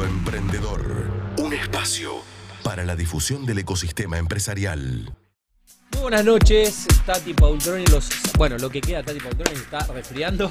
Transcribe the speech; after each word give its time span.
Mundo 0.00 0.06
Emprendedor. 0.06 0.82
Un 1.36 1.52
espacio 1.52 2.22
para 2.62 2.86
la 2.86 2.96
difusión 2.96 3.44
del 3.44 3.58
ecosistema 3.58 4.16
empresarial. 4.16 5.14
Muy 5.92 6.00
buenas 6.00 6.24
noches, 6.24 6.86
Tati 7.04 7.34
Paultroni, 7.34 7.84
los, 7.86 8.08
bueno, 8.38 8.56
lo 8.56 8.70
que 8.70 8.80
queda 8.80 9.02
Tati 9.02 9.18
Paultroni 9.20 9.56
se 9.56 9.62
está 9.64 9.80
resfriando. 9.92 10.50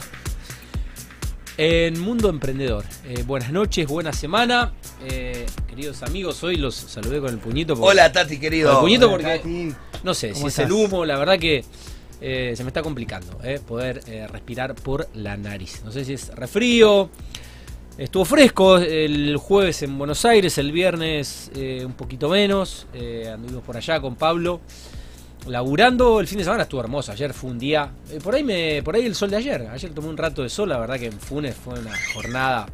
En 1.57 1.99
Mundo 1.99 2.29
Emprendedor, 2.29 2.85
eh, 3.05 3.23
buenas 3.25 3.51
noches, 3.51 3.88
buena 3.88 4.13
semana. 4.13 4.71
Eh, 5.04 5.48
queridos 5.68 6.04
amigos, 6.04 6.43
hoy 6.43 6.57
los 6.57 6.75
saludé 6.75 7.20
con 7.20 7.29
el 7.29 7.39
puñito. 7.39 7.73
porque- 7.75 7.89
Hola 7.89 8.11
Tati, 8.11 8.39
querido. 8.39 8.70
Con 8.70 8.77
el 8.77 8.81
puñito 8.84 9.07
Hola, 9.07 9.16
porque, 9.18 9.38
Tati. 9.39 9.75
no 10.04 10.13
sé, 10.13 10.27
si 10.29 10.34
¿Cómo 10.36 10.47
es 10.50 10.59
el 10.59 10.71
humo, 10.71 11.05
la 11.05 11.18
verdad 11.18 11.39
que 11.39 11.66
eh, 12.21 12.54
se 12.55 12.63
me 12.63 12.68
está 12.70 12.84
complicando 12.84 13.39
eh, 13.43 13.59
poder 13.66 14.04
eh, 14.05 14.27
respirar 14.27 14.75
por 14.75 15.09
la 15.16 15.38
nariz. 15.38 15.81
No 15.84 15.91
sé 15.91 16.05
si 16.05 16.13
es 16.13 16.27
resfrío. 16.36 17.09
Estuvo 18.00 18.23
fresco 18.23 18.77
el 18.77 19.36
jueves 19.36 19.84
en 19.84 19.97
Buenos 19.97 20.23
Aires, 20.23 20.57
el 20.57 20.71
viernes 20.71 21.51
eh, 21.54 21.83
un 21.86 21.92
poquito 21.93 22.29
menos. 22.29 22.87
eh, 22.93 23.29
anduvimos 23.33 23.61
por 23.64 23.75
allá 23.75 24.00
con 24.00 24.15
Pablo. 24.15 24.61
Laburando 25.47 26.21
el 26.21 26.27
fin 26.27 26.38
de 26.38 26.46
semana 26.46 26.64
estuvo 26.64 26.79
hermoso. 26.79 27.11
Ayer 27.11 27.33
fue 27.33 27.50
un 27.50 27.60
día. 27.60 27.91
eh, 28.10 28.19
por 28.24 28.36
ahí 28.36 28.43
me, 28.43 28.82
por 28.83 28.96
ahí 28.96 29.05
el 29.05 29.15
sol 29.15 29.29
de 29.29 29.36
ayer. 29.38 29.68
Ayer 29.69 29.91
tomé 29.91 30.07
un 30.07 30.15
rato 30.15 30.41
de 30.43 30.50
sol. 30.50 30.69
La 30.69 30.77
verdad 30.79 30.97
que 30.97 31.07
en 31.07 31.19
Funes 31.19 31.55
fue 31.55 31.77
una 31.77 31.91
jornada 32.14 32.67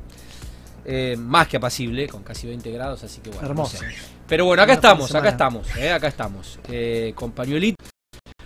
eh, 0.85 1.15
más 1.17 1.47
que 1.47 1.57
apacible, 1.57 2.07
con 2.07 2.21
casi 2.21 2.45
20 2.45 2.69
grados, 2.71 3.03
así 3.03 3.19
que 3.21 3.31
bueno. 3.31 3.47
Hermoso. 3.47 3.81
no 3.83 3.89
sé. 3.89 3.95
Pero 4.27 4.45
bueno, 4.45 4.61
acá 4.61 4.73
Una 4.73 4.75
estamos, 4.75 5.15
acá 5.15 5.29
estamos, 5.29 5.75
eh, 5.77 5.91
acá 5.91 6.07
estamos. 6.07 6.59
eh, 6.69 7.13
con 7.15 7.31
pañuelito. 7.31 7.83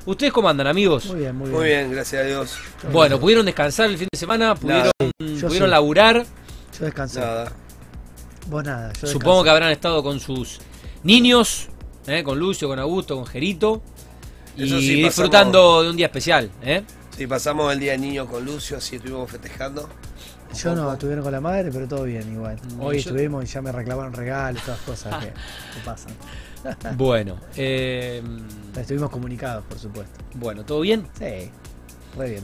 ¿Ustedes 0.05 0.31
cómo 0.31 0.47
andan, 0.47 0.67
amigos? 0.67 1.07
Muy 1.07 1.19
bien, 1.19 1.35
muy 1.35 1.49
bien. 1.49 1.59
Muy 1.59 1.67
bien, 1.67 1.91
gracias 1.91 2.23
a 2.23 2.25
Dios. 2.25 2.57
Bueno, 2.91 3.19
¿pudieron 3.19 3.45
descansar 3.45 3.89
el 3.89 3.97
fin 3.97 4.07
de 4.11 4.17
semana? 4.17 4.55
¿Pudieron, 4.55 4.91
pudieron 5.17 5.51
sí. 5.51 5.71
laburar? 5.71 6.25
Yo 6.79 6.85
descansé. 6.85 7.19
Nada. 7.19 7.51
Vos 8.47 8.63
nada. 8.63 8.93
Yo 8.93 9.07
Supongo 9.07 9.43
que 9.43 9.49
habrán 9.49 9.71
estado 9.71 10.01
con 10.01 10.19
sus 10.19 10.59
niños, 11.03 11.67
eh, 12.07 12.23
con 12.23 12.39
Lucio, 12.39 12.67
con 12.67 12.79
Augusto, 12.79 13.15
con 13.15 13.25
Gerito. 13.25 13.81
Y 14.57 14.63
Eso 14.63 14.79
sí, 14.79 14.87
pasamos- 15.03 15.03
disfrutando 15.03 15.83
de 15.83 15.89
un 15.91 15.95
día 15.97 16.07
especial. 16.07 16.49
¿eh? 16.63 16.83
Sí, 17.15 17.27
pasamos 17.27 17.71
el 17.73 17.79
día 17.79 17.91
del 17.93 18.01
niño 18.01 18.25
con 18.27 18.43
Lucio, 18.45 18.77
así 18.77 18.95
estuvimos 18.95 19.29
festejando. 19.29 19.87
Yo 20.57 20.73
no, 20.73 20.91
estuvieron 20.91 21.23
con 21.23 21.31
la 21.31 21.41
madre, 21.41 21.69
pero 21.71 21.87
todo 21.87 22.03
bien 22.05 22.31
igual. 22.33 22.57
Mm, 22.75 22.81
Hoy 22.81 22.95
yo- 22.99 23.09
estuvimos 23.11 23.43
y 23.43 23.47
ya 23.47 23.61
me 23.61 23.71
reclamaron 23.71 24.13
regalos, 24.13 24.63
todas 24.63 24.79
cosas 24.81 25.23
que, 25.23 25.27
que 25.27 25.85
pasan. 25.85 26.13
Bueno, 26.97 27.37
eh, 27.55 28.21
Estuvimos 28.75 29.09
comunicados, 29.11 29.63
por 29.65 29.79
supuesto. 29.79 30.19
bueno, 30.33 30.65
¿todo 30.65 30.81
bien? 30.81 31.07
Sí, 31.17 31.49
re 32.17 32.29
bien. 32.31 32.43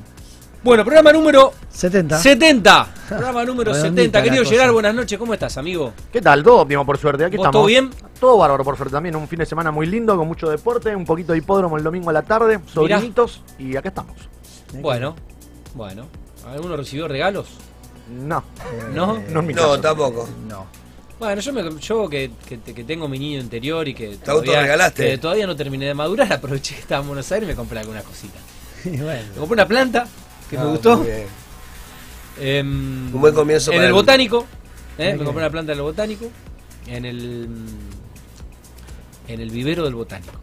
Bueno, 0.65 0.83
programa 0.83 1.13
número 1.13 1.53
70. 1.69 2.17
70. 2.17 2.87
Programa 3.07 3.45
número 3.45 3.71
Redondita 3.71 4.01
70. 4.01 4.17
la 4.17 4.23
Querido. 4.23 4.45
Gerard, 4.45 4.73
buenas 4.73 4.95
noches. 4.95 5.19
¿Cómo 5.19 5.31
estás, 5.35 5.59
amigo? 5.59 5.93
¿Qué 6.11 6.21
tal? 6.21 6.41
Todo 6.41 6.61
óptimo, 6.61 6.83
por 6.83 6.97
suerte. 6.97 7.23
Aquí 7.23 7.37
¿Vos 7.37 7.43
estamos. 7.43 7.53
todo 7.53 7.67
bien? 7.67 7.91
Todo 8.19 8.39
bárbaro, 8.39 8.63
por 8.63 8.75
suerte. 8.75 8.93
También 8.93 9.15
un 9.15 9.27
fin 9.27 9.37
de 9.37 9.45
semana 9.45 9.69
muy 9.69 9.85
lindo, 9.85 10.17
con 10.17 10.27
mucho 10.27 10.49
deporte, 10.49 10.95
un 10.95 11.05
poquito 11.05 11.33
de 11.33 11.37
hipódromo 11.37 11.77
el 11.77 11.83
domingo 11.83 12.09
a 12.09 12.13
la 12.13 12.23
tarde, 12.23 12.59
sobrinitos, 12.73 13.43
y 13.59 13.75
acá 13.75 13.89
estamos. 13.89 14.15
Bueno, 14.73 15.15
bueno. 15.75 16.07
¿Alguno 16.51 16.75
recibió 16.77 17.07
regalos? 17.07 17.45
No, 18.09 18.43
¿No? 18.91 19.21
no 19.29 19.39
en 19.41 19.45
mi 19.45 19.53
No, 19.53 19.79
tampoco. 19.79 20.27
No. 20.49 20.65
Bueno, 21.19 21.41
yo, 21.41 21.53
me, 21.53 21.79
yo 21.79 22.09
que, 22.09 22.31
que, 22.43 22.59
que 22.59 22.83
tengo 22.83 23.07
mi 23.07 23.19
niño 23.19 23.39
interior 23.39 23.87
y 23.87 23.93
que 23.93 24.17
autorregalaste? 24.25 25.11
que 25.11 25.17
todavía 25.19 25.45
no 25.45 25.55
terminé 25.55 25.85
de 25.85 25.93
madurar, 25.93 26.33
aproveché 26.33 26.73
que 26.73 26.81
estaba 26.81 27.01
en 27.01 27.07
Buenos 27.09 27.31
Aires 27.31 27.47
y 27.47 27.51
me 27.51 27.55
compré 27.55 27.81
algunas 27.81 28.03
cositas. 28.03 28.41
Y 28.85 28.97
bueno, 28.97 29.23
Me 29.33 29.39
compré 29.39 29.53
una 29.53 29.67
planta 29.67 30.07
que 30.49 30.57
me 30.57 30.63
Ah, 30.63 30.67
gustó. 30.67 30.97
muy 30.97 31.07
bien. 31.07 31.25
em, 32.39 33.13
Un 33.15 33.21
buen 33.21 33.33
comienzo 33.33 33.71
En 33.71 33.77
para 33.77 33.85
el 33.85 33.89
el- 33.89 33.93
botánico. 33.93 34.45
¿eh? 34.97 35.11
Me 35.13 35.23
compré 35.23 35.43
una 35.43 35.49
planta 35.49 35.71
en 35.71 35.77
el 35.79 35.83
botánico. 35.83 36.25
En 36.87 37.05
el. 37.05 37.49
En 39.27 39.41
el 39.41 39.49
vivero 39.49 39.83
del 39.85 39.95
botánico. 39.95 40.33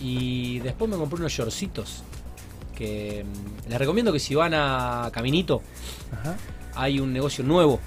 Y 0.00 0.58
después 0.60 0.90
me 0.90 0.96
compré 0.96 1.18
unos 1.20 1.32
shortcitos. 1.32 2.02
Que 2.74 3.24
mm, 3.24 3.68
les 3.70 3.78
recomiendo 3.78 4.12
que 4.12 4.20
si 4.20 4.34
van 4.34 4.52
a 4.54 5.10
Caminito, 5.12 5.62
ajá. 6.12 6.36
hay 6.74 7.00
un 7.00 7.12
negocio 7.12 7.42
nuevo. 7.42 7.80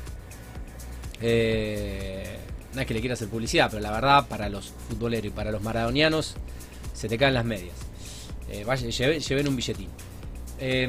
Eh, 1.21 2.39
no 2.73 2.81
es 2.81 2.87
que 2.87 2.93
le 2.93 2.99
quiera 2.99 3.13
hacer 3.13 3.27
publicidad, 3.29 3.69
pero 3.69 3.81
la 3.81 3.91
verdad, 3.91 4.27
para 4.27 4.49
los 4.49 4.71
futboleros 4.89 5.27
y 5.27 5.29
para 5.29 5.51
los 5.51 5.61
maradonianos, 5.61 6.35
se 6.93 7.07
te 7.07 7.17
caen 7.17 7.33
las 7.35 7.45
medias. 7.45 7.75
Eh, 8.49 8.63
vaya, 8.65 8.87
lleve- 8.89 9.19
lleven 9.19 9.47
un 9.47 9.55
billetín. 9.55 9.89
Eh, 10.61 10.87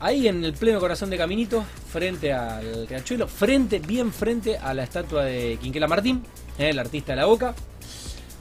ahí 0.00 0.26
en 0.26 0.44
el 0.44 0.52
pleno 0.52 0.80
corazón 0.80 1.08
de 1.10 1.16
Caminito, 1.16 1.64
frente 1.90 2.32
al 2.32 2.86
Riachuelo, 2.88 3.28
frente, 3.28 3.78
bien 3.78 4.12
frente 4.12 4.58
a 4.58 4.74
la 4.74 4.82
estatua 4.82 5.24
de 5.24 5.58
Quinquela 5.62 5.86
Martín, 5.86 6.22
eh, 6.58 6.70
el 6.70 6.78
artista 6.78 7.12
de 7.12 7.16
la 7.16 7.26
boca, 7.26 7.54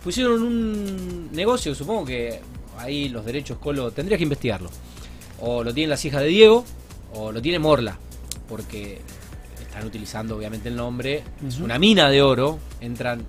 pusieron 0.03 0.41
un 0.41 1.31
negocio, 1.31 1.75
supongo 1.75 2.05
que 2.05 2.39
ahí 2.77 3.09
los 3.09 3.25
derechos 3.25 3.59
Colo 3.59 3.91
tendrías 3.91 4.17
que 4.17 4.23
investigarlo. 4.23 4.69
O 5.39 5.63
lo 5.63 5.73
tienen 5.73 5.89
las 5.89 6.03
hijas 6.05 6.21
de 6.21 6.27
Diego, 6.27 6.65
o 7.13 7.31
lo 7.31 7.41
tiene 7.41 7.59
Morla, 7.59 7.97
porque 8.47 8.99
están 9.61 9.85
utilizando 9.85 10.35
obviamente 10.35 10.69
el 10.69 10.75
nombre. 10.75 11.23
Es 11.47 11.59
una 11.59 11.77
mina 11.77 12.09
de 12.09 12.21
oro, 12.21 12.59
entran 12.81 13.25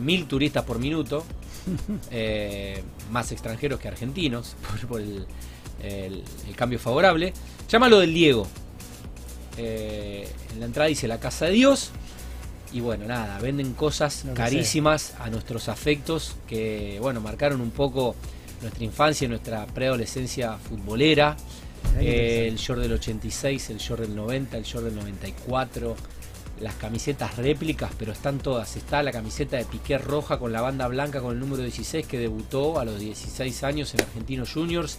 mil 0.00 0.26
turistas 0.26 0.64
por 0.64 0.78
minuto, 0.78 1.24
eh, 2.10 2.82
más 3.12 3.30
extranjeros 3.30 3.78
que 3.78 3.88
argentinos, 3.88 4.56
por, 4.68 4.88
por 4.88 5.00
el, 5.00 5.26
el- 5.82 6.22
el 6.48 6.56
cambio 6.56 6.78
favorable. 6.78 7.32
Llámalo 7.68 7.98
del 8.00 8.12
Diego. 8.14 8.46
Eh, 9.56 10.28
en 10.52 10.60
la 10.60 10.66
entrada 10.66 10.88
dice 10.88 11.08
la 11.08 11.18
casa 11.20 11.46
de 11.46 11.52
Dios. 11.52 11.90
Y 12.72 12.80
bueno, 12.80 13.04
nada, 13.06 13.38
venden 13.40 13.72
cosas 13.74 14.24
carísimas 14.34 15.14
a 15.18 15.28
nuestros 15.28 15.68
afectos 15.68 16.36
que, 16.46 16.98
bueno, 17.00 17.20
marcaron 17.20 17.60
un 17.60 17.72
poco 17.72 18.14
nuestra 18.62 18.84
infancia 18.84 19.24
y 19.24 19.28
nuestra 19.28 19.66
preadolescencia 19.66 20.56
futbolera. 20.56 21.36
Eh, 21.98 22.46
el 22.48 22.56
short 22.56 22.80
del 22.80 22.92
86, 22.92 23.70
el 23.70 23.78
short 23.78 24.02
del 24.02 24.14
90, 24.14 24.56
el 24.56 24.62
short 24.64 24.84
del 24.84 24.94
94, 24.94 25.96
las 26.60 26.74
camisetas 26.74 27.36
réplicas, 27.38 27.90
pero 27.98 28.12
están 28.12 28.38
todas. 28.38 28.76
Está 28.76 29.02
la 29.02 29.10
camiseta 29.10 29.56
de 29.56 29.64
Piqué 29.64 29.98
roja 29.98 30.38
con 30.38 30.52
la 30.52 30.60
banda 30.60 30.86
blanca 30.86 31.20
con 31.20 31.32
el 31.32 31.40
número 31.40 31.62
16 31.64 32.06
que 32.06 32.18
debutó 32.18 32.78
a 32.78 32.84
los 32.84 33.00
16 33.00 33.64
años 33.64 33.92
en 33.94 34.02
Argentinos 34.02 34.52
Juniors. 34.52 34.98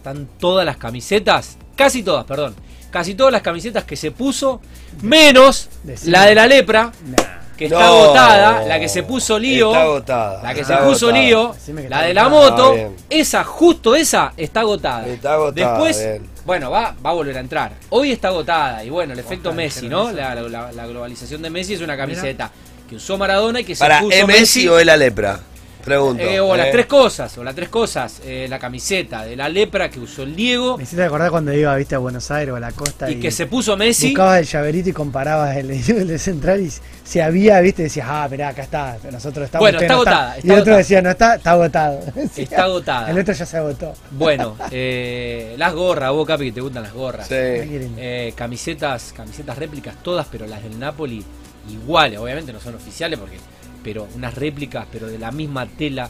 Están 0.00 0.26
todas 0.38 0.64
las 0.64 0.78
camisetas, 0.78 1.58
casi 1.76 2.02
todas, 2.02 2.24
perdón. 2.24 2.54
Casi 2.90 3.14
todas 3.14 3.30
las 3.34 3.42
camisetas 3.42 3.84
que 3.84 3.96
se 3.96 4.10
puso, 4.10 4.62
menos 5.02 5.68
Decime. 5.82 6.10
la 6.12 6.24
de 6.24 6.34
la 6.34 6.46
lepra, 6.46 6.90
Nah. 7.04 7.16
que 7.54 7.66
está 7.66 7.80
No. 7.80 7.84
agotada, 8.04 8.62
la 8.66 8.80
que 8.80 8.88
se 8.88 9.02
puso 9.02 9.38
lío. 9.38 9.68
Está 9.68 9.82
agotada. 9.82 10.42
La 10.42 10.54
que 10.54 10.64
se 10.64 10.74
puso 10.78 11.10
lío, 11.12 11.54
la 11.90 12.02
de 12.04 12.14
la 12.14 12.30
moto, 12.30 12.70
Ah, 12.70 12.74
bien. 12.74 12.96
esa, 13.10 13.44
justo 13.44 13.94
esa, 13.94 14.32
está 14.38 14.60
agotada. 14.60 15.06
Está 15.06 15.34
agotada, 15.34 15.70
Después, 15.72 15.98
bien. 15.98 16.26
bueno, 16.46 16.70
va, 16.70 16.94
va 17.04 17.10
a 17.10 17.12
volver 17.12 17.36
a 17.36 17.40
entrar. 17.40 17.72
Hoy 17.90 18.10
está 18.12 18.28
agotada, 18.28 18.82
y 18.82 18.88
bueno, 18.88 19.12
el 19.12 19.18
efecto 19.18 19.50
Ojalá, 19.50 19.62
Messi, 19.64 19.86
¿no? 19.86 20.10
La, 20.12 20.34
la- 20.34 20.72
la 20.72 20.86
globalización 20.86 21.42
de 21.42 21.50
Messi 21.50 21.74
es 21.74 21.82
una 21.82 21.98
camiseta 21.98 22.50
que 22.88 22.96
usó 22.96 23.18
Maradona 23.18 23.60
y 23.60 23.64
que 23.64 23.74
se 23.76 23.80
Para, 23.80 24.00
puso 24.00 24.16
¿es 24.16 24.26
Messi 24.26 24.66
o 24.66 24.78
es 24.78 24.86
la 24.86 24.96
lepra? 24.96 25.40
Pregunto. 25.84 26.22
Eh, 26.22 26.40
o 26.40 26.56
las 26.56 26.68
¿eh? 26.68 26.70
tres 26.72 26.86
cosas, 26.86 27.36
o 27.38 27.44
las 27.44 27.54
tres 27.54 27.68
cosas, 27.68 28.20
eh, 28.24 28.46
la 28.48 28.58
camiseta 28.58 29.24
de 29.24 29.36
la 29.36 29.48
lepra 29.48 29.90
que 29.90 29.98
usó 29.98 30.22
el 30.22 30.36
Diego 30.36 30.76
Me 30.76 30.84
hiciste 30.84 31.02
acordar 31.02 31.30
cuando 31.30 31.52
iba, 31.52 31.74
viste, 31.76 31.94
a 31.94 31.98
Buenos 31.98 32.30
Aires 32.30 32.52
o 32.52 32.56
a 32.56 32.60
la 32.60 32.72
costa 32.72 33.10
y 33.10 33.16
que 33.16 33.30
se 33.30 33.46
puso 33.46 33.76
Messi. 33.76 34.08
Buscabas 34.08 34.40
el 34.40 34.46
llaverito 34.46 34.88
y 34.90 34.92
comparabas 34.92 35.56
el, 35.56 35.70
el 35.88 36.08
de 36.08 36.18
central 36.18 36.60
y 36.60 36.70
si 37.10 37.18
había, 37.18 37.60
viste, 37.60 37.82
decías, 37.82 38.06
ah, 38.08 38.28
mirá, 38.30 38.50
acá 38.50 38.62
está, 38.62 38.96
nosotros 39.10 39.46
estamos. 39.46 39.64
Bueno, 39.64 39.78
usted 39.78 39.86
está 39.86 39.94
no 39.94 40.00
agotada, 40.00 40.36
Y 40.36 40.38
está 40.38 40.54
el 40.54 40.60
otro 40.60 40.76
decía, 40.76 41.02
no 41.02 41.10
está, 41.10 41.34
está 41.34 41.50
agotado. 41.50 42.00
Decía, 42.14 42.44
Está 42.44 42.64
agotada. 42.64 43.10
El 43.10 43.18
otro 43.18 43.34
ya 43.34 43.46
se 43.46 43.56
agotó. 43.56 43.94
Bueno, 44.12 44.56
eh, 44.70 45.54
las 45.58 45.74
gorras, 45.74 46.12
vos 46.12 46.26
Capi 46.26 46.44
que 46.46 46.52
te 46.52 46.60
gustan 46.60 46.84
las 46.84 46.92
gorras. 46.92 47.26
Sí. 47.26 47.34
Eh, 47.34 48.32
camisetas, 48.36 49.12
camisetas 49.16 49.58
réplicas 49.58 49.96
todas, 50.02 50.26
pero 50.30 50.46
las 50.46 50.62
del 50.62 50.78
Napoli 50.78 51.24
iguales, 51.68 52.18
obviamente 52.18 52.52
no 52.52 52.60
son 52.60 52.74
oficiales 52.74 53.18
porque, 53.18 53.38
pero 53.82 54.08
unas 54.14 54.34
réplicas, 54.34 54.86
pero 54.90 55.06
de 55.08 55.18
la 55.18 55.30
misma 55.30 55.66
tela, 55.66 56.08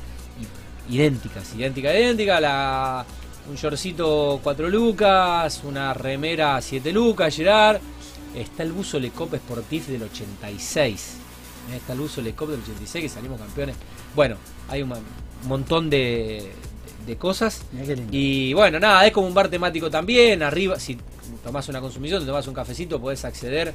idénticas, 0.88 1.55
idénticas, 1.55 1.94
idénticas, 1.94 2.40
la 2.40 3.05
un 3.49 3.56
shortcito 3.56 4.40
4 4.43 4.69
lucas, 4.69 5.62
una 5.64 5.94
remera 5.94 6.61
7 6.61 6.93
lucas, 6.93 7.34
Gerard, 7.34 7.81
está 8.34 8.62
el 8.62 8.72
buzo 8.72 8.99
Lecop 8.99 9.34
Sportif 9.34 9.88
del 9.88 10.05
86. 10.05 11.14
eh, 11.72 11.76
Está 11.76 11.94
el 11.94 12.00
buzo 12.00 12.20
Lecop 12.20 12.50
del 12.50 12.61
86 12.61 13.02
que 13.05 13.08
salimos 13.08 13.40
campeones. 13.40 13.76
Bueno, 14.14 14.37
hay 14.69 14.82
un 14.82 14.93
montón 15.46 15.90
de, 15.90 16.52
de 17.06 17.16
cosas. 17.16 17.62
Y 18.11 18.52
bueno, 18.52 18.78
nada, 18.78 19.06
es 19.06 19.12
como 19.12 19.26
un 19.26 19.34
bar 19.34 19.49
temático 19.49 19.90
también. 19.90 20.43
Arriba, 20.43 20.78
si 20.78 20.99
tomás 21.43 21.69
una 21.69 21.81
consumición, 21.81 22.20
te 22.20 22.26
tomás 22.26 22.46
un 22.46 22.55
cafecito, 22.55 23.00
podés 23.00 23.25
acceder. 23.25 23.75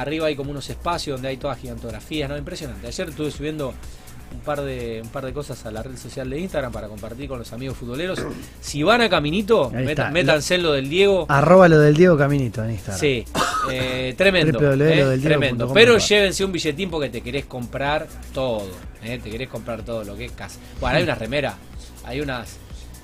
Arriba 0.00 0.26
hay 0.26 0.36
como 0.36 0.50
unos 0.50 0.68
espacios 0.70 1.16
donde 1.16 1.28
hay 1.28 1.36
todas 1.36 1.58
gigantografías, 1.58 2.28
¿no? 2.28 2.36
Impresionante. 2.36 2.86
Ayer 2.86 3.08
estuve 3.08 3.30
subiendo 3.30 3.74
un 4.30 4.40
par 4.40 4.60
de 4.60 5.00
un 5.02 5.08
par 5.08 5.24
de 5.24 5.32
cosas 5.32 5.64
a 5.64 5.70
la 5.70 5.82
red 5.82 5.96
social 5.96 6.28
de 6.28 6.38
Instagram 6.38 6.70
para 6.70 6.86
compartir 6.88 7.28
con 7.28 7.38
los 7.38 7.50
amigos 7.54 7.76
futboleros. 7.78 8.20
Si 8.60 8.82
van 8.82 9.00
a 9.00 9.08
Caminito, 9.08 9.70
métanse 10.12 10.56
en 10.56 10.62
lo 10.62 10.72
del 10.72 10.88
Diego. 10.90 11.24
Arroba 11.28 11.66
lo 11.68 11.78
del 11.80 11.96
Diego 11.96 12.16
Caminito 12.18 12.62
en 12.64 12.72
Instagram. 12.72 13.00
Sí, 13.00 13.24
Eh, 13.70 14.14
tremendo. 14.16 14.58
eh, 14.80 15.18
tremendo. 15.22 15.72
Pero 15.72 15.98
llévense 15.98 16.44
un 16.44 16.52
billetín 16.52 16.90
porque 16.90 17.08
te 17.08 17.20
querés 17.22 17.46
comprar 17.46 18.06
todo. 18.34 18.68
eh, 19.02 19.18
te 19.22 19.30
querés 19.30 19.48
comprar 19.48 19.82
todo 19.82 20.04
lo 20.04 20.14
que 20.16 20.26
es 20.26 20.32
casa. 20.32 20.58
Bueno, 20.80 20.96
hay 20.98 21.02
unas 21.04 21.18
remeras. 21.18 21.54
Hay 22.04 22.20
unas. 22.20 22.56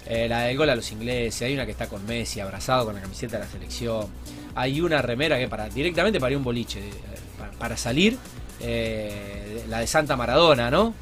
eh, 0.06 0.28
la 0.28 0.42
del 0.42 0.56
gol 0.58 0.68
a 0.68 0.76
los 0.76 0.92
ingleses. 0.92 1.40
Hay 1.42 1.54
una 1.54 1.64
que 1.64 1.72
está 1.72 1.86
con 1.88 2.04
Messi 2.06 2.40
abrazado 2.40 2.84
con 2.86 2.94
la 2.94 3.00
camiseta 3.00 3.38
de 3.38 3.44
la 3.44 3.50
selección. 3.50 4.06
Hay 4.54 4.80
una 4.80 5.02
remera 5.02 5.38
que 5.38 5.48
para 5.48 5.68
directamente 5.68 6.20
para 6.20 6.30
ir 6.30 6.36
a 6.36 6.38
un 6.38 6.44
boliche. 6.44 6.80
eh, 6.80 6.92
para, 7.38 7.50
para 7.52 7.76
salir. 7.76 8.16
eh, 8.60 9.64
la 9.68 9.80
de 9.80 9.86
Santa 9.86 10.16
Maradona, 10.16 10.70
¿no? 10.70 10.94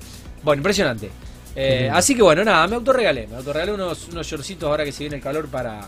Bueno, 0.43 0.61
impresionante. 0.61 1.11
Eh, 1.55 1.91
así 1.93 2.15
que 2.15 2.23
bueno, 2.23 2.43
nada, 2.45 2.67
me 2.67 2.77
autorregalé. 2.77 3.27
Me 3.27 3.37
autorregalé 3.37 3.73
unos, 3.73 4.09
unos 4.09 4.27
shortcitos 4.27 4.69
ahora 4.69 4.85
que 4.85 4.93
se 4.93 5.05
viene 5.05 5.17
el 5.17 5.23
calor 5.23 5.49
para 5.49 5.81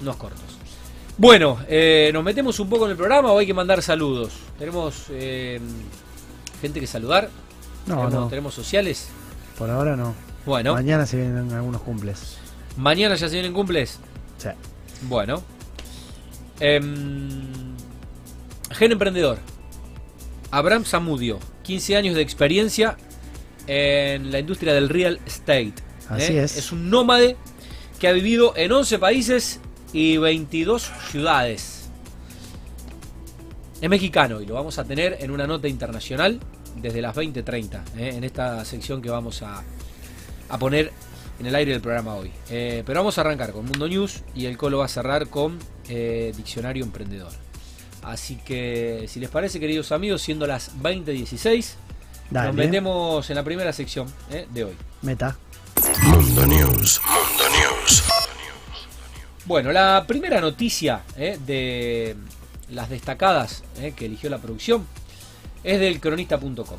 unos 0.00 0.16
cortos. 0.16 0.40
Bueno, 1.18 1.58
eh, 1.68 2.10
nos 2.14 2.22
metemos 2.24 2.58
un 2.60 2.68
poco 2.70 2.84
en 2.86 2.92
el 2.92 2.96
programa 2.96 3.32
o 3.32 3.38
hay 3.38 3.46
que 3.46 3.52
mandar 3.54 3.82
saludos. 3.82 4.32
Tenemos 4.58 5.06
gente 6.60 6.80
que 6.80 6.86
saludar. 6.86 7.28
No, 7.86 7.94
tenemos, 7.96 8.12
no. 8.14 8.28
tenemos 8.28 8.54
sociales. 8.54 9.08
Por 9.58 9.68
ahora 9.70 9.96
no. 9.96 10.14
Bueno, 10.46 10.72
Mañana 10.74 11.04
se 11.06 11.16
vienen 11.18 11.52
algunos 11.52 11.82
cumples. 11.82 12.38
mañana 12.76 13.14
ya 13.16 13.28
se 13.28 13.34
vienen 13.34 13.52
cumples. 13.52 13.98
Sí. 14.38 14.48
Bueno. 15.02 15.42
Em, 16.60 17.74
Gen 18.70 18.92
Emprendedor. 18.92 19.38
Abraham 20.50 20.84
Zamudio, 20.84 21.38
15 21.62 21.96
años 21.96 22.14
de 22.16 22.22
experiencia 22.22 22.96
en 23.66 24.30
la 24.30 24.38
industria 24.38 24.74
del 24.74 24.88
real 24.88 25.20
estate. 25.26 25.74
Así 26.08 26.32
¿eh? 26.32 26.42
es. 26.42 26.56
Es 26.56 26.72
un 26.72 26.90
nómade 26.90 27.36
que 27.98 28.08
ha 28.08 28.12
vivido 28.12 28.54
en 28.56 28.72
11 28.72 28.98
países 28.98 29.60
y 29.92 30.16
22 30.16 30.90
ciudades. 31.10 31.88
Es 33.80 33.88
mexicano 33.88 34.40
y 34.40 34.46
lo 34.46 34.54
vamos 34.54 34.78
a 34.78 34.84
tener 34.84 35.18
en 35.20 35.30
una 35.30 35.46
nota 35.46 35.68
internacional 35.68 36.40
desde 36.76 37.00
las 37.00 37.16
20:30, 37.16 37.82
¿eh? 37.96 38.14
en 38.16 38.24
esta 38.24 38.64
sección 38.64 39.00
que 39.00 39.10
vamos 39.10 39.42
a, 39.42 39.62
a 40.48 40.58
poner 40.58 40.92
en 41.40 41.46
el 41.46 41.54
aire 41.54 41.72
del 41.72 41.80
programa 41.80 42.14
hoy. 42.14 42.30
Eh, 42.50 42.82
pero 42.86 43.00
vamos 43.00 43.18
a 43.18 43.22
arrancar 43.22 43.52
con 43.52 43.64
Mundo 43.64 43.88
News 43.88 44.22
y 44.34 44.46
el 44.46 44.56
Colo 44.56 44.78
va 44.78 44.84
a 44.84 44.88
cerrar 44.88 45.28
con 45.28 45.58
eh, 45.88 46.32
Diccionario 46.36 46.84
Emprendedor. 46.84 47.32
Así 48.02 48.36
que, 48.36 49.06
si 49.08 49.20
les 49.20 49.28
parece, 49.28 49.58
queridos 49.58 49.92
amigos, 49.92 50.22
siendo 50.22 50.46
las 50.46 50.76
20.16, 50.78 51.72
Dale. 52.30 52.46
nos 52.48 52.56
metemos 52.56 53.28
en 53.28 53.36
la 53.36 53.42
primera 53.42 53.72
sección 53.72 54.06
eh, 54.30 54.46
de 54.50 54.64
hoy. 54.64 54.76
Meta. 55.02 55.36
Mundo 56.04 56.46
News. 56.46 57.00
Mundo 57.04 57.44
News. 57.50 58.04
Bueno, 59.46 59.72
la 59.72 60.04
primera 60.06 60.40
noticia 60.40 61.02
eh, 61.16 61.38
de 61.44 62.16
las 62.70 62.88
destacadas 62.88 63.64
eh, 63.78 63.92
que 63.96 64.06
eligió 64.06 64.30
la 64.30 64.38
producción 64.38 64.86
es 65.64 65.80
del 65.80 66.00
cronista.com. 66.00 66.78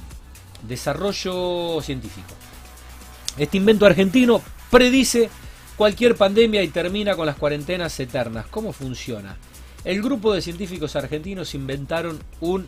Desarrollo 0.68 1.82
científico. 1.82 2.34
Este 3.38 3.58
invento 3.58 3.86
argentino 3.86 4.42
predice 4.70 5.30
cualquier 5.76 6.16
pandemia 6.16 6.62
y 6.64 6.68
termina 6.68 7.16
con 7.16 7.26
las 7.26 7.36
cuarentenas 7.36 8.00
eternas. 8.00 8.46
¿Cómo 8.48 8.74
funciona? 8.74 9.38
El 9.84 10.02
grupo 10.02 10.34
de 10.34 10.42
científicos 10.42 10.96
argentinos 10.96 11.56
inventaron 11.56 12.20
un 12.40 12.68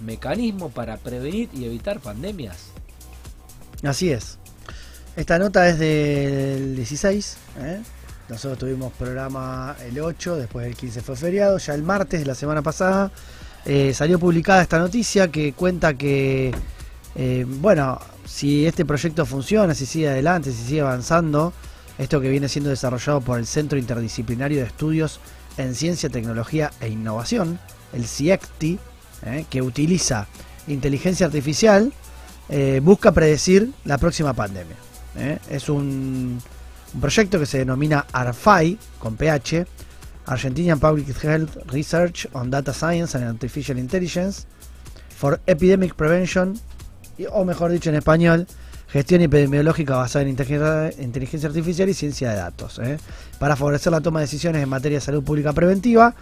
mecanismo 0.00 0.70
para 0.70 0.96
prevenir 0.96 1.48
y 1.52 1.64
evitar 1.64 2.00
pandemias. 2.00 2.72
Así 3.82 4.10
es. 4.10 4.38
Esta 5.16 5.38
nota 5.38 5.68
es 5.68 5.78
del 5.78 6.76
16. 6.76 7.36
¿eh? 7.58 7.80
Nosotros 8.28 8.58
tuvimos 8.58 8.92
programa 8.92 9.76
el 9.84 9.98
8, 9.98 10.36
después 10.36 10.66
el 10.66 10.76
15 10.76 11.02
fue 11.02 11.16
feriado. 11.16 11.58
Ya 11.58 11.74
el 11.74 11.82
martes 11.82 12.20
de 12.20 12.26
la 12.26 12.34
semana 12.34 12.62
pasada 12.62 13.10
eh, 13.64 13.92
salió 13.94 14.18
publicada 14.18 14.62
esta 14.62 14.78
noticia 14.78 15.28
que 15.28 15.52
cuenta 15.52 15.94
que, 15.94 16.54
eh, 17.14 17.44
bueno, 17.46 18.00
si 18.30 18.64
este 18.64 18.84
proyecto 18.84 19.26
funciona, 19.26 19.74
si 19.74 19.86
sigue 19.86 20.08
adelante, 20.08 20.52
si 20.52 20.62
sigue 20.62 20.82
avanzando, 20.82 21.52
esto 21.98 22.20
que 22.20 22.30
viene 22.30 22.48
siendo 22.48 22.70
desarrollado 22.70 23.20
por 23.20 23.40
el 23.40 23.46
Centro 23.46 23.76
Interdisciplinario 23.76 24.60
de 24.60 24.66
Estudios 24.66 25.18
en 25.56 25.74
Ciencia, 25.74 26.08
Tecnología 26.08 26.70
e 26.80 26.88
Innovación, 26.88 27.58
el 27.92 28.06
CIECTI, 28.06 28.78
¿eh? 29.26 29.44
que 29.50 29.60
utiliza 29.62 30.28
inteligencia 30.68 31.26
artificial, 31.26 31.92
eh, 32.48 32.80
busca 32.82 33.10
predecir 33.10 33.72
la 33.84 33.98
próxima 33.98 34.32
pandemia. 34.32 34.76
¿eh? 35.16 35.38
Es 35.50 35.68
un, 35.68 36.40
un 36.94 37.00
proyecto 37.00 37.40
que 37.40 37.46
se 37.46 37.58
denomina 37.58 38.06
ARFAI, 38.12 38.78
con 39.00 39.16
PH, 39.16 39.66
Argentinian 40.26 40.78
Public 40.78 41.08
Health 41.22 41.56
Research 41.66 42.28
on 42.32 42.48
Data 42.48 42.72
Science 42.72 43.18
and 43.18 43.26
Artificial 43.26 43.76
Intelligence 43.76 44.46
for 45.18 45.40
Epidemic 45.48 45.94
Prevention, 45.94 46.58
o 47.30 47.44
mejor 47.44 47.70
dicho 47.70 47.90
en 47.90 47.96
español, 47.96 48.46
gestión 48.88 49.20
epidemiológica 49.22 49.96
basada 49.96 50.22
en 50.22 50.30
inteligencia, 50.30 51.48
artificial 51.48 51.88
y 51.88 51.94
ciencia 51.94 52.30
de 52.30 52.36
datos, 52.36 52.78
¿eh? 52.80 52.98
para 53.38 53.56
favorecer 53.56 53.92
la 53.92 54.00
toma 54.00 54.20
de 54.20 54.24
decisiones 54.24 54.62
en 54.62 54.68
materia 54.68 54.98
de 54.98 55.04
salud 55.04 55.22
pública 55.22 55.52
preventiva. 55.52 56.14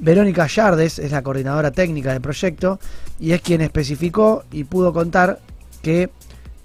Verónica 0.00 0.46
Yardes 0.46 0.98
es 0.98 1.12
la 1.12 1.22
coordinadora 1.22 1.70
técnica 1.70 2.12
del 2.12 2.20
proyecto 2.20 2.80
y 3.20 3.32
es 3.32 3.40
quien 3.40 3.60
especificó 3.60 4.44
y 4.50 4.64
pudo 4.64 4.92
contar 4.92 5.38
que 5.82 6.10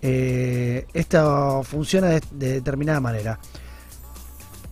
eh, 0.01 0.87
esto 0.93 1.63
funciona 1.63 2.07
de, 2.07 2.21
de 2.31 2.53
determinada 2.53 2.99
manera. 2.99 3.39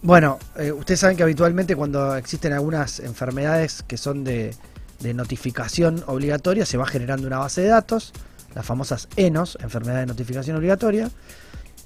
Bueno, 0.01 0.39
eh, 0.55 0.71
ustedes 0.71 0.99
saben 0.99 1.17
que 1.17 1.23
habitualmente 1.23 1.75
cuando 1.75 2.15
existen 2.15 2.53
algunas 2.53 2.99
enfermedades 2.99 3.83
que 3.87 3.97
son 3.97 4.23
de 4.23 4.55
notificación 5.01 6.03
obligatoria, 6.07 6.65
se 6.65 6.77
va 6.77 6.85
generando 6.85 7.27
una 7.27 7.39
base 7.39 7.61
de 7.61 7.67
datos, 7.67 8.13
las 8.55 8.65
famosas 8.65 9.07
ENOS, 9.15 9.57
enfermedad 9.61 9.99
de 9.99 10.05
notificación 10.07 10.57
obligatoria, 10.57 11.11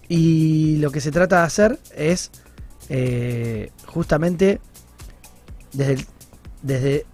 y 0.08 0.78
lo 0.78 0.92
que 0.92 1.02
se 1.02 1.12
trata 1.12 1.40
de 1.40 1.46
hacer 1.46 1.80
es 1.96 2.32
eh, 2.90 3.72
justamente 3.86 4.60
desde, 6.62 7.06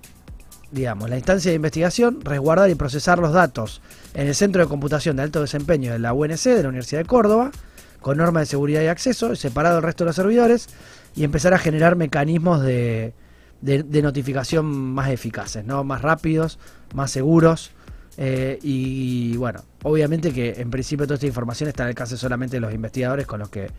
digamos, 0.72 1.10
la 1.10 1.18
instancia 1.18 1.52
de 1.52 1.56
investigación, 1.56 2.20
resguardar 2.24 2.70
y 2.70 2.76
procesar 2.76 3.20
los 3.20 3.34
datos 3.34 3.82
en 4.14 4.28
el 4.28 4.36
Centro 4.36 4.62
de 4.62 4.68
Computación 4.70 5.18
de 5.18 5.24
Alto 5.24 5.42
Desempeño 5.42 5.92
de 5.92 6.00
la 6.00 6.14
UNC, 6.14 6.44
de 6.44 6.64
la 6.64 6.70
Universidad 6.70 7.02
de 7.02 7.06
Córdoba, 7.06 7.52
con 8.00 8.18
normas 8.18 8.42
de 8.44 8.46
seguridad 8.48 8.82
y 8.82 8.88
acceso, 8.88 9.36
separado 9.36 9.76
del 9.76 9.84
resto 9.84 10.04
de 10.04 10.10
los 10.10 10.16
servidores, 10.16 10.68
y 11.16 11.24
empezar 11.24 11.54
a 11.54 11.58
generar 11.60 11.96
mecanismos 11.96 12.62
de, 12.62 13.14
de- 13.62 13.84
de 13.84 14.02
notificación 14.02 14.66
más 14.66 15.10
eficaces, 15.10 15.66
¿no? 15.66 15.84
más 15.84 16.02
rápidos, 16.02 16.60
más 16.94 17.12
seguros. 17.12 17.72
Eh, 18.18 18.58
y 18.62 19.36
bueno, 19.38 19.62
obviamente 19.84 20.32
que 20.32 20.54
en 20.62 20.70
principio 20.72 21.06
toda 21.06 21.16
esta 21.16 21.28
información 21.28 21.70
está 21.70 21.84
al 21.84 21.90
alcance 21.90 22.16
solamente 22.18 22.58
de 22.58 22.62
los 22.62 22.74
investigadores 22.74 23.26
con 23.28 23.40
los 23.40 23.50
que 23.50 23.70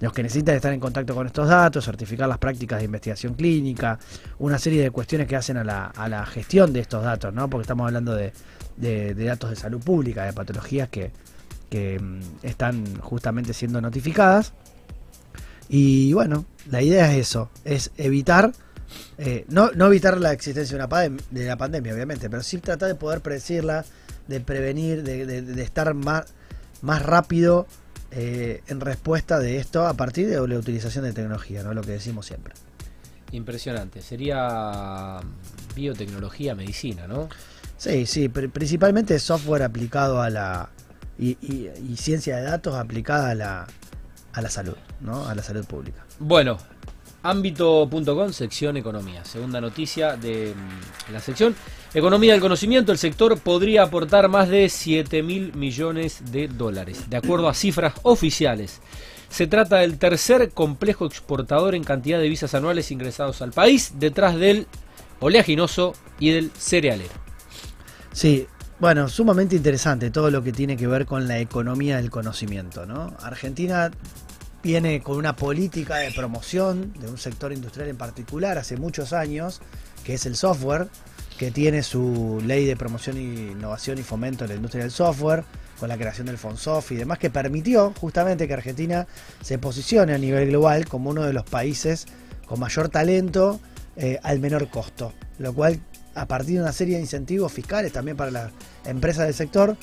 los 0.00 0.12
que 0.14 0.22
necesitan 0.22 0.54
estar 0.54 0.72
en 0.72 0.80
contacto 0.80 1.14
con 1.14 1.26
estos 1.26 1.46
datos, 1.48 1.84
certificar 1.84 2.26
las 2.28 2.38
prácticas 2.38 2.78
de 2.78 2.86
investigación 2.86 3.34
clínica, 3.34 3.98
una 4.38 4.58
serie 4.58 4.80
de 4.82 4.90
cuestiones 4.90 5.26
que 5.26 5.36
hacen 5.36 5.58
a 5.58 5.64
la, 5.64 5.86
a 5.86 6.08
la 6.08 6.24
gestión 6.24 6.72
de 6.72 6.80
estos 6.80 7.02
datos, 7.04 7.34
¿no? 7.34 7.50
Porque 7.50 7.62
estamos 7.62 7.86
hablando 7.86 8.14
de, 8.14 8.32
de- 8.78 9.14
de 9.14 9.24
datos 9.24 9.50
de 9.50 9.56
salud 9.56 9.82
pública, 9.82 10.24
de 10.24 10.32
patologías 10.32 10.88
que, 10.88 11.10
que 11.68 11.98
mm, 12.00 12.20
están 12.46 12.98
justamente 13.00 13.52
siendo 13.52 13.80
notificadas. 13.82 14.54
Y 15.68 16.12
bueno, 16.14 16.46
la 16.70 16.82
idea 16.82 17.12
es 17.12 17.18
eso, 17.28 17.50
es 17.64 17.90
evitar, 17.98 18.52
eh, 19.18 19.44
no, 19.48 19.70
no 19.72 19.86
evitar 19.86 20.18
la 20.18 20.32
existencia 20.32 20.76
de, 20.78 20.84
una 20.84 21.16
de 21.30 21.44
la 21.46 21.56
pandemia, 21.56 21.92
obviamente, 21.94 22.28
pero 22.30 22.42
sí 22.42 22.58
tratar 22.58 22.88
de 22.88 22.94
poder 22.94 23.20
predecirla, 23.20 23.84
de 24.28 24.40
prevenir, 24.40 25.02
de, 25.02 25.26
de- 25.26 25.42
de 25.42 25.62
estar 25.62 25.94
más, 25.94 26.24
más 26.82 27.02
rápido 27.02 27.66
eh, 28.12 28.62
en 28.68 28.80
respuesta 28.80 29.38
de 29.38 29.58
esto 29.58 29.86
a 29.86 29.94
partir 29.94 30.28
de 30.28 30.34
la 30.46 30.58
utilización 30.58 31.04
de 31.04 31.12
tecnología, 31.12 31.62
¿no? 31.62 31.74
Lo 31.74 31.82
que 31.82 31.92
decimos 31.92 32.26
siempre. 32.26 32.54
Impresionante. 33.32 34.02
Sería 34.02 35.20
biotecnología, 35.76 36.54
medicina, 36.54 37.06
¿no? 37.06 37.28
Sí, 37.76 38.04
sí, 38.06 38.28
pr- 38.28 38.50
principalmente 38.50 39.18
software 39.18 39.62
aplicado 39.62 40.20
a 40.20 40.30
la. 40.30 40.70
Y, 41.18 41.36
y- 41.40 41.70
y 41.88 41.96
ciencia 41.96 42.36
de 42.36 42.42
datos 42.42 42.74
aplicada 42.74 43.30
a 43.30 43.34
la, 43.34 43.66
a 44.32 44.40
la 44.42 44.50
salud, 44.50 44.76
¿no? 45.00 45.28
A 45.28 45.34
la 45.34 45.42
salud 45.42 45.64
pública. 45.64 46.04
Bueno, 46.18 46.58
ámbito.com, 47.22 48.32
sección 48.32 48.76
economía. 48.76 49.24
Segunda 49.24 49.60
noticia 49.60 50.16
de 50.16 50.54
mm, 50.54 51.12
la 51.12 51.20
sección. 51.20 51.54
Economía 51.92 52.32
del 52.32 52.40
conocimiento, 52.40 52.92
el 52.92 52.98
sector 52.98 53.38
podría 53.38 53.82
aportar 53.82 54.28
más 54.28 54.48
de 54.48 54.68
7 54.68 55.22
mil 55.22 55.52
millones 55.54 56.22
de 56.30 56.48
dólares, 56.48 57.10
de 57.10 57.16
acuerdo 57.16 57.48
a 57.48 57.54
cifras 57.54 57.94
oficiales. 58.02 58.80
Se 59.28 59.46
trata 59.46 59.76
del 59.78 59.98
tercer 59.98 60.50
complejo 60.50 61.06
exportador 61.06 61.74
en 61.74 61.84
cantidad 61.84 62.18
de 62.18 62.24
divisas 62.24 62.54
anuales 62.54 62.90
ingresados 62.90 63.42
al 63.42 63.52
país, 63.52 63.94
detrás 63.96 64.36
del 64.36 64.66
oleaginoso 65.20 65.94
y 66.18 66.30
del 66.30 66.50
cerealero. 66.50 67.14
Sí, 68.12 68.46
bueno, 68.80 69.08
sumamente 69.08 69.56
interesante 69.56 70.10
todo 70.10 70.30
lo 70.30 70.42
que 70.42 70.52
tiene 70.52 70.76
que 70.76 70.86
ver 70.86 71.06
con 71.06 71.28
la 71.28 71.38
economía 71.38 71.98
del 71.98 72.10
conocimiento, 72.10 72.86
¿no? 72.86 73.14
Argentina 73.20 73.90
viene 74.62 75.00
con 75.00 75.16
una 75.16 75.36
política 75.36 75.96
de 75.96 76.10
promoción 76.10 76.92
de 76.98 77.08
un 77.08 77.18
sector 77.18 77.52
industrial 77.52 77.88
en 77.88 77.96
particular 77.96 78.58
hace 78.58 78.76
muchos 78.76 79.12
años, 79.12 79.60
que 80.04 80.14
es 80.14 80.26
el 80.26 80.36
software, 80.36 80.88
que 81.38 81.50
tiene 81.50 81.82
su 81.82 82.42
ley 82.44 82.66
de 82.66 82.76
promoción, 82.76 83.16
innovación 83.16 83.98
y 83.98 84.02
fomento 84.02 84.44
de 84.44 84.48
la 84.48 84.54
industria 84.56 84.84
del 84.84 84.92
software, 84.92 85.44
con 85.78 85.88
la 85.88 85.96
creación 85.96 86.26
del 86.26 86.36
FONSOF 86.36 86.92
y 86.92 86.96
demás, 86.96 87.18
que 87.18 87.30
permitió 87.30 87.94
justamente 87.98 88.46
que 88.46 88.52
Argentina 88.52 89.06
se 89.40 89.58
posicione 89.58 90.12
a 90.12 90.18
nivel 90.18 90.48
global 90.48 90.86
como 90.86 91.08
uno 91.08 91.22
de 91.22 91.32
los 91.32 91.44
países 91.44 92.06
con 92.46 92.60
mayor 92.60 92.90
talento 92.90 93.58
eh, 93.96 94.18
al 94.22 94.40
menor 94.40 94.68
costo, 94.68 95.14
lo 95.38 95.54
cual 95.54 95.80
a 96.14 96.26
partir 96.26 96.56
de 96.56 96.62
una 96.62 96.72
serie 96.72 96.96
de 96.96 97.00
incentivos 97.00 97.50
fiscales 97.50 97.92
también 97.92 98.16
para 98.16 98.30
las 98.30 98.52
empresas 98.84 99.24
del 99.24 99.34
sector, 99.34 99.76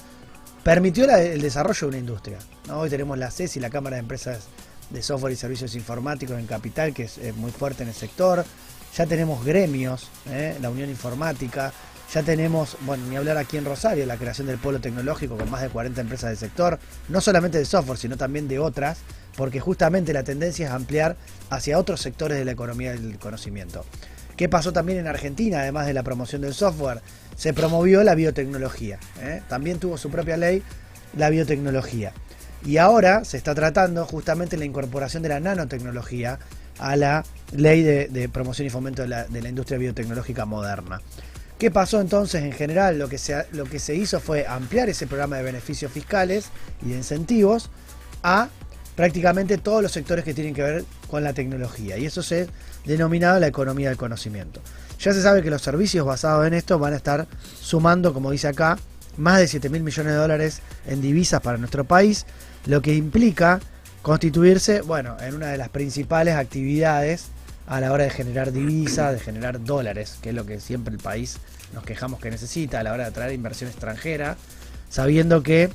permitió 0.63 1.09
el 1.09 1.41
desarrollo 1.41 1.79
de 1.79 1.87
una 1.87 1.97
industria. 1.97 2.37
Hoy 2.71 2.89
tenemos 2.89 3.17
la 3.17 3.31
CES 3.31 3.57
y 3.57 3.59
la 3.59 3.69
Cámara 3.69 3.95
de 3.95 4.01
Empresas 4.01 4.47
de 4.89 5.01
Software 5.01 5.33
y 5.33 5.35
Servicios 5.35 5.75
Informáticos 5.75 6.39
en 6.39 6.45
Capital, 6.45 6.93
que 6.93 7.03
es, 7.03 7.19
muy 7.35 7.51
fuerte 7.51 7.83
en 7.83 7.89
el 7.89 7.95
sector. 7.95 8.45
Ya 8.95 9.05
tenemos 9.05 9.43
gremios, 9.45 10.09
¿eh? 10.29 10.57
la 10.61 10.69
Unión 10.69 10.89
Informática, 10.89 11.73
ya 12.13 12.23
tenemos, 12.23 12.77
bueno, 12.81 13.05
ni 13.07 13.17
hablar 13.17 13.37
aquí 13.37 13.57
en 13.57 13.65
Rosario, 13.65 14.05
la 14.05 14.15
creación 14.15 14.47
del 14.47 14.57
polo 14.57 14.79
tecnológico 14.79 15.37
con 15.37 15.49
más 15.51 15.61
de 15.61 15.69
40 15.69 15.99
empresas 15.99 16.29
del 16.29 16.37
sector, 16.37 16.79
no 17.09 17.19
solamente 17.19 17.57
de 17.57 17.65
software, 17.65 17.97
sino 17.97 18.15
también 18.15 18.47
de 18.47 18.59
otras, 18.59 18.99
porque 19.35 19.59
justamente 19.59 20.13
la 20.13 20.23
tendencia 20.23 20.67
es 20.67 20.71
ampliar 20.71 21.17
hacia 21.49 21.77
otros 21.77 21.99
sectores 22.01 22.37
de 22.37 22.45
la 22.45 22.51
economía 22.51 22.91
del 22.91 23.19
conocimiento. 23.19 23.85
¿Qué 24.37 24.47
pasó 24.47 24.71
también 24.71 24.99
en 24.99 25.07
Argentina, 25.07 25.59
además 25.59 25.85
de 25.85 25.93
la 25.93 26.03
promoción 26.03 26.41
del 26.41 26.53
software? 26.53 27.01
Se 27.35 27.53
promovió 27.53 28.03
la 28.03 28.15
biotecnología. 28.15 28.99
¿eh? 29.19 29.41
También 29.49 29.79
tuvo 29.79 29.97
su 29.97 30.09
propia 30.09 30.37
ley 30.37 30.63
la 31.15 31.29
biotecnología. 31.29 32.13
Y 32.65 32.77
ahora 32.77 33.23
se 33.23 33.37
está 33.37 33.53
tratando 33.55 34.05
justamente 34.05 34.57
la 34.57 34.65
incorporación 34.65 35.23
de 35.23 35.29
la 35.29 35.39
nanotecnología 35.39 36.39
a 36.79 36.95
la 36.95 37.23
ley 37.51 37.81
de, 37.83 38.29
promoción 38.29 38.67
y 38.67 38.69
fomento 38.69 39.03
de 39.03 39.07
la, 39.07 39.49
industria 39.49 39.77
biotecnológica 39.77 40.45
moderna. 40.45 41.01
¿Qué 41.57 41.71
pasó 41.71 41.99
entonces 42.01 42.43
en 42.43 42.51
general? 42.51 42.99
Lo 42.99 43.09
que, 43.09 43.17
se, 43.17 43.45
lo 43.51 43.65
que 43.65 43.79
se 43.79 43.95
hizo 43.95 44.19
fue 44.19 44.45
ampliar 44.45 44.89
ese 44.89 45.07
programa 45.07 45.37
de 45.37 45.43
beneficios 45.43 45.91
fiscales 45.91 46.49
y 46.85 46.89
de 46.89 46.97
incentivos 46.97 47.69
a 48.21 48.49
prácticamente 48.95 49.57
todos 49.57 49.81
los 49.81 49.91
sectores 49.91 50.23
que 50.23 50.33
tienen 50.33 50.53
que 50.53 50.61
ver 50.61 50.85
con 51.09 51.23
la 51.23 51.33
tecnología. 51.33 51.97
Y 51.97 52.05
eso 52.05 52.21
se 52.21 52.43
ha 52.43 52.47
denominado 52.85 53.39
la 53.39 53.47
economía 53.47 53.89
del 53.89 53.97
conocimiento. 53.97 54.61
Ya 54.99 55.13
se 55.13 55.21
sabe 55.21 55.43
que 55.43 55.49
los 55.49 55.61
servicios 55.61 56.05
basados 56.05 56.45
en 56.45 56.53
esto 56.53 56.79
van 56.79 56.93
a 56.93 56.97
estar 56.97 57.27
sumando, 57.59 58.13
como 58.13 58.31
dice 58.31 58.47
acá, 58.47 58.77
más 59.17 59.39
de 59.39 59.47
7 59.47 59.69
mil 59.69 59.83
millones 59.83 60.13
de 60.13 60.17
dólares 60.17 60.61
en 60.87 61.01
divisas 61.01 61.41
para 61.41 61.57
nuestro 61.57 61.83
país, 61.83 62.25
lo 62.67 62.81
que 62.81 62.93
implica 62.93 63.59
constituirse, 64.01 64.81
bueno, 64.81 65.17
en 65.19 65.35
una 65.35 65.47
de 65.47 65.57
las 65.57 65.69
principales 65.69 66.35
actividades 66.35 67.27
a 67.65 67.81
la 67.81 67.91
hora 67.91 68.05
de 68.05 68.09
generar 68.09 68.51
divisas, 68.51 69.13
de 69.13 69.19
generar 69.19 69.63
dólares, 69.63 70.17
que 70.21 70.29
es 70.29 70.35
lo 70.35 70.45
que 70.45 70.59
siempre 70.59 70.93
el 70.93 70.99
país 71.01 71.37
nos 71.73 71.83
quejamos 71.83 72.19
que 72.19 72.29
necesita 72.29 72.79
a 72.79 72.83
la 72.83 72.93
hora 72.93 73.03
de 73.03 73.09
atraer 73.09 73.33
inversión 73.33 73.69
extranjera, 73.69 74.37
sabiendo 74.89 75.43
que 75.43 75.69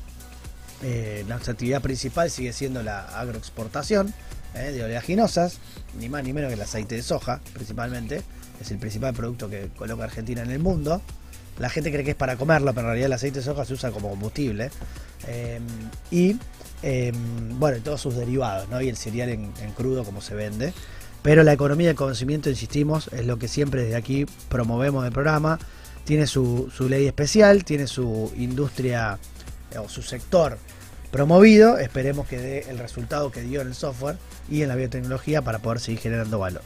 eh, 0.83 1.25
nuestra 1.29 1.53
actividad 1.53 1.83
principal 1.83 2.31
sigue 2.31 2.53
siendo 2.53 2.83
la 2.83 3.01
agroexportación 3.19 4.13
eh, 4.55 4.73
de 4.73 4.85
oleaginosas, 4.85 5.59
ni 5.99 6.09
más 6.09 6.25
ni 6.25 6.33
menos 6.33 6.49
que 6.49 6.55
el 6.55 6.63
aceite 6.63 6.97
de 6.97 7.03
soja, 7.03 7.41
principalmente, 7.53 8.23
es 8.61 8.71
el 8.71 8.79
principal 8.79 9.15
producto 9.15 9.49
que 9.49 9.69
coloca 9.77 10.05
Argentina 10.05 10.43
en 10.43 10.51
el 10.51 10.59
mundo. 10.59 11.03
La 11.59 11.69
gente 11.69 11.93
cree 11.93 12.05
que 12.05 12.13
es 12.13 12.17
para 12.17 12.37
comerlo, 12.37 12.73
pero 12.73 12.87
en 12.87 12.87
realidad 12.87 13.07
el 13.07 13.13
aceite 13.13 13.41
de 13.41 13.45
soja 13.45 13.65
se 13.65 13.75
usa 13.75 13.91
como 13.91 14.09
combustible. 14.09 14.71
Eh, 15.27 15.61
y 16.11 16.37
bueno, 17.59 17.79
todos 17.83 18.01
sus 18.01 18.17
derivados, 18.17 18.69
¿no? 18.69 18.81
Y 18.81 18.89
el 18.89 18.97
cereal 18.97 19.29
en 19.31 19.73
crudo 19.77 20.05
como 20.05 20.21
se 20.21 20.35
vende. 20.35 20.73
Pero 21.23 21.45
la 21.45 21.53
economía 21.53 21.87
del 21.87 21.97
conocimiento, 21.97 22.51
insistimos, 22.51 23.09
es 23.13 23.27
lo 23.27 23.39
que 23.39 23.47
siempre 23.47 23.85
desde 23.85 23.97
aquí 23.97 24.27
promovemos 24.49 25.05
el 25.07 25.13
programa. 25.13 25.59
Tiene 26.05 26.27
su, 26.27 26.71
ley 26.89 27.07
especial, 27.07 27.65
tiene 27.65 27.87
su 27.87 28.33
industria 28.37 29.19
eh, 29.71 29.79
o 29.79 29.89
su 29.89 30.03
sector 30.03 30.59
promovido. 31.13 31.79
Esperemos 31.79 32.27
que 32.27 32.39
dé 32.39 32.71
el 32.71 32.79
resultado 32.79 33.31
que 33.31 33.43
dio 33.43 33.61
en 33.61 33.69
el 33.69 33.75
software 33.75 34.17
y 34.51 34.63
en 34.63 34.69
la 34.69 34.75
biotecnología 34.75 35.43
para 35.43 35.61
poder 35.61 35.79
seguir 35.79 36.01
generando 36.01 36.41
valor. 36.41 36.63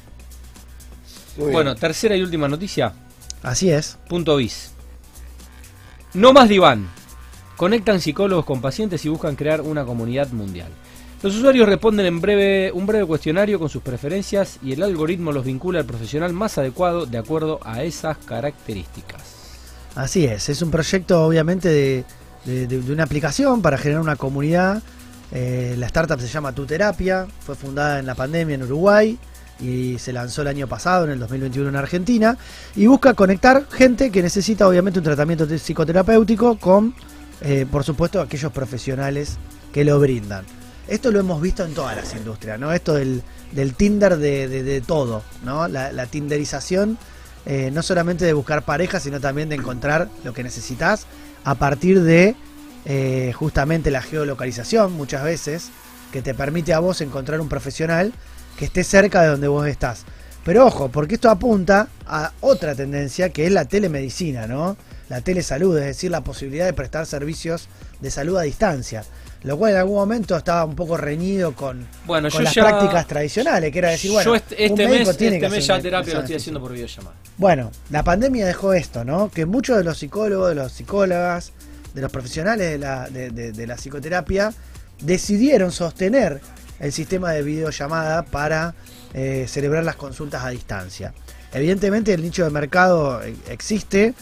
bueno, 1.37 1.75
tercera 1.75 2.17
y 2.17 2.23
última 2.23 2.49
noticia. 2.49 2.95
Así 3.43 3.71
es. 3.71 3.99
Punto 4.09 4.37
bis. 4.37 4.71
No 6.15 6.33
más 6.33 6.49
diván. 6.49 6.89
Conectan 7.57 8.01
psicólogos 8.01 8.45
con 8.45 8.61
pacientes 8.61 9.05
y 9.05 9.09
buscan 9.09 9.35
crear 9.35 9.63
una 9.63 9.85
comunidad 9.85 10.29
mundial. 10.29 10.69
Los 11.23 11.35
usuarios 11.35 11.67
responden 11.67 12.05
en 12.05 12.21
breve 12.21 12.71
un 12.73 12.87
breve 12.87 13.07
cuestionario 13.07 13.59
con 13.59 13.71
sus 13.71 13.83
preferencias 13.83 14.59
y 14.63 14.73
el 14.73 14.83
algoritmo 14.83 15.33
los 15.33 15.45
vincula 15.45 15.81
al 15.81 15.87
profesional 15.87 16.35
más 16.35 16.59
adecuado 16.59 17.07
de 17.07 17.17
acuerdo 17.17 17.59
a 17.65 17.83
esas 17.83 18.19
características. 18.19 19.23
Así 19.95 20.27
es, 20.27 20.51
es 20.51 20.61
un 20.61 20.71
proyecto 20.71 21.25
obviamente 21.25 22.05
de, 22.45 22.83
una 22.93 23.05
aplicación 23.05 23.63
para 23.63 23.79
generar 23.79 24.03
una 24.03 24.17
comunidad. 24.17 24.83
Eh, 25.33 25.75
la 25.79 25.87
startup 25.87 26.21
se 26.21 26.29
llama 26.29 26.53
Tu 26.53 26.67
Terapia, 26.67 27.27
fue 27.41 27.57
fundada 27.57 27.99
en 27.99 28.07
la 28.07 28.15
pandemia 28.15 28.57
en 28.57 28.63
Uruguay 28.63 29.19
y 29.59 29.99
se 29.99 30.13
lanzó 30.13 30.43
el 30.43 30.49
año 30.49 30.69
pasado, 30.69 31.07
en 31.07 31.13
el 31.13 31.19
2021 31.19 31.71
en 31.71 31.77
Argentina, 31.77 32.37
y 32.77 32.87
busca 32.87 33.15
conectar 33.15 33.67
gente 33.71 34.11
que 34.11 34.23
necesita 34.23 34.69
obviamente 34.69 34.99
un 34.99 35.05
tratamiento 35.05 35.47
psicoterapéutico 35.47 36.59
con, 36.59 36.95
eh, 37.41 37.67
por 37.71 37.85
supuesto, 37.85 38.21
aquellos 38.21 38.53
profesionales 38.53 39.39
que 39.73 39.85
lo 39.85 40.01
brindan. 40.01 40.45
Esto 40.89 41.11
lo 41.11 41.19
hemos 41.19 41.41
visto 41.41 41.65
en 41.65 41.75
todas 41.75 41.97
las 41.97 42.15
industrias, 42.15 42.59
¿no? 42.59 42.73
Esto 42.73 42.95
del, 42.95 43.23
Tinder 43.77 44.17
de, 44.17 44.83
todo, 44.87 45.23
¿no? 45.45 45.67
La, 45.69 46.07
Tinderización, 46.07 46.97
eh, 47.45 47.71
no 47.73 47.83
solamente 47.83 48.25
de 48.25 48.33
buscar 48.33 48.65
pareja, 48.65 49.01
sino 49.01 49.21
también 49.21 49.49
de 49.49 49.57
encontrar 49.57 50.09
lo 50.25 50.33
que 50.33 50.45
necesitas 50.45 51.07
a 51.45 51.57
partir 51.57 52.03
de 52.03 52.37
eh, 52.85 53.33
justamente 53.35 53.91
la 53.91 54.01
geolocalización, 54.01 54.93
muchas 54.93 55.25
veces, 55.25 55.71
que 56.13 56.23
te 56.23 56.35
permite 56.35 56.73
a 56.73 56.79
vos 56.79 57.01
encontrar 57.01 57.41
un 57.41 57.49
profesional 57.49 58.13
que 58.57 58.67
esté 58.67 58.85
cerca 58.85 59.23
de 59.23 59.29
donde 59.29 59.49
vos 59.49 59.67
estás. 59.67 60.05
Pero 60.45 60.65
ojo, 60.67 60.89
porque 60.89 61.17
esto 61.17 61.29
apunta 61.29 61.89
a 62.07 62.33
otra 62.41 62.77
tendencia 62.77 63.31
que 63.31 63.47
es 63.47 63.53
la 63.53 63.65
telemedicina, 63.65 64.47
¿no? 64.47 64.77
La 65.09 65.21
telesalud, 65.21 65.79
es 65.79 65.85
decir, 65.85 66.11
la 66.11 66.23
posibilidad 66.23 66.67
de 66.67 66.73
prestar 66.73 67.07
servicios 67.07 67.69
de 68.01 68.11
salud 68.11 68.37
a 68.37 68.43
distancia 68.43 69.05
lo 69.47 69.57
cual 69.57 69.73
en 69.73 69.79
algún 69.79 69.95
momento 69.95 70.37
estaba 70.37 70.65
un 70.65 70.75
poco 70.75 70.97
reñido 70.97 71.55
con, 71.55 71.87
bueno, 72.05 72.29
las 72.29 72.53
prácticas 72.53 73.07
tradicionales, 73.07 73.71
que 73.71 73.79
era 73.79 73.91
decir, 73.91 74.11
bueno, 74.11 74.31
yo 74.31 74.35
este, 74.35 74.65
este 74.65 74.89
mes, 74.89 75.17
tiene 75.17 75.37
este 75.37 75.49
mes 75.49 75.67
ya 75.67 75.81
terapia 75.81 76.15
lo 76.15 76.21
estoy 76.21 76.35
haciendo 76.35 76.61
por 76.61 76.73
videollamada. 76.73 77.15
Bueno, 77.37 77.71
la 77.91 78.03
pandemia 78.03 78.45
dejó 78.45 78.73
esto, 78.73 79.05
¿no? 79.05 79.31
Que 79.31 79.47
muchos 79.47 79.77
de 79.79 79.85
los 79.85 79.99
psicólogos, 79.99 80.49
de 80.49 80.57
los 80.57 80.73
psicólogas, 80.73 81.53
de 81.95 82.01
los 82.01 82.11
profesionales 82.11 82.73
de 82.73 82.79
la, 82.79 83.09
de, 83.09 83.67
la 83.69 83.77
psicoterapia 83.77 84.53
decidieron 85.01 85.71
sostener 85.71 86.41
el 86.81 86.91
sistema 86.93 87.31
de 87.31 87.43
videollamada 87.43 88.25
para 88.25 88.75
eh, 89.15 89.47
celebrar 89.49 89.85
las 89.85 89.95
consultas 89.95 90.45
a 90.45 90.49
distancia. 90.49 91.15
Evidentemente 91.53 92.13
el 92.13 92.23
nicho 92.23 92.43
de 92.43 92.51
mercado 92.51 93.23
eh, 93.23 93.37
existe 93.49 94.13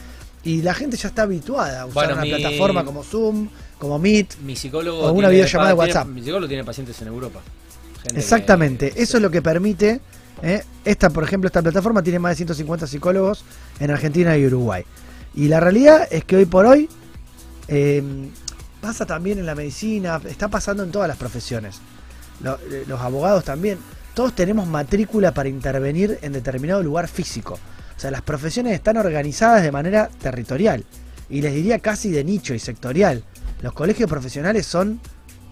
y 0.44 0.62
la 0.62 0.74
gente 0.74 0.96
ya 0.96 1.08
está 1.08 1.22
habituada 1.22 1.82
a 1.82 1.86
usar 1.86 2.12
una 2.12 2.22
plataforma 2.22 2.84
como 2.84 3.02
Zoom, 3.02 3.48
como 3.78 3.98
Meet, 3.98 4.38
mi 4.38 4.54
psicólogo 4.56 5.00
o 5.00 5.12
una 5.12 5.28
videollamada 5.28 5.70
de 5.70 5.74
WhatsApp. 5.74 6.08
mi 6.08 6.22
psicólogo 6.22 6.48
tiene 6.48 6.64
pacientes 6.64 7.00
en 7.02 7.08
Europa. 7.08 7.40
Exactamente, 8.14 8.92
eso 8.96 9.16
es 9.16 9.22
lo 9.22 9.30
que 9.30 9.40
permite. 9.40 10.00
¿eh? 10.42 10.62
Esta, 10.84 11.10
por 11.10 11.24
ejemplo, 11.24 11.46
esta 11.46 11.62
plataforma 11.62 12.02
tiene 12.02 12.18
más 12.18 12.32
de 12.32 12.36
150 12.36 12.86
psicólogos 12.86 13.44
en 13.80 13.90
Argentina 13.90 14.36
y 14.36 14.46
Uruguay. 14.46 14.84
Y 15.34 15.48
la 15.48 15.60
realidad 15.60 16.06
es 16.10 16.24
que 16.24 16.36
hoy 16.36 16.44
por 16.44 16.66
hoy 16.66 16.88
em, 17.68 18.28
pasa 18.80 19.06
también 19.06 19.38
en 19.38 19.46
la 19.46 19.54
medicina, 19.54 20.20
está 20.28 20.48
pasando 20.48 20.82
en 20.82 20.92
todas 20.92 21.08
las 21.08 21.16
profesiones. 21.16 21.80
Eh, 22.44 22.84
los 22.86 23.00
abogados 23.00 23.44
también. 23.44 23.78
Todos 24.12 24.34
tenemos 24.34 24.66
matrícula 24.66 25.32
para 25.32 25.48
intervenir 25.48 26.18
en 26.22 26.32
determinado 26.32 26.82
lugar 26.82 27.08
físico. 27.08 27.58
O 27.96 28.00
sea, 28.00 28.10
las 28.10 28.22
profesiones 28.22 28.74
están 28.74 28.96
organizadas 28.96 29.62
de 29.62 29.72
manera 29.72 30.08
territorial. 30.20 30.84
Y 31.28 31.40
les 31.40 31.54
diría 31.54 31.78
casi 31.78 32.10
de 32.10 32.24
nicho 32.24 32.54
y 32.54 32.58
sectorial. 32.58 33.24
Los 33.62 33.72
colegios 33.72 34.10
profesionales 34.10 34.66
son 34.66 35.00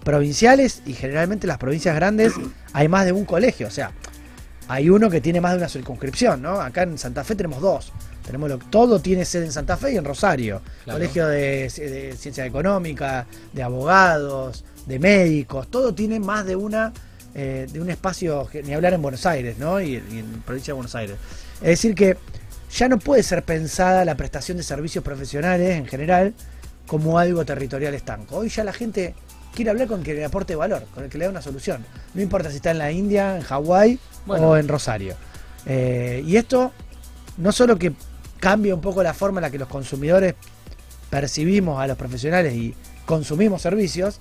provinciales 0.03 0.81
y 0.85 0.93
generalmente 0.93 1.47
las 1.47 1.57
provincias 1.57 1.95
grandes 1.95 2.33
hay 2.73 2.87
más 2.87 3.05
de 3.05 3.11
un 3.11 3.25
colegio. 3.25 3.67
O 3.67 3.71
sea, 3.71 3.91
hay 4.67 4.89
uno 4.89 5.09
que 5.09 5.21
tiene 5.21 5.41
más 5.41 5.53
de 5.53 5.57
una 5.57 5.69
circunscripción, 5.69 6.41
¿no? 6.41 6.61
Acá 6.61 6.83
en 6.83 6.97
Santa 6.97 7.23
Fe 7.23 7.35
tenemos 7.35 7.61
dos. 7.61 7.91
Tenemos 8.25 8.49
lo, 8.49 8.57
todo 8.57 8.99
tiene 8.99 9.25
sede 9.25 9.45
en 9.45 9.51
Santa 9.51 9.75
Fe 9.75 9.93
y 9.93 9.97
en 9.97 10.05
Rosario. 10.05 10.61
Colegio 10.85 11.27
de, 11.27 12.15
Ciencia 12.17 12.45
Económica, 12.45 13.25
de 13.51 13.63
abogados, 13.63 14.63
de 14.85 14.99
médicos, 14.99 15.67
todo 15.69 15.93
tiene 15.93 16.19
más 16.19 16.45
de 16.45 16.55
una 16.55 16.93
eh, 17.35 17.67
de 17.71 17.81
un 17.81 17.89
espacio, 17.89 18.47
ni 18.63 18.73
hablar 18.73 18.93
en 18.93 19.01
Buenos 19.01 19.25
Aires, 19.25 19.57
¿no? 19.57 19.81
Y, 19.81 19.95
y, 19.95 20.19
en 20.19 20.43
provincia 20.45 20.71
de 20.71 20.75
Buenos 20.75 20.95
Aires. 20.95 21.17
Es 21.61 21.67
decir 21.67 21.95
que 21.95 22.17
ya 22.75 22.89
no 22.89 22.97
puede 22.97 23.23
ser 23.23 23.43
pensada 23.43 24.03
la 24.03 24.15
prestación 24.15 24.57
de 24.57 24.63
servicios 24.63 25.03
profesionales 25.03 25.77
en 25.77 25.85
general 25.85 26.33
como 26.87 27.19
algo 27.19 27.45
territorial 27.45 27.93
estanco. 27.93 28.37
Hoy 28.37 28.49
ya 28.49 28.63
la 28.63 28.73
gente 28.73 29.13
quiere 29.53 29.71
hablar 29.71 29.87
con 29.87 30.01
que 30.01 30.13
le 30.13 30.25
aporte 30.25 30.55
valor, 30.55 30.85
con 30.93 31.03
el 31.03 31.09
que 31.09 31.17
le 31.17 31.25
dé 31.25 31.29
una 31.29 31.41
solución. 31.41 31.85
No 32.13 32.21
importa 32.21 32.49
si 32.49 32.57
está 32.57 32.71
en 32.71 32.79
la 32.79 32.91
India, 32.91 33.37
en 33.37 33.43
Hawái 33.43 33.99
o 34.27 34.57
en 34.57 34.67
Rosario. 34.67 35.15
Eh, 35.65 36.23
y 36.25 36.35
esto 36.35 36.71
no 37.37 37.51
solo 37.51 37.77
que 37.77 37.93
cambia 38.39 38.73
un 38.73 38.81
poco 38.81 39.03
la 39.03 39.13
forma 39.13 39.39
en 39.39 39.43
la 39.43 39.51
que 39.51 39.59
los 39.59 39.67
consumidores 39.67 40.33
percibimos 41.09 41.79
a 41.79 41.87
los 41.87 41.95
profesionales 41.95 42.55
y 42.55 42.73
consumimos 43.05 43.61
servicios, 43.61 44.19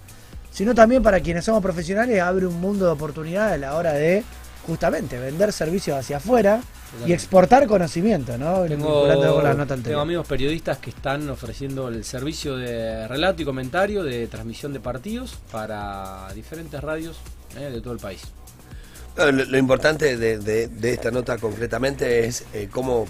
sino 0.50 0.74
también 0.74 1.02
para 1.02 1.20
quienes 1.20 1.46
somos 1.46 1.62
profesionales 1.62 2.20
abre 2.20 2.46
un 2.46 2.60
mundo 2.60 2.84
de 2.84 2.92
oportunidades 2.92 3.54
a 3.54 3.56
la 3.56 3.74
hora 3.74 3.94
de 3.94 4.22
justamente 4.66 5.18
vender 5.18 5.52
servicios 5.52 5.98
hacia 5.98 6.18
afuera 6.18 6.60
y 7.06 7.12
exportar 7.12 7.66
conocimiento, 7.66 8.36
¿no? 8.38 8.64
Tengo, 8.64 9.06
con 9.34 9.44
la 9.44 9.54
nota 9.54 9.76
tengo 9.76 10.00
amigos 10.00 10.26
periodistas 10.26 10.78
que 10.78 10.90
están 10.90 11.28
ofreciendo 11.30 11.88
el 11.88 12.04
servicio 12.04 12.56
de 12.56 13.08
relato 13.08 13.42
y 13.42 13.44
comentario 13.44 14.02
de 14.04 14.26
transmisión 14.26 14.72
de 14.72 14.80
partidos 14.80 15.38
para 15.50 16.28
diferentes 16.34 16.80
radios 16.82 17.16
eh, 17.58 17.70
de 17.70 17.80
todo 17.80 17.94
el 17.94 17.98
país. 17.98 18.22
Lo, 19.16 19.30
lo 19.32 19.58
importante 19.58 20.16
de, 20.16 20.38
de- 20.38 20.68
de 20.68 20.92
esta 20.92 21.10
nota 21.10 21.36
concretamente 21.38 22.26
es 22.26 22.44
eh, 22.54 22.68
cómo, 22.70 23.06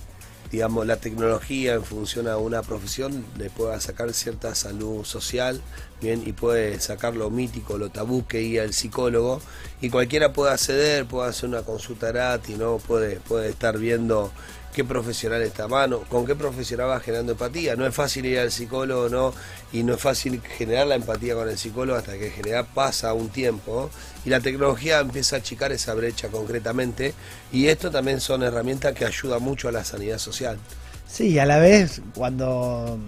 digamos, 0.53 0.87
la 0.87 0.97
tecnología 0.97 1.73
en 1.73 1.83
función 1.83 2.29
a 2.29 2.37
una 2.37 2.63
profesión 2.63 3.25
le 3.39 3.49
pueda 3.49 3.81
sacar 3.81 4.13
cierta 4.13 4.55
salud 4.55 5.03
social, 5.03 5.63
bien, 6.03 6.23
y 6.27 6.33
puede 6.33 6.79
sacar 6.79 7.17
lo 7.17 7.31
mítico, 7.31 7.79
lo 7.79 7.89
tabú 7.89 8.27
que 8.27 8.41
guía 8.41 8.63
el 8.63 8.75
psicólogo, 8.75 9.41
y 9.81 9.89
cualquiera 9.89 10.35
puede 10.35 10.53
acceder, 10.53 11.07
puede 11.07 11.31
hacer 11.31 11.49
una 11.49 11.63
consulta 11.63 12.09
gratis, 12.09 12.59
¿no? 12.59 12.77
Puede, 12.77 13.17
puede 13.17 13.49
estar 13.49 13.79
viendo 13.79 14.31
qué 14.73 14.85
profesional 14.85 15.43
está 15.43 15.65
a 15.65 15.69
mano, 15.69 16.01
con 16.09 16.27
qué 16.27 16.35
profesional 16.35 16.89
va 16.89 17.01
generando 17.01 17.33
empatía. 17.33 17.77
No 17.77 17.87
es 17.87 17.95
fácil 17.95 18.25
ir 18.27 18.39
al 18.39 18.51
psicólogo, 18.51 19.09
¿no? 19.09 19.35
Y 19.73 19.83
no 19.83 19.95
es 19.95 20.01
fácil 20.01 20.41
generar 20.41 20.87
la 20.87 20.95
empatía 20.95 21.35
con 21.35 21.49
el 21.49 21.59
psicólogo 21.59 21.99
hasta 21.99 22.13
que 22.19 22.27
en 22.27 22.33
general 22.33 22.67
pasa 22.75 23.13
un 23.13 23.29
tiempo. 23.29 23.91
Y 24.25 24.31
la 24.31 24.41
tecnología 24.41 25.01
empieza 25.01 25.37
a 25.37 25.39
achicar 25.41 25.73
esa 25.73 25.95
brecha 25.95 26.29
concretamente. 26.29 27.15
Y 27.53 27.67
esto 27.67 27.91
también 27.91 28.21
son 28.21 28.43
herramientas 28.43 28.95
que 28.95 29.05
ayudan 29.05 29.43
mucho 29.43 29.69
a 29.69 29.73
la 29.73 29.85
sanidad 29.85 30.19
social. 30.19 30.59
Sí, 31.07 31.39
a 31.39 31.45
la 31.45 31.59
vez, 31.59 32.01
cuando 32.15 32.99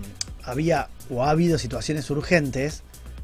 había 0.42 0.88
o 1.08 1.24
ha 1.24 1.30
habido 1.30 1.58
situaciones 1.58 2.10
urgentes, 2.10 2.82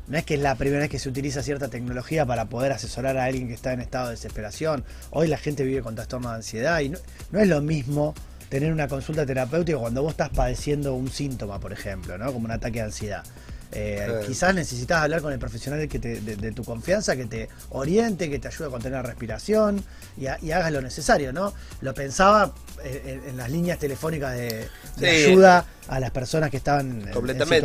no 0.09 0.19
es 0.19 0.25
que 0.25 0.35
es 0.35 0.41
la 0.41 0.55
primera 0.57 0.81
vez 0.81 0.91
que 0.91 0.99
se 0.99 1.09
utiliza 1.09 1.43
cierta 1.43 1.69
tecnología 1.69 2.27
para 2.27 2.47
poder 2.47 2.73
asesorar 2.73 3.17
a 3.17 3.25
alguien 3.25 3.49
que 3.49 3.55
está 3.55 3.73
en 3.73 3.81
estado 3.81 4.07
de 4.07 4.13
desesperación. 4.13 4.85
Hoy 5.11 5.29
la 5.29 5.37
gente 5.37 5.63
vive 5.63 5.83
con 5.83 5.95
trastorno 5.95 6.31
de 6.31 6.37
ansiedad 6.37 6.81
y 6.81 6.89
no 6.89 6.99
es 7.33 7.47
lo 7.47 7.61
mismo 7.61 8.15
tener 8.51 8.73
una 8.73 8.87
consulta 8.89 9.25
terapéutica 9.25 9.79
cuando 9.79 10.03
vos 10.03 10.11
estás 10.11 10.29
padeciendo 10.29 10.95
un 10.95 11.11
síntoma, 11.11 11.59
por 11.59 11.73
ejemplo, 11.73 12.19
¿no? 12.19 12.33
Como 12.33 12.45
un 12.45 12.51
ataque 12.51 12.81
de 12.81 12.85
ansiedad. 12.85 13.23
Eh. 13.73 14.23
Quizás 14.27 14.53
necesitas 14.53 15.01
hablar 15.01 15.23
con 15.23 15.33
el 15.33 15.39
profesional 15.39 15.87
que 15.89 16.01
te- 16.01 16.21
de, 16.21 16.35
de 16.35 16.51
tu 16.51 16.65
confianza, 16.65 17.15
que 17.15 17.27
te 17.27 17.49
oriente, 17.69 18.29
que 18.29 18.41
te 18.41 18.49
ayude 18.49 18.67
a 18.67 18.71
contener 18.71 18.97
la 19.01 19.03
respiración 19.09 19.85
y, 20.19 20.27
ha- 20.27 20.39
y 20.43 20.51
hagas 20.51 20.73
lo 20.73 20.83
necesario, 20.83 21.33
¿no? 21.33 21.55
Lo 21.81 21.95
pensaba 21.95 22.53
eh, 22.83 23.21
en, 23.23 23.31
en 23.31 23.37
las 23.37 23.49
líneas 23.49 23.79
telefónicas 23.79 24.33
de, 24.37 24.67
de 24.97 25.17
Sí. 25.25 25.31
ayuda 25.31 25.65
a 25.87 26.01
las 26.01 26.11
personas 26.11 26.51
que 26.51 26.57
estaban 26.57 27.03
en- 27.03 27.13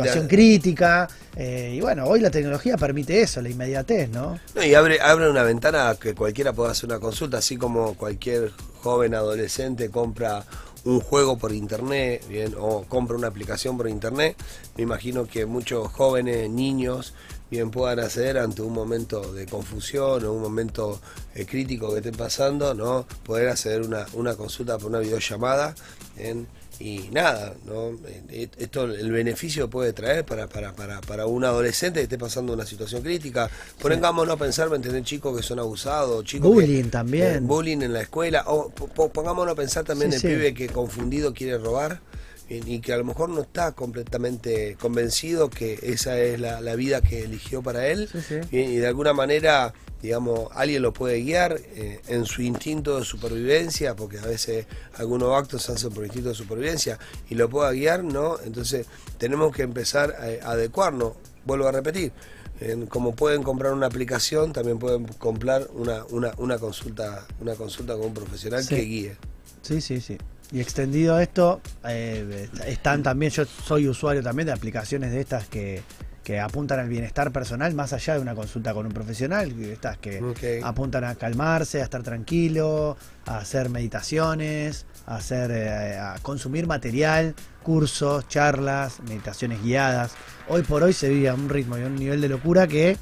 situación 0.04 0.28
crítica. 0.28 1.08
eh, 1.34 1.72
y 1.76 1.80
bueno, 1.80 2.04
hoy 2.06 2.20
la 2.20 2.30
tecnología 2.30 2.76
permite 2.76 3.20
eso, 3.20 3.42
la 3.42 3.48
inmediatez, 3.48 4.08
¿no? 4.10 4.38
No, 4.54 4.62
y 4.62 4.74
abre, 4.76 5.00
abre 5.00 5.28
una 5.28 5.42
ventana 5.42 5.96
que 6.00 6.14
cualquiera 6.14 6.52
pueda 6.52 6.70
hacer 6.70 6.84
una 6.88 7.00
consulta, 7.00 7.38
así 7.38 7.56
como 7.56 7.94
cualquier 7.94 8.52
joven 8.80 9.12
adolescente 9.16 9.90
compra 9.90 10.44
un 10.86 11.00
juego 11.00 11.36
por 11.36 11.52
internet, 11.52 12.26
bien, 12.28 12.54
o 12.58 12.84
compra 12.84 13.16
una 13.16 13.26
aplicación 13.26 13.76
por 13.76 13.88
internet. 13.88 14.36
Me 14.76 14.84
imagino 14.84 15.26
que 15.26 15.44
muchos 15.44 15.88
jóvenes, 15.92 16.48
niños, 16.48 17.12
bien 17.50 17.70
puedan 17.70 17.98
acceder 18.00 18.38
ante 18.38 18.62
un 18.62 18.72
momento 18.72 19.32
de 19.32 19.46
confusión 19.46 20.24
o 20.24 20.32
un 20.32 20.40
momento 20.40 21.00
eh, 21.34 21.44
crítico 21.44 21.90
que 21.90 21.98
estén 21.98 22.14
pasando, 22.14 22.72
¿no? 22.72 23.06
Poder 23.24 23.48
hacer 23.48 23.82
una, 23.82 24.06
una 24.14 24.36
consulta 24.36 24.78
por 24.78 24.90
una 24.90 25.00
videollamada. 25.00 25.74
bien, 26.16 26.46
y 26.78 27.08
nada, 27.12 27.54
¿no? 27.64 27.96
Eh, 28.28 28.48
Esto, 28.58 28.84
el 28.84 29.10
beneficio 29.10 29.66
que 29.66 29.70
puede 29.72 29.92
traer 29.92 30.24
para, 30.24 30.46
para, 30.46 30.72
para, 30.74 31.00
para 31.00 31.26
un 31.26 31.44
adolescente 31.44 32.00
que 32.00 32.04
esté 32.04 32.18
pasando 32.18 32.52
una 32.52 32.66
situación 32.66 33.02
crítica. 33.02 33.48
Pongámonos 33.80 34.34
a 34.34 34.38
pensar, 34.38 34.68
¿me 34.70 34.76
entendés? 34.76 35.02
Chicos 35.04 35.36
que 35.36 35.42
son 35.42 35.58
abusados, 35.58 36.24
chicos 36.24 36.48
que- 36.50 36.54
Bullying 36.54 36.90
también. 36.90 37.24
eh, 37.36 37.40
bullying 37.40 37.82
en 37.82 37.92
la 37.92 38.02
escuela. 38.02 38.44
O 38.46 38.68
po- 38.70 38.88
po- 38.88 39.08
pongámonos 39.10 39.52
a 39.52 39.56
pensar 39.56 39.84
también 39.84 40.10
Sí, 40.12 40.16
el 40.16 40.20
sí. 40.22 40.28
pibe 40.28 40.54
que 40.54 40.68
confundido 40.68 41.32
quiere 41.32 41.58
robar 41.58 42.00
y, 42.48 42.74
y 42.74 42.80
que 42.80 42.92
a 42.92 42.96
lo 42.96 43.04
mejor 43.04 43.28
no 43.28 43.40
está 43.40 43.72
completamente 43.72 44.76
convencido 44.80 45.50
que 45.50 45.78
esa 45.82 46.18
es 46.20 46.38
la, 46.40 46.60
la 46.60 46.76
vida 46.76 47.00
que 47.00 47.22
eligió 47.22 47.62
para 47.62 47.88
él. 47.88 48.08
Sí, 48.10 48.18
sí. 48.26 48.34
Bien, 48.50 48.70
y 48.70 48.76
de 48.76 48.86
alguna 48.86 49.12
manera, 49.12 49.72
digamos, 50.02 50.48
alguien 50.52 50.82
lo 50.82 50.92
puede 50.92 51.20
guiar 51.22 51.60
eh, 51.74 52.00
en 52.08 52.24
su 52.24 52.42
instinto 52.42 52.98
de 52.98 53.04
supervivencia, 53.04 53.96
porque 53.96 54.18
a 54.18 54.26
veces 54.26 54.66
algunos 54.94 55.34
actos 55.36 55.62
se 55.64 55.72
hacen 55.72 55.90
por 55.92 56.04
instinto 56.04 56.28
de 56.28 56.34
supervivencia, 56.34 56.98
y 57.28 57.34
lo 57.34 57.48
pueda 57.50 57.72
guiar, 57.72 58.04
¿no? 58.04 58.38
Entonces 58.44 58.86
tenemos 59.18 59.54
que 59.54 59.62
empezar 59.62 60.14
a, 60.42 60.46
a 60.48 60.52
adecuarnos. 60.52 61.14
Vuelvo 61.44 61.66
a 61.68 61.72
repetir. 61.72 62.12
en- 62.60 62.86
como 62.86 63.14
pueden 63.14 63.42
comprar 63.42 63.72
una 63.74 63.86
aplicación, 63.86 64.52
también 64.52 64.78
pueden 64.78 65.04
comprar 65.18 65.68
una, 65.74 66.04
una, 66.06 66.32
una 66.38 66.58
consulta 66.58 67.26
una 67.40 67.54
consulta 67.54 67.94
con 67.94 68.06
un 68.06 68.14
profesional 68.14 68.62
Sí. 68.64 68.74
que 68.76 68.80
guíe. 68.82 69.16
Sí, 69.62 69.80
sí, 69.82 70.00
sí. 70.00 70.16
Y 70.52 70.60
extendido 70.60 71.16
a 71.16 71.22
esto, 71.22 71.60
eh, 71.88 72.48
están 72.66 73.02
también, 73.02 73.32
yo 73.32 73.44
soy 73.44 73.88
usuario 73.88 74.22
también 74.22 74.46
de 74.46 74.52
aplicaciones 74.52 75.10
de 75.10 75.20
estas 75.20 75.48
que, 75.48 75.82
que 76.26 76.40
apuntan 76.40 76.80
al 76.80 76.88
bienestar 76.88 77.30
personal 77.30 77.72
más 77.74 77.92
allá 77.92 78.14
de 78.14 78.20
una 78.20 78.34
consulta 78.34 78.74
con 78.74 78.84
un 78.84 78.92
profesional, 78.92 79.52
estas 79.62 79.96
que 79.98 80.20
apuntan 80.64 81.04
a 81.04 81.14
calmarse, 81.14 81.80
a 81.80 81.84
estar 81.84 82.02
tranquilo, 82.02 82.96
a 83.26 83.38
hacer 83.38 83.70
meditaciones, 83.70 84.86
a 85.06 85.16
hacer 85.16 85.52
eh, 85.52 85.98
a 85.98 86.16
consumir 86.22 86.66
material, 86.66 87.36
cursos, 87.62 88.26
charlas, 88.26 88.98
meditaciones 89.08 89.62
guiadas. 89.62 90.14
Hoy 90.48 90.62
por 90.62 90.82
hoy 90.82 90.92
se 90.92 91.08
vive 91.08 91.28
a 91.28 91.34
un 91.34 91.48
ritmo 91.48 91.78
y 91.78 91.82
a 91.82 91.86
un 91.86 91.94
nivel 91.94 92.20
de 92.20 92.28
locura 92.28 92.66
que 92.66 92.96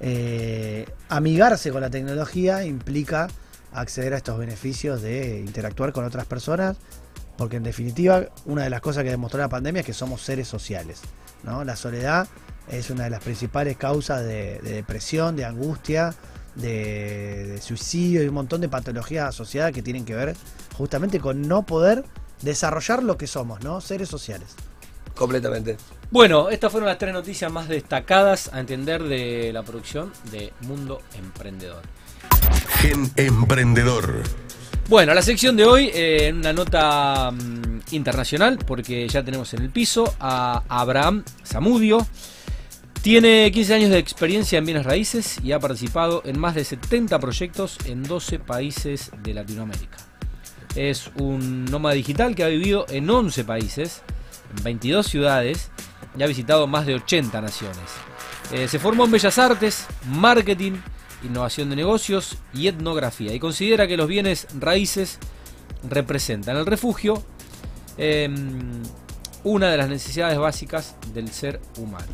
eh, 0.00 0.84
amigarse 1.08 1.70
con 1.70 1.80
la 1.80 1.90
tecnología 1.90 2.64
implica 2.64 3.28
acceder 3.74 4.14
a 4.14 4.16
estos 4.16 4.38
beneficios 4.38 5.02
de 5.02 5.40
interactuar 5.40 5.92
con 5.92 6.04
otras 6.04 6.26
personas, 6.26 6.76
porque 7.36 7.56
en 7.56 7.62
definitiva 7.62 8.26
una 8.46 8.62
de 8.62 8.70
las 8.70 8.80
cosas 8.80 9.04
que 9.04 9.10
demostró 9.10 9.40
la 9.40 9.48
pandemia 9.48 9.80
es 9.80 9.86
que 9.86 9.92
somos 9.92 10.22
seres 10.22 10.48
sociales. 10.48 11.00
¿no? 11.42 11.64
La 11.64 11.76
soledad 11.76 12.28
es 12.68 12.90
una 12.90 13.04
de 13.04 13.10
las 13.10 13.22
principales 13.22 13.76
causas 13.76 14.24
de, 14.24 14.60
de 14.60 14.72
depresión, 14.72 15.36
de 15.36 15.44
angustia, 15.44 16.14
de, 16.54 17.46
de 17.46 17.60
suicidio 17.60 18.22
y 18.22 18.28
un 18.28 18.34
montón 18.34 18.60
de 18.60 18.68
patologías 18.68 19.28
asociadas 19.28 19.72
que 19.72 19.82
tienen 19.82 20.04
que 20.04 20.14
ver 20.14 20.36
justamente 20.76 21.20
con 21.20 21.42
no 21.42 21.66
poder 21.66 22.04
desarrollar 22.42 23.02
lo 23.02 23.16
que 23.16 23.26
somos, 23.26 23.62
¿no? 23.62 23.80
Seres 23.80 24.08
sociales. 24.08 24.54
Completamente. 25.14 25.76
Bueno, 26.10 26.48
estas 26.48 26.70
fueron 26.70 26.88
las 26.88 26.98
tres 26.98 27.12
noticias 27.12 27.50
más 27.50 27.68
destacadas 27.68 28.52
a 28.52 28.60
entender 28.60 29.02
de 29.02 29.52
la 29.52 29.62
producción 29.62 30.12
de 30.30 30.52
Mundo 30.62 31.00
Emprendedor. 31.14 31.82
Gen 32.68 33.10
Emprendedor. 33.16 34.22
Bueno, 34.88 35.14
la 35.14 35.22
sección 35.22 35.56
de 35.56 35.64
hoy, 35.64 35.90
eh, 35.94 36.28
en 36.28 36.36
una 36.36 36.52
nota 36.52 37.30
mm, 37.30 37.80
internacional, 37.92 38.58
porque 38.58 39.08
ya 39.08 39.22
tenemos 39.22 39.54
en 39.54 39.62
el 39.62 39.70
piso 39.70 40.14
a 40.20 40.62
Abraham 40.68 41.24
Zamudio. 41.44 42.06
Tiene 43.00 43.50
15 43.50 43.74
años 43.74 43.90
de 43.90 43.98
experiencia 43.98 44.58
en 44.58 44.66
bienes 44.66 44.84
raíces 44.84 45.38
y 45.42 45.52
ha 45.52 45.60
participado 45.60 46.22
en 46.24 46.38
más 46.38 46.54
de 46.54 46.64
70 46.64 47.18
proyectos 47.18 47.78
en 47.86 48.02
12 48.02 48.38
países 48.38 49.10
de 49.22 49.34
Latinoamérica. 49.34 49.96
Es 50.74 51.10
un 51.18 51.64
nómada 51.66 51.94
digital 51.94 52.34
que 52.34 52.44
ha 52.44 52.48
vivido 52.48 52.86
en 52.88 53.08
11 53.08 53.44
países, 53.44 54.02
en 54.56 54.64
22 54.64 55.06
ciudades 55.06 55.70
y 56.18 56.22
ha 56.22 56.26
visitado 56.26 56.66
más 56.66 56.86
de 56.86 56.94
80 56.96 57.40
naciones. 57.40 57.78
Eh, 58.52 58.68
se 58.68 58.78
formó 58.78 59.04
en 59.04 59.10
Bellas 59.10 59.38
Artes, 59.38 59.86
Marketing, 60.08 60.72
Innovación 61.24 61.70
de 61.70 61.76
Negocios 61.76 62.38
y 62.52 62.68
Etnografía 62.68 63.32
y 63.32 63.38
considera 63.38 63.86
que 63.86 63.96
los 63.96 64.08
bienes 64.08 64.46
raíces 64.58 65.18
representan 65.88 66.56
el 66.56 66.66
refugio, 66.66 67.22
eh, 67.98 68.28
una 69.44 69.70
de 69.70 69.76
las 69.76 69.88
necesidades 69.88 70.38
básicas 70.38 70.96
del 71.12 71.30
ser 71.30 71.60
humano. 71.78 72.12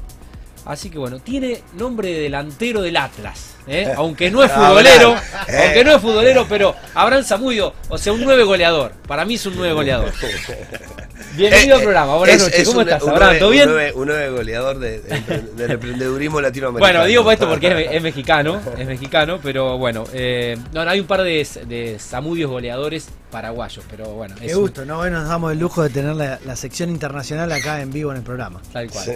Así 0.64 0.90
que 0.90 0.98
bueno, 0.98 1.20
tiene 1.20 1.62
nombre 1.74 2.12
de 2.12 2.20
delantero 2.20 2.82
del 2.82 2.96
Atlas, 2.96 3.56
¿eh? 3.66 3.92
aunque 3.96 4.30
no 4.30 4.42
es 4.42 4.52
futbolero, 4.52 5.16
aunque 5.64 5.84
no 5.84 5.92
es 5.92 6.00
futbolero, 6.00 6.46
pero 6.48 6.74
Abraham 6.94 7.24
Zamudio, 7.24 7.72
o 7.88 7.96
sea, 7.96 8.12
un 8.12 8.22
nueve 8.22 8.44
goleador. 8.44 8.92
Para 9.06 9.24
mí 9.24 9.34
es 9.34 9.46
un 9.46 9.56
nueve 9.56 9.72
goleador. 9.72 10.12
Bienvenido 11.36 11.76
al 11.76 11.82
programa, 11.82 12.16
buenas 12.16 12.34
Eh, 12.34 12.36
Es- 12.36 12.42
noches. 12.44 12.58
es 12.60 12.68
¿Cómo 12.68 12.80
un- 12.80 12.88
estás, 12.88 13.08
Abraham? 13.08 13.38
¿Todo 13.38 13.50
bien? 13.50 13.68
Un 13.94 14.06
nueve 14.06 14.30
goleador 14.30 14.78
de- 14.78 15.00
de 15.00 15.20
del 15.56 15.70
emprendedurismo 15.72 16.40
latinoamericano. 16.40 16.98
Bueno, 16.98 17.06
digo 17.08 17.30
esto 17.30 17.48
porque 17.48 17.68
es, 17.68 17.88
es 17.92 18.02
mexicano, 18.02 18.60
es 18.78 18.86
mexicano, 18.86 19.38
pero 19.42 19.78
bueno, 19.78 20.04
eh, 20.12 20.56
no, 20.72 20.84
no, 20.84 20.90
hay 20.90 21.00
un 21.00 21.06
par 21.06 21.22
de, 21.22 21.46
de 21.66 21.98
Zamudios 21.98 22.50
goleadores 22.50 23.08
paraguayos, 23.30 23.84
pero 23.90 24.06
bueno, 24.14 24.34
Qué 24.38 24.46
es 24.46 24.54
un- 24.54 24.62
gusto, 24.62 24.84
¿no? 24.84 24.98
Hoy 25.00 25.10
nos 25.10 25.28
damos 25.28 25.52
el 25.52 25.58
lujo 25.58 25.82
de 25.82 25.90
tener 25.90 26.14
la, 26.16 26.38
la 26.44 26.56
sección 26.56 26.90
internacional 26.90 27.50
acá 27.52 27.80
en 27.80 27.92
vivo 27.92 28.10
en 28.10 28.18
el 28.18 28.22
programa. 28.22 28.60
tal 28.72 28.90
cual. 28.90 29.04
Sí. 29.04 29.12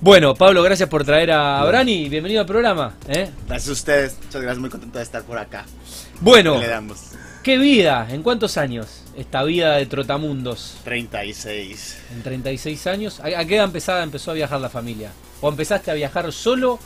Bueno, 0.00 0.34
Pablo, 0.34 0.62
gracias 0.62 0.88
por 0.88 1.04
traer 1.04 1.30
a 1.32 1.60
Abraham 1.60 1.88
y 1.88 2.08
bienvenido 2.08 2.40
al 2.42 2.46
programa. 2.46 2.94
¿eh? 3.08 3.30
Gracias 3.48 3.68
a 3.70 3.72
ustedes, 3.72 4.16
muchas 4.24 4.42
gracias, 4.42 4.58
muy 4.58 4.68
contento 4.70 4.98
de 4.98 5.04
estar 5.04 5.22
por 5.22 5.38
acá. 5.38 5.64
Bueno, 6.20 6.58
Le 6.60 6.68
damos. 6.68 6.98
qué 7.42 7.56
vida, 7.56 8.06
¿en 8.10 8.22
cuántos 8.22 8.56
años 8.58 9.02
esta 9.16 9.42
vida 9.44 9.76
de 9.76 9.86
trotamundos? 9.86 10.78
36. 10.84 11.98
En 12.12 12.22
36 12.22 12.86
años. 12.86 13.20
¿A, 13.20 13.26
a 13.38 13.44
qué 13.44 13.56
edad 13.56 13.64
empezada 13.64 14.02
empezó 14.02 14.30
a 14.30 14.34
viajar 14.34 14.60
la 14.60 14.68
familia? 14.68 15.10
¿O 15.40 15.48
empezaste 15.48 15.90
a 15.90 15.94
viajar 15.94 16.32
solo 16.32 16.78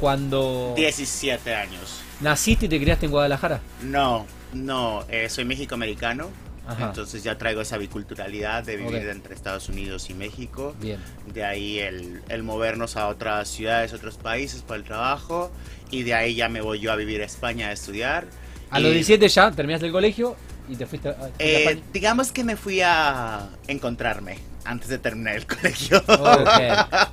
cuando 0.00 0.72
17 0.76 1.54
años. 1.54 2.00
naciste 2.20 2.66
y 2.66 2.68
te 2.68 2.80
criaste 2.80 3.06
en 3.06 3.12
Guadalajara? 3.12 3.60
No, 3.82 4.26
no, 4.52 5.04
eh, 5.08 5.28
soy 5.28 5.44
mexicoamericano. 5.44 6.28
Ajá. 6.66 6.86
Entonces 6.86 7.24
ya 7.24 7.36
traigo 7.36 7.62
esa 7.62 7.78
biculturalidad 7.78 8.62
de 8.62 8.76
vivir 8.76 9.02
Ok. 9.02 9.10
entre 9.10 9.34
Estados 9.34 9.68
Unidos 9.68 10.08
y 10.08 10.14
México. 10.14 10.74
Bien. 10.80 11.00
De 11.32 11.44
ahí 11.44 11.80
el, 11.80 12.22
el 12.28 12.42
movernos 12.44 12.96
a 12.96 13.08
otras 13.08 13.48
ciudades, 13.48 13.92
otros 13.92 14.16
países 14.18 14.62
por 14.62 14.76
el 14.76 14.84
trabajo. 14.84 15.50
Y 15.90 16.04
de 16.04 16.14
ahí 16.14 16.34
ya 16.36 16.48
me 16.48 16.60
voy 16.60 16.78
yo 16.78 16.92
a 16.92 16.96
vivir 16.96 17.22
a 17.22 17.24
España 17.24 17.68
a 17.68 17.72
estudiar. 17.72 18.26
A 18.70 18.78
Y, 18.78 18.82
los 18.84 18.92
17 18.92 19.28
ya 19.28 19.50
terminaste 19.50 19.86
el 19.86 19.92
colegio 19.92 20.36
y 20.70 20.76
te 20.76 20.86
fuiste 20.86 21.08
a, 21.10 21.14
fuiste 21.14 21.44
a 21.44 21.46
eh, 21.46 21.58
España. 21.64 21.80
digamos 21.92 22.32
que 22.32 22.44
me 22.44 22.56
fui 22.56 22.80
a 22.80 23.48
encontrarme 23.66 24.38
antes 24.64 24.88
de 24.88 24.98
terminar 24.98 25.36
el 25.36 25.46
colegio. 25.48 25.98
Ok, 26.06 26.60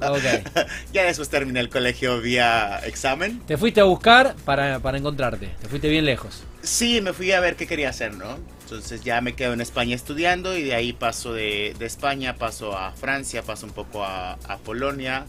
ok. 0.02 0.24
ya 0.94 1.04
después 1.04 1.30
terminé 1.30 1.60
el 1.60 1.70
colegio 1.70 2.22
vía 2.22 2.80
examen. 2.86 3.42
Te 3.46 3.58
fuiste 3.58 3.82
a 3.82 3.86
buscar 3.86 4.36
para, 4.46 4.80
para 4.80 4.98
encontrarte. 4.98 5.50
Te 5.62 5.68
fuiste 5.68 5.90
bien 5.90 6.06
lejos. 6.06 6.44
Sí, 6.62 7.02
me 7.02 7.14
fui 7.14 7.32
a 7.32 7.40
ver 7.40 7.56
qué 7.56 7.68
quería 7.68 7.90
hacer, 7.90 8.14
¿no? 8.14 8.38
Entonces 8.64 9.02
ya 9.02 9.22
me 9.22 9.34
quedo 9.34 9.54
en 9.54 9.62
España 9.62 9.96
estudiando 9.96 10.58
y 10.58 10.64
de 10.64 10.76
ahí 10.76 10.92
paso 10.92 11.34
de, 11.34 11.74
de 11.80 11.86
España, 11.86 12.36
paso 12.36 12.78
a 12.78 12.92
Francia, 12.92 13.42
paso 13.42 13.66
un 13.66 13.72
poco 13.72 14.04
a, 14.04 14.34
a 14.34 14.58
Polonia. 14.58 15.26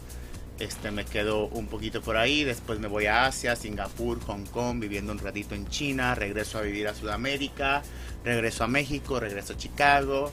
Este, 0.59 0.91
me 0.91 1.05
quedo 1.05 1.45
un 1.47 1.67
poquito 1.67 2.01
por 2.01 2.17
ahí, 2.17 2.43
después 2.43 2.79
me 2.79 2.87
voy 2.89 3.05
a 3.05 3.25
Asia, 3.27 3.55
Singapur, 3.55 4.19
Hong 4.25 4.43
Kong, 4.45 4.79
viviendo 4.79 5.13
un 5.13 5.19
ratito 5.19 5.55
en 5.55 5.67
China, 5.69 6.15
regreso 6.15 6.57
a 6.57 6.61
vivir 6.61 6.87
a 6.89 6.93
Sudamérica, 6.93 7.81
regreso 8.25 8.65
a 8.65 8.67
México, 8.67 9.19
regreso 9.21 9.53
a 9.53 9.57
Chicago. 9.57 10.31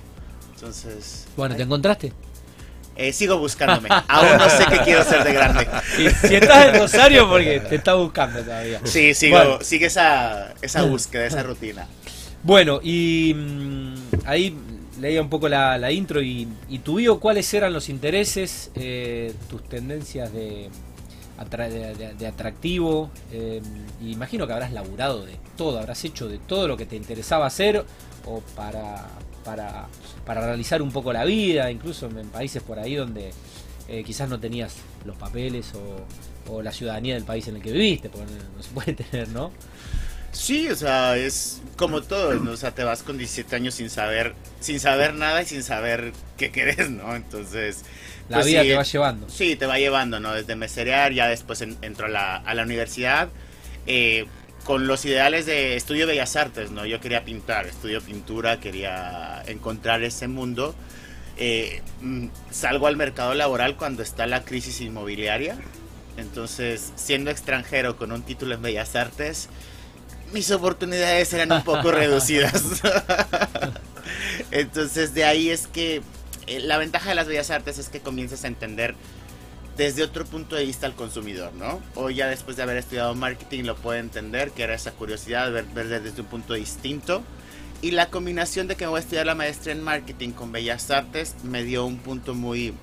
Entonces, 0.55 1.27
Bueno, 1.37 1.55
¿te 1.55 1.63
encontraste? 1.63 2.13
eh, 2.97 3.13
sigo 3.13 3.39
buscándome. 3.39 3.89
Aún 4.09 4.39
no 4.39 4.49
sé 4.51 4.65
qué 4.71 4.79
quiero 4.79 5.05
ser 5.05 5.23
de 5.23 5.33
grande. 5.33 5.69
Y 5.99 6.09
si 6.27 6.35
estás 6.35 6.69
en 6.75 6.81
Rosario, 6.81 7.29
porque 7.29 7.61
te 7.61 7.77
está 7.77 7.95
buscando 7.95 8.41
todavía. 8.43 8.81
Sí, 8.85 9.15
sigo, 9.15 9.37
Bueno. 9.37 9.59
sigue 9.61 9.87
esa, 9.87 10.55
esa 10.63 10.83
búsqueda, 10.83 11.27
esa 11.27 11.43
rutina. 11.45 11.87
Bueno, 12.43 12.81
y 12.83 13.35
mm, 13.37 13.95
ahí 14.25 14.57
leía 15.01 15.21
un 15.21 15.29
poco 15.29 15.49
la, 15.49 15.91
intro 15.93 16.23
y, 16.23 16.49
y 16.69 16.79
tu 16.81 16.97
bio, 16.97 17.21
¿cuáles 17.21 17.53
eran 17.55 17.73
los 17.73 17.89
intereses, 17.89 18.71
eh, 18.75 19.35
tus 19.49 19.63
tendencias 19.65 20.33
de, 20.33 20.71
de, 22.19 22.27
atractivo? 22.27 23.11
Eh, 23.33 23.61
imagino 24.03 24.47
que 24.47 24.53
habrás 24.53 24.73
laburado 24.73 25.25
de 25.25 25.37
todo, 25.57 25.79
habrás 25.79 26.05
hecho 26.05 26.29
de 26.29 26.39
todo 26.39 26.69
lo 26.69 26.77
que 26.77 26.87
te 26.87 26.97
interesaba 26.97 27.47
hacer 27.47 27.85
o 28.25 28.41
para, 28.55 29.09
para, 29.45 29.87
para 30.25 30.41
realizar 30.43 30.83
un 30.83 30.91
poco 30.91 31.13
la 31.13 31.25
vida, 31.25 31.71
incluso 31.71 32.07
en 32.07 32.29
países 32.29 32.63
por 32.63 32.79
ahí 32.79 32.95
donde 32.95 33.33
eh, 33.89 34.03
quizás 34.05 34.29
no 34.29 34.41
tenías 34.41 34.75
los 35.05 35.17
papeles 35.17 35.73
o, 35.75 36.53
o 36.53 36.63
la 36.63 36.73
ciudadanía 36.73 37.15
del 37.15 37.25
país 37.25 37.47
en 37.49 37.57
el 37.57 37.63
que 37.63 37.73
viviste, 37.73 38.09
porque 38.09 38.27
no 38.57 38.63
se 38.63 38.71
puede 38.71 38.93
tener, 39.11 39.29
¿no? 39.29 39.53
Sí, 40.39 40.69
o 40.69 40.77
sea, 40.77 41.17
es 41.17 41.63
como 41.77 42.03
todo, 42.03 42.39
¿no? 42.41 42.51
O 42.53 42.57
sea, 42.57 42.75
te 42.75 42.85
vas 42.85 43.03
con 43.03 43.17
17 43.17 43.57
años 43.57 43.75
sin 43.75 43.89
saber, 43.91 44.35
sin 44.61 44.81
saber 44.81 45.15
nada 45.15 45.43
y 45.43 45.47
sin 45.47 45.63
saber 45.63 46.13
qué 46.37 46.51
querés, 46.53 46.91
¿no? 46.91 47.17
Entonces... 47.17 47.85
La 48.29 48.39
pues 48.39 48.47
vida 48.47 48.65
sí, 48.65 48.67
te 48.67 48.75
va 48.75 48.83
llevando. 48.83 49.29
Sí, 49.31 49.57
te 49.57 49.67
va 49.67 49.79
llevando, 49.79 50.21
¿no? 50.21 50.33
Desde 50.35 50.57
meserear, 50.57 51.13
ya 51.13 51.29
después 51.29 51.61
en- 51.63 51.79
entro 51.81 52.07
a 52.07 52.09
la, 52.11 52.37
a 52.37 52.55
la 52.55 52.65
universidad 52.65 53.31
eh, 53.87 54.27
con 54.65 54.87
los 54.89 55.05
ideales 55.05 55.47
de 55.47 55.77
estudio 55.77 56.07
Bellas 56.07 56.37
Artes, 56.37 56.71
¿no? 56.71 56.85
Yo 56.85 57.01
quería 57.01 57.25
pintar, 57.25 57.67
estudio 57.67 58.03
pintura, 58.03 58.61
quería 58.61 59.43
encontrar 59.47 60.03
ese 60.03 60.29
mundo. 60.29 60.75
Eh, 61.39 61.83
mm, 62.03 62.27
salgo 62.51 62.89
al 62.89 62.97
mercado 62.97 63.33
laboral 63.35 63.77
cuando 63.77 64.03
está 64.03 64.27
la 64.27 64.45
crisis 64.45 64.81
inmobiliaria. 64.81 65.57
Entonces, 66.17 66.93
siendo 66.97 67.31
extranjero 67.31 67.97
con 67.97 68.11
un 68.13 68.23
título 68.23 68.55
en 68.55 68.63
Bellas 68.63 68.97
Artes, 68.97 69.49
mis 70.37 70.51
oportunidades 70.51 71.33
eran 71.33 71.51
un 71.51 71.65
poco 71.65 71.91
reducidas. 71.91 72.63
Entonces, 74.51 75.15
de 75.15 75.25
ahí 75.25 75.49
es 75.49 75.67
que 75.67 76.03
eh, 76.47 76.61
la 76.61 76.77
ventaja 76.77 77.09
de 77.09 77.15
las 77.15 77.27
bellas 77.27 77.51
artes 77.51 77.79
es 77.79 77.89
que 77.89 78.01
comienzas 78.01 78.45
a 78.45 78.49
entender 78.49 78.95
desde 79.79 80.03
otro 80.03 80.27
punto 80.27 80.55
de 80.55 80.67
vista 80.67 80.87
al 80.87 80.95
consumidor, 80.95 81.55
¿no? 81.55 81.81
O 81.95 82.11
ya 82.11 82.27
después 82.27 82.59
de 82.59 82.65
haber 82.65 82.77
estudiado 82.77 83.15
marketing 83.15 83.65
lo 83.65 83.77
puede 83.77 84.01
entender, 84.01 84.51
que 84.51 84.63
era 84.63 84.75
esa 84.75 84.93
curiosidad, 84.93 85.51
ver, 85.51 85.65
ver 85.65 86.03
desde 86.03 86.21
un 86.21 86.27
punto 86.27 86.53
distinto. 86.53 87.23
Y 87.81 87.93
la 87.93 88.11
combinación 88.11 88.69
de 88.69 88.77
que 88.77 88.85
me 88.85 88.91
voy 88.91 88.99
a 88.99 89.01
estudiar 89.01 89.25
la 89.25 89.35
maestría 89.35 89.73
en 89.73 89.83
marketing 89.83 90.33
con 90.33 90.53
bellas 90.53 90.91
artes 90.91 91.35
me 91.45 91.63
dio 91.63 91.87
un 91.87 91.97
punto 91.97 92.35
muy, 92.35 92.75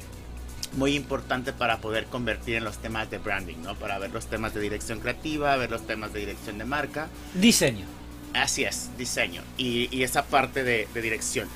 muy 0.76 0.96
importante 0.96 1.54
para 1.54 1.78
poder 1.78 2.06
convertir 2.06 2.56
en 2.56 2.64
los 2.64 2.78
temas 2.80 3.10
de 3.12 3.18
branding, 3.20 3.58
¿no? 3.64 3.76
Para 3.76 4.00
ver 4.00 4.12
los 4.12 4.26
temas 4.28 4.54
de 4.54 4.62
dirección 4.62 5.00
creativa, 5.00 5.56
ver 5.58 5.70
los 5.72 5.86
temas 5.86 6.14
de 6.14 6.20
dirección 6.22 6.58
de 6.58 6.66
marca. 6.66 7.08
Diseño. 7.36 7.86
Así 8.34 8.64
es, 8.64 8.90
diseño 8.98 9.44
y, 9.58 9.96
y 9.96 10.02
esa 10.04 10.24
parte 10.24 10.64
de, 10.64 10.88
de 10.94 11.02
dirección. 11.02 11.48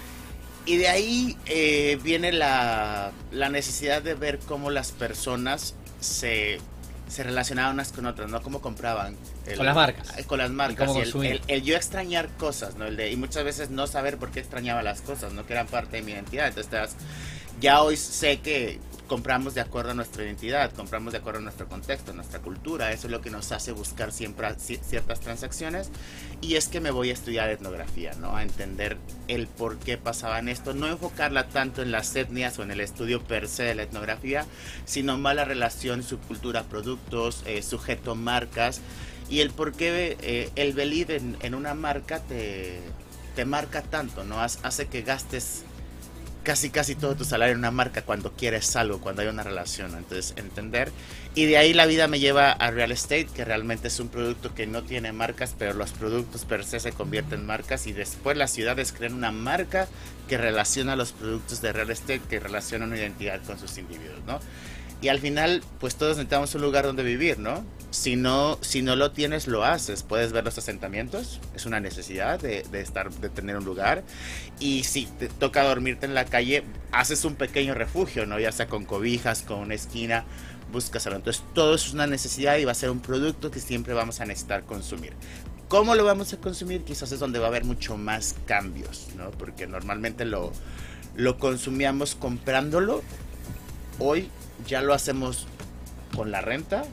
Y 0.68 0.78
de 0.78 0.88
ahí 0.90 1.38
eh, 1.48 1.98
viene 2.04 2.32
la, 2.32 3.12
la 3.32 3.50
necesidad 3.50 4.02
de 4.04 4.14
ver 4.14 4.38
cómo 4.40 4.70
las 4.70 4.92
personas 4.92 5.74
se, 6.02 6.60
se 7.08 7.24
relacionaban 7.24 7.74
unas 7.74 7.92
con 7.94 8.06
otras, 8.06 8.30
¿no? 8.30 8.42
Cómo 8.44 8.62
compraban. 8.62 9.16
el- 9.48 9.56
Con 9.58 9.66
las 9.66 9.76
marcas. 9.76 10.18
eh, 10.20 10.24
Con 10.26 10.38
las 10.40 10.52
marcas. 10.52 10.88
cómo 10.90 11.00
y 11.00 11.04
el, 11.04 11.26
el- 11.26 11.42
el 11.48 11.64
yo 11.64 11.76
extrañar 11.78 12.28
cosas, 12.38 12.76
¿no? 12.76 12.86
El 12.86 12.98
de, 12.98 13.10
y 13.12 13.16
muchas 13.16 13.44
veces 13.46 13.70
no 13.72 13.88
saber 13.88 14.18
por 14.18 14.30
qué 14.30 14.42
extrañaba 14.42 14.84
las 14.84 15.02
cosas, 15.02 15.34
¿no? 15.34 15.48
Que 15.48 15.54
eran 15.54 15.68
parte 15.68 15.98
de 15.98 16.04
mi 16.04 16.12
identidad. 16.12 16.48
Entonces, 16.50 16.70
te 16.70 16.76
das- 16.76 16.96
ya 17.62 17.82
hoy 17.82 17.96
sé 17.98 18.40
que 18.42 18.80
compramos 19.08 19.54
de 19.56 19.62
acuerdo 19.62 19.92
a 19.92 19.94
nuestra 19.94 20.24
identidad, 20.24 20.72
compramos 20.74 21.14
de 21.14 21.20
acuerdo 21.20 21.40
a 21.40 21.44
nuestro 21.44 21.68
contexto, 21.68 22.14
nuestra 22.14 22.40
cultura. 22.40 22.92
Eso 22.92 23.08
es 23.08 23.12
lo 23.12 23.22
que 23.22 23.30
nos 23.30 23.52
hace 23.52 23.72
buscar 23.72 24.12
siempre 24.12 24.48
ci- 24.58 24.80
ciertas 24.82 25.20
transacciones. 25.20 25.90
Y 26.42 26.56
es 26.56 26.68
que 26.68 26.80
me 26.80 26.92
voy 26.92 27.10
a 27.10 27.14
estudiar 27.14 27.50
etnografía, 27.50 28.14
¿no? 28.20 28.36
A 28.36 28.44
entender 28.44 28.98
el 29.28 29.48
por 29.48 29.78
qué 29.80 29.98
pasaba 29.98 30.40
en 30.40 30.50
esto. 30.50 30.74
No 30.74 30.88
enfocarla 30.88 31.48
tanto 31.48 31.82
en 31.82 31.92
las 31.92 32.16
etnias 32.16 32.60
o 32.60 32.64
en 32.64 32.72
el 32.72 32.80
estudio 32.82 33.24
per 33.24 33.48
se 33.48 33.64
de 33.64 33.76
la 33.76 33.84
etnografía, 33.84 34.46
sino 34.86 35.18
más 35.18 35.36
la 35.36 35.46
relación 35.46 36.04
subcultura-productos, 36.04 37.44
eh, 37.46 37.62
sujeto-marcas. 37.64 38.82
Y 39.30 39.40
el 39.42 39.52
por 39.52 39.74
qué 39.74 40.18
eh, 40.22 40.52
el 40.56 40.74
believe 40.74 41.18
en, 41.18 41.38
en 41.42 41.56
una 41.56 41.74
marca 41.74 42.20
te, 42.20 42.80
te 43.36 43.46
marca 43.46 43.82
tanto, 43.82 44.24
¿no? 44.24 44.40
Hace 44.42 44.88
que 44.88 45.02
gastes 45.02 45.64
casi 46.48 46.70
casi 46.70 46.96
todo 46.96 47.14
tu 47.14 47.26
salario 47.26 47.52
en 47.52 47.60
una 47.60 47.72
marca 47.72 48.04
cuando 48.04 48.32
quieres 48.32 48.74
algo, 48.78 49.02
cuando 49.02 49.22
hay 49.22 49.28
una 49.28 49.44
relación, 49.44 49.94
entonces 49.98 50.34
entender. 50.38 50.94
Y 51.36 51.44
de 51.44 51.58
ahí 51.58 51.74
la 51.74 51.86
vida 51.86 52.08
me 52.08 52.22
lleva 52.22 52.54
a 52.54 52.72
real 52.72 52.94
estate, 52.94 53.28
que 53.36 53.44
realmente 53.44 53.90
es 53.90 54.00
un 54.00 54.08
producto 54.08 54.56
que 54.56 54.66
no 54.66 54.82
tiene 54.82 55.12
marcas, 55.12 55.54
pero 55.60 55.74
los 55.74 55.92
productos 55.92 56.46
per 56.46 56.64
se 56.64 56.80
se 56.80 56.94
convierten 56.94 57.42
en 57.42 57.46
marcas 57.46 57.86
y 57.86 57.92
después 57.92 58.38
las 58.38 58.52
ciudades 58.52 58.94
crean 58.94 59.14
una 59.14 59.34
marca 59.34 59.90
que 60.30 60.38
relaciona 60.38 60.96
los 60.96 61.12
productos 61.12 61.62
de 61.62 61.74
real 61.74 61.92
estate, 61.92 62.22
que 62.30 62.40
relaciona 62.40 62.86
una 62.86 62.96
identidad 62.96 63.44
con 63.44 63.60
sus 63.60 63.78
individuos, 63.78 64.24
¿no? 64.26 64.40
Y 65.02 65.10
al 65.10 65.20
final, 65.20 65.62
pues 65.80 65.96
todos 65.96 66.18
necesitamos 66.18 66.56
un 66.56 66.62
lugar 66.62 66.86
donde 66.86 67.04
vivir, 67.04 67.38
¿no? 67.38 67.64
Si 67.92 68.16
no, 68.16 68.58
si 68.62 68.82
no 68.82 68.96
lo 68.96 69.12
tienes, 69.12 69.48
lo 69.48 69.64
haces. 69.64 70.02
Puedes 70.04 70.32
ver 70.32 70.44
los 70.44 70.58
asentamientos, 70.58 71.40
es 71.56 71.66
una 71.66 71.80
necesidad 71.80 72.40
de, 72.40 72.64
de 72.64 72.82
estar, 72.82 73.12
de 73.12 73.30
tener 73.30 73.58
un 73.58 73.66
lugar. 73.66 74.04
Y 74.60 74.84
si 74.86 75.06
te 75.06 75.28
toca 75.30 75.64
dormirte 75.64 76.08
en 76.08 76.16
la 76.16 76.26
calle, 76.26 76.64
haces 76.92 77.26
un 77.26 77.36
pequeño 77.36 77.76
refugio, 77.76 78.26
¿no? 78.26 78.40
Ya 78.40 78.52
sea 78.52 78.68
con 78.68 78.86
cobijas, 78.86 79.44
con 79.44 79.60
una 79.60 79.76
esquina, 79.76 80.26
buscas 80.72 81.06
algo. 81.06 81.18
Entonces, 81.18 81.44
todo 81.54 81.76
eso 81.76 81.88
es 81.88 81.94
una 81.94 82.08
necesidad 82.08 82.58
y 82.58 82.66
va 82.66 82.72
a 82.72 82.76
ser 82.76 82.90
un 82.90 83.00
producto 83.00 83.52
que 83.52 83.60
siempre 83.60 83.94
vamos 83.94 84.20
a 84.20 84.26
necesitar 84.26 84.64
consumir. 84.64 85.14
¿Cómo 85.68 85.96
lo 85.96 86.06
vamos 86.06 86.34
a 86.34 86.38
consumir? 86.38 86.84
Quizás 86.84 87.12
es 87.12 87.20
donde 87.20 87.40
va 87.40 87.46
a 87.46 87.50
haber 87.50 87.66
mucho 87.66 87.98
más 87.98 88.36
cambios, 88.46 89.10
¿no? 89.16 89.32
Porque 89.32 89.68
normalmente 89.68 90.26
lo, 90.26 90.54
lo 91.16 91.38
consumíamos 91.38 92.16
comprándolo. 92.16 93.04
Hoy 94.00 94.30
ya 94.68 94.82
lo 94.82 94.94
hacemos 94.94 95.48
con 96.16 96.32
la 96.32 96.42
renta, 96.42 96.84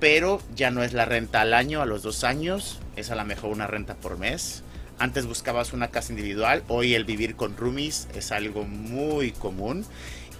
pero 0.00 0.40
ya 0.54 0.70
no 0.70 0.82
es 0.82 0.92
la 0.92 1.04
renta 1.04 1.40
al 1.40 1.54
año, 1.54 1.82
a 1.82 1.86
los 1.86 2.02
dos 2.02 2.24
años, 2.24 2.78
es 2.96 3.10
a 3.10 3.14
lo 3.14 3.24
mejor 3.24 3.50
una 3.50 3.66
renta 3.66 3.94
por 3.94 4.18
mes. 4.18 4.62
Antes 4.98 5.26
buscabas 5.26 5.72
una 5.72 5.88
casa 5.88 6.12
individual, 6.12 6.62
hoy 6.68 6.94
el 6.94 7.04
vivir 7.04 7.36
con 7.36 7.56
roomies 7.56 8.08
es 8.14 8.32
algo 8.32 8.64
muy 8.64 9.32
común. 9.32 9.84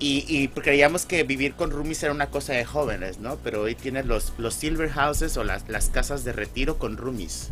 Y, 0.00 0.24
y 0.28 0.48
creíamos 0.48 1.06
que 1.06 1.22
vivir 1.22 1.54
con 1.54 1.70
roomies 1.70 2.02
era 2.02 2.12
una 2.12 2.28
cosa 2.28 2.52
de 2.52 2.64
jóvenes, 2.64 3.18
¿no? 3.18 3.36
Pero 3.36 3.62
hoy 3.62 3.74
tienes 3.74 4.06
los, 4.06 4.32
los 4.38 4.54
silver 4.54 4.90
houses 4.90 5.36
o 5.36 5.44
las, 5.44 5.68
las 5.68 5.88
casas 5.88 6.24
de 6.24 6.32
retiro 6.32 6.78
con 6.78 6.96
roomies. 6.96 7.50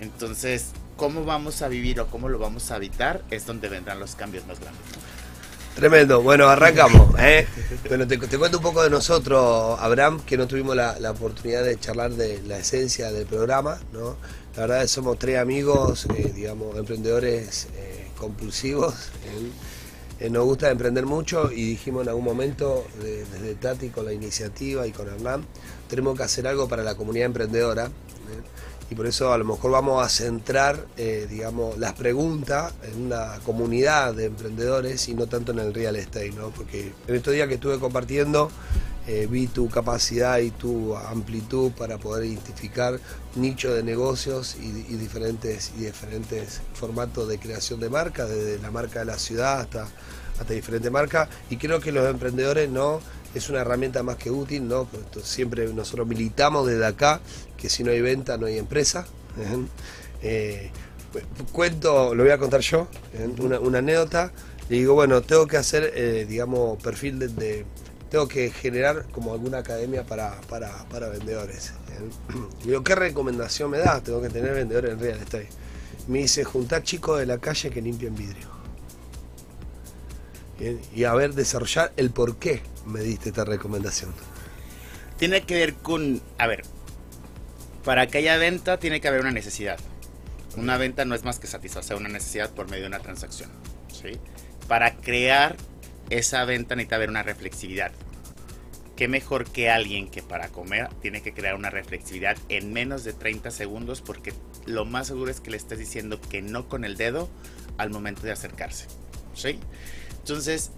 Entonces, 0.00 0.70
¿cómo 0.96 1.24
vamos 1.24 1.62
a 1.62 1.68
vivir 1.68 2.00
o 2.00 2.06
cómo 2.06 2.28
lo 2.28 2.38
vamos 2.38 2.70
a 2.70 2.76
habitar? 2.76 3.22
Es 3.30 3.46
donde 3.46 3.68
vendrán 3.68 4.00
los 4.00 4.14
cambios 4.14 4.46
más 4.46 4.60
grandes. 4.60 4.82
Tremendo. 5.74 6.22
Bueno, 6.22 6.48
arrancamos. 6.48 7.18
¿eh? 7.18 7.46
Bueno, 7.88 8.06
te, 8.06 8.18
cuento 8.18 8.58
un 8.58 8.62
poco 8.62 8.82
de 8.82 8.90
nosotros, 8.90 9.78
Abraham, 9.80 10.20
que 10.24 10.36
no 10.36 10.46
tuvimos 10.46 10.76
la, 10.76 11.10
oportunidad 11.10 11.64
de 11.64 11.78
charlar 11.78 12.12
de 12.12 12.40
la 12.42 12.58
esencia 12.58 13.10
del 13.10 13.26
programa, 13.26 13.80
¿no? 13.92 14.16
La 14.54 14.62
verdad 14.62 14.78
es 14.78 14.82
que 14.84 14.88
somos 14.94 15.18
tres 15.18 15.38
amigos, 15.38 16.06
eh, 16.16 16.32
digamos, 16.34 16.76
emprendedores 16.76 17.66
eh, 17.74 18.08
compulsivos. 18.16 18.94
¿eh? 20.20 20.30
Nos 20.30 20.44
gusta 20.44 20.70
emprender 20.70 21.06
mucho 21.06 21.50
y 21.50 21.70
dijimos 21.70 22.04
en 22.04 22.10
algún 22.10 22.24
momento, 22.24 22.86
de- 23.02 23.24
desde 23.24 23.54
Tati 23.56 23.88
con 23.88 24.04
la 24.06 24.12
iniciativa 24.12 24.86
y 24.86 24.92
con 24.92 25.08
Hernán, 25.08 25.44
tenemos 25.88 26.16
que 26.16 26.22
hacer 26.22 26.46
algo 26.46 26.68
para 26.68 26.84
la 26.84 26.94
comunidad 26.94 27.26
emprendedora. 27.26 27.90
Y 28.90 28.94
por 28.94 29.06
eso 29.06 29.32
a 29.32 29.38
lo 29.38 29.44
mejor 29.44 29.70
vamos 29.70 30.04
a 30.04 30.08
centrar, 30.08 30.86
eh, 30.96 31.26
digamos, 31.28 31.78
las 31.78 31.94
preguntas 31.94 32.74
en 32.82 33.06
una 33.06 33.38
comunidad 33.44 34.14
de 34.14 34.26
emprendedores 34.26 35.08
y 35.08 35.14
no 35.14 35.26
tanto 35.26 35.52
en 35.52 35.58
el 35.58 35.72
real 35.72 35.96
estate, 35.96 36.32
¿no? 36.32 36.50
Porque 36.50 36.92
en 37.06 37.14
estos 37.14 37.32
días 37.32 37.48
que 37.48 37.54
estuve 37.54 37.78
compartiendo, 37.78 38.50
eh, 39.06 39.26
vi 39.30 39.46
tu 39.46 39.68
capacidad 39.68 40.38
y 40.38 40.50
tu 40.50 40.96
amplitud 40.96 41.72
para 41.72 41.98
poder 41.98 42.24
identificar 42.24 42.98
nichos 43.36 43.74
de 43.74 43.82
negocios 43.82 44.56
y, 44.60 44.66
y 44.92 44.96
diferentes 44.96 45.72
y 45.76 45.84
diferentes 45.84 46.62
formatos 46.74 47.28
de 47.28 47.38
creación 47.38 47.80
de 47.80 47.90
marca, 47.90 48.26
desde 48.26 48.62
la 48.62 48.70
marca 48.70 49.00
de 49.00 49.04
la 49.06 49.18
ciudad 49.18 49.60
hasta, 49.60 49.88
hasta 50.38 50.52
diferentes 50.54 50.90
marcas. 50.90 51.28
Y 51.50 51.56
creo 51.56 51.80
que 51.80 51.92
los 51.92 52.08
emprendedores 52.08 52.68
no 52.70 53.00
es 53.34 53.48
una 53.50 53.60
herramienta 53.60 54.02
más 54.02 54.16
que 54.16 54.30
útil, 54.30 54.68
¿no? 54.68 54.88
Esto 54.92 55.20
siempre 55.20 55.66
nosotros 55.72 56.06
militamos 56.06 56.66
desde 56.66 56.86
acá 56.86 57.20
que 57.56 57.68
si 57.68 57.82
no 57.84 57.90
hay 57.90 58.00
venta 58.00 58.36
no 58.38 58.46
hay 58.46 58.58
empresa. 58.58 59.06
Ejé. 59.40 59.56
Eh, 60.22 60.70
cuento, 61.52 62.14
lo 62.14 62.22
voy 62.22 62.32
a 62.32 62.38
contar 62.38 62.60
yo, 62.60 62.88
¿eh? 63.14 63.28
una, 63.38 63.60
una 63.60 63.78
anécdota. 63.78 64.32
Le 64.68 64.76
digo, 64.78 64.94
bueno, 64.94 65.20
tengo 65.22 65.46
que 65.46 65.56
hacer, 65.58 65.92
eh, 65.94 66.24
digamos, 66.28 66.82
perfil 66.82 67.18
de, 67.18 67.28
de- 67.28 67.66
Tengo 68.10 68.28
que 68.28 68.50
generar 68.50 69.04
como 69.12 69.32
alguna 69.34 69.58
academia 69.58 70.04
para, 70.04 70.40
para, 70.48 70.84
para 70.88 71.08
vendedores. 71.08 71.72
¿eh? 71.90 72.00
Le 72.60 72.66
digo, 72.70 72.82
¿qué 72.84 72.94
recomendación 72.94 73.70
me 73.70 73.78
das? 73.78 74.02
Tengo 74.04 74.22
que 74.22 74.30
tener 74.30 74.54
vendedores 74.54 74.92
en 74.92 75.00
real 75.00 75.18
estate. 75.18 75.48
Me 76.08 76.18
dice, 76.20 76.44
juntar 76.44 76.82
chicos 76.82 77.18
de 77.18 77.26
la 77.26 77.38
calle 77.38 77.70
que 77.70 77.82
limpien 77.82 78.14
vidrio. 78.14 78.53
Y 80.94 81.04
a 81.04 81.14
ver, 81.14 81.34
desarrollar 81.34 81.92
el 81.96 82.10
por 82.10 82.36
qué 82.38 82.62
me 82.86 83.00
diste 83.00 83.30
esta 83.30 83.44
recomendación. 83.44 84.12
Tiene 85.18 85.42
que 85.42 85.54
ver 85.54 85.74
con, 85.74 86.22
a 86.38 86.46
ver, 86.46 86.62
para 87.84 88.06
que 88.06 88.18
haya 88.18 88.36
venta 88.36 88.78
tiene 88.78 89.00
que 89.00 89.08
haber 89.08 89.20
una 89.20 89.30
necesidad. 89.30 89.78
Una 90.56 90.76
venta 90.76 91.04
no 91.04 91.14
es 91.14 91.24
más 91.24 91.38
que 91.38 91.46
satisfacer 91.46 91.96
una 91.96 92.08
necesidad 92.08 92.50
por 92.50 92.70
medio 92.70 92.82
de 92.82 92.88
una 92.88 93.00
transacción. 93.00 93.50
¿sí? 93.92 94.18
Para 94.68 94.96
crear 94.96 95.56
esa 96.10 96.44
venta 96.44 96.76
necesita 96.76 96.96
haber 96.96 97.10
una 97.10 97.22
reflexividad. 97.22 97.92
¿Qué 98.96 99.08
mejor 99.08 99.50
que 99.50 99.70
alguien 99.70 100.08
que 100.08 100.22
para 100.22 100.48
comer 100.48 100.88
tiene 101.02 101.20
que 101.20 101.34
crear 101.34 101.56
una 101.56 101.68
reflexividad 101.68 102.36
en 102.48 102.72
menos 102.72 103.02
de 103.02 103.12
30 103.12 103.50
segundos? 103.50 104.00
Porque 104.00 104.32
lo 104.66 104.84
más 104.84 105.08
seguro 105.08 105.30
es 105.32 105.40
que 105.40 105.50
le 105.50 105.56
estés 105.56 105.80
diciendo 105.80 106.20
que 106.20 106.42
no 106.42 106.68
con 106.68 106.84
el 106.84 106.96
dedo 106.96 107.28
al 107.76 107.90
momento 107.90 108.22
de 108.22 108.30
acercarse. 108.30 108.86
¿sí? 109.34 109.58
Entonces, 110.24 110.70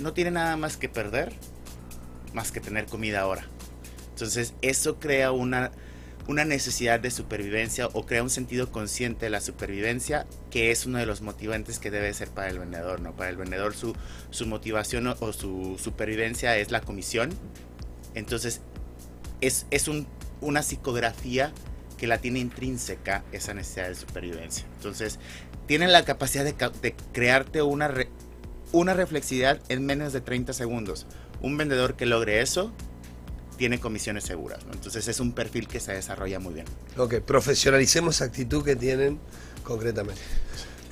no 0.00 0.12
tiene 0.14 0.32
nada 0.32 0.56
más 0.56 0.76
que 0.76 0.88
perder 0.88 1.32
más 2.34 2.50
que 2.50 2.58
tener 2.58 2.86
comida 2.86 3.20
ahora. 3.20 3.44
Entonces, 4.08 4.52
eso 4.62 4.98
crea 4.98 5.30
una, 5.30 5.70
una 6.26 6.44
necesidad 6.44 6.98
de 6.98 7.12
supervivencia 7.12 7.86
o 7.92 8.04
crea 8.04 8.24
un 8.24 8.30
sentido 8.30 8.72
consciente 8.72 9.26
de 9.26 9.30
la 9.30 9.40
supervivencia, 9.40 10.26
que 10.50 10.72
es 10.72 10.86
uno 10.86 10.98
de 10.98 11.06
los 11.06 11.20
motivantes 11.20 11.78
que 11.78 11.92
debe 11.92 12.12
ser 12.14 12.30
para 12.30 12.48
el 12.50 12.58
vendedor. 12.58 13.00
¿no? 13.00 13.14
Para 13.14 13.30
el 13.30 13.36
vendedor, 13.36 13.76
su, 13.76 13.94
su 14.30 14.46
motivación 14.46 15.06
o, 15.06 15.32
su 15.32 15.76
supervivencia 15.80 16.56
es 16.56 16.72
la 16.72 16.80
comisión. 16.80 17.30
Entonces, 18.16 18.60
es, 19.40 19.66
es 19.70 19.86
un- 19.86 20.08
una 20.40 20.62
psicografía 20.64 21.52
que 21.96 22.08
la 22.08 22.18
tiene 22.18 22.40
intrínseca 22.40 23.22
esa 23.30 23.54
necesidad 23.54 23.86
de 23.86 23.94
supervivencia. 23.94 24.66
Entonces, 24.78 25.20
tienen 25.66 25.92
la 25.92 26.04
capacidad 26.04 26.44
de, 26.44 26.94
crearte 27.12 27.62
una, 27.62 27.92
una 28.72 28.94
reflexividad 28.94 29.58
en 29.68 29.84
menos 29.86 30.12
de 30.12 30.20
30 30.20 30.52
segundos. 30.52 31.06
Un 31.40 31.56
vendedor 31.56 31.94
que 31.94 32.06
logre 32.06 32.40
eso 32.40 32.72
tiene 33.56 33.78
comisiones 33.80 34.24
seguras. 34.24 34.64
¿no? 34.66 34.72
Entonces 34.72 35.06
es 35.08 35.20
un 35.20 35.32
perfil 35.32 35.68
que 35.68 35.80
se 35.80 35.92
desarrolla 35.92 36.38
muy 36.40 36.54
bien. 36.54 36.66
Ok, 36.96 37.16
profesionalicemos 37.20 38.16
esa 38.16 38.24
actitud 38.26 38.64
que 38.64 38.76
tienen 38.76 39.18
concretamente. 39.64 40.20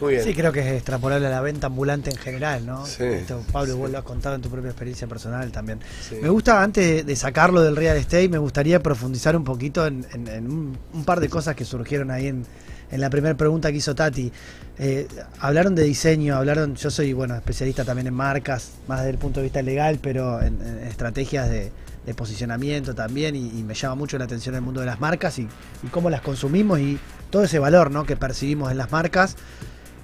Muy 0.01 0.13
bien. 0.13 0.25
Sí, 0.25 0.33
creo 0.33 0.53
que 0.53 0.61
es 0.61 0.67
extrapolable 0.77 1.27
a 1.27 1.31
la 1.31 1.41
venta 1.41 1.67
ambulante 1.67 2.11
en 2.11 2.17
general, 2.19 2.65
¿no? 2.65 2.87
Sí. 2.87 3.03
Esto, 3.03 3.43
Pablo, 3.51 3.77
vos 3.77 3.91
lo 3.91 3.99
has 3.99 4.05
contado 4.05 4.37
en 4.37 4.43
tu 4.43 4.49
propia 4.49 4.71
experiencia 4.71 5.09
personal 5.09 5.51
también. 5.51 5.81
Sí. 6.09 6.17
Me 6.23 6.29
gusta, 6.29 6.63
antes 6.63 6.85
de, 6.87 7.03
de 7.03 7.17
sacarlo 7.17 7.63
del 7.63 7.75
real 7.75 7.97
estate, 7.97 8.29
me 8.29 8.39
gustaría 8.39 8.81
profundizar 8.81 9.35
un 9.37 9.43
poquito 9.43 9.85
en, 9.87 10.07
en- 10.13 10.29
en 10.29 10.51
un, 10.51 10.79
un 10.93 11.05
par 11.05 11.19
de 11.19 11.29
cosas 11.29 11.57
que 11.57 11.65
surgieron 11.65 12.13
ahí 12.13 12.29
en, 12.29 12.45
en 12.91 13.01
la 13.01 13.11
primera 13.11 13.37
pregunta 13.37 13.71
que 13.71 13.79
hizo 13.79 13.95
Tati. 13.95 14.33
Eh, 14.79 15.09
hablaron 15.41 15.75
de 15.75 15.85
diseño, 15.85 16.37
hablaron, 16.37 16.77
yo 16.77 16.91
soy 16.91 17.13
bueno 17.13 17.35
especialista 17.35 17.85
también 17.85 18.07
en 18.07 18.15
marcas, 18.15 18.73
más 18.87 19.01
desde 19.01 19.11
el 19.11 19.19
punto 19.19 19.41
de 19.41 19.45
vista 19.45 19.63
legal, 19.63 19.99
pero 20.01 20.41
en, 20.41 20.61
estrategias 20.89 21.49
de, 21.51 21.73
posicionamiento 22.17 22.95
también, 22.95 23.37
y, 23.37 23.63
me 23.65 23.75
llama 23.75 23.95
mucho 23.95 24.17
la 24.17 24.25
atención 24.25 24.55
el 24.55 24.63
mundo 24.63 24.81
de 24.81 24.87
las 24.87 24.99
marcas 24.99 25.39
y, 25.39 25.43
y 25.43 25.89
cómo 25.91 26.09
las 26.09 26.23
consumimos 26.23 26.81
y 26.81 26.99
todo 27.29 27.45
ese 27.45 27.59
valor 27.59 27.91
¿no? 27.91 28.07
que 28.07 28.17
percibimos 28.17 28.71
en 28.71 28.79
las 28.79 28.91
marcas. 28.91 29.37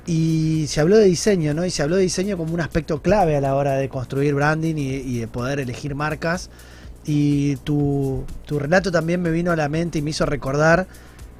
Y 0.06 0.66
se 0.68 0.82
habló 0.82 0.98
de 0.98 1.06
diseño, 1.06 1.54
¿no? 1.54 1.64
Y 1.64 1.70
se 1.70 1.82
habló 1.82 1.96
de 1.96 2.02
diseño 2.02 2.36
como 2.36 2.52
un 2.52 2.60
aspecto 2.60 3.00
clave 3.00 3.36
a 3.36 3.40
la 3.40 3.54
hora 3.54 3.76
de 3.76 3.88
construir 3.88 4.34
branding 4.34 4.74
y, 4.76 4.96
y 4.96 5.20
de 5.20 5.28
poder 5.28 5.60
elegir 5.60 5.94
marcas. 5.94 6.50
Y 7.06 7.56
tu, 7.56 8.24
tu 8.44 8.58
relato 8.58 8.92
también 8.92 9.22
me 9.22 9.30
vino 9.30 9.50
a 9.50 9.56
la 9.56 9.70
mente 9.70 10.00
y 10.00 10.02
me 10.02 10.10
hizo 10.10 10.26
recordar 10.26 10.86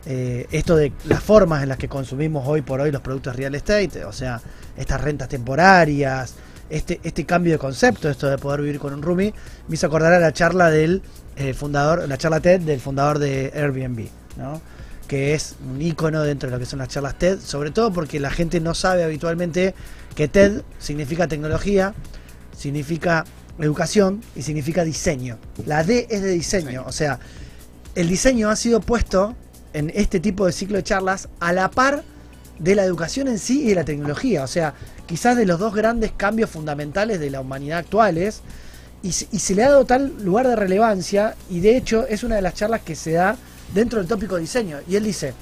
eh, 0.06 0.46
esto 0.50 0.76
de 0.76 0.92
las 1.06 1.22
formas 1.22 1.62
en 1.62 1.68
las 1.68 1.78
que 1.78 1.88
consumimos 1.88 2.46
hoy 2.46 2.62
por 2.62 2.80
hoy 2.80 2.90
los 2.90 3.00
productos 3.00 3.36
real 3.36 3.54
estate, 3.54 4.04
o 4.04 4.12
sea, 4.12 4.40
estas 4.76 5.00
rentas 5.00 5.28
temporarias, 5.28 6.34
este, 6.68 7.00
este 7.02 7.24
cambio 7.24 7.52
de 7.52 7.58
concepto, 7.58 8.08
esto 8.08 8.28
de 8.28 8.38
poder 8.38 8.60
vivir 8.60 8.78
con 8.78 8.92
un 8.92 9.02
roomie, 9.02 9.32
me 9.68 9.74
hizo 9.74 9.86
acordar 9.86 10.12
a 10.12 10.18
la 10.18 10.32
charla 10.32 10.70
del 10.70 11.02
eh, 11.36 11.54
fundador, 11.54 12.08
la 12.08 12.18
charla 12.18 12.40
TED 12.40 12.60
del 12.60 12.80
fundador 12.80 13.18
de 13.18 13.52
Airbnb, 13.54 14.08
¿no? 14.36 14.60
que 15.08 15.34
es 15.34 15.56
un 15.64 15.80
icono 15.80 16.22
dentro 16.22 16.48
de 16.48 16.56
lo 16.56 16.58
que 16.58 16.66
son 16.66 16.78
las 16.78 16.88
charlas 16.88 17.18
TED, 17.18 17.40
sobre 17.40 17.70
todo 17.70 17.92
porque 17.92 18.20
la 18.20 18.30
gente 18.30 18.60
no 18.60 18.74
sabe 18.74 19.04
habitualmente 19.04 19.74
que 20.14 20.28
TED 20.28 20.62
significa 20.78 21.28
tecnología, 21.28 21.94
significa 22.56 23.24
educación 23.58 24.22
y 24.34 24.42
significa 24.42 24.84
diseño. 24.84 25.38
La 25.66 25.84
D 25.84 26.06
es 26.10 26.22
de 26.22 26.30
diseño, 26.30 26.84
o 26.86 26.92
sea, 26.92 27.18
el 27.94 28.08
diseño 28.08 28.50
ha 28.50 28.56
sido 28.56 28.80
puesto 28.80 29.36
en 29.74 29.92
este 29.94 30.20
tipo 30.20 30.46
de 30.46 30.52
ciclo 30.52 30.78
de 30.78 30.84
charlas 30.84 31.28
a 31.40 31.52
la 31.52 31.70
par 31.70 32.02
de 32.58 32.74
la 32.74 32.84
educación 32.84 33.28
en 33.28 33.38
sí 33.38 33.64
y 33.64 33.68
de 33.70 33.74
la 33.74 33.84
tecnología, 33.84 34.42
o 34.42 34.46
sea, 34.46 34.74
quizás 35.06 35.36
de 35.36 35.44
los 35.44 35.58
dos 35.58 35.74
grandes 35.74 36.12
cambios 36.12 36.48
fundamentales 36.48 37.20
de 37.20 37.30
la 37.30 37.40
humanidad 37.40 37.80
actuales, 37.80 38.40
y, 39.02 39.08
y 39.08 39.38
se 39.40 39.54
le 39.54 39.64
ha 39.64 39.70
dado 39.70 39.84
tal 39.84 40.14
lugar 40.24 40.48
de 40.48 40.56
relevancia, 40.56 41.34
y 41.50 41.60
de 41.60 41.76
hecho 41.76 42.06
es 42.06 42.22
una 42.22 42.36
de 42.36 42.42
las 42.42 42.54
charlas 42.54 42.80
que 42.80 42.94
se 42.94 43.12
da 43.12 43.36
dentro 43.74 43.98
del 43.98 44.08
tópico 44.08 44.36
diseño. 44.36 44.78
Y 44.88 44.96
él 44.96 45.04
dice, 45.04 45.34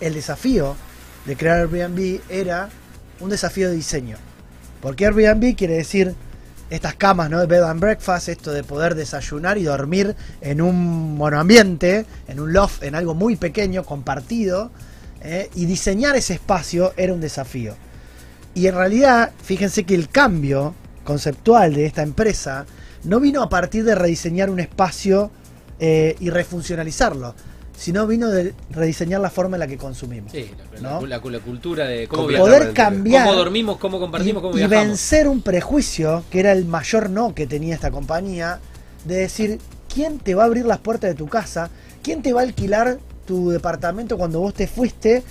el 0.00 0.12
desafío 0.12 0.76
de 1.24 1.36
crear 1.36 1.60
Airbnb 1.60 2.20
era 2.28 2.68
un 3.20 3.30
desafío 3.30 3.70
de 3.70 3.76
diseño. 3.76 4.18
Porque 4.82 5.06
Airbnb 5.06 5.56
quiere 5.56 5.76
decir 5.76 6.14
estas 6.70 6.94
camas, 6.94 7.30
¿no? 7.30 7.40
De 7.40 7.46
bed 7.46 7.62
and 7.62 7.80
breakfast, 7.80 8.28
esto 8.28 8.52
de 8.52 8.64
poder 8.64 8.94
desayunar 8.94 9.58
y 9.58 9.64
dormir 9.64 10.16
en 10.40 10.60
un 10.60 11.16
monoambiente, 11.16 12.06
en 12.28 12.40
un 12.40 12.52
loft, 12.52 12.82
en 12.82 12.94
algo 12.94 13.14
muy 13.14 13.36
pequeño, 13.36 13.84
compartido. 13.84 14.70
¿eh? 15.22 15.50
Y 15.54 15.66
diseñar 15.66 16.16
ese 16.16 16.34
espacio 16.34 16.92
era 16.96 17.12
un 17.12 17.20
desafío. 17.20 17.74
Y 18.54 18.66
en 18.66 18.74
realidad, 18.74 19.32
fíjense 19.42 19.84
que 19.84 19.94
el 19.94 20.08
cambio 20.08 20.74
conceptual 21.04 21.74
de 21.74 21.86
esta 21.86 22.02
empresa 22.02 22.66
no 23.04 23.20
vino 23.20 23.42
a 23.42 23.48
partir 23.48 23.84
de 23.84 23.94
rediseñar 23.94 24.48
un 24.48 24.60
espacio 24.60 25.30
eh, 25.78 26.16
y 26.20 26.30
refuncionalizarlo, 26.30 27.34
sino 27.76 28.06
vino 28.06 28.28
de 28.30 28.54
rediseñar 28.70 29.20
la 29.20 29.30
forma 29.30 29.56
en 29.56 29.60
la 29.60 29.66
que 29.66 29.76
consumimos. 29.76 30.30
Sí, 30.32 30.50
la, 30.80 30.80
¿No? 31.00 31.06
la- 31.06 31.18
la 31.18 31.40
cultura 31.40 31.86
de 31.86 32.06
cómo, 32.08 32.26
Poder 32.28 32.72
cambiar 32.72 33.26
cómo 33.26 33.36
dormimos, 33.38 33.76
cómo 33.78 33.98
compartimos, 34.00 34.40
y, 34.40 34.42
cómo 34.42 34.54
y 34.54 34.58
viajamos. 34.58 34.86
vencer 34.86 35.28
un 35.28 35.42
prejuicio, 35.42 36.24
que 36.30 36.40
era 36.40 36.52
el 36.52 36.64
mayor 36.66 37.10
no 37.10 37.34
que 37.34 37.46
tenía 37.46 37.74
esta 37.74 37.90
compañía, 37.90 38.60
de 39.04 39.16
decir, 39.16 39.58
¿quién 39.92 40.18
te 40.18 40.34
va 40.34 40.44
a 40.44 40.46
abrir 40.46 40.64
las 40.66 40.78
puertas 40.78 41.10
de 41.10 41.14
tu 41.16 41.26
casa? 41.26 41.68
¿Quién 42.02 42.22
te 42.22 42.32
va 42.32 42.40
a 42.40 42.44
alquilar 42.44 42.98
tu 43.26 43.50
departamento 43.50 44.16
cuando 44.18 44.38
vos 44.40 44.54
te 44.54 44.66
fuiste, 44.66 45.22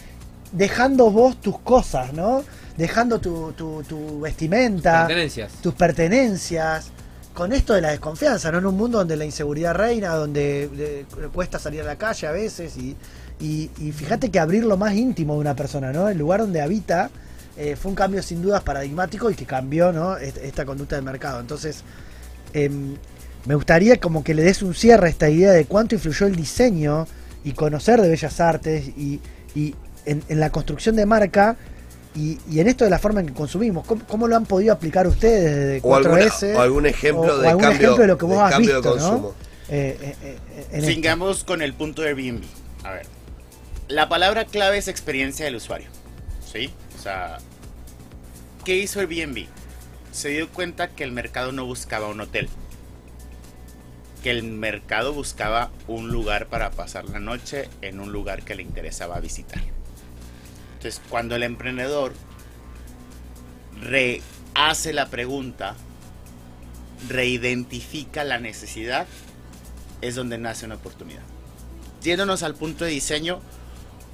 dejando 0.52 1.12
vos 1.12 1.40
tus 1.42 1.60
cosas, 1.60 2.14
¿no? 2.14 2.44
Dejando 2.78 3.20
tu, 3.20 3.52
tu- 3.54 3.84
tu 3.88 4.20
vestimenta, 4.20 5.06
Pertenencias. 5.08 5.52
tus 5.62 5.74
pertenencias. 5.76 6.88
Con 7.34 7.52
esto 7.52 7.74
de 7.74 7.82
la 7.82 7.90
desconfianza, 7.90 8.52
¿no? 8.52 8.60
En 8.60 8.66
un 8.66 8.78
mundo 8.78 9.00
donde 9.00 9.16
la 9.18 9.26
inseguridad 9.26 9.74
reina, 9.74 10.16
donde 10.16 10.70
eh, 10.78 11.06
cuesta 11.34 11.58
salir 11.58 11.82
a 11.82 11.86
la 11.86 11.98
calle 11.98 12.28
a 12.28 12.32
veces. 12.32 12.78
Y, 12.78 12.96
y, 13.40 13.72
y 13.80 13.92
fíjate 13.92 14.30
que 14.30 14.40
abrir 14.40 14.64
lo 14.64 14.78
más 14.78 14.94
íntimo 14.94 15.34
de 15.34 15.40
una 15.40 15.56
persona, 15.56 15.92
¿no? 15.92 16.10
El 16.10 16.18
lugar 16.18 16.42
donde 16.42 16.62
habita, 16.62 17.10
eh, 17.56 17.76
fue 17.76 17.92
un 17.92 17.96
cambio 17.96 18.24
sin 18.24 18.42
dudas 18.42 18.64
paradigmático 18.64 19.30
y 19.30 19.36
que 19.36 19.46
cambió 19.46 20.18
esta 20.18 20.66
conducta 20.66 20.96
del 20.96 21.06
mercado. 21.06 21.40
Entonces, 21.40 21.84
em, 22.54 22.96
me 23.46 23.56
gustaría 23.56 24.00
como 24.00 24.24
que 24.24 24.34
le 24.34 24.42
des 24.42 24.64
un 24.64 24.74
cierre 24.74 25.08
a 25.08 25.10
esta 25.10 25.30
idea 25.30 25.52
de 25.52 25.66
cuánto 25.66 25.94
influyó 25.96 26.26
el 26.26 26.36
diseño 26.36 27.06
y 27.44 27.52
conocer 27.52 28.02
de 28.02 28.10
bellas 28.10 28.40
artes 28.40 28.88
y, 28.88 29.22
en, 30.06 30.24
la 30.40 30.50
construcción 30.52 30.96
de 30.96 31.06
marca 31.06 31.56
y, 32.16 32.60
en 32.60 32.68
esto 32.68 32.84
de 32.84 32.90
la 32.90 33.00
forma 33.00 33.22
en 33.22 33.28
que 33.28 33.34
consumimos. 33.34 33.86
¿Cómo, 33.86 34.28
lo 34.28 34.36
han 34.36 34.46
podido 34.46 34.74
aplicar 34.74 35.08
ustedes 35.08 35.82
o, 35.84 35.96
algún 35.96 36.86
ejemplo, 36.86 37.38
de, 37.40 37.58
cambio, 37.58 37.96
de 37.96 38.08
lo 38.08 38.18
que 38.18 38.26
vos 38.26 38.40
has 38.40 38.58
visto, 38.58 38.82
de 38.82 38.82
consumo. 38.82 39.34
Eh, 39.70 40.16
eh, 40.22 40.38
eh 40.72 40.82
Sigamos 40.82 41.44
con 41.44 41.62
el 41.62 41.74
punto 41.74 42.02
de 42.02 42.10
Airbnb. 42.10 42.44
A 42.84 42.92
ver, 42.92 43.08
la 43.88 44.10
palabra 44.10 44.46
clave 44.46 44.78
es 44.78 44.88
experiencia 44.88 45.46
del 45.46 45.56
usuario. 45.56 45.88
¿Sí? 46.52 46.72
O 47.00 47.02
sea, 47.02 47.38
¿qué 48.64 48.76
hizo 48.76 49.00
Airbnb? 49.00 49.48
Se 50.12 50.30
dio 50.30 50.50
cuenta 50.50 50.90
que 50.90 51.04
el 51.04 51.12
mercado 51.12 51.52
no 51.52 51.66
buscaba 51.66 52.08
un 52.08 52.22
hotel 52.22 52.50
que 54.24 54.32
el 54.32 54.44
mercado 54.44 55.14
buscaba 55.14 55.70
un 55.88 56.08
lugar 56.08 56.48
para 56.48 56.72
pasar 56.72 57.10
la 57.10 57.20
noche 57.20 57.70
en 57.82 58.00
un 58.00 58.14
lugar 58.14 58.44
que 58.44 58.56
le 58.56 58.64
interesaba 58.64 59.20
visitar. 59.20 59.62
Entonces, 60.84 61.02
cuando 61.10 61.38
el 61.38 61.44
emprendedor 61.44 62.12
rehace 63.80 64.92
la 64.92 65.08
pregunta, 65.08 65.78
reidentifica 67.08 68.26
la 68.26 68.38
necesidad, 68.38 69.08
es 70.02 70.16
donde 70.16 70.38
nace 70.38 70.66
una 70.66 70.76
oportunidad. 70.76 71.22
Yéndonos 72.02 72.44
al 72.44 72.56
punto 72.56 72.84
de 72.84 72.92
diseño, 72.92 73.40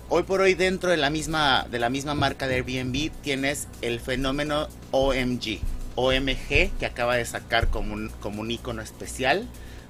hoy 0.09 0.21
por 0.21 0.41
hoy 0.41 0.53
dentro 0.53 0.91
de 0.91 0.97
la 0.97 1.09
misma, 1.09 1.65
de 1.71 1.79
la 1.79 1.89
misma 1.89 2.13
marca 2.13 2.45
de 2.45 2.57
Airbnb 2.57 3.09
tienes 3.23 3.67
el 3.81 3.99
fenómeno 3.99 4.67
OMG, 4.91 5.61
OMG 5.99 6.71
que 6.79 6.85
acaba 6.85 7.17
de 7.17 7.25
sacar 7.25 7.67
como 7.67 7.93
un, 7.93 8.51
icono 8.51 8.81
especial 8.81 9.45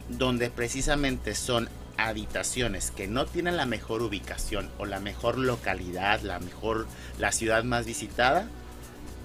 donde 0.10 0.50
precisamente 0.50 1.36
son 1.36 1.70
habitaciones 1.98 2.90
que 2.90 3.08
no 3.08 3.28
tienen 3.28 3.58
la 3.58 3.68
mejor 3.68 4.02
ubicación 4.02 4.70
o 4.80 4.86
la 4.86 5.00
mejor 5.00 5.38
localidad, 5.38 6.22
la 6.22 6.40
mejor 6.40 6.88
la 7.20 7.32
ciudad 7.32 7.64
más 7.64 7.86
visitada, 7.86 8.48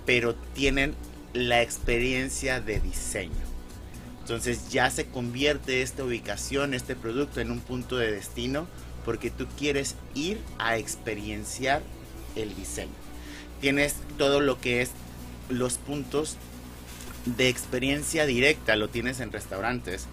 pero 0.05 0.35
tienen 0.35 0.95
la 1.33 1.63
experiencia 1.63 2.61
de 2.61 2.81
diseño. 2.81 3.33
Entonces 4.21 4.69
ya 4.69 4.91
se 4.91 5.07
convierte 5.07 5.81
esta 5.81 6.05
ubicación, 6.05 6.75
este 6.75 6.97
producto 6.97 7.41
en 7.41 7.51
un 7.51 7.61
punto 7.61 7.97
de 7.97 8.13
destino 8.13 8.67
porque 9.07 9.31
tú 9.31 9.47
quieres 9.57 9.95
ir 10.15 10.39
a 10.59 10.77
experienciar 10.77 11.83
el 12.37 12.55
diseño. 12.55 12.93
Tienes 13.63 13.97
todo 14.19 14.41
lo 14.41 14.61
que 14.61 14.83
es 14.83 14.91
los 15.49 15.79
puntos 15.79 16.37
de 17.25 17.49
experiencia 17.49 18.27
directa, 18.27 18.77
lo 18.77 18.89
tienes 18.89 19.21
en 19.21 19.33
restaurantes 19.33 20.07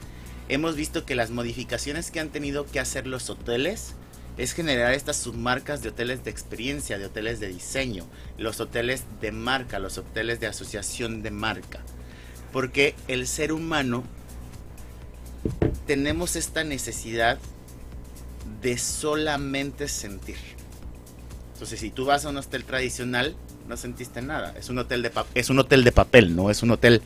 hemos 0.51 0.75
visto 0.75 1.05
que 1.05 1.15
las 1.15 1.31
modificaciones 1.31 2.11
que 2.11 2.19
han 2.19 2.29
tenido 2.29 2.65
que 2.65 2.81
hacer 2.81 3.07
los 3.07 3.29
hoteles 3.29 3.95
es 4.37 4.51
generar 4.51 4.93
estas 4.93 5.15
submarcas 5.15 5.81
de 5.81 5.89
hoteles 5.89 6.25
de 6.25 6.31
experiencia, 6.31 6.97
de 6.97 7.05
hoteles 7.05 7.39
de 7.39 7.47
diseño, 7.47 8.05
los 8.37 8.59
hoteles 8.59 9.05
de 9.21 9.31
marca, 9.31 9.79
los 9.79 9.97
hoteles 9.97 10.41
de 10.41 10.47
asociación 10.47 11.23
de 11.23 11.31
marca. 11.31 11.79
Porque 12.51 12.95
el 13.07 13.27
ser 13.27 13.53
humano 13.53 14.03
tenemos 15.87 16.35
esta 16.35 16.65
necesidad 16.65 17.39
de 18.61 18.77
solamente 18.77 19.87
sentir. 19.87 20.37
Entonces, 21.53 21.79
si 21.79 21.91
tú 21.91 22.05
vas 22.05 22.25
a 22.25 22.29
un 22.29 22.37
hotel 22.37 22.65
tradicional, 22.65 23.37
no 23.71 23.77
sentiste 23.77 24.21
nada. 24.21 24.53
Es 24.59 24.69
un 24.69 24.77
hotel 24.79 25.01
de, 25.01 25.11
es 25.33 25.49
un 25.49 25.57
hotel 25.57 25.85
de 25.85 25.93
papel, 25.93 26.35
no 26.35 26.51
es 26.51 26.61
un 26.61 26.71
hotel 26.71 27.01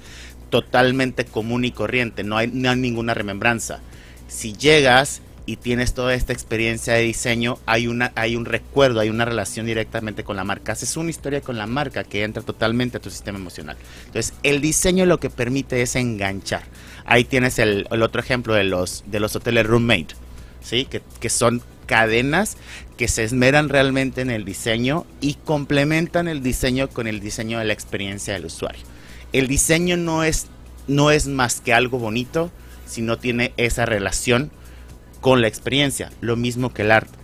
totalmente 0.50 1.24
común 1.24 1.64
y 1.64 1.72
corriente, 1.72 2.24
no 2.24 2.38
hay, 2.38 2.48
ninguna 2.48 3.14
remembranza. 3.14 3.82
Si 4.28 4.54
llegas 4.54 5.22
y 5.46 5.58
tienes 5.58 5.94
toda 5.94 6.16
esta 6.16 6.34
experiencia 6.34 6.96
de 6.96 7.04
diseño, 7.04 7.60
hay, 7.68 7.86
una, 7.86 8.12
hay 8.16 8.36
un 8.36 8.46
recuerdo, 8.46 9.00
hay 9.00 9.12
una 9.12 9.26
relación 9.26 9.68
directamente 9.68 10.24
con 10.24 10.38
la 10.38 10.44
marca. 10.44 10.72
Haces 10.72 10.98
una 10.98 11.12
historia 11.12 11.42
con 11.42 11.56
la 11.56 11.68
marca 11.68 12.04
que 12.04 12.24
entra 12.24 12.42
totalmente 12.42 12.98
a 12.98 13.00
tu 13.00 13.12
sistema 13.12 13.38
emocional. 13.38 13.78
Entonces, 14.08 14.34
el 14.42 14.60
diseño 14.60 15.06
lo 15.06 15.20
que 15.20 15.30
permite 15.30 15.84
es 15.84 15.96
enganchar. 15.96 16.64
Ahí 17.06 17.26
tienes 17.26 17.60
el, 17.60 17.86
otro 17.92 18.22
ejemplo 18.22 18.56
de 18.56 18.64
los, 18.64 19.04
de 19.06 19.20
los 19.20 19.36
hoteles 19.36 19.68
roommate, 19.68 20.16
¿sí? 20.64 20.86
que, 20.86 21.04
que 21.20 21.30
son 21.30 21.62
cadenas 21.86 22.58
que 22.98 23.08
se 23.08 23.24
esmeran 23.24 23.70
realmente 23.70 24.22
en 24.22 24.30
el 24.30 24.46
diseño 24.46 25.06
y 25.22 25.36
complementan 25.36 26.28
el 26.28 26.42
diseño 26.42 26.90
con 26.90 27.08
el 27.08 27.20
diseño 27.20 27.60
de 27.60 27.66
la 27.66 27.74
experiencia 27.74 28.34
del 28.34 28.46
usuario 28.46 28.84
el 29.36 29.48
diseño 29.48 29.98
no 29.98 30.24
es, 30.24 30.48
no 30.88 31.12
es 31.12 31.28
más 31.28 31.60
que 31.60 31.74
algo 31.74 32.00
bonito 32.00 32.52
si 32.86 33.02
no 33.02 33.18
tiene 33.18 33.54
esa 33.58 33.86
relación 33.86 34.50
con 35.20 35.42
la 35.42 35.50
experiencia, 35.50 36.10
lo 36.22 36.38
mismo 36.38 36.74
que 36.74 36.84
el 36.84 36.92
arte. 36.92 37.18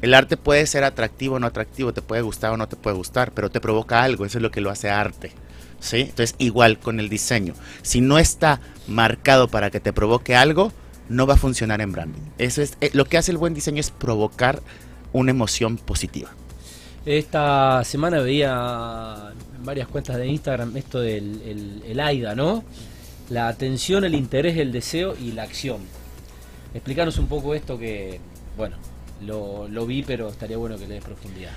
El 0.00 0.14
arte 0.14 0.38
puede 0.38 0.66
ser 0.66 0.84
atractivo 0.84 1.34
o 1.34 1.38
no 1.38 1.46
atractivo, 1.46 1.92
te 1.92 2.00
puede 2.00 2.22
gustar 2.22 2.52
o 2.52 2.56
no 2.56 2.66
te 2.66 2.76
puede 2.76 2.96
gustar, 2.96 3.32
pero 3.32 3.50
te 3.50 3.60
provoca 3.60 4.02
algo, 4.02 4.24
eso 4.24 4.38
es 4.38 4.42
lo 4.42 4.50
que 4.50 4.62
lo 4.62 4.70
hace 4.70 4.88
arte. 4.88 5.32
¿sí? 5.80 6.00
Entonces, 6.00 6.34
igual 6.38 6.78
con 6.78 6.98
el 6.98 7.10
diseño. 7.10 7.52
Si 7.82 8.00
no 8.00 8.18
está 8.18 8.60
marcado 8.88 9.48
para 9.48 9.70
que 9.70 9.80
te 9.80 9.92
provoque 9.92 10.36
algo, 10.36 10.72
no 11.10 11.26
va 11.26 11.34
a 11.34 11.36
funcionar 11.36 11.82
en 11.82 11.92
branding. 11.92 12.22
Eso 12.38 12.62
es, 12.62 12.78
eh, 12.80 12.88
lo 12.94 13.04
que 13.04 13.18
hace 13.18 13.32
el 13.32 13.36
buen 13.36 13.52
diseño 13.52 13.80
es 13.80 13.90
provocar 13.90 14.62
una 15.12 15.30
emoción 15.30 15.76
positiva. 15.76 16.30
Esta 17.06 17.82
semana 17.84 18.20
veía 18.20 19.32
varias 19.64 19.88
cuentas 19.88 20.16
de 20.16 20.26
Instagram 20.26 20.76
esto 20.76 21.00
del 21.00 21.82
el, 21.86 22.00
AIDA, 22.00 22.34
¿no? 22.34 22.62
La 23.30 23.48
atención, 23.48 24.04
el 24.04 24.14
interés, 24.14 24.58
el 24.58 24.72
deseo 24.72 25.16
y 25.16 25.32
la 25.32 25.44
acción. 25.44 25.78
Explícanos 26.74 27.18
un 27.18 27.26
poco 27.26 27.54
esto 27.54 27.78
que, 27.78 28.20
bueno, 28.56 28.76
lo, 29.22 29.86
vi, 29.86 30.02
pero 30.02 30.28
estaría 30.28 30.56
bueno 30.56 30.76
que 30.76 30.86
le 30.86 30.94
des 30.94 31.04
profundidad. 31.04 31.52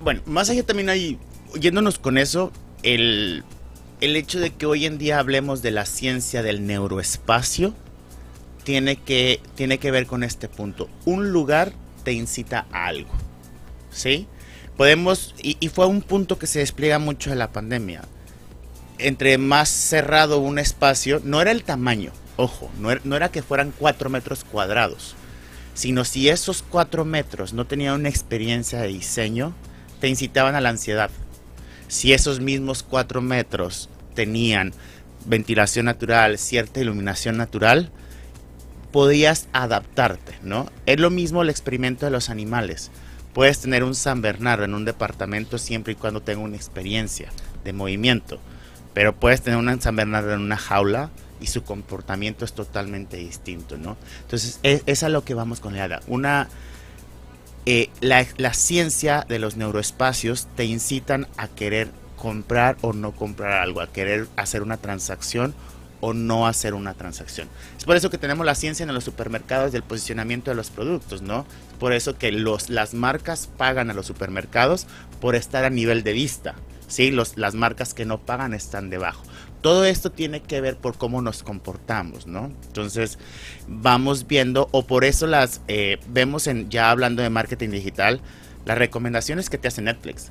Bueno, 0.00 0.22
más 0.26 0.50
allá 0.50 0.64
también 0.64 0.88
hay, 0.88 1.18
yéndonos 1.60 1.98
con 1.98 2.18
eso, 2.18 2.50
el, 2.82 3.44
el 4.00 4.16
hecho 4.16 4.40
de 4.40 4.50
que 4.50 4.66
hoy 4.66 4.86
en 4.86 4.98
día 4.98 5.18
hablemos 5.18 5.62
de 5.62 5.70
la 5.70 5.86
ciencia 5.86 6.42
del 6.42 6.66
neuroespacio 6.66 7.74
tiene 8.64 8.96
que, 8.96 9.40
tiene 9.54 9.78
que 9.78 9.90
ver 9.90 10.06
con 10.06 10.22
este 10.22 10.48
punto. 10.48 10.88
Un 11.04 11.30
lugar 11.30 11.72
te 12.06 12.12
incita 12.12 12.66
a 12.70 12.86
algo, 12.86 13.10
¿sí? 13.90 14.28
podemos, 14.76 15.34
y, 15.42 15.56
fue 15.70 15.86
un 15.86 16.02
punto 16.02 16.38
que 16.38 16.46
se 16.46 16.60
despliega 16.60 17.00
mucho 17.00 17.32
en 17.32 17.40
la 17.40 17.50
pandemia, 17.50 18.02
entre 18.98 19.38
más 19.38 19.68
cerrado 19.68 20.38
un 20.38 20.60
espacio, 20.60 21.20
no 21.24 21.40
era 21.40 21.50
el 21.50 21.64
tamaño, 21.64 22.12
ojo, 22.36 22.70
no 22.78 22.92
era, 22.92 23.00
no 23.02 23.16
era 23.16 23.30
que 23.30 23.42
fueran 23.42 23.72
cuatro 23.76 24.08
metros 24.08 24.44
cuadrados, 24.44 25.16
sino 25.74 26.04
si 26.04 26.28
esos 26.28 26.62
cuatro 26.62 27.04
metros 27.04 27.52
no 27.54 27.66
tenían 27.66 27.94
una 27.94 28.08
experiencia 28.08 28.80
de 28.80 28.86
diseño, 28.86 29.52
te 30.00 30.06
incitaban 30.06 30.54
a 30.54 30.60
la 30.60 30.68
ansiedad. 30.68 31.10
Si 31.88 32.12
esos 32.12 32.38
mismos 32.38 32.84
cuatro 32.84 33.20
metros 33.20 33.88
tenían 34.14 34.72
ventilación 35.24 35.86
natural, 35.86 36.38
cierta 36.38 36.80
iluminación 36.80 37.36
natural, 37.36 37.90
podías 38.92 39.48
adaptarte, 39.52 40.38
¿no? 40.42 40.70
Es 40.86 41.00
lo 41.00 41.10
mismo 41.10 41.42
el 41.42 41.50
experimento 41.50 42.06
de 42.06 42.12
los 42.12 42.30
animales. 42.30 42.90
Puedes 43.32 43.60
tener 43.60 43.84
un 43.84 43.94
San 43.94 44.22
Bernardo 44.22 44.64
en 44.64 44.74
un 44.74 44.84
departamento 44.84 45.58
siempre 45.58 45.92
y 45.92 45.96
cuando 45.96 46.22
tenga 46.22 46.40
una 46.40 46.56
experiencia 46.56 47.30
de 47.64 47.72
movimiento, 47.72 48.38
pero 48.94 49.14
puedes 49.14 49.42
tener 49.42 49.58
un 49.58 49.80
San 49.80 49.96
Bernardo 49.96 50.32
en 50.32 50.40
una 50.40 50.56
jaula 50.56 51.10
y 51.40 51.48
su 51.48 51.62
comportamiento 51.62 52.44
es 52.44 52.54
totalmente 52.54 53.18
distinto, 53.18 53.76
¿no? 53.76 53.96
Entonces, 54.22 54.58
es, 54.62 54.82
es 54.86 55.02
a 55.02 55.08
lo 55.08 55.24
que 55.24 55.34
vamos 55.34 55.60
con 55.60 55.76
la 55.76 56.00
Una, 56.06 56.48
eh, 57.66 57.90
la, 58.00 58.26
la 58.38 58.54
ciencia 58.54 59.26
de 59.28 59.38
los 59.38 59.56
neuroespacios 59.56 60.48
te 60.56 60.64
incitan 60.64 61.26
a 61.36 61.48
querer 61.48 61.90
comprar 62.16 62.76
o 62.80 62.92
no 62.92 63.12
comprar 63.12 63.52
algo, 63.60 63.80
a 63.80 63.92
querer 63.92 64.28
hacer 64.36 64.62
una 64.62 64.78
transacción 64.78 65.54
o 66.00 66.12
no 66.12 66.46
hacer 66.46 66.74
una 66.74 66.94
transacción. 66.94 67.48
Es 67.76 67.84
por 67.84 67.96
eso 67.96 68.10
que 68.10 68.18
tenemos 68.18 68.46
la 68.46 68.54
ciencia 68.54 68.84
en 68.84 68.92
los 68.92 69.04
supermercados 69.04 69.72
del 69.72 69.82
posicionamiento 69.82 70.50
de 70.50 70.54
los 70.54 70.70
productos, 70.70 71.22
¿no? 71.22 71.46
Por 71.78 71.92
eso 71.92 72.16
que 72.18 72.32
los, 72.32 72.70
las 72.70 72.94
marcas 72.94 73.48
pagan 73.56 73.90
a 73.90 73.94
los 73.94 74.06
supermercados 74.06 74.86
por 75.20 75.34
estar 75.34 75.64
a 75.64 75.70
nivel 75.70 76.02
de 76.02 76.12
vista, 76.12 76.54
¿sí? 76.88 77.10
Los, 77.10 77.36
las 77.36 77.54
marcas 77.54 77.94
que 77.94 78.04
no 78.04 78.18
pagan 78.18 78.54
están 78.54 78.90
debajo. 78.90 79.22
Todo 79.62 79.84
esto 79.84 80.12
tiene 80.12 80.42
que 80.42 80.60
ver 80.60 80.76
por 80.76 80.96
cómo 80.96 81.22
nos 81.22 81.42
comportamos, 81.42 82.26
¿no? 82.26 82.52
Entonces, 82.66 83.18
vamos 83.66 84.26
viendo, 84.26 84.68
o 84.70 84.86
por 84.86 85.04
eso 85.04 85.26
las 85.26 85.60
eh, 85.66 85.98
vemos 86.08 86.46
en, 86.46 86.70
ya 86.70 86.90
hablando 86.90 87.22
de 87.22 87.30
marketing 87.30 87.70
digital, 87.70 88.20
las 88.64 88.78
recomendaciones 88.78 89.50
que 89.50 89.58
te 89.58 89.68
hace 89.68 89.82
Netflix. 89.82 90.30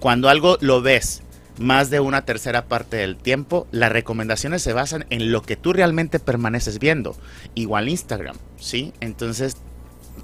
Cuando 0.00 0.28
algo 0.28 0.58
lo 0.60 0.82
ves 0.82 1.22
más 1.58 1.90
de 1.90 2.00
una 2.00 2.24
tercera 2.24 2.66
parte 2.66 2.96
del 2.96 3.16
tiempo, 3.16 3.66
las 3.70 3.92
recomendaciones 3.92 4.62
se 4.62 4.72
basan 4.72 5.06
en 5.10 5.32
lo 5.32 5.42
que 5.42 5.56
tú 5.56 5.72
realmente 5.72 6.20
permaneces 6.20 6.78
viendo. 6.78 7.16
Igual 7.54 7.88
Instagram, 7.88 8.36
¿sí? 8.58 8.92
Entonces, 9.00 9.56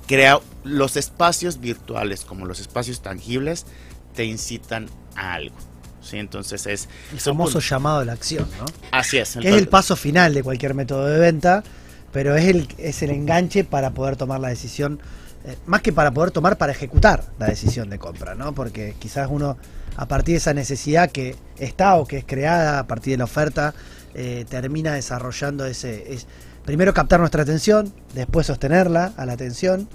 crea 0.07 0.41
los 0.65 0.97
espacios 0.97 1.61
virtuales 1.61 2.25
como 2.25 2.47
los 2.47 2.61
espacios 2.61 3.03
tangibles 3.03 3.67
te 4.15 4.25
incitan 4.25 4.89
a 5.17 5.35
algo. 5.35 5.57
¿sí? 6.05 6.19
Entonces 6.19 6.67
es... 6.67 6.89
El 7.13 7.21
famoso 7.21 7.61
llamado 7.61 8.01
a 8.01 8.05
la 8.05 8.13
acción, 8.13 8.47
¿no? 8.59 8.67
Así 8.93 9.19
es. 9.19 9.37
Que 9.37 9.49
es 9.49 9.57
el 9.57 9.69
paso 9.69 9.97
final 9.97 10.35
de 10.35 10.43
cualquier 10.43 10.75
método 10.75 11.07
de 11.07 11.19
venta, 11.19 11.65
pero 12.13 12.37
es 12.37 12.45
el, 12.45 12.69
es 12.79 13.03
el 13.03 13.11
enganche 13.11 13.65
para 13.65 13.91
poder 13.91 14.17
tomar 14.17 14.41
la 14.41 14.49
decisión, 14.49 15.01
eh, 15.45 15.57
más 15.67 15.83
que 15.83 15.93
para 15.93 16.13
poder 16.13 16.31
tomar, 16.31 16.59
para 16.59 16.73
ejecutar 16.73 17.25
la 17.39 17.47
decisión 17.47 17.91
de 17.91 17.99
compra, 17.99 18.35
¿no? 18.35 18.55
Porque 18.55 18.95
quizás 18.99 19.29
uno, 19.31 19.57
a 19.97 20.07
partir 20.09 20.35
de 20.35 20.39
esa 20.39 20.55
necesidad 20.55 21.11
que 21.11 21.37
está 21.59 21.97
o 21.97 22.07
que 22.07 22.19
es 22.19 22.25
creada 22.25 22.79
a 22.81 22.87
partir 22.87 23.13
de 23.13 23.19
la 23.19 23.25
oferta, 23.25 23.75
eh, 24.15 24.45
termina 24.49 24.95
desarrollando 24.95 25.67
ese... 25.67 26.13
es- 26.13 26.27
primero 26.65 26.95
captar 26.95 27.21
nuestra 27.21 27.43
atención, 27.43 27.93
después 28.15 28.47
sostenerla 28.47 29.13
a 29.19 29.27
la 29.27 29.35
atención, 29.35 29.87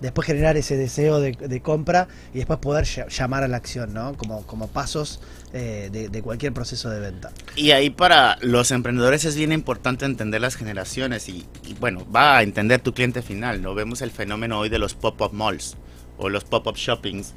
después 0.00 0.26
generar 0.26 0.56
ese 0.56 0.76
deseo 0.76 1.20
de, 1.20 1.60
compra 1.62 2.08
y 2.34 2.38
después 2.38 2.58
poder 2.58 2.84
ll- 2.84 3.08
llamar 3.08 3.44
a 3.44 3.48
la 3.48 3.56
acción, 3.56 3.94
¿no? 3.94 4.14
Como, 4.16 4.42
como 4.44 4.66
pasos 4.66 5.20
eh, 5.52 5.88
de- 6.10 6.22
cualquier 6.22 6.52
proceso 6.52 6.90
de 6.90 6.98
venta. 6.98 7.30
Y 7.54 7.70
ahí 7.70 7.90
para 7.90 8.38
los 8.42 8.72
emprendedores 8.72 9.24
es 9.24 9.36
bien 9.36 9.52
importante 9.52 10.04
entender 10.04 10.40
las 10.40 10.56
generaciones 10.56 11.28
y, 11.28 11.46
bueno, 11.78 12.04
va 12.10 12.38
a 12.38 12.42
entender 12.42 12.80
tu 12.80 12.92
cliente 12.92 13.22
final, 13.22 13.62
¿no? 13.62 13.74
Vemos 13.76 14.02
el 14.02 14.10
fenómeno 14.10 14.58
hoy 14.58 14.68
de 14.68 14.80
los 14.80 14.94
pop-up 14.94 15.32
malls 15.32 15.76
o 16.18 16.28
los 16.28 16.42
pop-up 16.44 16.74
shoppings, 16.76 17.34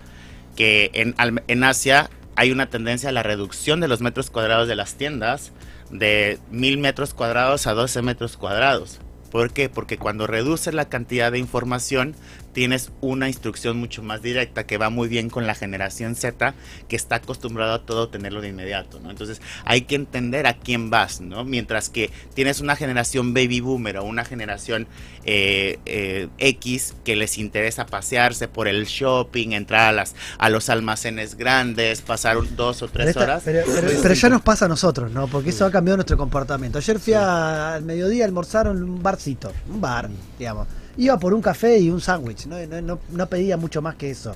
que 0.60 0.91
en, 0.93 1.16
en 1.47 1.64
Asia 1.64 2.10
hay 2.36 2.51
una 2.51 2.70
tendencia 2.70 3.07
a 3.07 3.14
la 3.14 3.24
reducción 3.24 3.80
de 3.80 3.88
los 3.88 4.01
metros 4.01 4.30
cuadrados 4.30 4.68
de 4.68 4.76
las 4.76 4.95
tiendas 4.95 5.53
de 5.89 6.38
mil 6.51 6.78
metros 6.78 7.14
cuadrados 7.14 7.66
a 7.66 7.74
12 7.74 8.01
metros 8.01 8.36
cuadrados. 8.36 8.99
¿Por 9.32 9.53
qué? 9.53 9.70
Porque 9.70 9.97
cuando 9.97 10.28
reduces 10.28 10.74
la 10.74 10.89
cantidad 10.89 11.32
de 11.32 11.39
información, 11.39 12.14
tienes 12.54 12.91
una 13.02 13.28
instrucción 13.28 13.78
mucho 13.78 14.02
más 14.04 14.22
directa 14.22 14.66
que 14.66 14.78
va 14.78 14.89
muy 14.89 15.08
bien 15.08 15.30
con 15.30 15.45
la 15.47 15.56
generación 15.56 16.16
Z 16.16 16.54
que 16.88 16.95
está 16.95 17.16
acostumbrado 17.16 17.74
a 17.74 17.86
todo 17.86 18.10
tenerlo 18.10 18.41
de 18.41 18.50
inmediato, 18.50 19.00
¿no? 19.00 19.12
Entonces 19.12 19.41
hay 19.66 19.82
que 19.82 19.95
entender 19.95 20.47
a 20.47 20.56
quién 20.58 20.89
vas, 20.89 21.22
¿no? 21.22 21.43
Mientras 21.45 21.89
que 21.89 22.10
tienes 22.34 22.60
una 22.60 22.76
generación 22.76 23.34
baby 23.34 23.60
boomer 23.60 23.97
o 23.97 24.04
una 24.04 24.26
generación 24.26 24.88
eh, 25.26 25.78
eh, 25.86 26.28
X 26.39 26.95
que 27.04 27.16
les 27.16 27.38
interesa 27.38 27.86
pasearse 27.86 28.47
por 28.47 28.68
el 28.68 28.86
shopping, 28.86 29.52
entrar 29.52 29.89
a, 29.89 29.91
las, 29.91 30.16
a 30.38 30.50
los 30.50 30.70
almacenes 30.70 31.36
grandes, 31.36 32.02
pasar 32.02 32.38
dos 32.56 32.82
o 32.82 32.88
Pero, 32.88 32.93
tres 32.93 33.08
esta- 33.10 33.24
horas. 33.24 33.41
pero- 33.45 33.62
pero- 33.66 34.02
pero 34.02 34.14
ya 34.14 34.30
nos 34.30 34.41
pasa 34.41 34.66
a 34.66 34.68
nosotros, 34.68 35.12
¿no? 35.12 35.28
Porque 35.28 35.50
eso 35.52 35.66
ha 35.66 35.72
cambiado 35.72 35.97
nuestro 35.97 36.18
comportamiento. 36.18 36.78
Ayer 36.80 37.00
fui 37.00 37.14
a- 37.14 37.76
al 37.76 37.84
mediodía 37.84 38.24
a 38.24 38.28
almorzar 38.28 38.68
en 38.68 38.82
un 38.84 39.04
barcito, 39.04 39.54
un 39.70 39.80
bar, 39.82 40.10
digamos. 40.39 40.68
Iba 40.98 41.18
por 41.20 41.34
un 41.34 41.42
café 41.42 41.78
y 41.80 41.90
un 41.90 42.02
sándwich, 42.02 42.46
¿no? 42.48 42.58
No, 42.68 42.82
no- 42.82 43.00
no 43.12 43.28
pedía 43.28 43.58
mucho 43.58 43.82
más 43.82 43.96
que 43.96 44.10
eso. 44.12 44.36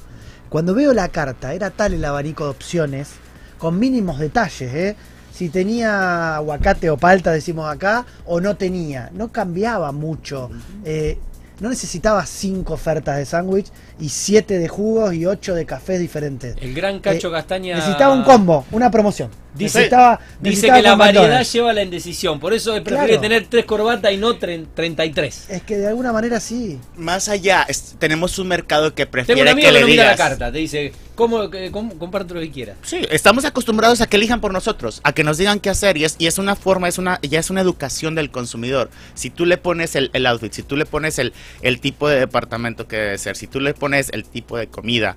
Cuando 0.49 0.73
veo 0.73 0.93
la 0.93 1.09
carta, 1.09 1.53
era 1.53 1.69
tal 1.71 1.93
el 1.93 2.05
abanico 2.05 2.43
de 2.45 2.51
opciones, 2.51 3.09
con 3.57 3.79
mínimos 3.79 4.19
detalles, 4.19 4.73
¿eh? 4.73 4.95
Si 5.33 5.49
tenía 5.49 6.35
aguacate 6.35 6.89
o 6.91 6.97
palta, 6.97 7.31
decimos 7.31 7.67
acá, 7.73 8.05
o 8.25 8.39
no 8.39 8.55
tenía. 8.55 9.09
No 9.13 9.31
cambiaba 9.31 9.91
mucho. 9.91 10.51
Eh, 10.85 11.17
no 11.59 11.69
necesitaba 11.69 12.25
cinco 12.25 12.73
ofertas 12.75 13.17
de 13.17 13.25
sándwich 13.25 13.67
y 13.99 14.09
siete 14.09 14.59
de 14.59 14.67
jugos 14.67 15.13
y 15.15 15.25
ocho 15.25 15.55
de 15.55 15.65
cafés 15.65 15.99
diferentes. 15.99 16.55
El 16.61 16.73
gran 16.75 16.99
Cacho 16.99 17.29
Eh, 17.29 17.31
Castaña. 17.31 17.75
Necesitaba 17.77 18.13
un 18.13 18.23
combo, 18.23 18.65
una 18.71 18.91
promoción. 18.91 19.29
Dice- 19.53 19.77
necesitaba, 19.79 20.19
Dice 20.39 20.49
necesitaba 20.49 20.77
que 20.77 20.83
la 20.83 20.95
variedad 20.95 21.21
McDonald's. 21.23 21.53
lleva 21.53 21.69
a 21.69 21.73
la 21.73 21.83
indecisión. 21.83 22.39
Por 22.39 22.53
eso 22.53 22.71
prefiere 22.83 23.05
Claro. 23.07 23.21
tener 23.21 23.45
tres 23.47 23.65
corbatas 23.65 24.11
y 24.11 24.17
no 24.17 24.39
tre- 24.39 24.65
33. 24.73 25.49
Es 25.49 25.61
que 25.63 25.77
de 25.77 25.87
alguna 25.87 26.11
manera 26.11 26.39
sí. 26.39 26.79
Más 26.97 27.29
allá, 27.29 27.65
es- 27.67 27.95
tenemos 27.99 28.39
un 28.39 28.47
mercado 28.47 28.93
que 28.95 29.03
Tengo 29.05 29.11
prefiere 29.11 29.41
un 29.43 29.47
amigo 29.49 29.67
que 29.67 29.67
que 29.67 29.73
le 29.73 29.81
no 29.81 29.87
mira 29.87 30.03
la 30.05 30.11
digas. 30.13 30.29
carta. 30.29 30.51
Te 30.51 30.57
dice, 30.57 30.91
¿cómo, 31.15 31.49
cómo- 31.71 31.97
comparte 31.99 32.33
lo 32.33 32.39
que 32.39 32.49
quieras? 32.51 32.77
Sí, 32.83 33.01
estamos 33.11 33.45
acostumbrados 33.45 34.01
a 34.01 34.07
que 34.07 34.17
elijan 34.17 34.41
por 34.41 34.51
nosotros, 34.53 35.01
a 35.03 35.13
que 35.13 35.23
nos 35.23 35.37
digan 35.37 35.59
qué 35.59 35.69
hacer 35.69 35.97
y 35.97 36.05
es, 36.05 36.15
y 36.17 36.25
es 36.27 36.37
una 36.39 36.55
forma, 36.55 36.87
es 36.87 36.97
una, 36.97 37.19
ya 37.21 37.39
es 37.39 37.49
una 37.49 37.61
educación 37.61 38.15
del 38.15 38.31
consumidor. 38.31 38.89
Si 39.13 39.29
tú 39.29 39.45
le 39.45 39.57
pones 39.57 39.95
el, 39.95 40.09
el 40.13 40.25
outfit, 40.25 40.51
si 40.53 40.63
tú 40.63 40.75
le 40.77 40.85
pones 40.85 41.19
el, 41.19 41.31
el 41.61 41.79
tipo 41.79 42.09
de 42.09 42.19
departamento 42.19 42.87
que 42.87 42.95
debe 42.97 43.17
ser, 43.19 43.35
si 43.35 43.47
tú 43.47 43.59
le 43.59 43.73
pones 43.73 44.09
el 44.13 44.23
tipo 44.25 44.57
de 44.57 44.67
comida, 44.67 45.15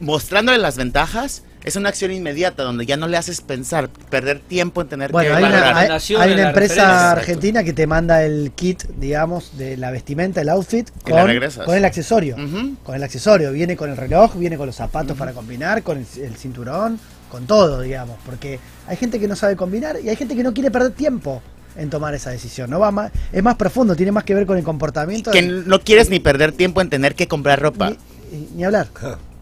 mostrándole 0.00 0.58
las 0.58 0.76
ventajas, 0.76 1.42
es 1.64 1.74
una 1.74 1.88
acción 1.88 2.12
inmediata 2.12 2.62
donde 2.62 2.86
ya 2.86 2.96
no 2.96 3.08
le 3.08 3.16
haces 3.16 3.40
pensar, 3.40 3.88
perder 4.08 4.38
tiempo 4.38 4.82
en 4.82 4.88
tener 4.88 5.10
Bueno, 5.10 5.30
que 5.30 5.34
hay 5.36 5.42
una, 5.44 5.78
hay- 5.78 5.88
hay 5.88 6.32
una 6.32 6.48
empresa 6.48 6.54
referencia. 6.54 7.10
argentina 7.10 7.64
que 7.64 7.72
te 7.72 7.86
manda 7.88 8.22
el 8.22 8.52
kit, 8.54 8.84
digamos, 8.98 9.56
de 9.58 9.76
la 9.76 9.90
vestimenta, 9.90 10.40
el 10.40 10.48
outfit, 10.48 10.88
con, 11.02 11.28
el 11.28 11.84
accesorio. 11.84 12.36
Con 12.84 12.94
el 12.94 13.02
accesorio. 13.02 13.50
Viene 13.52 13.76
con 13.76 13.90
el 13.90 13.96
reloj, 13.96 14.36
viene 14.36 14.56
con 14.56 14.66
los 14.66 14.76
zapatos 14.76 15.16
para 15.16 15.32
combinar, 15.32 15.82
con 15.82 15.98
el, 15.98 16.06
el 16.22 16.36
cinturón, 16.36 17.00
con 17.30 17.46
todo, 17.46 17.80
digamos. 17.80 18.16
Porque 18.24 18.60
hay 18.86 18.96
gente 18.96 19.18
que 19.18 19.26
no 19.26 19.34
sabe 19.34 19.56
combinar 19.56 19.96
y 20.02 20.08
hay 20.08 20.14
gente 20.16 20.36
que 20.36 20.44
no 20.44 20.54
quiere 20.54 20.70
perder 20.70 20.92
tiempo 20.92 21.42
en 21.74 21.90
tomar 21.90 22.14
esa 22.14 22.30
decisión. 22.30 22.70
No 22.70 22.78
va 22.78 22.92
más, 22.92 23.10
es 23.32 23.42
más 23.42 23.56
profundo, 23.56 23.96
tiene 23.96 24.12
más 24.12 24.22
que 24.22 24.34
ver 24.36 24.46
con 24.46 24.56
el 24.56 24.62
comportamiento. 24.62 25.32
Que 25.32 25.42
del- 25.42 25.66
no 25.66 25.80
quieres 25.80 26.10
ni 26.10 26.20
perder 26.20 26.52
tiempo 26.52 26.80
en 26.80 26.90
tener 26.90 27.16
que 27.16 27.26
comprar 27.26 27.60
ropa. 27.60 27.90
Ni, 28.30 28.48
ni 28.54 28.64
hablar, 28.64 28.86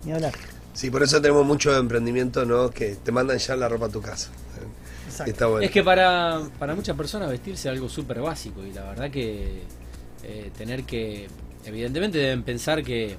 ni 0.04 0.12
hablar. 0.12 0.32
Sí, 0.72 0.90
por 0.90 1.02
eso 1.02 1.20
tenemos 1.20 1.46
mucho 1.46 1.76
emprendimiento, 1.76 2.44
¿no? 2.44 2.70
Que 2.70 2.96
te 2.96 3.12
mandan 3.12 3.38
ya 3.38 3.54
la 3.56 3.68
ropa 3.68 3.86
a 3.86 3.88
tu 3.88 4.00
casa. 4.02 4.30
Exacto. 5.06 5.30
Está 5.30 5.46
bueno. 5.46 5.64
Es 5.64 5.70
que 5.70 5.84
para, 5.84 6.40
para 6.58 6.74
muchas 6.74 6.96
personas 6.96 7.30
vestirse 7.30 7.68
es 7.68 7.72
algo 7.74 7.88
súper 7.88 8.20
básico 8.20 8.64
y 8.64 8.72
la 8.72 8.82
verdad 8.84 9.10
que 9.10 9.62
eh, 10.24 10.50
tener 10.56 10.82
que, 10.84 11.28
evidentemente 11.64 12.18
deben 12.18 12.42
pensar 12.42 12.82
que 12.82 13.16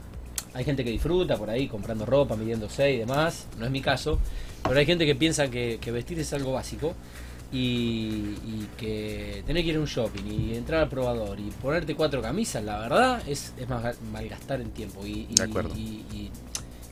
hay 0.53 0.63
gente 0.65 0.83
que 0.83 0.89
disfruta 0.89 1.37
por 1.37 1.49
ahí 1.49 1.67
comprando 1.69 2.05
ropa, 2.05 2.35
midiéndose 2.35 2.91
y 2.91 2.97
demás, 2.97 3.47
no 3.57 3.65
es 3.65 3.71
mi 3.71 3.81
caso, 3.81 4.19
pero 4.63 4.77
hay 4.77 4.85
gente 4.85 5.05
que 5.05 5.15
piensa 5.15 5.47
que, 5.49 5.77
que 5.79 5.91
vestir 5.91 6.19
es 6.19 6.33
algo 6.33 6.51
básico 6.51 6.93
y, 7.51 7.57
y 8.45 8.67
que 8.77 9.43
tener 9.45 9.63
que 9.63 9.69
ir 9.69 9.75
a 9.77 9.79
un 9.79 9.85
shopping 9.85 10.23
y 10.25 10.55
entrar 10.55 10.81
al 10.83 10.89
probador 10.89 11.39
y 11.39 11.43
ponerte 11.61 11.95
cuatro 11.95 12.21
camisas, 12.21 12.63
la 12.63 12.79
verdad 12.79 13.21
es, 13.27 13.53
es 13.57 13.69
más 13.69 13.95
malgastar 14.11 14.59
el 14.59 14.71
tiempo 14.71 15.05
y, 15.05 15.27
y- 15.29 15.35
De 15.35 15.43
acuerdo. 15.43 15.73
y- 15.75 16.31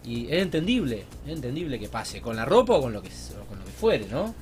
y- 0.06 0.28
es 0.30 0.42
entendible, 0.42 1.06
es 1.26 1.34
entendible 1.34 1.80
que 1.80 1.88
pase, 1.90 2.22
con 2.22 2.36
la 2.36 2.46
ropa 2.46 2.74
o 2.76 2.82
con 2.82 2.94
lo 2.94 3.02
que, 3.02 3.10
con 3.50 3.60
lo 3.60 3.66
que 3.66 3.72
fuere, 3.72 4.06
¿no? 4.12 4.34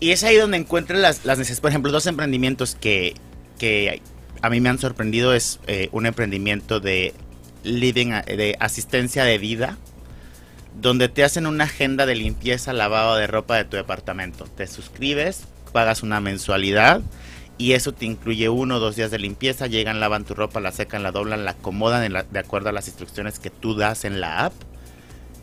Y 0.00 0.10
es 0.12 0.22
ahí 0.24 0.36
donde 0.36 0.56
encuentras 0.56 1.00
las, 1.00 1.24
las 1.24 1.38
necesidades. 1.38 1.60
Por 1.60 1.70
ejemplo, 1.70 1.90
dos 1.92 2.06
emprendimientos 2.06 2.74
que, 2.76 3.14
que 3.58 4.00
a 4.42 4.50
mí 4.50 4.60
me 4.60 4.68
han 4.68 4.78
sorprendido 4.78 5.34
es 5.34 5.58
eh, 5.66 5.88
un 5.92 6.06
emprendimiento 6.06 6.78
de 6.80 7.14
living, 7.64 8.10
de 8.26 8.56
asistencia 8.60 9.24
de 9.24 9.38
vida, 9.38 9.76
donde 10.80 11.08
te 11.08 11.24
hacen 11.24 11.46
una 11.46 11.64
agenda 11.64 12.06
de 12.06 12.14
limpieza, 12.14 12.72
lavado 12.72 13.16
de 13.16 13.26
ropa 13.26 13.56
de 13.56 13.64
tu 13.64 13.76
departamento. 13.76 14.44
Te 14.44 14.66
suscribes, 14.68 15.42
pagas 15.72 16.04
una 16.04 16.20
mensualidad 16.20 17.00
y 17.56 17.72
eso 17.72 17.92
te 17.92 18.04
incluye 18.06 18.48
uno 18.48 18.76
o 18.76 18.78
dos 18.78 18.94
días 18.94 19.10
de 19.10 19.18
limpieza. 19.18 19.66
Llegan, 19.66 19.98
lavan 19.98 20.24
tu 20.24 20.34
ropa, 20.34 20.60
la 20.60 20.70
secan, 20.70 21.02
la 21.02 21.10
doblan, 21.10 21.44
la 21.44 21.52
acomodan 21.52 22.12
la- 22.12 22.22
de 22.22 22.38
acuerdo 22.38 22.68
a 22.68 22.72
las 22.72 22.86
instrucciones 22.86 23.40
que 23.40 23.50
tú 23.50 23.74
das 23.74 24.04
en 24.04 24.20
la 24.20 24.44
app. 24.44 24.52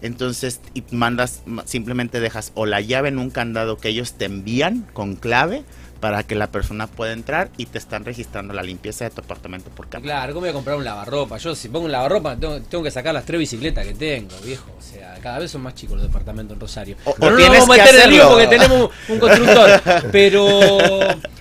Entonces, 0.05 0.61
y 0.73 0.83
mandas, 0.91 1.41
ma- 1.45 1.65
simplemente 1.65 2.19
dejas 2.19 2.51
o 2.55 2.65
la 2.65 2.81
llave 2.81 3.09
en 3.09 3.17
un 3.19 3.29
candado 3.29 3.77
que 3.77 3.89
ellos 3.89 4.13
te 4.13 4.25
envían 4.25 4.85
con 4.93 5.15
clave 5.15 5.63
para 6.05 6.21
que 6.21 6.35
la 6.35 6.51
persona 6.51 6.85
pueda 6.85 7.13
entrar 7.13 7.49
y 7.57 7.65
te 7.65 7.79
están 7.79 8.05
registrando 8.05 8.53
la 8.53 8.61
limpieza 8.61 9.05
de 9.05 9.09
tu 9.09 9.21
apartamento 9.21 9.71
por 9.71 9.89
cámara. 9.89 10.03
Claro, 10.13 10.33
¿cómo 10.33 10.41
voy 10.41 10.51
a 10.51 10.53
comprar 10.53 10.77
un 10.77 10.83
lavarropa? 10.85 11.39
Yo 11.39 11.55
si 11.55 11.67
pongo 11.67 11.85
un 11.85 11.91
lavarropa 11.91 12.35
tengo, 12.35 12.61
tengo 12.61 12.83
que 12.83 12.91
sacar 12.91 13.11
las 13.11 13.25
tres 13.25 13.39
bicicletas 13.39 13.87
que 13.87 13.95
tengo, 13.95 14.29
viejo. 14.43 14.69
O 14.77 14.81
sea, 14.83 15.15
cada 15.19 15.39
vez 15.39 15.49
son 15.49 15.63
más 15.63 15.73
chicos 15.73 15.97
los 15.97 16.05
departamentos 16.05 16.53
en 16.53 16.59
Rosario. 16.61 16.95
O- 17.05 17.09
o 17.09 17.15
Pero 17.15 17.31
no 17.31 17.39
nos 17.39 17.49
vamos 17.57 17.69
a 17.79 17.83
meter 17.83 17.95
en 18.03 18.09
lío 18.11 18.21
hacerlo. 18.23 18.29
porque 18.29 18.47
tenemos 18.47 18.89
un 19.09 19.17
constructor. 19.19 19.81
Pero 20.11 20.59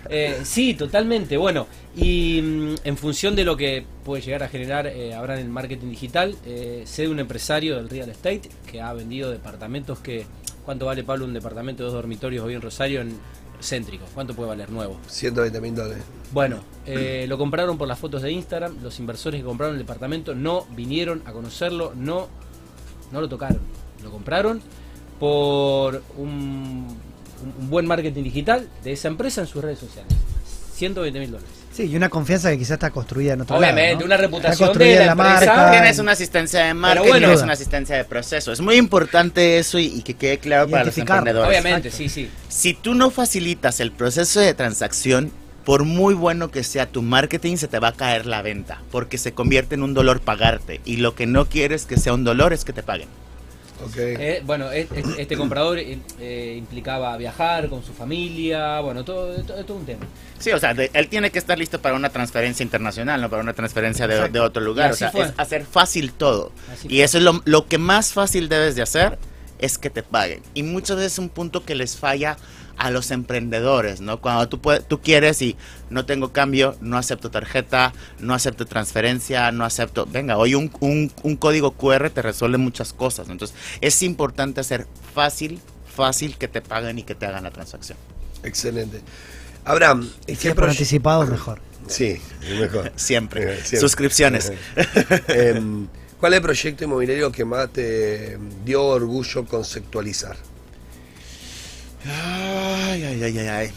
eh, 0.08 0.40
sí, 0.44 0.72
totalmente. 0.72 1.36
Bueno, 1.36 1.66
y 1.94 2.40
mm, 2.40 2.74
en 2.84 2.96
función 2.96 3.36
de 3.36 3.44
lo 3.44 3.58
que 3.58 3.84
puede 4.02 4.22
llegar 4.22 4.44
a 4.44 4.48
generar 4.48 4.86
eh, 4.86 5.12
ahora 5.12 5.34
en 5.34 5.40
el 5.40 5.48
marketing 5.50 5.90
digital, 5.90 6.36
eh, 6.46 6.84
sé 6.86 7.02
de 7.02 7.08
un 7.08 7.18
empresario 7.20 7.76
del 7.76 7.90
real 7.90 8.08
estate 8.08 8.48
que 8.70 8.80
ha 8.80 8.94
vendido 8.94 9.30
departamentos 9.30 9.98
que... 9.98 10.24
¿Cuánto 10.64 10.86
vale, 10.86 11.04
Pablo, 11.04 11.26
un 11.26 11.34
departamento 11.34 11.82
de 11.82 11.88
dos 11.88 11.92
dormitorios 11.92 12.42
hoy 12.42 12.54
en 12.54 12.62
Rosario 12.62 13.02
en 13.02 13.18
céntrico? 13.64 14.04
¿Cuánto 14.14 14.34
puede 14.34 14.48
valer 14.50 14.70
nuevo? 14.70 14.98
120 15.08 15.60
mil 15.60 15.74
dólares. 15.74 16.02
Bueno, 16.32 16.60
eh, 16.86 17.26
lo 17.28 17.38
compraron 17.38 17.78
por 17.78 17.88
las 17.88 17.98
fotos 17.98 18.22
de 18.22 18.30
Instagram. 18.32 18.76
Los 18.82 18.98
inversores 19.00 19.40
que 19.40 19.44
compraron 19.46 19.74
el 19.76 19.80
departamento 19.80 20.34
no 20.34 20.66
vinieron 20.76 21.22
a 21.26 21.32
conocerlo, 21.32 21.92
no, 21.96 22.28
no 23.12 23.20
lo 23.20 23.28
tocaron. 23.28 23.60
Lo 24.02 24.10
compraron 24.10 24.60
por 25.18 26.02
un, 26.16 26.28
un- 26.28 27.14
un 27.60 27.70
buen 27.70 27.86
marketing 27.86 28.22
digital 28.22 28.68
de 28.82 28.92
esa 28.92 29.08
empresa 29.08 29.40
en 29.42 29.46
sus 29.46 29.62
redes 29.62 29.78
sociales. 29.78 30.12
120 30.74 31.18
mil 31.20 31.30
dólares. 31.30 31.52
Sí, 31.74 31.84
y 31.84 31.96
una 31.96 32.08
confianza 32.08 32.50
que 32.50 32.58
quizás 32.58 32.72
está 32.72 32.90
construida 32.90 33.32
en 33.32 33.40
otro 33.40 33.56
Obviamente, 33.56 33.94
lado, 33.94 34.00
¿no? 34.00 34.06
una 34.06 34.14
Está 34.14 34.26
reputación 34.26 34.68
construida 34.68 34.90
de 34.92 35.06
la 35.06 35.06
la 35.06 35.12
empresa. 35.12 35.56
marca. 35.56 35.70
Tienes 35.72 35.98
una 35.98 36.12
asistencia 36.12 36.64
de 36.66 36.74
marketing, 36.74 37.08
bueno. 37.08 37.26
tienes 37.26 37.42
una 37.42 37.52
asistencia 37.54 37.96
de 37.96 38.04
proceso. 38.04 38.52
Es 38.52 38.60
muy 38.60 38.76
importante 38.76 39.58
eso 39.58 39.80
y, 39.80 39.86
y 39.86 40.02
que 40.02 40.14
quede 40.14 40.38
claro 40.38 40.68
para 40.68 40.84
los 40.84 40.96
emprendedores. 40.96 41.48
Obviamente, 41.48 41.88
exacto. 41.88 41.96
sí, 41.96 42.08
sí. 42.08 42.30
Si 42.48 42.74
tú 42.74 42.94
no 42.94 43.10
facilitas 43.10 43.80
el 43.80 43.90
proceso 43.90 44.38
de 44.38 44.54
transacción, 44.54 45.32
por 45.64 45.82
muy 45.84 46.14
bueno 46.14 46.50
que 46.52 46.62
sea 46.62 46.86
tu 46.86 47.02
marketing, 47.02 47.56
se 47.56 47.66
te 47.66 47.80
va 47.80 47.88
a 47.88 47.92
caer 47.92 48.26
la 48.26 48.42
venta, 48.42 48.80
porque 48.92 49.18
se 49.18 49.32
convierte 49.32 49.74
en 49.74 49.82
un 49.82 49.94
dolor 49.94 50.20
pagarte. 50.20 50.80
Y 50.84 50.98
lo 50.98 51.16
que 51.16 51.26
no 51.26 51.46
quieres 51.46 51.86
que 51.86 51.96
sea 51.96 52.12
un 52.14 52.22
dolor 52.22 52.52
es 52.52 52.64
que 52.64 52.72
te 52.72 52.84
paguen. 52.84 53.08
Ok. 53.82 53.96
Eh, 53.96 54.42
bueno, 54.44 54.70
es- 54.70 54.90
es- 54.92 55.18
este 55.18 55.36
comprador 55.36 55.78
eh, 55.78 55.98
eh, 56.20 56.54
implicaba 56.58 57.16
viajar 57.16 57.68
con 57.68 57.82
su 57.84 57.92
familia, 57.92 58.80
bueno, 58.80 59.04
todo, 59.04 59.34
todo, 59.42 59.64
todo 59.64 59.76
un 59.78 59.86
tema. 59.86 60.06
Sí, 60.38 60.50
o 60.52 60.58
sea, 60.58 60.74
de- 60.74 60.90
él 60.94 61.08
tiene 61.08 61.30
que 61.30 61.38
estar 61.38 61.58
listo 61.58 61.80
para 61.80 61.94
una 61.96 62.08
transferencia 62.10 62.62
internacional, 62.62 63.20
no 63.20 63.28
para 63.30 63.42
una 63.42 63.52
transferencia 63.54 64.06
de, 64.06 64.28
de 64.28 64.40
otro 64.40 64.62
lugar. 64.62 64.90
Y 64.90 64.92
O 64.92 64.96
sea, 64.96 65.10
fue. 65.10 65.22
es 65.26 65.32
hacer 65.36 65.64
fácil 65.64 66.12
todo. 66.12 66.52
Así 66.72 66.86
Y 66.88 66.96
fue. 66.96 67.04
eso 67.04 67.18
es 67.18 67.24
lo, 67.24 67.42
lo 67.44 67.66
que 67.66 67.78
más 67.78 68.12
fácil 68.12 68.48
debes 68.48 68.76
de 68.76 68.82
hacer, 68.82 69.18
es 69.58 69.78
que 69.78 69.90
te 69.90 70.02
paguen. 70.02 70.42
Y 70.54 70.62
muchas 70.62 70.96
veces 70.96 71.12
es 71.14 71.18
un 71.18 71.28
punto 71.28 71.64
que 71.64 71.74
les 71.74 71.96
falla 71.96 72.36
a 72.76 72.90
los 72.90 73.10
emprendedores, 73.10 74.00
¿no? 74.00 74.20
Cuando 74.20 74.48
tú, 74.48 74.60
puedes, 74.60 74.86
tú 74.86 75.00
quieres 75.00 75.40
y 75.42 75.56
no 75.90 76.04
tengo 76.06 76.32
cambio, 76.32 76.76
no 76.80 76.96
acepto 76.98 77.30
tarjeta, 77.30 77.92
no 78.18 78.34
acepto 78.34 78.66
transferencia, 78.66 79.52
no 79.52 79.64
acepto... 79.64 80.06
Venga, 80.06 80.36
hoy 80.36 80.54
un, 80.54 80.70
un- 80.80 81.12
un 81.22 81.36
código 81.36 81.72
QR 81.72 82.10
te 82.10 82.22
resuelve 82.22 82.58
muchas 82.58 82.92
cosas. 82.92 83.28
Entonces, 83.28 83.56
es 83.80 84.02
importante 84.02 84.60
hacer 84.60 84.86
fácil, 85.14 85.60
fácil 85.94 86.36
que 86.36 86.48
te 86.48 86.60
paguen 86.60 86.98
y 86.98 87.02
que 87.04 87.14
te 87.14 87.26
hagan 87.26 87.44
la 87.44 87.50
transacción. 87.50 87.96
Excelente. 88.42 89.00
Abraham, 89.64 90.10
Y 90.26 90.34
¿qué 90.34 90.36
si 90.36 90.48
es 90.48 90.54
por 90.54 90.68
anticipado, 90.68 91.26
mejor. 91.26 91.60
Sí, 91.86 92.20
mejor. 92.60 92.92
Siempre. 92.96 93.42
Eh, 93.42 93.56
siempre. 93.62 93.80
Suscripciones. 93.80 94.52
Em, 95.28 95.86
¿Cuál 96.20 96.32
es 96.32 96.36
el 96.38 96.42
proyecto 96.42 96.84
inmobiliario 96.84 97.30
que 97.30 97.44
más 97.44 97.70
te 97.70 98.38
dio 98.64 98.82
orgullo 98.84 99.44
conceptualizar? 99.44 100.36
Ay, 102.94 103.02
ay, 103.02 103.22
ay, 103.24 103.38
ay, 103.40 103.48
ay. 103.48 103.70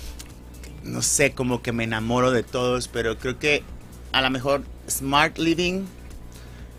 No 0.83 1.01
sé, 1.01 1.31
como 1.31 1.63
que 1.63 1.71
me 1.71 1.85
enamoro 1.85 2.29
de 2.29 2.43
todos, 2.43 2.87
pero 2.87 3.17
creo 3.17 3.39
que 3.39 3.63
a 4.11 4.21
lo 4.21 4.29
mejor 4.29 4.63
Smart 4.87 5.39
Living 5.39 5.85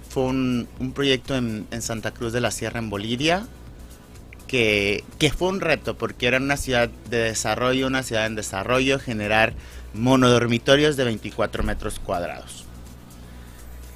fue 0.08 0.22
un, 0.22 0.68
proyecto 0.94 1.34
en, 1.34 1.66
Santa 1.80 2.12
Cruz 2.12 2.32
de 2.32 2.40
la 2.40 2.52
Sierra, 2.52 2.78
en 2.78 2.90
Bolivia, 2.90 3.44
que, 4.46 5.02
que 5.18 5.32
fue 5.32 5.48
un 5.48 5.60
reto, 5.60 5.98
porque 5.98 6.28
era 6.28 6.36
una 6.36 6.56
ciudad 6.56 6.88
de 7.10 7.18
desarrollo, 7.18 7.88
una 7.88 8.04
ciudad 8.04 8.26
en 8.26 8.36
desarrollo, 8.36 9.00
generar 9.00 9.54
monodormitorios 9.92 10.96
de 10.96 11.02
24 11.02 11.64
metros 11.64 11.98
cuadrados. 11.98 12.66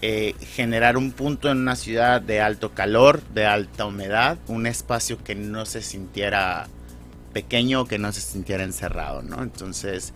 Eh, 0.01 0.35
generar 0.57 0.97
un 0.97 1.13
punto 1.13 1.49
en 1.49 1.59
una 1.59 1.77
ciudad 1.77 2.21
de 2.21 2.41
alto 2.41 2.73
calor, 2.73 3.23
de 3.35 3.47
alta 3.47 3.87
humedad, 3.87 4.37
un 4.49 4.67
espacio 4.67 5.23
que 5.23 5.37
no 5.37 5.65
se 5.65 5.81
sintiera 5.81 6.67
pequeño, 7.33 7.87
que 7.87 7.99
no 7.99 8.13
se 8.13 8.21
sintiera 8.21 8.65
encerrado, 8.65 9.23
¿no? 9.23 9.43
Entonces, 9.43 10.13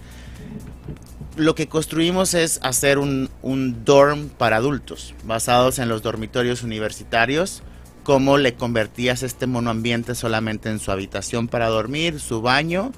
lo 1.36 1.54
que 1.54 1.68
construimos 1.68 2.34
es 2.34 2.60
hacer 2.62 2.98
un, 2.98 3.30
un 3.42 3.84
dorm 3.84 4.28
para 4.28 4.56
adultos, 4.56 5.14
basados 5.24 5.78
en 5.78 5.88
los 5.88 6.02
dormitorios 6.02 6.62
universitarios, 6.62 7.62
cómo 8.02 8.38
le 8.38 8.54
convertías 8.54 9.22
este 9.22 9.46
monoambiente 9.46 10.14
solamente 10.14 10.68
en 10.68 10.78
su 10.78 10.92
habitación 10.92 11.48
para 11.48 11.68
dormir, 11.68 12.20
su 12.20 12.40
baño 12.40 12.92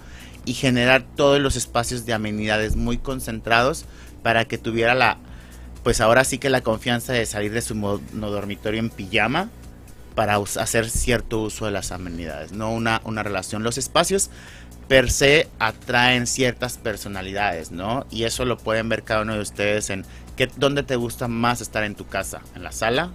y 0.45 0.55
generar 0.55 1.05
todos 1.17 1.41
los 1.41 1.57
espacios 1.57 2.07
de 2.07 2.13
amenidades 2.13 2.77
muy 2.77 2.99
concentrados 2.99 3.87
para 4.23 4.45
que 4.45 4.59
tuviera 4.59 4.95
la, 4.95 5.19
pues 5.83 6.01
ahora 6.01 6.25
sí 6.25 6.39
que 6.39 6.51
la 6.51 6.61
confianza 6.61 7.13
de 7.13 7.27
salir 7.27 7.53
de 7.53 7.63
su 7.63 7.75
monodormitorio 7.75 8.81
en 8.81 8.91
pijama 8.91 9.49
para 10.15 10.37
hacer 10.37 10.91
cierto 10.91 11.41
uso 11.41 11.67
de 11.67 11.73
las 11.73 11.93
amenidades, 11.93 12.53
no 12.53 12.73
una, 12.73 13.01
una 13.05 13.23
relación. 13.23 13.63
Los 13.63 13.79
espacios 13.79 14.31
per 14.89 15.11
se 15.11 15.49
atraen 15.59 16.27
ciertas 16.27 16.79
personalidades, 16.79 17.71
¿no? 17.71 18.07
Y 18.11 18.25
eso 18.25 18.45
lo 18.45 18.57
pueden 18.57 18.89
ver 18.89 19.05
cada 19.05 19.23
uno 19.23 19.35
de 19.35 19.41
ustedes 19.41 19.91
en 19.91 20.05
qué, 20.37 20.51
dónde 20.57 20.83
te 20.83 20.97
gusta 20.97 21.29
más 21.29 21.61
estar 21.61 21.85
en 21.85 21.95
tu 21.95 22.07
casa, 22.07 22.41
en 22.55 22.63
la 22.63 22.73
sala, 22.73 23.11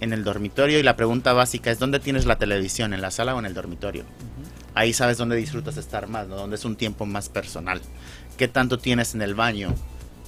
en 0.00 0.12
el 0.12 0.24
dormitorio. 0.24 0.78
Y 0.78 0.82
la 0.82 0.96
pregunta 0.96 1.32
básica 1.32 1.70
es 1.70 1.78
dónde 1.78 2.00
tienes 2.00 2.26
la 2.26 2.36
televisión, 2.36 2.92
en 2.92 3.00
la 3.00 3.12
sala 3.12 3.34
o 3.34 3.38
en 3.38 3.46
el 3.46 3.54
dormitorio. 3.54 4.04
Ahí 4.74 4.92
sabes 4.92 5.16
dónde 5.16 5.36
disfrutas 5.36 5.76
estar 5.76 6.08
más, 6.08 6.26
¿no? 6.26 6.36
Dónde 6.36 6.56
es 6.56 6.64
un 6.64 6.76
tiempo 6.76 7.06
más 7.06 7.28
personal. 7.28 7.80
¿Qué 8.36 8.48
tanto 8.48 8.78
tienes 8.78 9.14
en 9.14 9.22
el 9.22 9.34
baño? 9.34 9.74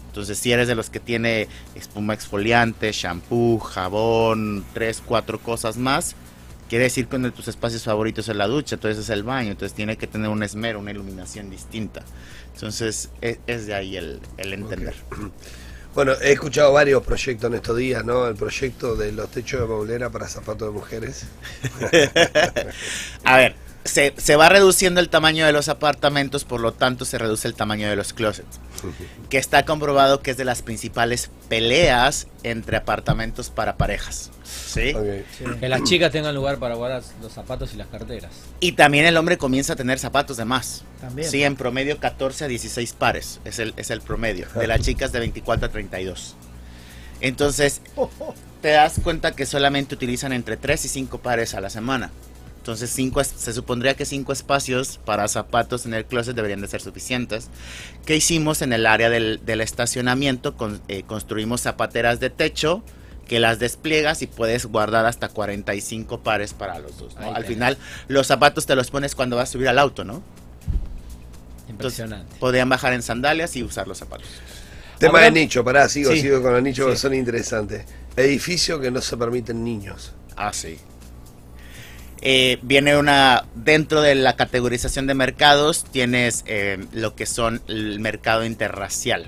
Entonces, 0.08 0.38
si 0.38 0.50
eres 0.50 0.66
de 0.66 0.74
los 0.74 0.90
que 0.90 1.00
tiene 1.00 1.46
espuma 1.74 2.14
exfoliante, 2.14 2.90
shampoo, 2.92 3.58
jabón, 3.58 4.64
tres, 4.74 5.02
cuatro 5.04 5.38
cosas 5.38 5.76
más, 5.76 6.16
quiere 6.68 6.84
decir 6.84 7.06
que 7.06 7.16
uno 7.16 7.28
de 7.28 7.32
tus 7.32 7.48
espacios 7.48 7.84
favoritos 7.84 8.28
es 8.28 8.36
la 8.36 8.46
ducha, 8.46 8.74
entonces 8.76 9.04
es 9.04 9.10
el 9.10 9.22
baño, 9.22 9.52
entonces 9.52 9.74
tiene 9.74 9.96
que 9.96 10.06
tener 10.06 10.28
un 10.28 10.42
esmero, 10.42 10.80
una 10.80 10.90
iluminación 10.90 11.50
distinta. 11.50 12.02
Entonces, 12.54 13.10
es, 13.20 13.38
es 13.46 13.66
de 13.66 13.74
ahí 13.74 13.96
el, 13.96 14.20
el 14.36 14.52
entender. 14.52 14.94
Bueno, 15.94 16.12
he 16.22 16.30
escuchado 16.30 16.72
varios 16.72 17.02
proyectos 17.02 17.50
en 17.50 17.56
estos 17.56 17.76
días, 17.76 18.04
¿no? 18.04 18.28
El 18.28 18.36
proyecto 18.36 18.94
de 18.94 19.10
los 19.10 19.30
techos 19.32 19.62
de 19.62 19.66
maulera 19.66 20.10
para 20.10 20.28
zapatos 20.28 20.68
de 20.68 20.72
mujeres. 20.72 21.26
A 23.24 23.36
ver, 23.36 23.56
se, 23.88 24.14
se 24.16 24.36
va 24.36 24.48
reduciendo 24.48 25.00
el 25.00 25.08
tamaño 25.08 25.44
de 25.46 25.52
los 25.52 25.68
apartamentos, 25.68 26.44
por 26.44 26.60
lo 26.60 26.72
tanto 26.72 27.04
se 27.04 27.18
reduce 27.18 27.48
el 27.48 27.54
tamaño 27.54 27.88
de 27.88 27.96
los 27.96 28.12
closets. 28.12 28.60
Que 29.28 29.38
está 29.38 29.64
comprobado 29.64 30.20
que 30.20 30.30
es 30.30 30.36
de 30.36 30.44
las 30.44 30.62
principales 30.62 31.30
peleas 31.48 32.28
entre 32.42 32.76
apartamentos 32.76 33.50
para 33.50 33.76
parejas. 33.76 34.30
¿Sí? 34.44 34.94
Que 35.60 35.68
las 35.68 35.82
chicas 35.84 36.12
tengan 36.12 36.34
lugar 36.34 36.58
para 36.58 36.74
guardar 36.74 37.02
los 37.20 37.32
zapatos 37.32 37.74
y 37.74 37.76
las 37.76 37.88
carteras. 37.88 38.30
Y 38.60 38.72
también 38.72 39.06
el 39.06 39.16
hombre 39.16 39.38
comienza 39.38 39.72
a 39.72 39.76
tener 39.76 39.98
zapatos 39.98 40.36
de 40.36 40.44
más. 40.44 40.84
También. 41.00 41.28
Sí, 41.28 41.42
en 41.42 41.56
promedio 41.56 41.98
14 41.98 42.44
a 42.44 42.48
16 42.48 42.92
pares 42.92 43.40
es 43.44 43.58
el, 43.58 43.74
es 43.76 43.90
el 43.90 44.00
promedio. 44.00 44.46
De 44.54 44.66
las 44.66 44.80
chicas 44.80 45.12
de 45.12 45.20
24 45.20 45.66
a 45.66 45.70
32. 45.70 46.36
Entonces, 47.20 47.80
te 48.62 48.68
das 48.68 49.00
cuenta 49.02 49.32
que 49.32 49.46
solamente 49.46 49.94
utilizan 49.94 50.32
entre 50.32 50.56
3 50.56 50.84
y 50.84 50.88
5 50.88 51.18
pares 51.18 51.54
a 51.54 51.60
la 51.60 51.70
semana. 51.70 52.10
Entonces, 52.68 52.90
cinco, 52.90 53.24
se 53.24 53.54
supondría 53.54 53.94
que 53.94 54.04
5 54.04 54.30
espacios 54.30 55.00
para 55.06 55.26
zapatos 55.26 55.86
en 55.86 55.94
el 55.94 56.04
closet 56.04 56.36
deberían 56.36 56.60
de 56.60 56.68
ser 56.68 56.82
suficientes. 56.82 57.48
¿Qué 58.04 58.14
hicimos 58.14 58.60
en 58.60 58.74
el 58.74 58.84
área 58.84 59.08
del, 59.08 59.40
del 59.46 59.62
estacionamiento? 59.62 60.54
Con- 60.54 60.82
eh, 60.88 61.02
construimos 61.04 61.62
zapateras 61.62 62.20
de 62.20 62.28
techo 62.28 62.82
que 63.26 63.40
las 63.40 63.58
despliegas 63.58 64.20
y 64.20 64.26
puedes 64.26 64.66
guardar 64.66 65.06
hasta 65.06 65.30
45 65.30 66.20
pares 66.20 66.52
para 66.52 66.78
los 66.78 66.98
dos. 66.98 67.14
¿no? 67.14 67.22
Ahí 67.22 67.28
Al 67.28 67.34
tenés. 67.36 67.48
final, 67.48 67.78
los 68.06 68.26
zapatos 68.26 68.66
te 68.66 68.76
los 68.76 68.90
pones 68.90 69.14
cuando 69.14 69.36
vas 69.36 69.48
a 69.48 69.52
subir 69.52 69.68
al 69.68 69.78
auto, 69.78 70.04
¿no? 70.04 70.22
Impresionante. 71.70 72.36
Podrían 72.38 72.68
bajar 72.68 72.92
en 72.92 73.00
sandalias 73.02 73.56
y 73.56 73.62
usar 73.62 73.88
los 73.88 73.96
zapatos. 73.96 74.26
Tema 74.98 75.20
de 75.22 75.30
nicho, 75.30 75.64
pará, 75.64 75.88
sigo, 75.88 76.12
Sí. 76.12 76.20
sigo 76.20 76.42
con 76.42 76.52
los 76.52 76.62
nichos 76.62 76.86
que 76.86 76.96
Sí. 76.96 77.00
son 77.00 77.14
interesantes. 77.14 77.86
Edificio 78.14 78.78
que 78.78 78.90
no 78.90 79.00
se 79.00 79.16
permiten 79.16 79.64
niños. 79.64 80.12
Ah, 80.36 80.52
sí. 80.52 80.78
Eh, 82.20 82.58
viene 82.62 82.96
una, 82.96 83.44
dentro 83.54 84.00
de 84.00 84.14
la 84.14 84.34
categorización 84.36 85.06
de 85.06 85.14
mercados, 85.14 85.84
tienes 85.84 86.44
eh, 86.46 86.84
lo 86.92 87.14
que 87.14 87.26
son 87.26 87.62
el 87.68 88.00
mercado 88.00 88.44
interracial. 88.44 89.26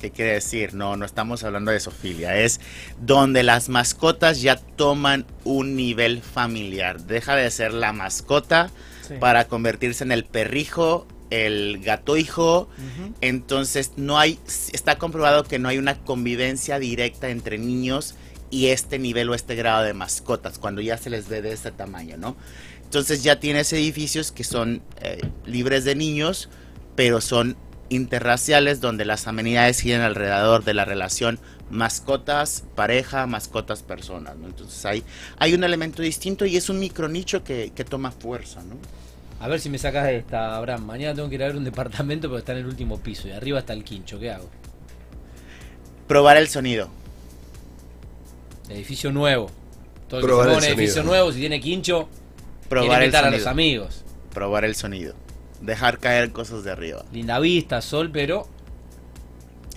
¿Qué 0.00 0.10
quiere 0.10 0.32
decir? 0.32 0.74
No, 0.74 0.96
no 0.96 1.04
estamos 1.04 1.44
hablando 1.44 1.70
de 1.70 1.78
sofilia. 1.78 2.36
Es 2.36 2.60
donde 3.00 3.44
las 3.44 3.68
mascotas 3.68 4.42
ya 4.42 4.56
toman 4.56 5.24
un 5.44 5.76
nivel 5.76 6.20
familiar. 6.22 7.00
Deja 7.02 7.36
de 7.36 7.48
ser 7.50 7.72
la 7.72 7.92
mascota 7.92 8.70
Sí. 9.06 9.14
para 9.20 9.46
convertirse 9.46 10.02
en 10.04 10.12
el 10.12 10.24
perrijo, 10.24 11.06
el 11.30 11.80
gato 11.82 12.16
hijo. 12.16 12.68
Entonces 13.20 13.92
no 13.96 14.18
hay, 14.18 14.38
está 14.72 14.96
comprobado 14.98 15.44
que 15.44 15.58
no 15.58 15.68
hay 15.68 15.78
una 15.78 15.98
convivencia 15.98 16.78
directa 16.78 17.28
entre 17.30 17.58
niños 17.58 18.14
y 18.52 18.66
este 18.66 18.98
nivel 18.98 19.30
o 19.30 19.34
este 19.34 19.56
grado 19.56 19.82
de 19.82 19.94
mascotas, 19.94 20.58
cuando 20.58 20.82
ya 20.82 20.98
se 20.98 21.08
les 21.08 21.28
ve 21.28 21.40
de 21.40 21.52
este 21.52 21.72
tamaño, 21.72 22.18
¿no? 22.18 22.36
Entonces 22.84 23.24
ya 23.24 23.40
tienes 23.40 23.72
edificios 23.72 24.30
que 24.30 24.44
son 24.44 24.82
eh, 25.00 25.22
libres 25.46 25.84
de 25.84 25.94
niños, 25.94 26.50
pero 26.94 27.22
son 27.22 27.56
interraciales 27.88 28.82
donde 28.82 29.06
las 29.06 29.26
amenidades 29.26 29.80
giran 29.80 30.02
alrededor 30.02 30.64
de 30.64 30.74
la 30.74 30.84
relación 30.84 31.40
mascotas, 31.70 32.64
pareja, 32.74 33.26
mascotas, 33.26 33.82
personas, 33.82 34.36
¿no? 34.36 34.48
Entonces 34.48 34.84
hay, 34.84 35.02
hay 35.38 35.54
un 35.54 35.64
elemento 35.64 36.02
distinto 36.02 36.44
y 36.44 36.58
es 36.58 36.68
un 36.68 36.78
micronicho 36.78 37.42
que, 37.42 37.72
que 37.74 37.84
toma 37.84 38.12
fuerza, 38.12 38.62
¿no? 38.62 38.76
A 39.40 39.48
ver 39.48 39.60
si 39.60 39.70
me 39.70 39.78
sacas 39.78 40.10
esta, 40.10 40.56
Abraham. 40.56 40.84
Mañana 40.84 41.14
tengo 41.14 41.30
que 41.30 41.36
ir 41.36 41.42
a 41.42 41.46
ver 41.46 41.56
un 41.56 41.64
departamento 41.64 42.28
porque 42.28 42.40
está 42.40 42.52
en 42.52 42.58
el 42.58 42.66
último 42.66 43.00
piso 43.00 43.28
y 43.28 43.30
arriba 43.30 43.60
está 43.60 43.72
el 43.72 43.82
quincho. 43.82 44.20
¿Qué 44.20 44.30
hago? 44.30 44.50
Probar 46.06 46.36
el 46.36 46.48
sonido. 46.48 46.90
Edificio 48.72 49.12
nuevo. 49.12 49.50
Todo 50.08 50.20
el 50.20 50.26
que 50.26 50.28
Probar 50.28 50.46
se 50.48 50.52
el 50.52 50.58
un 50.58 50.64
edificio 50.64 50.94
sonido. 51.02 51.12
nuevo, 51.12 51.32
si 51.32 51.40
tiene 51.40 51.60
quincho, 51.60 52.08
Probar 52.68 53.00
el 53.02 53.06
invitar 53.06 53.24
a 53.24 53.30
los 53.30 53.34
sonido. 53.42 53.50
amigos. 53.50 54.04
Probar 54.32 54.64
el 54.64 54.74
sonido. 54.74 55.14
Dejar 55.60 55.98
caer 55.98 56.32
cosas 56.32 56.64
de 56.64 56.70
arriba. 56.72 57.04
Linda 57.12 57.38
vista, 57.38 57.80
sol, 57.80 58.10
pero. 58.12 58.46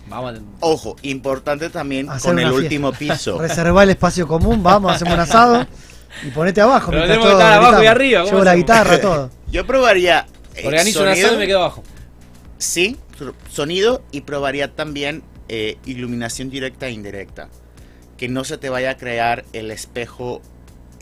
Vamos 0.08 0.36
a. 0.36 0.40
Ojo, 0.60 0.96
importante 1.02 1.70
también 1.70 2.10
Hacer 2.10 2.32
con 2.32 2.40
el 2.40 2.52
último 2.52 2.92
piso. 2.94 3.38
Reservar 3.40 3.84
el 3.84 3.90
espacio 3.92 4.28
común, 4.28 4.62
vamos, 4.62 4.94
hacemos 4.94 5.14
un 5.16 5.20
asado 5.20 5.66
y 6.24 6.30
ponete 6.32 6.62
abajo. 6.62 6.92
Pero 6.92 7.06
mientras 7.06 7.20
tenemos 7.20 7.26
que 7.26 7.32
todos 7.32 7.42
estar 7.44 7.54
abajo 7.54 7.72
y 7.72 7.86
gritamos. 7.86 7.96
arriba, 7.96 8.20
¿cómo 8.22 8.32
Llevo 8.32 8.44
la 8.44 8.52
hacemos? 8.52 8.66
guitarra, 8.68 9.02
todo. 9.02 9.30
Yo 9.52 9.66
probaría 9.68 10.26
eh, 10.56 10.68
Organizo 10.68 11.00
un 11.02 11.06
sonido, 11.08 11.26
asado 11.28 11.36
y 11.36 11.40
me 11.40 11.48
quedo 11.48 11.60
abajo. 11.60 11.84
sí, 12.58 12.98
sonido 13.50 14.04
y 14.12 14.22
probaría 14.22 14.74
también 14.76 15.24
eh, 15.50 15.78
iluminación 15.86 16.50
directa 16.50 16.88
e 16.88 16.92
indirecta. 16.92 17.50
Que 18.18 18.30
no 18.30 18.44
se 18.44 18.58
te 18.58 18.70
vaya 18.70 18.92
a 18.92 18.98
crear 18.98 19.46
el 19.54 19.72
espejo 19.72 20.42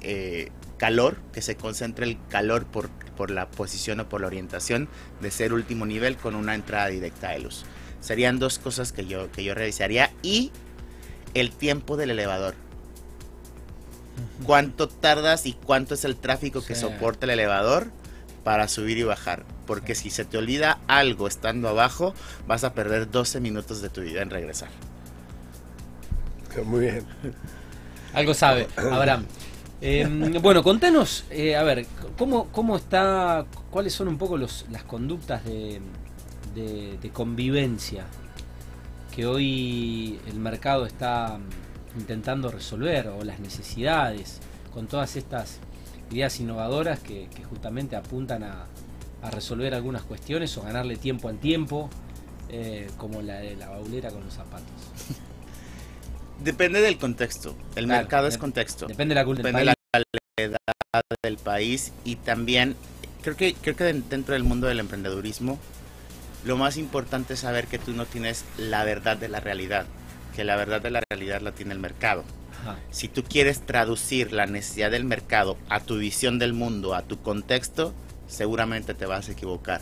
eh, 0.01 0.49
calor, 0.77 1.17
que 1.31 1.41
se 1.41 1.55
concentre 1.55 2.05
el 2.05 2.17
calor 2.29 2.65
por, 2.65 2.89
por 3.15 3.29
la 3.29 3.47
posición 3.49 3.99
o 3.99 4.09
por 4.09 4.21
la 4.21 4.27
orientación 4.27 4.89
de 5.21 5.31
ser 5.31 5.53
último 5.53 5.85
nivel 5.85 6.17
con 6.17 6.35
una 6.35 6.55
entrada 6.55 6.87
directa 6.87 7.29
de 7.29 7.39
luz. 7.39 7.65
Serían 8.01 8.39
dos 8.39 8.59
cosas 8.59 8.91
que 8.91 9.05
yo, 9.05 9.31
que 9.31 9.43
yo 9.43 9.53
revisaría 9.53 10.11
y 10.21 10.51
el 11.33 11.51
tiempo 11.51 11.95
del 11.97 12.11
elevador. 12.11 12.55
¿Cuánto 14.45 14.89
tardas 14.89 15.45
y 15.45 15.53
cuánto 15.53 15.93
es 15.93 16.03
el 16.05 16.15
tráfico 16.17 16.63
que 16.65 16.75
Sí. 16.75 16.81
soporta 16.81 17.25
el 17.25 17.31
elevador 17.31 17.87
para 18.43 18.67
subir 18.67 18.97
y 18.97 19.03
bajar? 19.03 19.45
Porque 19.65 19.95
si 19.95 20.09
se 20.09 20.25
te 20.25 20.37
olvida 20.37 20.79
algo 20.87 21.27
estando 21.27 21.69
abajo, 21.69 22.13
vas 22.45 22.63
a 22.65 22.73
perder 22.73 23.09
12 23.09 23.39
minutos 23.39 23.81
de 23.81 23.89
tu 23.89 24.01
vida 24.01 24.21
en 24.21 24.29
regresar. 24.29 24.69
Muy 26.65 26.81
bien. 26.81 27.03
Algo 28.13 28.33
sabe, 28.33 28.67
Abraham. 28.77 29.25
Eh, 29.81 30.07
bueno, 30.41 30.63
contanos, 30.63 31.25
eh, 31.29 31.55
a 31.55 31.63
ver, 31.63 31.85
¿cómo, 32.17 32.47
¿cómo 32.51 32.77
está, 32.77 33.45
cuáles 33.69 33.93
son 33.93 34.07
un 34.07 34.17
poco 34.17 34.37
los, 34.37 34.65
las 34.71 34.83
conductas 34.83 35.43
de, 35.43 35.81
convivencia 37.11 38.05
que 39.13 39.25
hoy 39.25 40.19
el 40.27 40.35
mercado 40.35 40.85
está 40.85 41.37
intentando 41.97 42.49
resolver 42.49 43.09
o 43.09 43.23
las 43.23 43.39
necesidades 43.39 44.39
con 44.73 44.87
todas 44.87 45.15
estas 45.15 45.59
ideas 46.11 46.39
innovadoras 46.39 46.99
que, 46.99 47.27
justamente 47.49 47.95
apuntan 47.95 48.43
a, 48.43 48.67
a 49.21 49.31
resolver 49.31 49.73
algunas 49.73 50.03
cuestiones 50.03 50.57
o 50.57 50.61
ganarle 50.61 50.95
tiempo 50.95 51.27
al 51.27 51.39
tiempo, 51.39 51.89
eh, 52.49 52.87
como 52.97 53.21
la 53.21 53.37
de 53.37 53.55
la 53.55 53.69
baulera 53.69 54.11
con 54.11 54.23
los 54.23 54.33
zapatos. 54.33 54.67
Depende 56.43 56.81
del 56.81 56.97
contexto. 56.97 57.55
El 57.75 57.85
Claro, 57.85 58.01
mercado 58.01 58.27
es 58.27 58.37
contexto. 58.37 58.87
Depende 58.87 59.13
de 59.15 59.21
la 59.21 59.25
cultura 59.25 59.47
Depende 59.49 59.73
de 60.37 60.47
la 60.47 60.55
edad 60.57 61.01
del 61.23 61.37
país 61.37 61.91
y 62.03 62.17
también 62.17 62.75
creo 63.21 63.35
que 63.37 63.53
creo 63.53 63.75
que 63.75 63.83
den- 63.85 64.03
dentro 64.09 64.33
del 64.33 64.43
mundo 64.43 64.67
del 64.67 64.79
emprendedurismo 64.79 65.57
lo 66.45 66.57
más 66.57 66.75
importante 66.77 67.35
es 67.35 67.39
saber 67.39 67.67
que 67.67 67.79
tú 67.79 67.93
no 67.93 68.05
tienes 68.05 68.43
la 68.57 68.83
verdad 68.83 69.15
de 69.15 69.29
la 69.29 69.39
realidad, 69.39 69.85
que 70.35 70.43
la 70.43 70.57
verdad 70.57 70.81
de 70.81 70.91
la 70.91 71.01
realidad 71.09 71.39
la 71.41 71.53
tiene 71.53 71.73
el 71.73 71.79
mercado. 71.79 72.25
Ajá. 72.61 72.77
Si 72.91 73.07
tú 73.07 73.23
quieres 73.23 73.61
traducir 73.65 74.33
la 74.33 74.45
necesidad 74.45 74.91
del 74.91 75.05
mercado 75.05 75.57
a 75.69 75.79
tu 75.79 75.97
visión 75.97 76.39
del 76.39 76.51
mundo, 76.53 76.95
a 76.95 77.03
tu 77.03 77.21
contexto, 77.21 77.93
seguramente 78.27 78.93
te 78.93 79.05
vas 79.05 79.29
a 79.29 79.31
equivocar. 79.31 79.81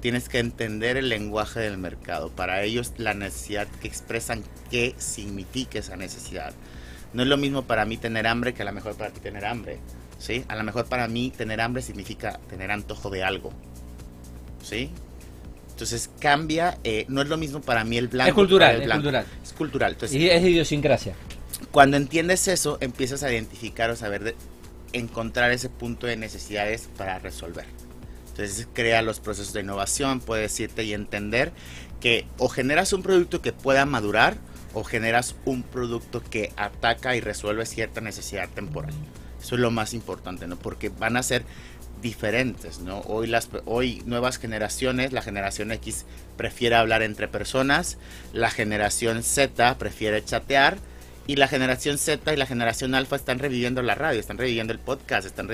Tienes 0.00 0.28
que 0.28 0.38
entender 0.38 0.96
el 0.96 1.08
lenguaje 1.08 1.60
del 1.60 1.76
mercado. 1.78 2.30
Para 2.30 2.62
ellos 2.62 2.92
la 2.98 3.14
necesidad 3.14 3.66
que 3.80 3.88
expresan 3.88 4.44
qué 4.70 4.94
significa 4.98 5.78
esa 5.80 5.96
necesidad. 5.96 6.52
No 7.12 7.22
es 7.22 7.28
lo 7.28 7.36
mismo 7.36 7.62
para 7.62 7.84
mí 7.84 7.96
tener 7.96 8.26
hambre 8.26 8.54
que 8.54 8.62
a 8.62 8.64
lo 8.64 8.72
mejor 8.72 8.94
para 8.96 9.10
ti 9.10 9.20
tener 9.20 9.44
hambre. 9.44 9.78
¿sí? 10.18 10.44
A 10.48 10.54
lo 10.56 10.62
mejor 10.62 10.86
para 10.86 11.08
mí 11.08 11.32
tener 11.36 11.60
hambre 11.60 11.82
significa 11.82 12.38
tener 12.48 12.70
antojo 12.70 13.10
de 13.10 13.24
algo. 13.24 13.52
¿sí? 14.62 14.90
Entonces 15.70 16.10
cambia, 16.20 16.78
eh, 16.84 17.04
no 17.08 17.22
es 17.22 17.28
lo 17.28 17.36
mismo 17.36 17.60
para 17.60 17.84
mí 17.84 17.96
el 17.98 18.08
blanco. 18.08 18.28
Es 18.30 18.34
cultural, 18.34 18.74
el 18.76 18.80
es 18.82 18.86
blanco. 18.86 19.02
cultural. 19.02 19.26
Es 19.42 19.52
cultural. 19.52 19.92
Entonces, 19.92 20.16
Y 20.20 20.28
es 20.28 20.42
idiosincrasia. 20.42 21.14
cuando 21.70 21.96
entiendes 21.96 22.46
eso, 22.48 22.78
empiezas 22.80 23.22
a 23.22 23.32
identificar 23.32 23.90
o 23.90 23.96
saber 23.96 24.22
de- 24.24 24.36
encontrar 24.92 25.50
ese 25.52 25.68
punto 25.68 26.06
de 26.06 26.16
necesidades 26.16 26.88
para 26.96 27.18
resolver. 27.18 27.64
Entonces 28.38 28.68
crea 28.72 29.02
los 29.02 29.18
procesos 29.18 29.52
de 29.52 29.62
innovación, 29.62 30.20
puedes 30.20 30.52
decirte 30.52 30.84
y 30.84 30.94
entender 30.94 31.50
que 32.00 32.24
o 32.38 32.48
generas 32.48 32.92
un 32.92 33.02
producto 33.02 33.42
que 33.42 33.52
pueda 33.52 33.84
madurar 33.84 34.36
o 34.74 34.84
generas 34.84 35.34
un 35.44 35.64
producto 35.64 36.22
que 36.22 36.52
ataca 36.56 37.16
y 37.16 37.20
resuelve 37.20 37.66
cierta 37.66 38.00
necesidad 38.00 38.48
temporal. 38.48 38.94
Eso 39.42 39.56
es 39.56 39.60
lo 39.60 39.72
más 39.72 39.92
importante, 39.92 40.46
¿no? 40.46 40.56
Porque 40.56 40.88
van 40.88 41.16
a 41.16 41.24
ser 41.24 41.42
diferentes, 42.00 42.78
¿no? 42.78 43.00
Hoy 43.00 43.26
las 43.26 43.48
hoy 43.64 44.04
nuevas 44.06 44.38
generaciones, 44.38 45.12
la 45.12 45.22
generación 45.22 45.72
X 45.72 46.04
prefiere 46.36 46.76
hablar 46.76 47.02
entre 47.02 47.26
personas, 47.26 47.98
la 48.32 48.52
generación 48.52 49.24
Z 49.24 49.78
prefiere 49.78 50.24
chatear 50.24 50.78
y 51.28 51.36
la 51.36 51.46
generación 51.46 51.98
Z 51.98 52.32
y 52.32 52.36
la 52.38 52.46
generación 52.46 52.94
Alfa 52.94 53.14
están 53.14 53.38
reviviendo 53.38 53.82
la 53.82 53.94
radio, 53.94 54.18
están 54.18 54.38
reviviendo 54.38 54.72
el 54.72 54.78
podcast, 54.78 55.26
están 55.26 55.50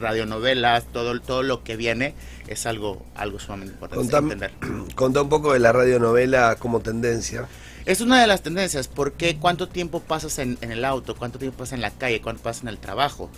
radionovelas, 0.00 0.84
todo 0.92 1.18
todo 1.20 1.44
lo 1.44 1.62
que 1.62 1.76
viene 1.76 2.14
es 2.48 2.66
algo 2.66 3.06
algo 3.14 3.38
sumamente 3.38 3.74
importante 3.74 4.16
entender. 4.16 4.50
Contá 4.96 5.22
un 5.22 5.28
poco 5.28 5.52
de 5.52 5.60
la 5.60 5.72
radionovela 5.72 6.56
como 6.56 6.80
tendencia. 6.80 7.46
Es 7.84 8.00
una 8.00 8.20
de 8.20 8.26
las 8.26 8.42
tendencias, 8.42 8.88
porque 8.88 9.36
cuánto 9.38 9.68
tiempo 9.68 10.00
pasas 10.00 10.40
en, 10.40 10.58
en 10.60 10.72
el 10.72 10.84
auto, 10.84 11.14
cuánto 11.16 11.38
tiempo 11.38 11.58
pasas 11.58 11.74
en 11.74 11.82
la 11.82 11.90
calle, 11.92 12.20
cuánto 12.20 12.42
pasas 12.42 12.64
en 12.64 12.68
el 12.68 12.78
trabajo. 12.78 13.30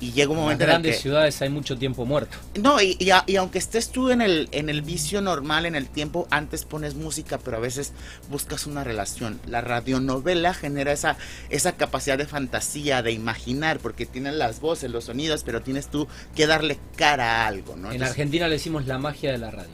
Y 0.00 0.12
llega 0.12 0.30
un 0.30 0.38
En 0.38 0.42
momento 0.44 0.64
en 0.64 0.68
el 0.70 0.72
grandes 0.72 0.96
que... 0.96 1.02
ciudades 1.02 1.42
hay 1.42 1.50
mucho 1.50 1.76
tiempo 1.76 2.06
muerto. 2.06 2.38
No, 2.58 2.80
y, 2.80 2.96
y 2.98 3.10
a- 3.10 3.22
y 3.26 3.36
aunque 3.36 3.58
estés 3.58 3.90
tú 3.90 4.10
en 4.10 4.22
el, 4.22 4.48
en 4.52 4.70
el 4.70 4.80
vicio 4.80 5.20
normal, 5.20 5.66
en 5.66 5.74
el 5.74 5.88
tiempo, 5.88 6.26
antes 6.30 6.64
pones 6.64 6.94
música, 6.94 7.36
pero 7.38 7.58
a 7.58 7.60
veces 7.60 7.92
buscas 8.30 8.66
una 8.66 8.82
relación. 8.82 9.38
La 9.46 9.60
radionovela 9.60 10.54
genera 10.54 10.92
esa, 10.92 11.16
esa 11.50 11.72
capacidad 11.72 12.16
de 12.16 12.26
fantasía, 12.26 13.02
de 13.02 13.12
imaginar, 13.12 13.78
porque 13.78 14.06
tienes 14.06 14.34
las 14.34 14.60
voces, 14.60 14.90
los 14.90 15.04
sonidos, 15.04 15.42
pero 15.44 15.60
tienes 15.60 15.88
tú 15.88 16.08
que 16.34 16.46
darle 16.46 16.78
cara 16.96 17.42
a 17.42 17.46
algo, 17.46 17.76
¿no? 17.76 17.92
en 17.92 18.02
Argentina 18.02 18.48
le 18.48 18.54
decimos 18.54 18.86
la 18.86 18.98
magia 18.98 19.32
de 19.32 19.38
la 19.38 19.50
radio. 19.50 19.68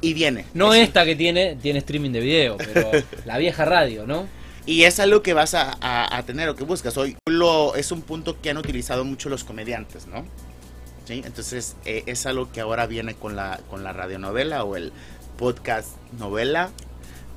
y 0.00 0.12
viene. 0.12 0.44
No 0.54 0.74
Es- 0.74 0.88
esta 0.88 1.04
que 1.04 1.14
tiene, 1.14 1.56
tiene 1.56 1.78
streaming 1.78 2.10
de 2.10 2.20
video, 2.20 2.56
pero 2.56 2.90
la 3.24 3.38
vieja 3.38 3.64
radio, 3.64 4.06
¿no? 4.06 4.26
Y 4.66 4.82
es 4.82 4.98
algo 4.98 5.22
que 5.22 5.32
vas 5.32 5.54
a, 5.54 5.76
a- 5.80 6.16
a 6.16 6.22
tener 6.24 6.48
o 6.48 6.56
que 6.56 6.64
buscas. 6.64 6.96
Hoy 6.96 7.16
lo, 7.28 7.76
es 7.76 7.92
un 7.92 8.02
punto 8.02 8.40
que 8.40 8.50
han 8.50 8.56
utilizado 8.58 9.04
mucho 9.04 9.28
los 9.28 9.44
comediantes, 9.44 10.06
¿no? 10.08 10.24
¿Sí? 11.06 11.22
Entonces 11.24 11.76
eh, 11.84 12.02
es 12.06 12.26
algo 12.26 12.50
que 12.50 12.60
ahora 12.60 12.86
viene 12.86 13.14
con 13.14 13.36
la, 13.36 13.60
con 13.70 13.84
la 13.84 13.92
radionovela 13.92 14.64
o 14.64 14.74
el 14.76 14.92
podcast 15.38 15.90
novela, 16.18 16.70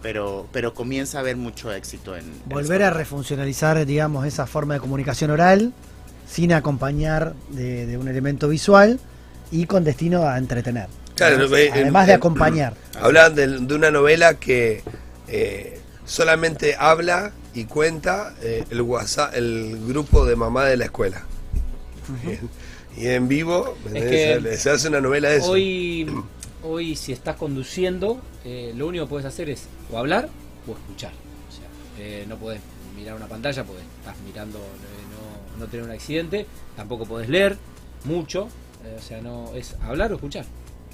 pero, 0.02 0.48
pero 0.52 0.74
comienza 0.74 1.20
a 1.20 1.22
haber 1.22 1.38
mucho 1.38 1.72
éxito 1.72 2.16
en... 2.16 2.26
en 2.26 2.42
Volver 2.46 2.82
a 2.82 2.90
refuncionalizar, 2.90 3.86
digamos, 3.86 4.26
esa 4.26 4.48
forma 4.48 4.74
de 4.76 4.80
comunicación 4.80 5.30
oral 5.30 5.72
sin 6.28 6.52
acompañar 6.54 7.34
de, 7.52 7.86
de 7.86 7.98
un 7.98 8.08
elemento 8.08 8.48
visual 8.50 9.00
y 9.52 9.66
con 9.66 9.84
destino 9.84 10.28
a 10.28 10.38
entretener. 10.40 10.88
Claro, 11.16 11.56
eh, 11.56 11.70
Además 11.74 12.08
de 12.08 12.14
eh, 12.14 12.16
acompañar. 12.16 12.74
Hablaban 13.00 13.36
de, 13.36 13.48
de 13.60 13.76
una 13.76 13.92
novela 13.92 14.36
que 14.36 14.82
eh, 15.28 15.79
solamente 16.10 16.76
habla 16.78 17.32
y 17.54 17.66
cuenta 17.66 18.36
eh, 18.42 18.66
el 18.72 18.82
WhatsApp, 18.82 19.36
el 19.36 19.80
grupo 19.88 20.26
de 20.26 20.36
mamá 20.36 20.66
de 20.66 20.78
la 20.78 20.86
escuela. 20.86 21.24
Y 22.98 23.08
en 23.08 23.28
vivo 23.28 23.76
Es 23.86 23.94
¿entendés? 23.94 24.52
que 24.52 24.58
se 24.58 24.70
hace 24.72 24.88
una 24.90 25.00
novela 25.00 25.30
de 25.30 25.38
eso. 25.38 25.52
Hoy, 25.52 26.10
hoy 26.64 26.96
si 26.96 27.14
estás 27.14 27.36
conduciendo, 27.38 28.20
eh, 28.44 28.74
lo 28.76 28.88
único 28.88 29.06
que 29.06 29.10
puedes 29.10 29.26
hacer 29.26 29.50
es 29.50 29.68
o 29.92 29.98
hablar 29.98 30.28
o 30.68 30.72
escuchar. 30.74 31.12
O 31.12 31.52
sea, 31.56 31.66
eh, 32.04 32.26
no 32.28 32.38
puedes 32.38 32.60
mirar 32.96 33.16
una 33.16 33.28
pantalla 33.28 33.64
porque 33.64 33.84
estás 34.00 34.16
mirando 34.26 34.58
eh, 34.58 35.54
no, 35.58 35.60
no 35.60 35.68
tener 35.70 35.86
un 35.86 35.92
accidente. 35.92 36.48
Tampoco 36.76 37.06
podés 37.06 37.30
leer 37.30 37.58
mucho. 38.04 38.50
o 38.98 39.02
sea, 39.02 39.22
no 39.22 39.54
es 39.54 39.76
hablar 39.84 40.12
o 40.12 40.16
escuchar. 40.16 40.46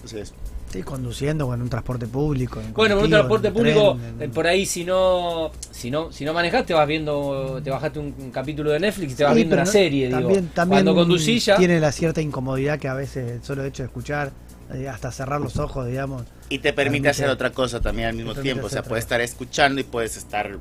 Así 0.03 0.20
es. 0.20 0.34
Sí, 0.76 0.84
conduciendo 0.84 1.48
o 1.48 1.54
en 1.54 1.62
un 1.62 1.70
transporte 1.70 2.06
público. 2.06 2.60
en 2.60 2.74
Bueno, 2.74 2.98
en 2.98 3.04
un 3.06 3.10
transporte 3.10 3.48
en 3.48 3.54
público, 3.54 3.96
tren, 3.96 4.16
en- 4.16 4.22
eh, 4.24 4.34
por 4.34 4.46
ahí 4.46 4.66
si 4.66 4.84
no, 4.84 5.52
si 5.72 5.90
no, 5.90 6.12
si 6.12 6.26
no 6.26 6.34
manejás, 6.34 6.66
te 6.66 6.74
vas 6.74 6.86
viendo, 6.88 7.62
te 7.64 7.70
bajaste 7.70 8.00
un, 8.00 8.14
un 8.18 8.30
capítulo 8.32 8.72
de 8.72 8.80
Netflix 8.82 9.14
y 9.14 9.16
te 9.16 9.24
vas 9.24 9.32
Sí, 9.34 9.38
viendo 9.38 9.56
una 9.56 9.64
no- 9.64 9.72
serie, 9.72 10.10
también, 10.10 10.42
digo. 10.42 10.52
también 10.54 10.84
Cuando 10.84 10.96
conducís 11.02 11.46
ya, 11.46 11.56
tiene 11.56 11.80
la 11.80 11.92
cierta 11.94 12.22
incomodidad 12.22 12.78
que 12.78 12.90
a 12.90 12.94
veces 12.94 13.32
el 13.32 13.44
solo 13.44 13.64
hecho 13.64 13.84
de 13.84 13.88
escuchar, 13.88 14.32
eh, 14.74 14.90
hasta 14.90 15.12
cerrar 15.14 15.40
los 15.40 15.58
ojos, 15.60 15.88
digamos. 15.88 16.24
Y 16.50 16.60
te 16.60 16.74
permite 16.74 17.04
Permite- 17.04 17.10
hacer 17.10 17.30
otra 17.30 17.52
cosa 17.52 17.80
también 17.80 18.10
al 18.10 18.16
mismo 18.16 18.36
tiempo. 18.36 18.68
O 18.68 18.70
sea, 18.70 18.84
puedes 18.84 19.06
estar 19.06 19.22
escuchando 19.22 19.80
y 19.80 19.84
puedes 19.86 20.18
estar 20.18 20.58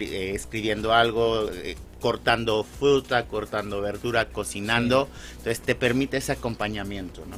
eh, 0.00 0.32
escribiendo 0.34 0.92
algo, 0.92 1.48
eh, 1.50 1.76
cortando 2.00 2.62
fruta, 2.62 3.24
cortando 3.26 3.80
verdura, 3.80 4.28
cocinando. 4.28 5.08
Entonces 5.38 5.60
te 5.60 5.74
permite 5.74 6.18
ese 6.18 6.32
acompañamiento, 6.32 7.22
¿no? 7.30 7.36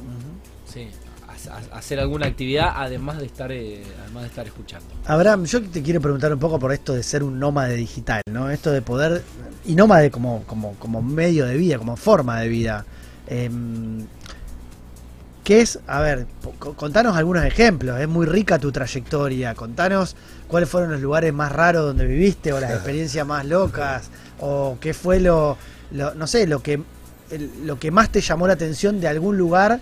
sí, 0.71 0.87
ha- 1.47 1.57
ha- 1.73 1.77
hacer 1.77 1.99
alguna 1.99 2.25
actividad 2.27 2.71
además 2.75 3.19
de 3.19 3.25
estar, 3.25 3.51
eh, 3.51 3.83
además 4.03 4.23
de 4.23 4.29
estar 4.29 4.45
escuchando. 4.47 4.87
Abraham, 5.05 5.45
yo 5.45 5.61
te 5.61 5.81
quiero 5.81 6.01
preguntar 6.01 6.33
un 6.33 6.39
poco 6.39 6.59
por 6.59 6.71
esto 6.73 6.93
de 6.93 7.03
ser 7.03 7.23
un 7.23 7.39
nómade 7.39 7.75
digital, 7.75 8.21
¿no? 8.31 8.49
Esto 8.49 8.71
de 8.71 8.81
poder, 8.81 9.23
y 9.65 9.75
nómade 9.75 10.11
como, 10.11 10.43
como, 10.45 10.73
como 10.75 11.01
medio 11.01 11.45
de 11.45 11.55
vida, 11.57 11.77
como 11.77 11.95
forma 11.95 12.39
de 12.41 12.47
vida. 12.49 12.85
Em, 13.27 14.05
¿Qué 15.43 15.61
es? 15.61 15.79
A 15.87 15.99
ver, 16.01 16.27
contanos 16.75 17.15
algunos 17.17 17.43
ejemplos, 17.43 17.99
es 17.99 18.07
muy 18.07 18.27
rica 18.27 18.59
tu 18.59 18.71
trayectoria, 18.71 19.55
contanos 19.55 20.15
cuáles 20.47 20.69
fueron 20.69 20.91
los 20.91 21.01
lugares 21.01 21.33
más 21.33 21.51
raros 21.51 21.85
donde 21.87 22.05
viviste 22.05 22.53
o 22.53 22.59
las 22.59 22.71
experiencias 22.75 23.25
más 23.25 23.45
locas, 23.47 24.09
o 24.39 24.77
qué 24.79 24.93
fue 24.93 25.19
lo, 25.19 25.57
lo- 25.91 26.13
no 26.13 26.27
sé, 26.27 26.45
lo 26.45 26.61
que, 26.61 26.83
lo 27.63 27.79
que 27.79 27.89
más 27.89 28.11
te 28.11 28.21
llamó 28.21 28.45
la 28.45 28.53
atención 28.53 28.99
de 29.01 29.07
algún 29.07 29.37
lugar 29.39 29.79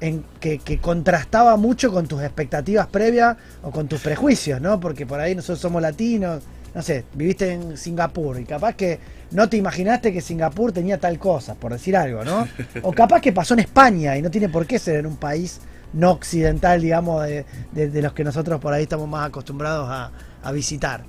en 0.00 0.24
que, 0.40 0.58
contrastaba 0.80 1.56
mucho 1.56 1.90
con 1.92 2.06
tus 2.06 2.22
expectativas 2.22 2.86
previas 2.86 3.36
o 3.62 3.70
con 3.70 3.88
tus 3.88 4.00
prejuicios, 4.00 4.60
¿no? 4.60 4.78
Porque 4.78 5.06
por 5.06 5.20
ahí 5.20 5.34
nosotros 5.34 5.58
somos 5.60 5.80
latinos, 5.80 6.42
no 6.74 6.82
sé, 6.82 7.04
viviste 7.14 7.52
en 7.52 7.76
Singapur 7.78 8.38
y 8.38 8.44
capaz 8.44 8.74
que 8.74 8.98
no 9.30 9.48
te 9.48 9.56
imaginaste 9.56 10.12
que 10.12 10.20
Singapur 10.20 10.72
tenía 10.72 10.98
tal 10.98 11.18
cosa, 11.18 11.54
por 11.54 11.72
decir 11.72 11.96
algo, 11.96 12.24
¿no? 12.24 12.46
O 12.82 12.92
capaz 12.92 13.20
que 13.22 13.32
pasó 13.32 13.54
en 13.54 13.60
España 13.60 14.16
y 14.16 14.22
no 14.22 14.30
tiene 14.30 14.48
por 14.50 14.66
qué 14.66 14.78
ser 14.78 14.96
en 14.96 15.06
un 15.06 15.16
país 15.16 15.60
no 15.94 16.10
occidental, 16.10 16.80
digamos, 16.82 17.24
de, 17.24 17.46
de- 17.72 18.02
los 18.02 18.12
que 18.12 18.22
nosotros 18.24 18.60
por 18.60 18.74
ahí 18.74 18.82
estamos 18.82 19.08
más 19.08 19.26
acostumbrados 19.28 19.88
a, 19.88 20.10
a 20.42 20.52
visitar. 20.52 21.04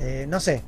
Eh, 0.00 0.24
no 0.28 0.40
sé, 0.40 0.62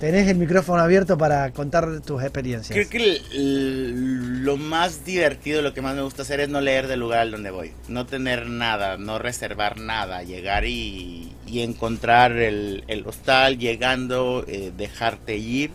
tenés 0.00 0.26
el 0.28 0.38
micrófono 0.38 0.82
abierto 0.82 1.18
para 1.18 1.52
contar 1.52 2.00
tus 2.00 2.22
experiencias. 2.22 2.74
Creo 2.74 2.88
que 2.88 3.20
lo 3.32 4.56
más 4.56 5.04
divertido, 5.04 5.60
lo 5.60 5.74
que 5.74 5.82
más 5.82 5.94
me 5.94 6.02
gusta 6.02 6.22
hacer 6.22 6.40
es 6.40 6.48
no 6.48 6.60
leer 6.62 6.88
del 6.88 7.00
lugar 7.00 7.20
al 7.20 7.30
donde 7.30 7.50
voy. 7.50 7.72
No 7.86 8.06
tener 8.06 8.46
nada, 8.46 8.96
no 8.96 9.18
reservar 9.18 9.78
nada. 9.78 10.22
Llegar 10.22 10.64
y, 10.64 11.32
y 11.46 11.60
encontrar 11.60 12.32
el, 12.32 12.82
el 12.88 13.06
hostal, 13.06 13.58
llegando, 13.58 14.44
eh, 14.48 14.72
dejarte 14.76 15.36
ir. 15.36 15.70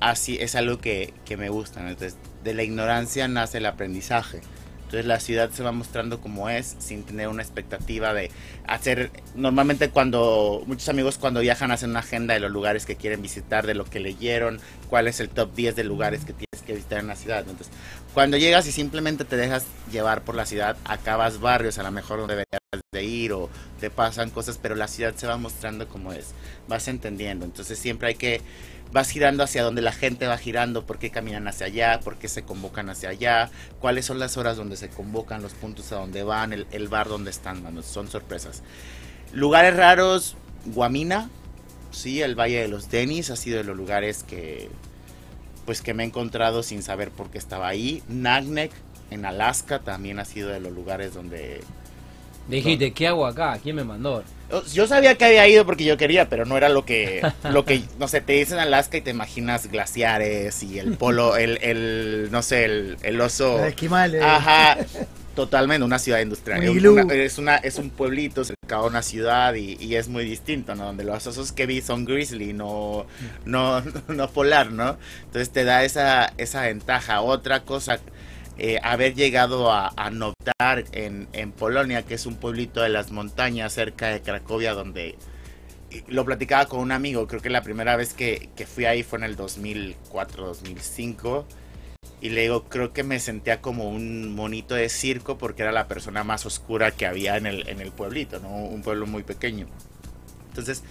Así 0.00 0.38
es 0.40 0.56
algo 0.56 0.78
que, 0.78 1.12
que 1.26 1.36
me 1.36 1.50
gusta. 1.50 1.82
¿no? 1.82 1.90
Entonces, 1.90 2.16
de 2.42 2.54
la 2.54 2.62
ignorancia 2.62 3.28
nace 3.28 3.58
el 3.58 3.66
aprendizaje. 3.66 4.40
Entonces 4.92 5.06
la 5.06 5.20
ciudad 5.20 5.48
se 5.50 5.62
va 5.62 5.72
mostrando 5.72 6.20
como 6.20 6.50
es 6.50 6.76
sin 6.78 7.02
tener 7.04 7.28
una 7.28 7.42
expectativa 7.42 8.12
de 8.12 8.30
hacer... 8.66 9.10
Normalmente 9.34 9.88
cuando 9.88 10.62
muchos 10.66 10.86
amigos 10.90 11.16
cuando 11.16 11.40
viajan 11.40 11.70
hacen 11.70 11.88
una 11.88 12.00
agenda 12.00 12.34
de 12.34 12.40
los 12.40 12.50
lugares 12.50 12.84
que 12.84 12.96
quieren 12.96 13.22
visitar, 13.22 13.66
de 13.66 13.74
lo 13.74 13.86
que 13.86 14.00
leyeron, 14.00 14.60
cuál 14.90 15.08
es 15.08 15.18
el 15.20 15.30
top 15.30 15.54
10 15.54 15.76
de 15.76 15.84
lugares 15.84 16.26
que 16.26 16.34
tienes 16.34 16.60
que 16.66 16.74
visitar 16.74 16.98
en 16.98 17.06
la 17.06 17.16
ciudad. 17.16 17.38
Entonces 17.38 17.70
cuando 18.12 18.36
llegas 18.36 18.66
y 18.66 18.72
simplemente 18.72 19.24
te 19.24 19.38
dejas 19.38 19.64
llevar 19.90 20.24
por 20.24 20.34
la 20.34 20.44
ciudad, 20.44 20.76
acabas 20.84 21.40
barrios 21.40 21.78
a 21.78 21.82
lo 21.84 21.90
mejor 21.90 22.18
donde 22.18 22.34
deberías 22.34 22.60
de 22.92 23.04
ir 23.04 23.32
o 23.32 23.48
te 23.80 23.88
pasan 23.88 24.28
cosas, 24.28 24.58
pero 24.60 24.74
la 24.74 24.88
ciudad 24.88 25.14
se 25.14 25.26
va 25.26 25.38
mostrando 25.38 25.88
como 25.88 26.12
es, 26.12 26.34
vas 26.68 26.86
entendiendo. 26.88 27.46
Entonces 27.46 27.78
siempre 27.78 28.08
hay 28.08 28.14
que 28.16 28.42
vas 28.92 29.10
girando 29.10 29.42
hacia 29.42 29.62
donde 29.62 29.82
la 29.82 29.92
gente 29.92 30.26
va 30.26 30.36
girando, 30.38 30.84
por 30.84 30.98
qué 30.98 31.10
caminan 31.10 31.48
hacia 31.48 31.66
allá, 31.66 32.00
por 32.00 32.16
qué 32.16 32.28
se 32.28 32.42
convocan 32.42 32.90
hacia 32.90 33.08
allá, 33.08 33.50
cuáles 33.80 34.04
son 34.04 34.18
las 34.18 34.36
horas 34.36 34.56
donde 34.56 34.76
se 34.76 34.88
convocan, 34.88 35.42
los 35.42 35.52
puntos 35.54 35.90
a 35.92 35.96
donde 35.96 36.22
van, 36.22 36.52
el, 36.52 36.66
el 36.70 36.88
bar 36.88 37.08
donde 37.08 37.30
están, 37.30 37.62
mano, 37.62 37.82
son 37.82 38.08
sorpresas. 38.08 38.62
Lugares 39.32 39.74
raros, 39.76 40.36
Guamina, 40.66 41.30
sí, 41.90 42.20
el 42.20 42.38
Valle 42.38 42.60
de 42.60 42.68
los 42.68 42.90
Denis 42.90 43.30
ha 43.30 43.36
sido 43.36 43.58
de 43.58 43.64
los 43.64 43.76
lugares 43.76 44.22
que 44.22 44.70
pues 45.64 45.80
que 45.80 45.94
me 45.94 46.02
he 46.02 46.06
encontrado 46.06 46.64
sin 46.64 46.82
saber 46.82 47.10
por 47.10 47.30
qué 47.30 47.38
estaba 47.38 47.68
ahí. 47.68 48.02
Nagnek 48.08 48.72
en 49.10 49.24
Alaska 49.24 49.78
también 49.78 50.18
ha 50.18 50.24
sido 50.24 50.48
de 50.48 50.58
los 50.58 50.72
lugares 50.72 51.14
donde 51.14 51.60
Dijiste, 52.48 52.92
¿qué 52.92 53.06
hago 53.06 53.26
acá? 53.26 53.58
¿Quién 53.62 53.76
me 53.76 53.84
mandó? 53.84 54.22
Yo 54.72 54.86
sabía 54.86 55.16
que 55.16 55.24
había 55.24 55.46
ido 55.48 55.64
porque 55.66 55.84
yo 55.84 55.96
quería, 55.96 56.28
pero 56.28 56.44
no 56.44 56.56
era 56.56 56.68
lo 56.68 56.84
que, 56.84 57.22
lo 57.50 57.64
que, 57.64 57.82
no 57.98 58.08
sé, 58.08 58.20
te 58.20 58.34
dicen 58.34 58.58
Alaska 58.58 58.96
y 58.96 59.00
te 59.02 59.10
imaginas 59.10 59.70
glaciares 59.70 60.62
y 60.62 60.78
el 60.78 60.96
polo, 60.96 61.36
el, 61.36 61.58
el 61.62 62.28
no 62.30 62.42
sé, 62.42 62.64
el, 62.66 62.96
el 63.02 63.20
oso. 63.20 63.58
Los 63.58 63.66
esquimales. 63.68 64.22
Ajá, 64.22 64.76
totalmente, 65.34 65.84
una 65.84 65.98
ciudad 65.98 66.20
industrial. 66.20 66.60
Un 66.60 66.68
Un- 66.68 66.76
iglú. 66.76 66.92
una- 66.92 67.14
es, 67.14 67.38
una, 67.38 67.56
es 67.56 67.78
un 67.78 67.90
pueblito 67.90 68.44
cerca 68.44 68.76
a 68.76 68.82
una 68.84 69.02
ciudad 69.02 69.54
y, 69.54 69.76
y 69.80 69.96
es 69.96 70.08
muy 70.08 70.24
distinto, 70.24 70.74
¿no? 70.74 70.84
Donde 70.86 71.04
los 71.04 71.26
osos 71.26 71.52
que 71.52 71.66
vi 71.66 71.80
son 71.80 72.04
grizzly, 72.04 72.52
no, 72.52 73.06
no, 73.44 73.82
no 74.08 74.30
polar, 74.30 74.70
¿no? 74.72 74.98
Entonces 75.24 75.50
te 75.50 75.64
da 75.64 75.84
esa, 75.84 76.32
esa 76.36 76.62
ventaja. 76.62 77.20
Otra 77.22 77.64
cosa, 77.64 77.98
eh, 78.58 78.78
haber 78.82 79.14
llegado 79.14 79.72
a, 79.72 79.92
a 79.96 80.10
en, 80.92 81.28
en 81.32 81.52
Polonia, 81.52 82.02
que 82.02 82.14
es 82.14 82.26
un 82.26 82.36
pueblito 82.36 82.82
de 82.82 82.88
las 82.88 83.10
montañas 83.10 83.72
cerca 83.72 84.08
de 84.08 84.20
Cracovia, 84.20 84.74
donde 84.74 85.16
lo 86.08 86.24
platicaba 86.24 86.66
con 86.66 86.80
un 86.80 86.92
amigo, 86.92 87.26
creo 87.26 87.40
que 87.40 87.50
la 87.50 87.62
primera 87.62 87.96
vez 87.96 88.14
que, 88.14 88.50
que 88.56 88.66
fui 88.66 88.84
ahí 88.84 89.02
fue 89.02 89.18
en 89.18 89.24
el 89.24 89.36
2004, 89.36 90.46
2005. 90.46 91.46
Y 92.20 92.30
le 92.30 92.42
digo, 92.42 92.64
creo 92.64 92.92
que 92.92 93.02
me 93.02 93.18
sentía 93.18 93.60
como 93.60 93.88
un 93.90 94.32
monito 94.34 94.76
de 94.76 94.88
circo 94.88 95.38
porque 95.38 95.62
era 95.62 95.72
la 95.72 95.88
persona 95.88 96.22
más 96.22 96.46
oscura 96.46 96.92
que 96.92 97.04
había 97.04 97.36
en 97.36 97.46
el, 97.46 97.68
en 97.68 97.80
el 97.80 97.90
pueblito, 97.90 98.38
¿no? 98.38 98.48
Un 98.48 98.82
pueblo 98.82 99.06
muy 99.06 99.24
pequeño. 99.24 99.66
Entonces, 100.48 100.84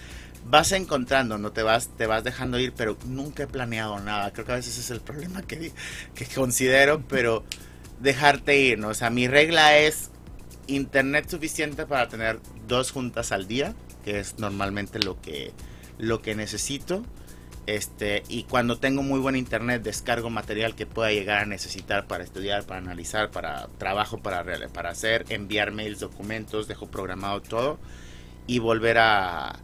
vas 0.44 0.72
encontrando, 0.72 1.38
no 1.38 1.52
te 1.52 1.62
vas, 1.62 1.88
te 1.96 2.06
vas 2.06 2.24
dejando 2.24 2.58
ir, 2.58 2.72
pero 2.72 2.96
nunca 3.06 3.44
he 3.44 3.46
planeado 3.46 3.98
nada. 4.00 4.32
Creo 4.32 4.46
que 4.46 4.52
a 4.52 4.56
veces 4.56 4.78
es 4.78 4.90
el 4.90 5.00
problema 5.00 5.42
que, 5.42 5.72
que 6.14 6.26
considero, 6.26 7.02
pero 7.08 7.44
dejarte 8.00 8.58
ir, 8.58 8.78
¿no? 8.78 8.88
O 8.88 8.94
sea, 8.94 9.10
mi 9.10 9.28
regla 9.28 9.78
es 9.78 10.10
internet 10.66 11.28
suficiente 11.28 11.86
para 11.86 12.08
tener 12.08 12.40
dos 12.66 12.90
juntas 12.90 13.32
al 13.32 13.46
día, 13.46 13.74
que 14.04 14.20
es 14.20 14.38
normalmente 14.38 14.98
lo 14.98 15.20
que, 15.20 15.52
lo 15.98 16.22
que 16.22 16.34
necesito. 16.34 17.04
Este, 17.66 18.24
y 18.28 18.42
cuando 18.42 18.78
tengo 18.78 19.04
muy 19.04 19.20
buen 19.20 19.36
internet, 19.36 19.82
descargo 19.82 20.30
material 20.30 20.74
que 20.74 20.84
pueda 20.84 21.12
llegar 21.12 21.38
a 21.38 21.46
necesitar 21.46 22.08
para 22.08 22.24
estudiar, 22.24 22.64
para 22.64 22.80
analizar, 22.80 23.30
para 23.30 23.68
trabajo, 23.78 24.18
para, 24.18 24.44
para 24.70 24.90
hacer, 24.90 25.26
enviar 25.28 25.70
mails, 25.70 26.00
documentos, 26.00 26.66
dejo 26.66 26.90
programado 26.90 27.40
todo 27.40 27.78
y 28.48 28.58
volver 28.58 28.98
a 28.98 29.60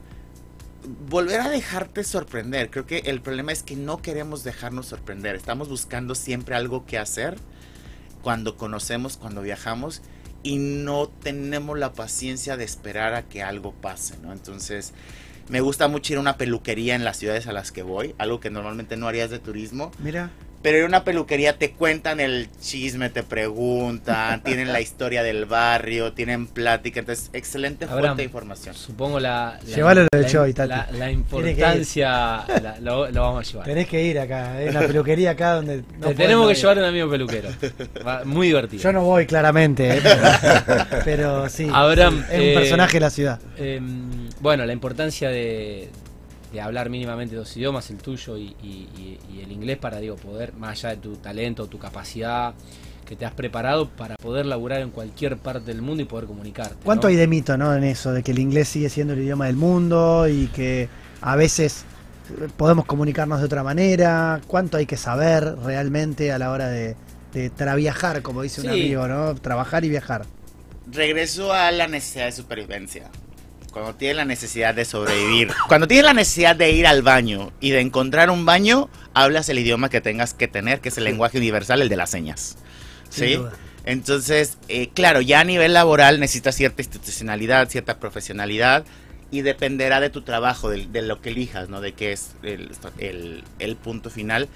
volver 1.09 1.41
a 1.41 1.49
dejarte 1.49 2.05
sorprender. 2.05 2.71
Creo 2.71 2.87
que 2.87 2.99
el 2.99 3.21
problema 3.21 3.53
es 3.53 3.63
que 3.63 3.77
no 3.77 4.01
queremos 4.01 4.45
dejarnos 4.45 4.87
sorprender. 4.87 5.37
Estamos 5.37 5.69
buscando 5.69 6.15
siempre 6.15 6.55
algo 6.55 6.87
que 6.87 6.99
hacer 6.99 7.37
cuando 8.23 8.57
conocemos, 8.57 9.17
cuando 9.17 9.43
viajamos 9.43 10.03
y 10.43 10.59
no 10.59 11.09
tenemos 11.09 11.79
la 11.79 11.93
paciencia 11.93 12.57
de 12.57 12.65
esperar 12.65 13.15
a 13.15 13.23
que 13.25 13.43
algo 13.43 13.73
pase, 13.73 14.17
¿no? 14.23 14.33
Entonces, 14.33 14.93
me 15.49 15.61
gusta 15.61 15.89
mucho 15.89 16.13
ir 16.13 16.19
a 16.19 16.21
una 16.21 16.37
peluquería 16.37 16.95
en 16.95 17.05
las 17.05 17.17
ciudades 17.17 17.47
a 17.47 17.53
las 17.53 17.73
que 17.73 17.83
voy, 17.83 18.15
algo 18.19 18.41
que 18.41 18.51
normalmente 18.51 18.97
no 18.97 19.09
harías 19.09 19.31
de 19.31 19.39
turismo, 19.39 19.91
Mira, 19.99 20.31
pero 20.63 20.79
en 20.79 20.85
una 20.87 21.05
peluquería 21.05 21.57
te 21.57 21.71
cuentan 21.71 22.19
el 22.21 22.49
chisme, 22.61 23.11
te 23.11 23.23
preguntan, 23.23 24.43
tienen 24.45 24.73
la 24.73 24.81
historia 24.81 25.23
del 25.23 25.45
barrio, 25.47 26.13
tienen 26.13 26.47
plática, 26.47 27.01
entonces 27.01 27.31
excelente 27.33 27.85
Abraham, 27.85 28.01
fuente 28.03 28.23
de 28.23 28.25
información. 28.25 28.75
Supongo 28.75 29.21
la, 29.21 29.59
la, 29.69 29.77
Llévalo 29.77 30.01
lo 30.03 30.09
de 30.13 30.23
la- 30.23 30.53
Tati. 30.55 30.69
la- 30.69 30.89
la 30.99 31.11
importancia 31.11 32.09
la- 32.61 32.77
lo, 32.81 33.11
lo 33.11 33.21
vamos 33.23 33.47
a 33.49 33.51
llevar. 33.53 33.67
tenés 33.67 33.87
que 33.89 34.03
ir 34.05 34.19
acá. 34.19 34.53
Hay 34.55 34.69
una 34.69 34.81
peluquería 34.81 35.31
acá 35.31 35.55
donde. 35.55 35.77
no 35.79 35.83
Te 35.83 35.99
podés 36.01 36.17
tenemos 36.17 36.47
que 36.47 36.53
ir. 36.53 36.59
llevar 36.59 36.79
un 36.79 36.85
amigo 36.85 37.11
peluquero. 37.11 37.49
Va- 38.07 38.25
muy 38.25 38.49
divertido. 38.49 38.83
Yo 38.83 38.93
no 38.93 39.03
voy 39.05 39.27
claramente, 39.27 39.99
eh, 39.99 40.01
pero, 40.03 40.87
pero 41.05 41.49
sí. 41.49 41.69
Abraham, 41.73 42.25
es 42.31 42.39
un 42.39 42.45
eh, 42.47 42.55
personaje 42.55 42.95
de 42.95 43.01
la 43.01 43.11
ciudad. 43.11 43.41
Em, 43.57 44.29
bueno, 44.41 44.65
la 44.67 44.73
importancia 44.73 45.29
de, 45.29 45.89
de 46.53 46.61
hablar 46.61 46.89
mínimamente 46.91 47.37
dos 47.37 47.57
idiomas, 47.57 47.91
el 47.91 47.99
tuyo 47.99 48.37
y, 48.39 48.55
y- 48.63 48.89
y- 48.97 49.19
y 49.35 49.41
el 49.43 49.53
inglés, 49.53 49.77
para 49.79 49.99
digo, 50.01 50.17
poder, 50.17 50.55
más 50.55 50.71
allá 50.85 50.91
de 50.91 50.97
tu 50.97 51.17
talento, 51.17 51.67
tu 51.67 51.79
capacidad 51.79 52.55
que 53.07 53.17
te 53.17 53.25
has 53.25 53.33
preparado 53.33 53.89
para 53.89 54.17
poder 54.17 54.45
laburar 54.47 54.81
en 54.83 54.91
cualquier 54.91 55.39
parte 55.39 55.67
del 55.73 55.81
mundo 55.83 56.03
y 56.03 56.07
poder 56.07 56.27
comunicarte. 56.27 56.77
¿Cuánto 56.85 57.07
¿no? 57.07 57.11
hay 57.11 57.17
de 57.17 57.27
mito, 57.27 57.57
no, 57.57 57.75
en 57.75 57.85
eso, 57.85 58.13
de 58.13 58.23
que 58.23 58.33
el 58.33 58.39
inglés 58.39 58.69
sigue 58.69 58.91
siendo 58.91 59.15
el 59.15 59.21
idioma 59.21 59.47
del 59.47 59.57
mundo 59.57 60.29
y 60.29 60.47
que 60.49 60.89
a 61.23 61.35
veces 61.37 61.85
podemos 62.59 62.85
comunicarnos 62.85 63.41
de 63.41 63.47
otra 63.47 63.63
manera? 63.63 64.41
¿Cuánto 64.47 64.77
hay 64.77 64.85
que 64.87 64.99
saber 64.99 65.57
realmente 65.65 66.33
a 66.33 66.39
la 66.39 66.51
hora 66.51 66.69
de, 66.69 66.97
de 67.33 67.49
traviajar, 67.49 68.21
como 68.21 68.43
dice 68.43 68.61
un 68.61 68.69
amigo, 68.69 69.09
¿no? 69.09 69.35
Trabajar 69.37 69.85
y 69.87 69.89
viajar. 69.89 70.27
Regreso 70.93 71.53
a 71.53 71.71
la 71.71 71.87
necesidad 71.87 72.27
de 72.27 72.33
supervivencia. 72.33 73.11
Cuando 73.79 73.95
tienes 73.99 74.17
la 74.17 74.25
necesidad 74.25 74.75
de 74.75 74.85
sobrevivir, 74.85 75.51
cuando 75.69 75.87
tienes 75.87 76.05
la 76.05 76.15
necesidad 76.15 76.57
de 76.57 76.71
ir 76.73 76.87
al 76.87 77.03
baño 77.03 77.53
y 77.61 77.71
de 77.71 77.81
encontrar 77.81 78.31
un 78.31 78.45
baño, 78.45 78.89
hablas 79.15 79.49
el 79.49 79.59
idioma 79.59 79.89
que 79.89 80.01
tengas 80.01 80.35
que 80.35 80.49
tener, 80.49 80.81
que 80.81 80.89
es 80.91 80.99
el 80.99 81.05
lenguaje 81.05 81.39
universal, 81.39 81.83
el 81.83 81.89
de 81.89 81.97
las 81.97 82.11
señas. 82.11 82.57
¿Sí? 83.11 83.35
Entonces, 83.85 84.59
eh, 84.69 84.91
claro, 84.93 85.21
ya 85.23 85.41
a 85.41 85.45
nivel 85.45 85.73
laboral 85.73 86.21
necesitas 86.21 86.55
cierta 86.57 86.83
institucionalidad, 86.83 87.69
cierta 87.71 87.99
profesionalidad 87.99 88.85
y 89.31 89.41
dependerá 89.43 90.01
de 90.01 90.11
tu 90.11 90.23
trabajo, 90.23 90.69
de, 90.71 90.87
de 90.87 91.03
lo 91.03 91.23
que 91.23 91.31
elijas, 91.31 91.69
¿no? 91.69 91.81
De 91.81 91.93
qué 91.93 92.13
es 92.13 92.33
el, 92.43 92.71
el- 92.99 93.45
el 93.59 93.77
punto 93.77 94.11
final. 94.11 94.49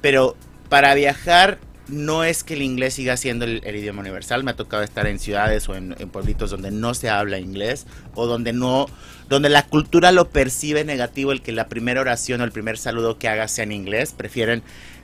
Pero 0.00 0.36
para 0.68 0.94
viajar 0.94 1.58
no 1.88 2.24
es 2.24 2.44
que 2.44 2.54
el 2.54 2.62
inglés 2.62 2.94
siga 2.94 3.16
siendo 3.16 3.44
el, 3.44 3.62
idioma 3.64 4.00
universal. 4.00 4.44
Me 4.44 4.50
ha 4.50 4.56
tocado 4.56 4.82
estar 4.82 5.06
en 5.06 5.18
ciudades 5.18 5.68
o 5.68 5.74
en, 5.74 5.94
pueblitos 6.12 6.50
donde 6.50 6.70
no 6.70 6.94
se 6.94 7.08
habla 7.08 7.38
inglés 7.38 7.86
o 8.14 8.26
donde 8.26 8.52
no, 8.52 8.86
donde 9.28 9.48
la 9.48 9.66
cultura 9.66 10.12
lo 10.12 10.30
percibe 10.30 10.84
negativo, 10.84 11.32
el 11.32 11.42
que 11.42 11.52
la 11.52 11.68
primera 11.68 12.00
oración 12.00 12.40
o 12.40 12.44
el 12.44 12.52
primer 12.52 12.78
saludo 12.78 13.18
que 13.18 13.28
hagas 13.28 13.52
sea 13.52 13.64
en 13.64 13.72
inglés. 13.72 14.12
Prefieren 14.16 14.62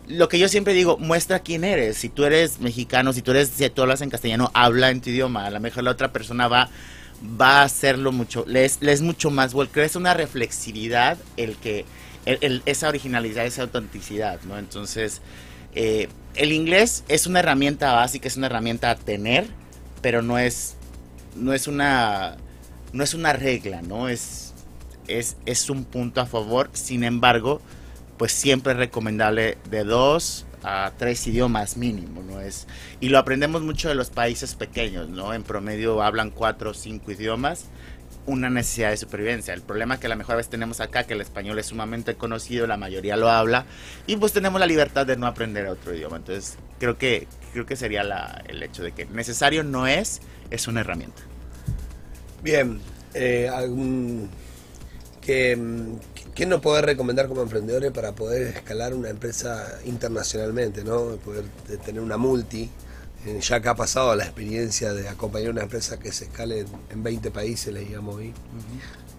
lo 0.08 0.28
que 0.28 0.38
yo 0.38 0.48
siempre 0.48 0.74
digo, 0.74 0.98
muestra 0.98 1.40
quién 1.40 1.64
eres. 1.64 1.96
Si 1.96 2.08
tú 2.08 2.24
eres 2.24 2.60
mexicano, 2.60 3.12
si 3.12 3.22
tú 3.22 3.30
eres, 3.30 3.48
si 3.48 3.68
tú 3.70 3.82
hablas 3.82 4.00
en 4.00 4.10
castellano, 4.10 4.50
habla 4.54 4.90
en 4.90 5.00
tu 5.00 5.10
idioma. 5.10 5.46
A 5.46 5.50
lo 5.50 5.60
mejor 5.60 5.84
la 5.84 5.92
otra 5.92 6.12
persona 6.12 6.48
va, 6.48 6.68
va 7.40 7.60
a 7.60 7.62
hacerlo 7.62 8.12
mucho, 8.12 8.44
es, 8.52 8.78
es 8.80 9.02
mucho 9.02 9.30
más, 9.30 9.52
bueno, 9.54 9.70
crees 9.72 9.96
una 9.96 10.14
reflexividad 10.14 11.18
el 11.36 11.56
que, 11.56 11.84
esa 12.24 12.88
originalidad, 12.88 13.46
esa 13.46 13.62
autenticidad, 13.62 14.40
¿no? 14.42 14.58
Entonces, 14.58 15.20
eh, 15.74 16.08
el 16.34 16.52
inglés 16.52 17.04
es 17.08 17.26
una 17.26 17.40
herramienta 17.40 17.92
básica, 17.92 18.28
es 18.28 18.36
una 18.36 18.46
herramienta 18.46 18.90
a 18.90 18.96
tener, 18.96 19.46
pero 20.00 20.22
no 20.22 20.38
es, 20.38 20.76
no 21.36 21.52
es 21.52 21.66
una, 21.66 22.36
no 22.92 23.04
es 23.04 23.14
una 23.14 23.32
regla, 23.32 23.82
¿no? 23.82 24.08
Es, 24.08 24.54
es, 25.08 25.36
es 25.46 25.70
un 25.70 25.84
punto 25.84 26.20
a 26.20 26.26
favor. 26.26 26.70
Sin 26.72 27.04
embargo, 27.04 27.60
pues 28.16 28.32
siempre 28.32 28.72
es 28.72 28.78
recomendable 28.78 29.58
de 29.70 29.84
dos 29.84 30.46
a 30.64 30.92
tres 30.96 31.26
idiomas 31.26 31.76
mínimo, 31.76 32.22
¿no? 32.22 32.40
Es, 32.40 32.66
y 33.00 33.08
lo 33.08 33.18
aprendemos 33.18 33.62
mucho 33.62 33.88
de 33.88 33.94
los 33.94 34.10
países 34.10 34.54
pequeños, 34.54 35.08
¿no? 35.08 35.34
En 35.34 35.42
promedio 35.42 36.02
hablan 36.02 36.30
cuatro 36.30 36.70
o 36.70 36.74
cinco 36.74 37.10
idiomas, 37.10 37.66
una 38.26 38.50
necesidad 38.50 38.90
de 38.90 38.96
supervivencia. 38.96 39.54
El 39.54 39.62
problema 39.62 39.98
que 39.98 40.06
a 40.06 40.10
lo 40.10 40.16
mejor 40.16 40.36
veces 40.36 40.50
tenemos 40.50 40.80
acá, 40.80 41.04
que 41.04 41.14
el 41.14 41.20
español 41.20 41.58
es 41.58 41.66
sumamente 41.66 42.14
conocido, 42.14 42.66
la 42.66 42.76
mayoría 42.76 43.16
lo 43.16 43.30
habla, 43.30 43.66
y 44.06 44.16
pues 44.16 44.32
tenemos 44.32 44.60
la 44.60 44.66
libertad 44.66 45.06
de 45.06 45.16
no 45.16 45.26
aprender 45.26 45.66
otro 45.66 45.94
idioma. 45.94 46.16
Entonces, 46.16 46.56
creo 46.78 46.98
que, 46.98 47.26
creo 47.52 47.66
que 47.66 47.76
sería 47.76 48.04
la, 48.04 48.42
el 48.48 48.62
hecho 48.62 48.82
de 48.82 48.92
que 48.92 49.06
necesario 49.06 49.64
no 49.64 49.86
es, 49.86 50.20
es 50.50 50.68
una 50.68 50.80
herramienta. 50.80 51.22
Bien, 52.42 52.80
eh, 53.14 53.48
algún, 53.48 54.28
¿qué, 55.20 55.58
¿qué 56.34 56.46
nos 56.46 56.60
puede 56.60 56.82
recomendar 56.82 57.28
como 57.28 57.42
emprendedores 57.42 57.92
para 57.92 58.12
poder 58.12 58.48
escalar 58.48 58.94
una 58.94 59.10
empresa 59.10 59.78
internacionalmente, 59.84 60.82
¿no? 60.84 61.16
Poder 61.16 61.44
tener 61.84 62.00
una 62.00 62.16
multi. 62.16 62.70
Eh, 63.24 63.38
ya 63.40 63.60
que 63.60 63.68
ha 63.68 63.76
pasado 63.76 64.14
la 64.16 64.24
experiencia 64.24 64.92
de 64.92 65.08
acompañar 65.08 65.50
una 65.50 65.62
empresa 65.62 65.98
que 65.98 66.10
se 66.12 66.24
escale 66.24 66.60
en, 66.60 66.68
en 66.90 67.02
20 67.02 67.30
países, 67.30 67.72
le 67.72 67.80
digamos 67.80 68.18
ahí. 68.20 68.34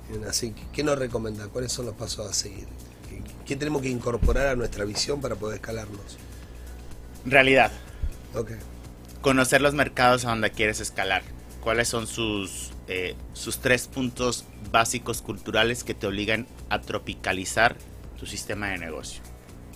Eh, 0.10 0.22
Así 0.30 0.52
que, 0.52 0.62
¿qué 0.74 0.84
nos 0.84 1.00
recomienda? 1.00 1.48
¿Cuáles 1.48 1.72
son 1.72 1.86
los 1.86 1.96
pasos 1.96 2.30
a 2.30 2.34
seguir? 2.34 2.68
¿Qué, 3.10 3.24
qué 3.46 3.56
tenemos 3.56 3.82
que 3.82 3.90
incorporar 3.90 4.48
a 4.48 4.56
nuestra 4.56 4.84
visión 4.86 5.22
para 5.22 5.36
poder 5.36 5.56
escalarnos? 5.56 6.20
Realidad. 7.26 7.72
Ok. 8.34 8.52
conocer 9.22 9.62
los 9.62 9.74
mercados 9.74 10.26
a 10.26 10.30
donde 10.30 10.52
quieres 10.52 10.80
escalar. 10.82 11.24
¿Cuáles 11.62 11.88
son 11.88 12.08
sus, 12.08 12.72
eh, 12.88 13.16
sus 13.34 13.60
tres 13.60 13.88
puntos 13.88 14.46
básicos 14.72 15.22
culturales 15.22 15.84
que 15.86 15.94
te 15.94 16.08
obligan 16.08 16.48
a 16.70 16.82
tropicalizar 16.82 17.78
tu 18.18 18.26
sistema 18.26 18.70
de 18.70 18.80
negocio? 18.80 19.22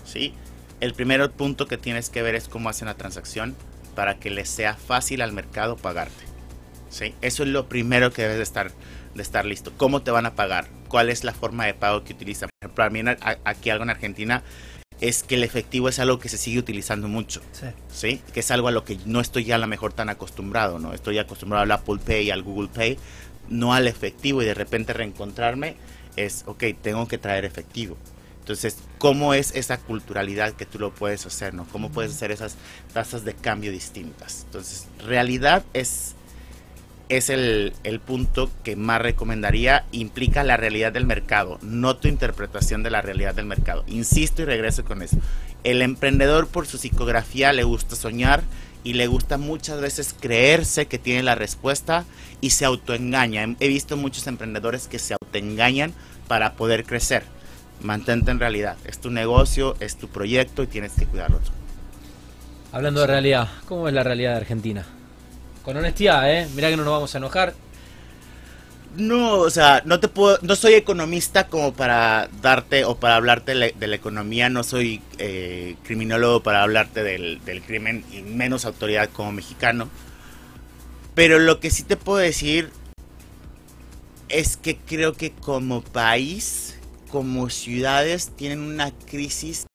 ¿Sí? 0.04 0.34
El 0.82 0.94
primer 0.94 1.32
punto 1.32 1.68
que 1.68 1.78
tienes 1.78 2.10
que 2.10 2.22
ver 2.22 2.36
es 2.36 2.50
cómo 2.50 2.70
hacen 2.70 2.88
la 2.88 2.98
transacción 2.98 3.56
para 3.98 4.20
que 4.20 4.30
les 4.30 4.48
sea 4.48 4.76
fácil 4.76 5.24
al 5.24 5.32
mercado 5.34 5.76
pagarte. 5.76 6.24
¿Sí? 6.92 7.16
Eso 7.24 7.42
es 7.42 7.50
lo 7.50 7.68
primero 7.68 8.14
que 8.14 8.22
debes 8.22 8.38
de 8.38 8.44
estar, 8.44 8.72
de 9.16 9.22
estar 9.24 9.44
listo. 9.44 9.74
¿Cómo 9.76 10.04
te 10.04 10.12
van 10.12 10.28
a 10.28 10.36
pagar? 10.36 10.68
¿Cuál 10.88 11.10
es 11.10 11.24
la 11.24 11.34
forma 11.34 11.66
de 11.66 11.74
pago 11.74 12.04
que 12.04 12.14
utilizan? 12.14 12.48
Por 12.50 12.60
ejemplo, 12.62 12.76
para 12.76 12.90
mí 12.92 13.00
a- 13.10 13.38
aquí 13.44 13.72
algo 13.72 13.84
en 13.86 13.90
Argentina 13.90 14.44
es 15.02 15.24
que 15.24 15.34
el 15.34 15.44
efectivo 15.44 15.90
es 15.90 15.98
algo 15.98 16.20
que 16.20 16.30
se 16.30 16.38
sigue 16.38 16.60
utilizando 16.60 17.08
mucho. 17.08 17.42
Sí. 17.54 17.66
¿sí? 17.92 18.22
Que 18.36 18.42
es 18.42 18.52
algo 18.52 18.68
a 18.68 18.72
lo 18.72 18.84
que 18.84 19.00
no 19.08 19.20
estoy 19.20 19.46
ya 19.46 19.56
a 19.56 19.58
lo 19.58 19.66
mejor 19.66 19.94
tan 19.94 20.10
acostumbrado, 20.10 20.78
¿no? 20.78 20.94
Estoy 20.94 21.18
acostumbrado 21.18 21.64
al 21.64 21.72
Apple 21.72 21.98
Pay, 22.06 22.30
al 22.30 22.44
Google 22.44 22.70
Pay, 22.72 23.00
no 23.50 23.74
al 23.74 23.88
efectivo 23.88 24.44
y 24.44 24.46
de 24.46 24.54
repente 24.54 24.94
reencontrarme 24.94 25.76
es, 26.18 26.44
ok, 26.46 26.64
tengo 26.84 27.08
que 27.08 27.18
traer 27.18 27.46
efectivo. 27.46 27.98
Entonces, 28.48 28.78
¿cómo 28.98 29.34
es 29.34 29.54
esa 29.56 29.78
culturalidad 29.78 30.54
que 30.54 30.66
tú 30.66 30.80
lo 30.80 30.94
puedes 30.96 31.26
hacer, 31.26 31.54
¿no? 31.54 31.66
¿Cómo 31.70 31.90
puedes 31.92 32.14
hacer 32.14 32.32
esas 32.32 32.56
tasas 32.94 33.26
de 33.26 33.34
cambio 33.34 33.74
distintas? 33.74 34.44
Entonces, 34.46 34.88
realidad 35.06 35.66
es, 35.74 36.16
es 37.10 37.30
el, 37.30 37.74
el 37.84 38.00
punto 38.00 38.50
que 38.64 38.78
más 38.78 39.02
recomendaría, 39.02 39.84
implica 39.92 40.46
la 40.46 40.56
realidad 40.56 40.94
del 40.94 41.06
mercado, 41.06 41.60
no 41.62 41.98
tu 41.98 42.08
interpretación 42.08 42.84
de 42.84 42.90
la 42.92 43.02
realidad 43.02 43.36
del 43.36 43.48
mercado. 43.48 43.84
Insisto 43.86 44.44
y 44.44 44.46
regreso 44.46 44.86
con 44.86 45.02
eso. 45.02 45.18
El 45.66 45.82
emprendedor 45.82 46.48
por 46.48 46.68
su 46.68 46.78
psicografía 46.78 47.52
le 47.52 47.66
gusta 47.66 47.98
soñar 47.98 48.44
y 48.86 48.94
le 48.94 49.08
gusta 49.08 49.38
muchas 49.38 49.82
veces 49.82 50.16
creerse 50.18 50.86
que 50.86 51.00
tiene 51.00 51.22
la 51.22 51.36
respuesta 51.36 52.06
y 52.40 52.52
se 52.52 52.64
autoengaña. 52.64 53.44
He- 53.44 53.58
He 53.60 53.68
visto 53.68 53.98
muchos 53.98 54.26
emprendedores 54.28 54.88
que 54.88 55.00
se 55.00 55.16
autoengañan 55.16 55.92
para 56.30 56.54
poder 56.54 56.86
crecer. 56.86 57.24
Mantente 57.82 58.32
en 58.32 58.40
realidad. 58.40 58.78
Es 58.86 59.00
tu 59.00 59.10
negocio, 59.10 59.76
es 59.80 59.98
tu 59.98 60.08
proyecto 60.08 60.64
y 60.64 60.68
tienes 60.68 60.94
que 60.94 61.06
cuidarlo. 61.06 61.40
Hablando 62.72 63.02
de 63.02 63.08
realidad, 63.08 63.48
¿cómo 63.66 63.88
es 63.88 63.94
la 63.94 64.04
realidad 64.04 64.32
de 64.32 64.38
Argentina? 64.38 64.86
Con 65.64 65.78
honestidad, 65.78 66.32
¿eh? 66.32 66.48
Mirá 66.56 66.70
que 66.70 66.78
no 66.78 66.84
nos 66.84 66.94
vamos 66.94 67.16
a 67.16 67.18
enojar. 67.18 67.54
No, 68.96 69.34
o 69.40 69.50
sea, 69.50 69.84
no 69.86 70.00
te 70.00 70.08
puedo, 70.08 70.40
no 70.42 70.56
soy 70.56 70.74
economista 70.74 71.48
como 71.48 71.74
para 71.74 72.30
darte 72.42 72.84
o 72.84 72.96
para 72.98 73.16
hablarte 73.16 73.52
de 73.52 73.56
la, 73.56 73.68
de 73.68 73.88
la 73.88 73.96
economía, 73.96 74.50
no 74.50 74.64
soy 74.64 75.02
eh, 75.20 75.76
criminólogo 75.84 76.42
para 76.42 76.64
hablarte 76.64 77.04
del, 77.04 77.40
del 77.46 77.62
crimen 77.62 78.04
y 78.12 78.22
menos 78.22 78.66
autoridad 78.66 79.10
como 79.12 79.32
mexicano. 79.32 79.90
Pero 81.14 81.38
lo 81.38 81.60
que 81.60 81.70
sí 81.70 81.84
te 81.84 81.96
puedo 81.96 82.18
decir 82.18 82.72
es 84.30 84.58
que 84.58 84.78
creo 84.78 85.14
que 85.14 85.32
como 85.32 85.82
país, 85.82 86.67
como 87.10 87.50
ciudades, 87.50 88.32
tienen 88.36 88.60
una 88.60 88.92
crisis 88.92 89.68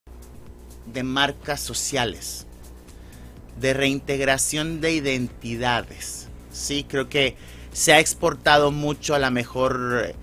de 0.86 1.02
marcas 1.02 1.60
sociales, 1.60 2.46
de 3.60 3.74
reintegración 3.74 4.80
de 4.80 4.92
identidades. 4.92 6.28
Sí, 6.52 6.84
creo 6.88 7.08
que 7.08 7.36
se 7.72 7.92
ha 7.92 8.00
exportado 8.00 8.70
mucho 8.70 9.14
a 9.14 9.18
la 9.18 9.30
mejor 9.30 10.04
eh, 10.06 10.14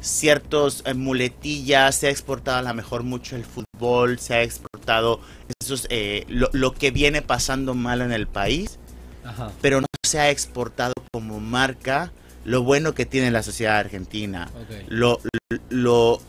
ciertos 0.00 0.82
eh, 0.86 0.94
muletillas, 0.94 1.94
se 1.94 2.08
ha 2.08 2.10
exportado 2.10 2.58
a 2.58 2.62
la 2.62 2.72
mejor 2.72 3.02
mucho 3.02 3.36
el 3.36 3.44
fútbol, 3.44 4.18
se 4.18 4.34
ha 4.34 4.42
exportado 4.42 5.20
esos, 5.60 5.86
eh, 5.90 6.24
lo, 6.28 6.48
lo 6.52 6.74
que 6.74 6.90
viene 6.90 7.22
pasando 7.22 7.74
mal 7.74 8.00
en 8.00 8.12
el 8.12 8.26
país, 8.26 8.78
Ajá. 9.24 9.52
pero 9.60 9.80
no 9.80 9.86
se 10.04 10.18
ha 10.18 10.30
exportado 10.30 10.94
como 11.12 11.40
marca 11.40 12.12
lo 12.44 12.62
bueno 12.62 12.94
que 12.94 13.06
tiene 13.06 13.30
la 13.32 13.42
sociedad 13.42 13.76
argentina, 13.76 14.48
lo, 14.88 15.20
lo, 15.68 16.20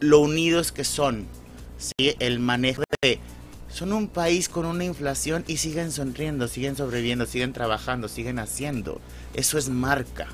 lo 0.00 0.20
unidos 0.20 0.72
que 0.72 0.84
son, 0.84 1.26
el 1.98 2.40
manejo 2.40 2.82
de... 3.02 3.18
Son 3.70 3.92
un 3.92 4.08
país 4.08 4.48
con 4.48 4.64
una 4.64 4.84
inflación 4.84 5.44
y 5.46 5.58
siguen 5.58 5.92
sonriendo, 5.92 6.48
siguen 6.48 6.74
sobreviviendo, 6.74 7.26
siguen 7.26 7.52
trabajando, 7.52 8.08
siguen 8.08 8.38
haciendo. 8.38 9.00
Eso 9.34 9.58
es 9.58 9.68
marca. 9.68 10.28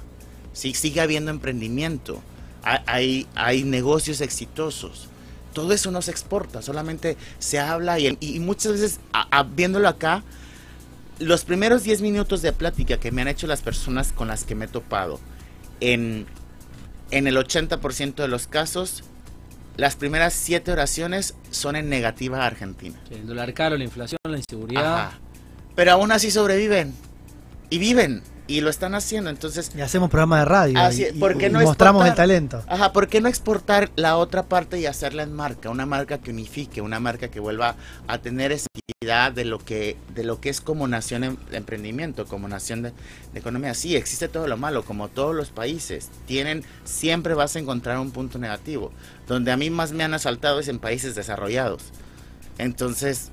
Sigue 0.53 1.01
habiendo 1.01 1.31
emprendimiento. 1.31 2.23
Hay, 2.63 3.27
hay, 3.35 3.65
negocios 3.65 4.21
exitosos. 4.21 5.09
Todo 5.53 5.73
eso 5.73 5.91
no 5.91 6.01
se 6.01 6.13
exporta, 6.13 6.63
solamente 6.63 7.17
se 7.39 7.59
habla 7.59 7.99
y, 7.99 8.17
y 8.21 8.41
muchas 8.41 8.73
veces, 8.73 9.01
viéndolo 9.55 9.89
acá, 9.89 10.23
los 11.19 11.45
primeros 11.45 11.83
10 11.85 12.01
minutos 12.01 12.43
de 12.43 12.53
plática 12.53 12.99
que 12.99 13.13
me 13.13 13.23
han 13.23 13.29
hecho 13.29 13.47
las 13.47 13.63
personas 13.63 14.13
con 14.13 14.29
las 14.29 14.45
que 14.45 14.55
me 14.55 14.65
he 14.65 14.69
topado, 14.69 15.21
en, 15.81 16.27
en 17.11 17.27
el 17.27 17.37
80% 17.37 18.15
de 18.15 18.29
los 18.29 18.47
casos, 18.47 19.05
las 19.77 19.97
primeras 19.97 20.35
7 20.35 20.73
oraciones 20.73 21.35
son 21.51 21.77
en 21.77 21.89
negativa 21.89 22.43
a 22.43 22.47
Argentina. 22.47 22.97
El 23.11 23.27
dólar 23.27 23.53
caro, 23.55 23.77
la 23.77 23.85
inflación, 23.85 24.19
la 24.29 24.37
inseguridad. 24.37 24.99
Ajá. 25.07 25.19
Pero 25.75 25.93
aún 25.93 26.13
así 26.13 26.31
sobreviven. 26.31 26.95
Y 27.71 27.79
viven. 27.79 28.23
Y 28.47 28.61
lo 28.61 28.69
están 28.69 28.95
haciendo. 28.95 29.31
Entonces, 29.31 29.71
Y 29.75 29.81
hacemos 29.81 30.11
programa 30.11 30.41
de 30.41 30.45
radio. 30.45 30.79
Así 30.79 31.01
y, 31.01 31.05
es, 31.07 31.13
¿por 31.15 31.39
qué 31.39 31.47
y 31.47 31.51
no 31.51 31.61
mostramos 31.61 32.07
el 32.07 32.15
talento. 32.15 32.63
Ajá, 32.69 32.93
¿por 32.93 33.09
qué 33.09 33.23
no 33.23 33.29
exportar 33.29 33.91
la 33.97 34.19
otra 34.19 34.43
parte 34.43 34.79
y 34.79 34.85
hacerla 34.85 35.23
en 35.23 35.33
marca? 35.33 35.71
Una 35.71 35.87
marca 35.87 36.19
que 36.19 36.31
unifique, 36.31 36.83
una 36.83 37.01
marca 37.01 37.29
que 37.29 37.41
vuelva 37.41 37.77
a 38.07 38.19
tener 38.19 38.53
esa 38.53 38.67
identidad 38.75 39.33
de 39.33 39.47
lo 39.47 39.59
que, 39.61 39.97
de 40.15 40.25
lo 40.25 40.43
que 40.43 40.51
es 40.51 40.61
como 40.61 40.87
nación 40.87 41.25
en- 41.25 41.39
de 41.51 41.57
emprendimiento, 41.57 42.27
como 42.27 42.47
nación 42.47 42.83
de, 42.83 42.93
de 43.33 43.41
economía. 43.41 43.73
Sí, 43.73 43.97
existe 43.97 44.29
todo 44.29 44.47
lo 44.47 44.59
malo, 44.59 44.85
como 44.85 45.09
todos 45.09 45.35
los 45.35 45.49
países. 45.51 46.11
Tienen, 46.27 46.65
siempre 46.85 47.33
vas 47.33 47.57
a 47.57 47.61
encontrar 47.61 47.99
un 47.99 48.11
punto 48.11 48.39
negativo. 48.39 48.93
Donde 49.27 49.53
a 49.53 49.57
mí 49.57 49.71
más 49.71 49.93
me 49.93 50.05
han 50.05 50.13
asaltado 50.13 50.61
es 50.61 50.69
en 50.69 50.81
países 50.81 51.15
desarrollados. 51.15 51.83
Entonces, 52.59 53.31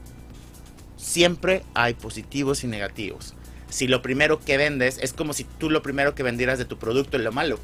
siempre 0.95 1.63
hay 1.73 1.95
positivos 1.95 2.63
y 2.63 2.67
negativos. 2.67 3.33
Si 3.71 3.87
lo 3.87 4.01
primero 4.01 4.39
que 4.39 4.57
vendes 4.57 4.99
es 5.01 5.13
como 5.13 5.33
si 5.33 5.45
tú 5.45 5.69
lo 5.69 5.81
primero 5.81 6.13
que 6.13 6.23
vendieras 6.23 6.59
de 6.59 6.65
tu 6.65 6.77
producto 6.77 7.17
es 7.17 7.23
lo 7.23 7.31
malo. 7.31 7.57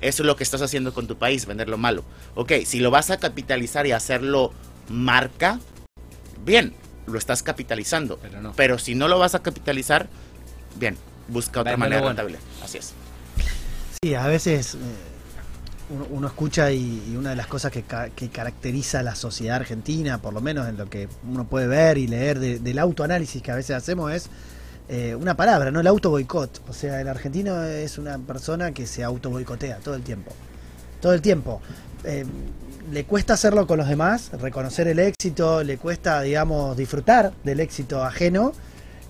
Eso 0.00 0.24
es 0.24 0.26
lo 0.26 0.34
que 0.34 0.42
estás 0.42 0.60
haciendo 0.62 0.92
con 0.92 1.06
tu 1.06 1.16
país, 1.16 1.46
vender 1.46 1.68
lo 1.68 1.78
malo. 1.78 2.04
Ok, 2.34 2.52
si 2.66 2.80
lo 2.80 2.90
vas 2.90 3.10
a 3.10 3.18
capitalizar 3.18 3.86
y 3.86 3.92
hacerlo 3.92 4.52
marca, 4.88 5.60
bien, 6.44 6.74
lo 7.06 7.16
estás 7.18 7.42
capitalizando. 7.44 8.18
Pero 8.20 8.42
no. 8.42 8.52
Pero 8.54 8.78
si 8.78 8.96
no 8.96 9.06
lo 9.06 9.20
vas 9.20 9.36
a 9.36 9.42
capitalizar, 9.42 10.08
bien, 10.74 10.96
busca 11.28 11.60
otra 11.60 11.76
manera 11.76 12.00
bueno. 12.02 12.16
rentable. 12.16 12.38
Así 12.64 12.78
es. 12.78 12.92
Sí, 14.02 14.16
a 14.16 14.26
veces 14.26 14.74
eh, 14.74 14.78
uno, 15.90 16.06
uno 16.10 16.26
escucha 16.26 16.72
y, 16.72 17.00
y 17.12 17.14
una 17.16 17.30
de 17.30 17.36
las 17.36 17.46
cosas 17.46 17.70
que, 17.70 17.82
ca- 17.84 18.10
que 18.10 18.28
caracteriza 18.28 18.98
a 18.98 19.02
la 19.04 19.14
sociedad 19.14 19.54
argentina, 19.54 20.18
por 20.18 20.34
lo 20.34 20.40
menos 20.40 20.68
en 20.68 20.76
lo 20.78 20.90
que 20.90 21.08
uno 21.24 21.46
puede 21.46 21.68
ver 21.68 21.96
y 21.98 22.08
leer 22.08 22.40
de- 22.40 22.58
del 22.58 22.80
autoanálisis 22.80 23.40
que 23.40 23.52
a 23.52 23.54
veces 23.54 23.76
hacemos, 23.76 24.10
es 24.12 24.28
eh, 24.88 25.14
una 25.14 25.36
palabra, 25.36 25.70
¿no? 25.70 25.80
El 25.80 25.86
auto 25.86 26.10
boicot. 26.10 26.62
O 26.68 26.72
sea, 26.72 27.00
el 27.00 27.08
argentino 27.08 27.62
es 27.62 27.98
una 27.98 28.18
persona 28.18 28.72
que 28.72 28.86
se 28.86 29.04
auto 29.04 29.30
boicotea 29.30 29.76
todo 29.78 29.94
el 29.94 30.02
tiempo. 30.02 30.32
Todo 31.00 31.14
el 31.14 31.22
tiempo. 31.22 31.60
Eh, 32.04 32.24
le 32.90 33.04
cuesta 33.04 33.34
hacerlo 33.34 33.66
con 33.66 33.78
los 33.78 33.88
demás, 33.88 34.30
reconocer 34.40 34.88
el 34.88 34.98
éxito, 34.98 35.62
le 35.62 35.78
cuesta, 35.78 36.20
digamos, 36.22 36.76
disfrutar 36.76 37.32
del 37.44 37.60
éxito 37.60 38.02
ajeno 38.02 38.52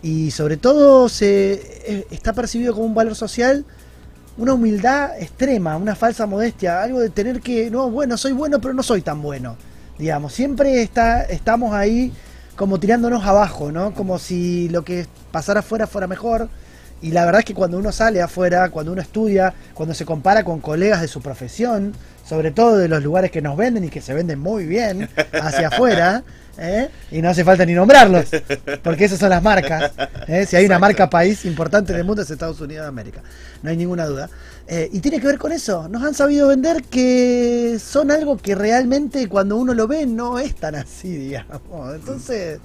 y 0.03 0.31
sobre 0.31 0.57
todo 0.57 1.09
se 1.09 1.53
eh, 1.87 2.07
está 2.11 2.33
percibido 2.33 2.75
como 2.75 2.87
un 2.87 2.95
valor 2.95 3.15
social 3.15 3.65
una 4.37 4.55
humildad 4.55 5.21
extrema, 5.21 5.77
una 5.77 5.95
falsa 5.95 6.27
modestia, 6.27 6.83
algo 6.83 7.01
de 7.01 7.11
tener 7.11 7.41
que, 7.41 7.71
no, 7.71 7.91
bueno, 7.91 8.17
soy 8.17 8.33
bueno, 8.33 8.61
pero 8.61 8.75
no 8.75 8.83
soy 8.83 9.03
tan 9.03 9.21
bueno. 9.21 9.57
Digamos, 9.99 10.33
siempre 10.33 10.83
está, 10.83 11.23
estamos 11.23 11.75
ahí 11.75 12.13
como 12.57 12.81
tirándonos 12.81 13.25
abajo, 13.25 13.71
¿no? 13.71 13.95
Como 13.95 14.19
si 14.19 14.69
lo 14.71 14.85
que 14.85 15.07
pasara 15.33 15.61
afuera 15.61 15.87
fuera 15.87 16.07
mejor. 16.07 16.49
Y 17.01 17.11
la 17.11 17.25
verdad 17.25 17.41
es 17.41 17.45
que 17.45 17.55
cuando 17.55 17.79
uno 17.79 17.91
sale 17.91 18.23
afuera, 18.23 18.71
cuando 18.71 18.93
uno 18.93 19.03
estudia, 19.03 19.53
cuando 19.75 19.93
se 19.95 20.05
compara 20.05 20.45
con 20.45 20.61
colegas 20.61 21.01
de 21.01 21.09
su 21.09 21.21
profesión, 21.21 21.93
sobre 22.33 22.51
todo 22.51 22.79
de 22.79 22.89
los 22.89 23.03
lugares 23.03 23.31
que 23.31 23.43
nos 23.43 23.59
venden 23.59 23.85
y 23.85 23.91
que 23.91 24.01
se 24.01 24.15
venden 24.15 24.39
muy 24.39 24.65
bien 24.65 25.07
hacia 25.35 25.69
afuera, 25.69 26.25
¿eh? 26.59 26.89
y 27.11 27.21
no 27.21 27.29
hace 27.29 27.45
falta 27.45 27.67
ni 27.67 27.75
nombrarlos, 27.75 28.31
porque 28.83 29.05
esas 29.05 29.19
son 29.19 29.29
las 29.29 29.43
marcas. 29.43 29.93
¿eh? 30.27 30.47
Si 30.47 30.57
hay 30.57 30.65
una 30.65 30.79
marca 30.79 31.11
país 31.11 31.45
importante 31.45 31.93
en 31.93 31.99
el 31.99 32.07
mundo 32.07 32.23
es 32.23 32.31
Estados 32.31 32.59
Unidos 32.63 32.85
de 32.85 32.89
América, 32.89 33.23
no 33.63 33.69
hay 33.69 33.77
ninguna 33.77 34.07
duda. 34.07 34.31
Eh, 34.67 34.89
y 34.95 35.01
tiene 35.01 35.21
que 35.21 35.27
ver 35.27 35.37
con 35.37 35.53
eso, 35.53 35.91
nos 35.91 36.03
han 36.05 36.15
sabido 36.15 36.49
vender 36.49 36.85
que 36.85 37.77
son 37.79 38.11
algo 38.11 38.39
que 38.39 38.55
realmente 38.55 39.29
cuando 39.29 39.59
uno 39.59 39.75
lo 39.75 39.87
ve 39.87 40.07
no 40.07 40.39
es 40.39 40.55
tan 40.55 40.75
así, 40.75 41.15
digamos. 41.15 41.95
Entonces 41.95 42.61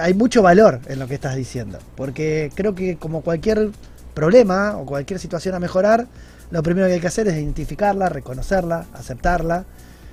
hay 0.00 0.14
mucho 0.14 0.40
valor 0.40 0.80
en 0.86 0.98
lo 0.98 1.06
que 1.06 1.16
estás 1.16 1.36
diciendo, 1.36 1.78
porque 1.96 2.50
creo 2.54 2.74
que 2.74 2.96
como 2.96 3.20
cualquier 3.20 3.72
problema 4.14 4.78
o 4.78 4.86
cualquier 4.86 5.20
situación 5.20 5.54
a 5.54 5.58
mejorar, 5.58 6.06
lo 6.50 6.62
primero 6.62 6.86
que 6.86 6.94
hay 6.94 7.00
que 7.00 7.06
hacer 7.06 7.28
es 7.28 7.34
identificarla, 7.34 8.08
reconocerla, 8.08 8.86
aceptarla 8.94 9.64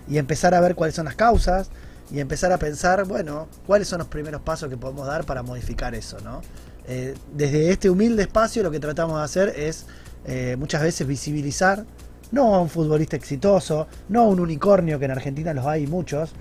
y 0.07 0.17
empezar 0.17 0.53
a 0.53 0.59
ver 0.59 0.75
cuáles 0.75 0.95
son 0.95 1.05
las 1.05 1.15
causas 1.15 1.69
y 2.11 2.19
empezar 2.19 2.51
a 2.51 2.57
pensar, 2.57 3.05
bueno, 3.05 3.47
cuáles 3.65 3.87
son 3.87 3.99
los 3.99 4.07
primeros 4.07 4.41
pasos 4.41 4.69
que 4.69 4.77
podemos 4.77 5.07
dar 5.07 5.25
para 5.25 5.43
modificar 5.43 5.95
eso, 5.95 6.17
¿no? 6.21 6.41
Eh, 6.87 7.15
desde 7.33 7.71
este 7.71 7.89
humilde 7.89 8.23
espacio 8.23 8.61
lo 8.61 8.69
que 8.69 8.79
tratamos 8.79 9.17
de 9.17 9.23
hacer 9.23 9.53
es 9.57 9.85
eh, 10.25 10.55
muchas 10.59 10.81
veces 10.81 11.07
visibilizar, 11.07 11.85
no 12.31 12.55
a 12.55 12.59
un 12.59 12.69
futbolista 12.69 13.15
exitoso, 13.15 13.87
no 14.09 14.21
a 14.21 14.27
un 14.27 14.39
unicornio, 14.39 14.99
que 14.99 15.05
en 15.05 15.11
Argentina 15.11 15.53
los 15.53 15.65
hay 15.65 15.87
muchos, 15.87 16.31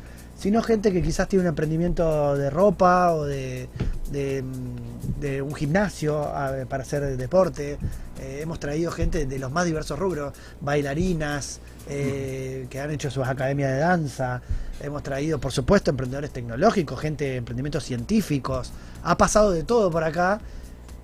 sino 0.42 0.60
gente 0.60 0.92
que 0.92 1.00
quizás 1.02 1.28
tiene 1.28 1.44
un 1.44 1.50
emprendimiento 1.50 2.36
de 2.36 2.50
ropa 2.50 3.12
o 3.12 3.24
de, 3.24 3.68
de, 4.10 4.42
mm, 4.42 5.46
un 5.46 5.54
gimnasio 5.54 6.20
para 6.68 6.82
hacer 6.82 7.16
deporte. 7.16 7.78
Eh, 8.20 8.40
hemos 8.42 8.58
traído 8.58 8.90
gente 8.90 9.24
de 9.24 9.38
los 9.38 9.52
más 9.52 9.66
diversos 9.66 9.96
rubros, 9.96 10.32
bailarinas, 10.60 11.60
eh, 11.88 12.66
que 12.68 12.80
han 12.80 12.90
hecho 12.90 13.08
sus 13.08 13.24
academias 13.24 13.70
de 13.70 13.78
danza. 13.78 14.42
Hemos 14.80 15.04
traído, 15.04 15.38
por 15.38 15.52
supuesto, 15.52 15.92
emprendedores 15.92 16.32
tecnológicos, 16.32 16.98
gente 16.98 17.24
de 17.24 17.36
emprendimientos 17.36 17.84
científicos. 17.84 18.72
Ha 19.04 19.16
pasado 19.16 19.52
de 19.52 19.62
todo 19.62 19.92
por 19.92 20.02
acá, 20.02 20.40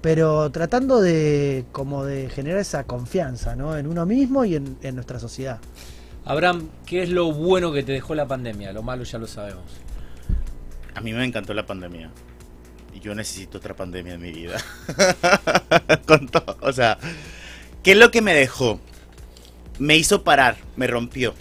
pero 0.00 0.50
tratando 0.50 1.00
de 1.00 1.64
como 1.70 2.04
de 2.04 2.28
generar 2.28 2.58
esa 2.58 2.82
confianza 2.82 3.54
¿no? 3.54 3.78
en 3.78 3.86
uno 3.86 4.04
mismo 4.04 4.44
y 4.44 4.56
en, 4.56 4.78
en 4.82 4.96
nuestra 4.96 5.20
sociedad. 5.20 5.60
Abraham, 6.28 6.68
¿qué 6.86 7.02
es 7.02 7.08
lo 7.08 7.32
bueno 7.32 7.72
que 7.72 7.82
te 7.82 7.92
dejó 7.92 8.14
la 8.14 8.26
pandemia? 8.26 8.72
Lo 8.72 8.82
malo 8.82 9.04
ya 9.04 9.18
lo 9.18 9.26
sabemos. 9.26 9.64
A 10.94 11.00
mí 11.00 11.12
me 11.12 11.24
encantó 11.24 11.54
la 11.54 11.66
pandemia. 11.66 12.10
Y 12.94 13.00
yo 13.00 13.14
necesito 13.14 13.58
otra 13.58 13.74
pandemia 13.74 14.14
en 14.14 14.20
mi 14.20 14.32
vida. 14.32 14.58
Con 16.06 16.28
todo, 16.28 16.56
o 16.60 16.72
sea, 16.72 16.98
¿qué 17.82 17.92
es 17.92 17.98
lo 17.98 18.10
que 18.10 18.22
me 18.22 18.34
dejó? 18.34 18.80
me 19.78 19.96
hizo 19.96 20.22
parar, 20.22 20.56
me 20.76 20.86
rompió. 20.86 21.34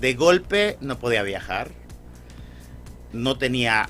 De 0.00 0.14
golpe 0.14 0.78
no 0.80 0.98
podía 0.98 1.22
viajar. 1.22 1.70
No 3.12 3.38
tenía. 3.38 3.88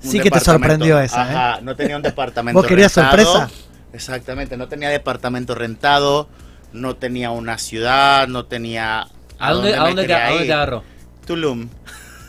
sí 0.00 0.20
que 0.20 0.30
te 0.30 0.40
sorprendió 0.40 1.00
esa, 1.00 1.16
¿eh? 1.16 1.34
Ajá, 1.34 1.60
no 1.60 1.76
tenía 1.76 1.96
un 1.96 2.02
departamento 2.10 2.58
¿Vos 2.60 2.66
querías 2.66 2.92
sorpresa? 2.92 3.50
Exactamente, 3.92 4.56
no 4.56 4.68
tenía 4.68 4.90
departamento 4.90 5.54
rentado, 5.54 6.28
no 6.72 6.96
tenía 6.96 7.30
una 7.30 7.58
ciudad, 7.58 8.28
no 8.28 8.44
tenía. 8.46 9.08
¿A, 9.38 9.52
dónde, 9.52 9.74
¿a 9.74 9.80
dónde, 9.80 10.04
te, 10.04 10.14
agarró? 10.14 10.82
Tulum. 11.26 11.68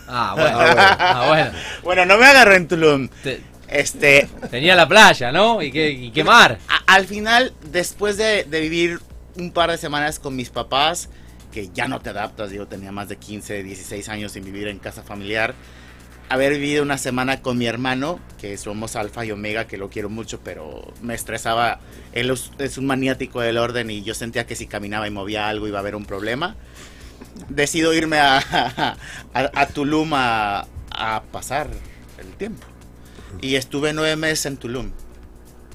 Ah, 0.07 0.33
bueno. 0.35 0.57
ah, 0.59 1.25
bueno. 1.27 1.51
bueno, 1.83 2.05
no 2.05 2.17
me 2.17 2.25
agarró 2.25 2.55
en 2.55 2.67
Tulum. 2.67 3.09
Este. 3.67 4.27
Tenía 4.49 4.75
la 4.75 4.87
playa, 4.87 5.31
¿no? 5.31 5.61
Y 5.61 5.71
qué, 5.71 6.11
qué 6.13 6.23
mar. 6.23 6.57
al 6.87 7.05
final, 7.05 7.53
después 7.71 8.17
de, 8.17 8.43
de 8.43 8.59
vivir 8.59 8.99
un 9.35 9.51
par 9.51 9.71
de 9.71 9.77
semanas 9.77 10.19
con 10.19 10.35
mis 10.35 10.49
papás, 10.49 11.09
que 11.51 11.69
ya 11.73 11.87
no 11.87 11.99
te 11.99 12.09
adaptas, 12.09 12.51
yo 12.51 12.67
tenía 12.67 12.91
más 12.91 13.09
de 13.09 13.17
15, 13.17 13.63
16 13.63 14.09
años 14.09 14.31
sin 14.31 14.43
vivir 14.43 14.67
en 14.67 14.79
casa 14.79 15.03
familiar. 15.03 15.53
Haber 16.29 16.53
vivido 16.53 16.83
una 16.83 16.97
semana 16.97 17.41
con 17.41 17.57
mi 17.57 17.65
hermano, 17.65 18.19
que 18.39 18.57
somos 18.57 18.95
alfa 18.95 19.25
y 19.25 19.31
omega, 19.31 19.65
que 19.65 19.77
lo 19.77 19.89
quiero 19.89 20.09
mucho, 20.09 20.39
pero 20.43 20.93
me 21.01 21.15
estresaba. 21.15 21.79
Él 22.13 22.31
es 22.59 22.77
un 22.77 22.85
maniático 22.85 23.41
del 23.41 23.57
orden 23.57 23.89
y 23.89 24.03
yo 24.03 24.13
sentía 24.13 24.45
que 24.45 24.55
si 24.55 24.67
caminaba 24.67 25.07
y 25.07 25.11
movía 25.11 25.49
algo 25.49 25.67
iba 25.67 25.79
a 25.79 25.81
haber 25.81 25.95
un 25.95 26.05
problema. 26.05 26.55
Decido 27.49 27.93
irme 27.93 28.19
a, 28.21 28.95
a, 29.33 29.67
Tulum 29.67 30.11
a, 30.13 30.67
a 30.91 31.23
pasar 31.31 31.69
el 32.19 32.27
tiempo. 32.37 32.65
Y 33.41 33.55
estuve 33.55 33.93
nueve 33.93 34.15
meses 34.15 34.45
en 34.45 34.57
Tulum. 34.57 34.91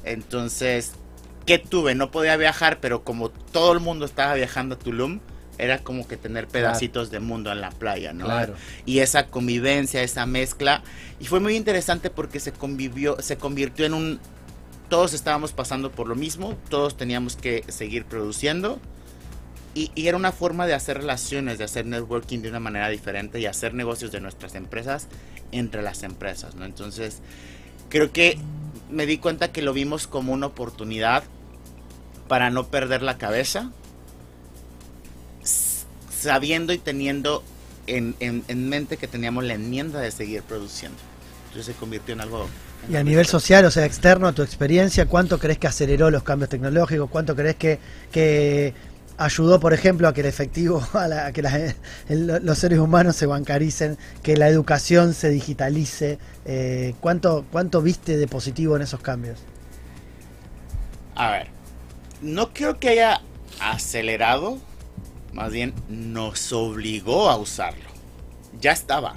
Entonces 0.05 0.92
¿qué 1.44 1.59
tuve? 1.59 1.94
No 1.94 2.11
podía 2.11 2.36
viajar, 2.36 2.78
pero 2.80 3.05
como 3.05 3.30
todo 3.30 3.72
el 3.72 3.80
mundo 3.80 4.05
estaba 4.05 4.34
viajando 4.34 4.74
a 4.74 4.78
Tulum, 4.78 5.20
era 5.59 5.78
como 5.78 6.07
que 6.07 6.16
tener 6.16 6.48
pedacitos 6.48 7.11
de 7.11 7.20
mundo 7.20 7.52
en 7.52 7.61
la 7.61 7.70
playa, 7.70 8.12
¿no? 8.12 8.24
Claro. 8.24 8.55
Y 8.86 9.00
esa 9.00 9.26
convivencia, 9.26 10.02
esa 10.02 10.26
mezcla. 10.26 10.82
Y 11.20 11.26
fue 11.26 11.40
muy 11.40 11.57
interesante 11.57 12.11
porque 12.11 12.40
se 12.40 12.52
convivió, 12.52 13.16
se 13.20 13.36
convirtió 13.36 13.86
en 13.86 13.94
un. 13.94 14.20
Todos 14.88 15.14
estábamos 15.14 15.52
pasando 15.52 15.90
por 15.90 16.09
lo 16.09 16.14
mismo, 16.14 16.57
todos 16.68 16.96
teníamos 16.96 17.36
que 17.36 17.64
seguir 17.68 18.05
produciendo. 18.05 18.78
Y, 19.74 19.90
y, 19.96 20.07
era 20.07 20.16
una 20.16 20.30
forma 20.30 20.66
de 20.68 20.74
hacer 20.74 20.98
relaciones, 20.98 21.59
de 21.59 21.64
hacer 21.64 21.84
networking 21.84 22.40
de 22.40 22.48
una 22.48 22.61
manera 22.61 22.88
diferente 22.90 23.40
y 23.40 23.46
hacer 23.46 23.74
negocios 23.74 24.12
de 24.12 24.20
nuestras 24.20 24.55
empresas 24.55 25.09
entre 25.50 25.82
las 25.82 26.05
empresas, 26.05 26.55
¿no? 26.55 26.64
Entonces, 26.64 27.22
creo 27.88 28.12
que 28.12 28.38
me 28.90 29.07
di 29.07 29.18
cuenta 29.18 29.50
que 29.50 29.62
lo 29.62 29.72
vimos 29.72 30.07
como 30.07 30.32
una 30.32 30.46
oportunidad 30.46 31.24
para 32.28 32.50
no 32.50 32.68
perder 32.68 33.02
la 33.02 33.18
cabeza, 33.18 33.70
sabiendo 36.25 36.72
y 36.72 36.79
teniendo 36.79 37.43
en, 37.87 38.14
mente 38.68 38.97
que 38.97 39.07
teníamos 39.07 39.45
la 39.45 39.55
enmienda 39.55 40.01
de 40.01 40.11
seguir 40.11 40.43
produciendo. 40.43 40.99
Entonces 41.47 41.75
se 41.75 41.79
convirtió 41.79 42.14
en 42.14 42.20
algo... 42.20 42.49
y 42.89 42.97
a 42.97 43.05
nivel 43.05 43.27
social, 43.27 43.64
o 43.64 43.70
sea, 43.70 43.85
externo 43.85 44.27
a 44.27 44.33
tu 44.33 44.43
experiencia, 44.43 45.07
¿cuánto 45.07 45.39
crees 45.39 45.59
que 45.59 45.66
aceleró 45.66 46.11
los 46.11 46.22
cambios 46.22 46.51
tecnológicos? 46.51 47.09
¿Cuánto 47.11 47.37
crees 47.37 47.57
que, 47.57 47.79
que 48.11 48.75
ayudó, 49.16 49.61
por 49.61 49.72
ejemplo, 49.72 50.09
a 50.09 50.14
que 50.14 50.20
el 50.20 50.27
efectivo, 50.27 50.83
a, 50.95 51.33
que 51.33 51.43
los 52.09 52.59
seres 52.59 52.79
humanos 52.79 53.16
se 53.16 53.27
bancaricen, 53.27 53.99
que 54.22 54.37
la 54.37 54.49
educación 54.49 55.14
se 55.14 55.31
digitalice. 55.31 56.18
Eh, 56.45 56.95
¿cuánto, 57.01 57.45
¿Cuánto 57.51 57.83
viste 57.83 58.16
de 58.16 58.27
positivo 58.27 58.77
en 58.77 58.83
esos 58.83 59.01
cambios? 59.01 59.41
A 61.14 61.31
ver, 61.31 61.47
no 62.22 62.53
creo 62.53 62.79
que 62.79 62.89
haya 62.89 63.20
acelerado, 63.61 64.59
más 65.35 65.53
bien 65.53 65.74
nos 65.89 66.53
obligó 66.53 67.28
a 67.28 67.37
usarlo. 67.37 67.85
Ya 68.61 68.72
estaba. 68.72 69.16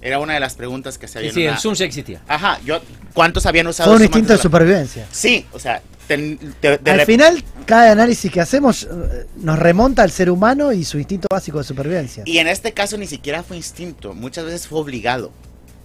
Era 0.00 0.20
una 0.20 0.34
de 0.34 0.40
las 0.40 0.54
preguntas 0.54 0.96
que 0.96 1.08
se 1.08 1.18
habían... 1.18 1.34
Sí, 1.34 1.40
sí 1.40 1.46
el 1.46 1.58
Zoom 1.58 1.74
ya 1.74 1.84
existía. 1.84 2.22
Ajá, 2.28 2.60
yo, 2.64 2.80
¿cuántos 3.12 3.44
habían 3.44 3.66
usado? 3.66 3.90
Fue 3.90 3.96
un 3.96 4.02
instinto 4.02 4.32
de 4.32 4.38
supervivencia. 4.38 5.06
Sí, 5.10 5.44
o 5.52 5.58
sea, 5.58 5.82
al 6.08 7.06
final, 7.06 7.42
cada 7.64 7.92
análisis 7.92 8.30
que 8.30 8.40
hacemos 8.40 8.84
eh, 8.84 9.26
nos 9.36 9.58
remonta 9.58 10.02
al 10.02 10.10
ser 10.10 10.30
humano 10.30 10.72
y 10.72 10.84
su 10.84 10.98
instinto 10.98 11.26
básico 11.30 11.58
de 11.58 11.64
supervivencia. 11.64 12.22
Y 12.26 12.38
en 12.38 12.46
este 12.46 12.72
caso 12.72 12.96
ni 12.96 13.06
siquiera 13.06 13.42
fue 13.42 13.56
instinto, 13.56 14.14
muchas 14.14 14.44
veces 14.44 14.68
fue 14.68 14.78
obligado. 14.78 15.32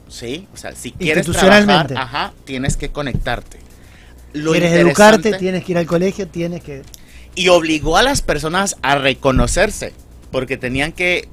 ¿Sí? 0.08 0.48
O 0.54 0.58
sea, 0.58 0.76
si 0.76 0.92
quieres 0.92 1.26
trabajar, 1.26 1.94
ajá, 1.96 2.34
tienes 2.44 2.76
que 2.76 2.92
conectarte. 2.92 3.60
Lo 4.34 4.52
quieres 4.52 4.74
educarte, 4.74 5.34
tienes 5.38 5.64
que 5.64 5.72
ir 5.72 5.78
al 5.78 5.88
colegio, 5.88 6.28
tienes 6.28 6.62
que... 6.62 6.84
Y 7.36 7.50
obligó 7.50 7.98
a 7.98 8.04
las 8.04 8.22
personas 8.22 8.78
a 8.82 8.96
reconocerse 8.96 9.94
porque 10.32 10.58
tenían 10.58 10.94
que, 10.94 11.28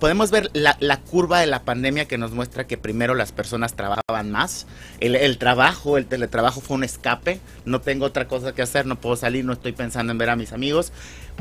podemos 0.00 0.30
ver 0.30 0.50
la, 0.54 1.00
curva 1.00 1.40
de 1.40 1.46
la 1.46 1.64
pandemia 1.64 2.08
que 2.08 2.16
nos 2.16 2.32
muestra 2.32 2.66
que 2.66 2.78
primero 2.78 3.14
las 3.14 3.30
personas 3.30 3.74
trabajaban 3.74 4.30
más, 4.32 4.66
el, 5.00 5.38
trabajo, 5.38 5.98
el 5.98 6.06
teletrabajo 6.06 6.60
fue 6.62 6.78
un 6.78 6.84
escape, 6.84 7.40
no 7.66 7.80
tengo 7.82 8.06
otra 8.06 8.26
cosa 8.26 8.54
que 8.54 8.62
hacer, 8.62 8.86
no 8.86 8.96
puedo 8.96 9.16
salir, 9.16 9.44
no 9.44 9.52
estoy 9.52 9.72
pensando 9.72 10.12
en 10.12 10.18
ver 10.18 10.30
a 10.30 10.36
mis 10.36 10.52
amigos, 10.52 10.92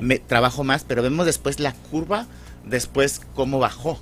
me 0.02 0.20
trabajo 0.20 0.66
más, 0.66 0.84
pero 0.84 1.02
vemos 1.02 1.26
después 1.26 1.62
la 1.62 1.72
curva, 1.74 2.28
después 2.66 3.22
cómo 3.34 3.58
bajó. 3.58 4.00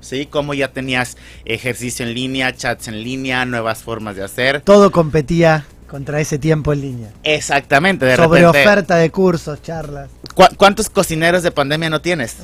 ¿sí? 0.00 0.26
Cómo 0.26 0.54
ya 0.54 0.72
tenías 0.72 1.16
ejercicio 1.44 2.06
en 2.06 2.14
línea, 2.14 2.54
chats 2.54 2.88
en 2.88 3.02
línea, 3.02 3.44
nuevas 3.44 3.82
formas 3.82 4.16
de 4.16 4.24
hacer. 4.24 4.62
Todo 4.62 4.90
competía 4.92 5.66
contra 5.86 6.20
ese 6.20 6.38
tiempo 6.38 6.72
en 6.72 6.80
línea. 6.80 7.10
Exactamente, 7.22 8.06
de 8.06 8.16
Sobre 8.16 8.46
oferta 8.46 8.96
de 8.96 9.10
cursos, 9.10 9.62
charlas. 9.62 10.10
¿Cuántos 10.56 10.90
cocineros 10.90 11.42
de 11.42 11.50
pandemia 11.50 11.90
no 11.90 12.00
tienes? 12.00 12.36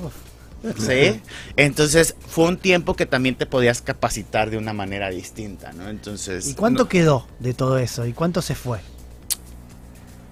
¿Sí? 0.79 1.21
Entonces 1.57 2.15
fue 2.29 2.47
un 2.47 2.57
tiempo 2.57 2.95
que 2.95 3.07
también 3.07 3.35
te 3.35 3.47
podías 3.47 3.83
capacitar 3.83 4.51
de 4.51 4.59
una 4.59 4.73
manera 4.73 5.11
distinta, 5.11 5.73
¿no? 5.73 5.89
Entonces... 5.89 6.47
¿Y 6.49 6.55
cuánto 6.55 6.89
quedó 6.89 7.27
de 7.41 7.53
todo 7.53 7.79
eso? 7.79 8.07
¿Y 8.07 8.13
cuánto 8.13 8.43
se 8.43 8.55
fue? 8.55 8.79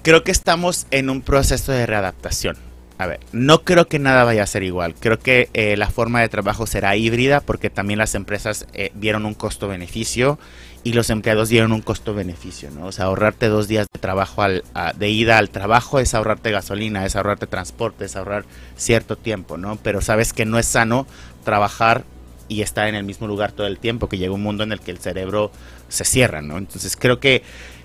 Creo 0.03 0.23
que 0.23 0.31
estamos 0.31 0.87
en 0.91 1.11
un 1.11 1.21
proceso 1.21 1.73
de 1.73 1.85
readaptación. 1.85 2.57
A 2.97 3.07
ver, 3.07 3.21
no 3.33 3.63
creo 3.63 3.89
que 3.89 3.99
nada 3.99 4.25
vaya 4.25 4.43
a 4.43 4.47
ser 4.47 4.63
igual. 4.63 4.95
Creo 4.95 5.19
que 5.19 5.49
eh, 5.55 5.77
la 5.77 5.89
forma 5.89 6.21
de 6.21 6.29
trabajo 6.29 6.67
será 6.67 6.97
híbrida 6.97 7.41
porque 7.41 7.71
también 7.71 7.99
las 7.99 8.15
empresas 8.15 8.67
eh, 8.75 8.93
vieron 8.95 9.25
un 9.25 9.33
costo-beneficio 9.33 10.39
y 10.83 10.95
los 10.95 11.11
empleados 11.11 11.49
dieron 11.51 11.72
un 11.72 11.83
costo-beneficio, 11.83 12.70
¿no? 12.70 12.87
O 12.87 12.93
sea, 12.93 13.07
ahorrarte 13.07 13.49
dos 13.49 13.68
días 13.68 13.87
de 13.93 13.99
trabajo 13.99 14.43
al, 14.43 14.64
de 14.97 15.11
ida 15.11 15.37
al 15.39 15.51
trabajo 15.51 15.99
es 16.01 16.14
ahorrarte 16.14 16.51
gasolina, 16.51 17.05
es 17.05 17.16
ahorrarte 17.16 17.47
transporte, 17.47 18.07
es 18.07 18.16
ahorrar 18.16 18.45
cierto 18.76 19.16
tiempo, 19.16 19.59
¿no? 19.59 19.76
Pero 19.76 20.01
sabes 20.01 20.33
que 20.33 20.47
no 20.47 20.59
es 20.59 20.66
sano 20.66 21.07
trabajar 21.45 22.05
y 22.49 22.62
estar 22.62 22.89
en 22.89 22.95
el 22.95 23.05
mismo 23.05 23.26
lugar 23.26 23.53
todo 23.53 23.66
el 23.66 23.78
tiempo, 23.78 24.09
que 24.09 24.16
llega 24.16 24.33
un 24.33 24.43
mundo 24.43 24.64
en 24.64 24.72
el 24.72 24.81
que 24.81 24.91
el 24.91 24.99
cerebro 24.99 25.53
se 25.89 26.05
cierra, 26.05 26.41
¿no? 26.41 26.57
Entonces 26.57 26.97
creo 26.97 27.20
que 27.20 27.43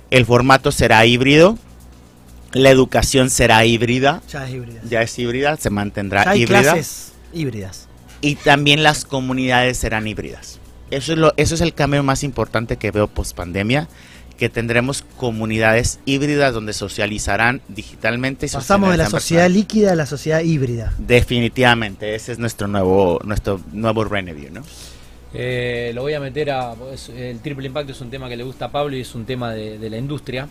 el 0.10 0.26
formato 0.26 0.72
será 0.72 1.06
híbrido, 1.06 1.58
la 2.54 2.70
educación 2.70 3.30
será 3.30 3.66
híbrida. 3.66 4.22
Ya 4.30 4.48
es 4.48 4.54
híbrida. 4.54 4.82
Ya 4.90 5.02
es 5.02 5.20
híbrida, 5.20 5.58
se 5.58 5.70
mantendrá 5.70 6.24
Ya 6.24 6.30
hay 6.32 6.42
híbrida. 6.44 6.62
clases 6.62 7.14
híbridas. 7.34 7.88
Y 8.22 8.36
también 8.36 8.84
las 8.84 9.04
comunidades 9.04 9.78
serán 9.78 10.08
híbridas. 10.08 10.60
Eso 10.92 11.14
es, 11.14 11.18
lo, 11.18 11.34
eso 11.38 11.56
es 11.56 11.62
el 11.62 11.74
cambio 11.74 12.04
más 12.04 12.24
importante 12.24 12.78
que 12.78 12.92
veo 12.92 13.08
post 13.08 13.36
pandemia, 13.36 13.88
que 14.38 14.50
tendremos 14.50 15.04
comunidades 15.18 16.00
híbridas 16.06 16.54
donde 16.54 16.74
socializarán 16.74 17.62
digitalmente. 17.70 18.46
Y 18.46 18.50
Pasamos 18.50 18.92
de 18.92 18.98
la 18.98 19.10
sociedad 19.10 19.44
personal. 19.44 19.54
líquida 19.54 19.92
a 19.94 19.96
la 19.96 20.06
sociedad 20.06 20.42
híbrida. 20.42 20.94
Definitivamente, 20.98 22.16
ese 22.16 22.34
es 22.34 22.40
nuestro 22.40 22.68
nuevo, 22.68 23.20
nuestro 23.24 23.60
nuevo 23.72 24.04
Reneview, 24.04 24.52
¿no? 24.52 24.64
Eh, 25.34 25.92
lo 25.94 26.02
voy 26.04 26.14
a 26.14 26.20
meter 26.20 26.50
a. 26.52 26.76
es- 26.94 27.10
el 27.10 27.40
triple 27.40 27.68
impacto 27.68 27.92
es 27.92 28.00
un 28.02 28.10
tema 28.10 28.30
que 28.30 28.38
le 28.38 28.44
gusta 28.44 28.66
a 28.66 28.72
Pablo 28.72 28.96
y 28.96 29.02
es 29.02 29.16
un 29.16 29.26
tema 29.26 29.52
de, 29.54 29.78
de 29.80 29.90
la 29.90 29.98
industria. 29.98 30.48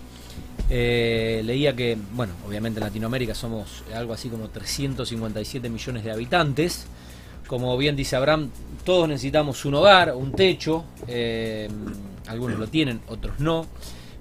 Eh, 0.69 1.43
leía 1.45 1.75
que, 1.77 1.97
bueno, 2.13 2.33
obviamente 2.47 2.81
en 2.81 2.85
Latinoamérica 2.85 3.35
somos 3.35 3.83
algo 3.95 4.13
así 4.13 4.29
como 4.29 4.49
357 4.49 5.69
millones 5.71 6.05
de 6.05 6.11
habitantes. 6.11 6.87
Como 7.47 7.77
bien 7.77 7.97
dice 7.97 8.17
Abraham, 8.17 8.51
todos 8.85 9.09
necesitamos 9.09 9.65
un 9.65 9.75
hogar, 9.75 10.15
un 10.15 10.33
techo. 10.33 10.85
eh, 11.07 11.69
algunos 12.27 12.59
lo 12.59 12.67
tienen, 12.69 13.01
otros 13.09 13.39
no. 13.39 13.67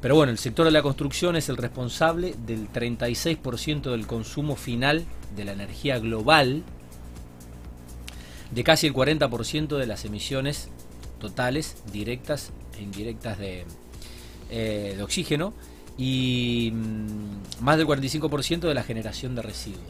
Pero 0.02 0.16
bueno, 0.16 0.32
el 0.32 0.38
sector 0.38 0.66
de 0.66 0.72
la 0.72 0.82
construcción 0.82 1.38
es 1.38 1.48
el 1.48 1.56
responsable 1.56 2.36
del 2.46 2.70
36% 2.70 3.92
del 3.92 4.06
consumo 4.06 4.58
final 4.58 5.06
de 5.36 5.46
la 5.46 5.54
energía 5.54 5.98
global 6.00 6.64
de 8.52 8.64
casi 8.64 8.88
el 8.88 8.94
40% 8.94 9.78
de 9.78 9.88
las 9.88 10.06
emisiones 10.06 10.70
totales, 11.20 11.78
directas 11.92 12.52
e 12.78 12.84
indirectas 12.84 13.40
de, 13.40 13.66
eh, 14.50 14.94
de 14.98 15.04
oxígeno 15.04 15.54
y 15.98 16.72
mm, 16.74 17.64
más 17.64 17.78
del 17.78 17.88
45% 17.88 18.60
de 18.60 18.74
la 18.74 18.84
generación 18.84 19.36
de 19.36 19.42
residuos. 19.42 19.82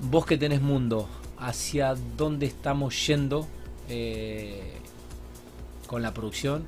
Vos 0.00 0.24
que 0.24 0.38
tenés 0.38 0.60
mundo, 0.60 1.08
¿hacia 1.46 1.94
dónde 2.16 2.46
estamos 2.46 3.06
yendo 3.06 3.46
eh, 3.88 4.72
con 5.86 6.02
la 6.02 6.14
producción 6.14 6.62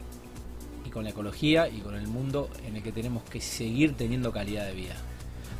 y 0.84 0.90
con 0.90 1.04
la 1.04 1.10
ecología 1.10 1.68
y 1.68 1.78
con 1.80 1.94
el 1.94 2.06
mundo 2.08 2.48
en 2.66 2.76
el 2.76 2.82
que 2.82 2.92
tenemos 2.92 3.22
que 3.24 3.40
seguir 3.40 3.94
teniendo 3.96 4.32
calidad 4.32 4.66
de 4.66 4.74
vida? 4.74 4.94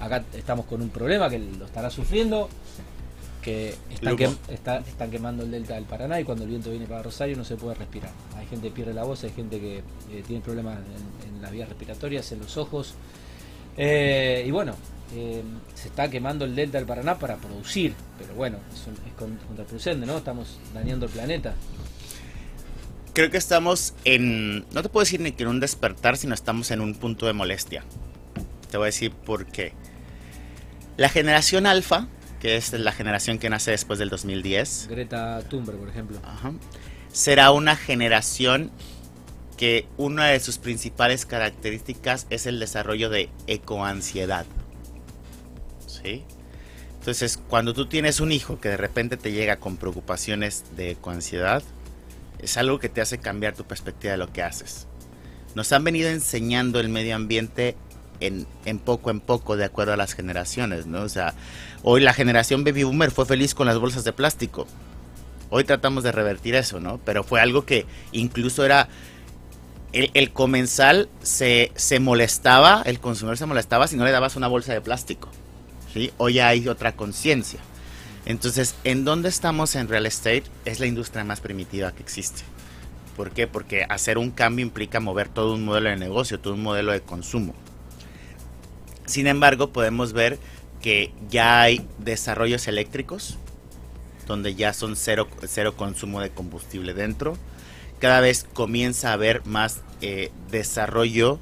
Acá 0.01 0.25
estamos 0.35 0.67
con 0.67 0.83
un 0.83 0.91
problema 0.91 1.31
que 1.31 1.39
lo 1.39 1.65
estará 1.65 1.89
sufriendo, 1.91 2.49
que 3.41 3.75
están, 3.91 4.17
está- 4.49 4.79
están 4.79 5.11
quemando 5.11 5.45
el 5.45 5.51
delta 5.51 5.75
del 5.75 5.85
Paraná 5.85 6.21
y 6.21 6.25
cuando 6.25 6.45
el 6.45 6.51
viento 6.51 6.71
viene 6.71 6.87
para 6.87 7.03
Rosario 7.03 7.37
no 7.37 7.45
se 7.45 7.57
puede 7.57 7.75
respirar. 7.77 8.11
Hay 8.37 8.47
gente 8.47 8.69
que 8.69 8.75
pierde 8.75 8.93
la 8.95 9.05
voz, 9.05 9.23
hay 9.25 9.31
gente 9.31 9.61
que 9.61 9.79
eh, 9.79 10.23
tiene 10.27 10.43
problemas 10.43 10.79
en, 11.25 11.37
en 11.37 11.43
las 11.43 11.53
vías 11.53 11.69
respiratorias, 11.69 12.31
en 12.33 12.41
los 12.41 12.57
ojos. 12.57 12.95
Eh, 13.77 14.45
y 14.47 14.51
bueno, 14.51 14.75
eh, 15.15 15.43
se 15.75 15.89
está 15.89 16.09
quemando 16.11 16.45
el 16.45 16.55
delta 16.55 16.79
del 16.79 16.87
Paraná 16.87 17.19
para 17.19 17.37
producir, 17.37 17.95
pero 18.19 18.35
bueno, 18.35 18.59
es, 18.73 18.87
un- 18.87 18.95
es 19.07 19.13
con- 19.19 19.37
contraproducente, 19.47 20.07
¿no? 20.07 20.17
Estamos 20.19 20.59
dañando 20.73 21.07
el 21.07 21.13
planeta. 21.13 21.55
Creo 23.13 23.31
que 23.31 23.37
estamos 23.37 23.95
en, 24.05 24.61
no 24.73 24.83
te 24.83 24.89
puedo 24.89 25.05
decir 25.05 25.21
ni 25.21 25.33
que 25.33 25.45
en 25.45 25.49
un 25.51 25.61
despertar, 25.61 26.17
sino 26.17 26.35
estamos 26.35 26.71
en 26.73 26.81
un 26.81 26.95
punto 26.95 27.27
de 27.27 27.33
molestia. 27.33 27.85
Te 28.71 28.77
voy 28.77 28.85
a 28.85 28.87
decir 28.87 29.13
por 29.13 29.47
qué. 29.47 29.73
La 30.97 31.09
generación 31.09 31.67
alfa, 31.67 32.09
que 32.41 32.57
es 32.57 32.73
la 32.73 32.91
generación 32.93 33.39
que 33.39 33.49
nace 33.51 33.71
después 33.71 33.99
del 34.01 34.09
2010, 34.11 34.89
Greta 34.91 35.41
Thunberg, 35.49 35.79
por 35.79 35.89
ejemplo. 35.89 36.19
Ajá. 36.25 36.53
será 37.13 37.53
una 37.53 37.77
generación 37.77 38.73
que 39.57 39.87
una 39.97 40.27
de 40.27 40.41
sus 40.41 40.59
principales 40.59 41.27
características 41.27 42.27
es 42.31 42.47
el 42.47 42.61
desarrollo 42.61 43.11
de 43.11 43.29
ecoansiedad. 43.47 44.47
¿Sí? 45.87 46.25
Entonces, 46.99 47.39
cuando 47.49 47.75
tú 47.75 47.87
tienes 47.87 48.21
un 48.21 48.33
hijo 48.33 48.61
que 48.61 48.71
de 48.71 48.77
repente 48.77 49.17
te 49.17 49.33
llega 49.33 49.57
con 49.57 49.77
preocupaciones 49.77 50.65
de 50.77 50.93
ecoansiedad, 50.93 51.63
es 52.39 52.57
algo 52.57 52.79
que 52.79 52.89
te 52.89 53.01
hace 53.01 53.19
cambiar 53.19 53.55
tu 53.55 53.65
perspectiva 53.65 54.13
de 54.13 54.19
lo 54.19 54.33
que 54.33 54.43
haces. 54.43 54.87
Nos 55.55 55.73
han 55.73 55.85
venido 55.85 56.09
enseñando 56.11 56.81
el 56.81 56.89
medio 56.89 57.15
ambiente 57.15 57.77
en, 58.21 58.47
en 58.65 58.79
poco 58.79 59.11
en 59.11 59.21
poco 59.21 59.57
de 59.57 59.65
acuerdo 59.65 59.93
a 59.93 59.97
las 59.97 60.15
generaciones, 60.15 60.87
¿no? 60.87 61.03
O 61.03 61.09
sea, 61.09 61.35
hoy 61.83 62.01
la 62.01 62.13
generación 62.13 62.65
baby 62.65 62.85
boomer 62.85 63.11
fue 63.11 63.27
feliz 63.27 63.55
con 63.55 63.67
las 63.67 63.79
bolsas 63.79 64.05
de 64.05 64.13
plástico. 64.13 64.67
Hoy 65.51 65.65
tratamos 65.65 66.05
de 66.05 66.13
revertir 66.13 66.55
eso, 66.55 66.81
¿no? 66.81 66.99
Pero 67.05 67.23
fue 67.23 67.41
algo 67.41 67.65
que 67.65 67.87
incluso 68.13 68.65
era... 68.65 68.89
El, 69.95 70.33
comensal 70.33 71.09
se, 71.23 71.71
se 71.77 72.01
molestaba, 72.01 72.83
el 72.85 72.99
consumidor 72.99 73.39
se 73.39 73.47
molestaba 73.47 73.87
si 73.87 73.97
no 73.97 74.05
le 74.05 74.11
dabas 74.11 74.35
una 74.35 74.49
bolsa 74.49 74.73
de 74.73 74.81
plástico. 74.81 75.29
Hoy 76.19 76.41
hay 76.41 76.67
otra 76.67 76.97
conciencia. 76.97 77.61
Entonces, 78.27 78.75
¿en 78.83 79.05
dónde 79.05 79.29
estamos 79.29 79.77
en 79.77 79.87
real 79.87 80.07
estate? 80.07 80.43
Es 80.65 80.81
la 80.81 80.87
industria 80.87 81.23
más 81.23 81.41
primitiva 81.41 81.93
que 81.93 82.03
existe. 82.03 82.43
¿Por 83.17 83.31
qué? 83.31 83.47
Porque 83.47 83.87
hacer 83.89 84.19
un 84.19 84.33
cambio 84.33 84.65
implica 84.65 84.99
mover 84.99 85.29
todo 85.29 85.55
un 85.55 85.65
modelo 85.65 85.91
de 85.91 85.97
negocio, 85.97 86.41
todo 86.41 86.55
un 86.55 86.63
modelo 86.65 86.91
de 86.91 87.01
consumo. 87.01 87.55
Sin 89.07 89.29
embargo, 89.29 89.71
podemos 89.71 90.13
ver 90.13 90.41
que 90.83 91.13
ya 91.31 91.61
hay 91.61 91.87
desarrollos 91.99 92.67
eléctricos, 92.67 93.39
donde 94.27 94.57
ya 94.57 94.73
son 94.73 94.97
cero, 94.97 95.29
cero 95.47 95.77
consumo 95.77 96.21
de 96.21 96.31
combustible 96.31 96.95
dentro. 96.95 97.37
Cada 98.01 98.21
vez 98.21 98.45
comienza 98.53 99.11
a 99.11 99.15
haber 99.15 99.45
más 99.47 99.81
eh, 100.03 100.31
desarrollo 100.51 101.39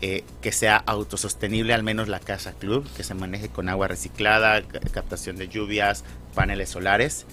eh, 0.00 0.22
que 0.42 0.52
sea 0.52 0.76
autosostenible, 0.76 1.72
al 1.74 1.82
menos 1.82 2.08
la 2.08 2.20
casa 2.20 2.52
club, 2.52 2.86
que 2.96 3.04
se 3.04 3.14
maneje 3.14 3.48
con 3.48 3.68
agua 3.68 3.88
reciclada, 3.88 4.62
ca- 4.62 4.80
captación 4.92 5.36
de 5.36 5.48
lluvias, 5.48 6.04
paneles 6.34 6.68
solares. 6.70 7.26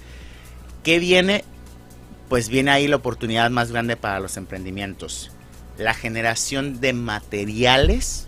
¿Qué 0.84 1.00
viene? 1.00 1.44
Pues 2.30 2.48
viene 2.50 2.72
ahí 2.72 2.88
la 2.88 2.96
oportunidad 2.96 3.50
más 3.52 3.72
grande 3.72 3.98
para 3.98 4.20
los 4.20 4.38
emprendimientos. 4.38 5.32
La 5.78 5.94
generación 5.94 6.80
de 6.80 6.94
materiales 6.94 8.28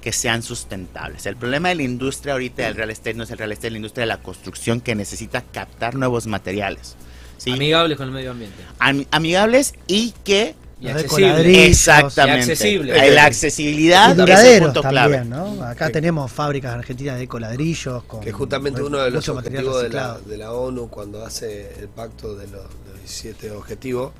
que 0.00 0.12
sean 0.12 0.42
sustentables. 0.42 1.26
El 1.26 1.36
problema 1.36 1.68
de 1.68 1.76
la 1.76 1.82
industria 1.82 2.32
ahorita 2.34 2.62
del 2.64 2.74
real 2.74 2.90
estate 2.90 3.14
no 3.14 3.24
es 3.24 3.30
el 3.30 3.38
real 3.38 3.52
estate, 3.52 3.68
es 3.68 3.72
la 3.72 3.78
industria 3.78 4.02
de 4.02 4.08
la 4.08 4.22
construcción 4.22 4.80
que 4.80 4.94
necesita 4.94 5.42
captar 5.42 5.94
nuevos 5.94 6.26
materiales. 6.26 6.96
¿Sí? 7.38 7.50
Amigables 7.52 7.96
con 7.96 8.06
el 8.06 8.12
medio 8.12 8.32
ambiente. 8.32 8.56
Am- 8.78 9.06
amigables 9.10 9.74
y 9.86 10.12
que 10.24 10.54
Y 10.80 10.88
exactamente 10.88 12.46
Y 12.46 12.50
accesible. 12.52 13.10
La 13.10 13.24
accesibilidad 13.24 14.16
Y 14.16 14.30
es 14.30 14.60
punto 14.60 14.80
también, 14.82 14.92
clave. 14.92 15.24
¿no? 15.24 15.64
Acá 15.64 15.90
tenemos 15.90 16.30
fábricas 16.30 16.74
argentinas 16.74 17.18
de 17.18 17.26
coladrillos 17.26 18.04
con 18.04 18.20
Que 18.20 18.30
justamente 18.32 18.82
uno 18.82 18.98
de 18.98 19.10
los 19.10 19.28
objetivos 19.28 19.82
de 19.82 19.88
la, 19.88 20.18
de 20.18 20.36
la 20.36 20.52
ONU 20.52 20.88
cuando 20.88 21.24
hace 21.24 21.74
el 21.80 21.88
pacto 21.88 22.36
de 22.36 22.46
los, 22.48 22.62
de 22.62 22.90
los 22.92 22.98
17 23.00 23.50
objetivos 23.52 24.12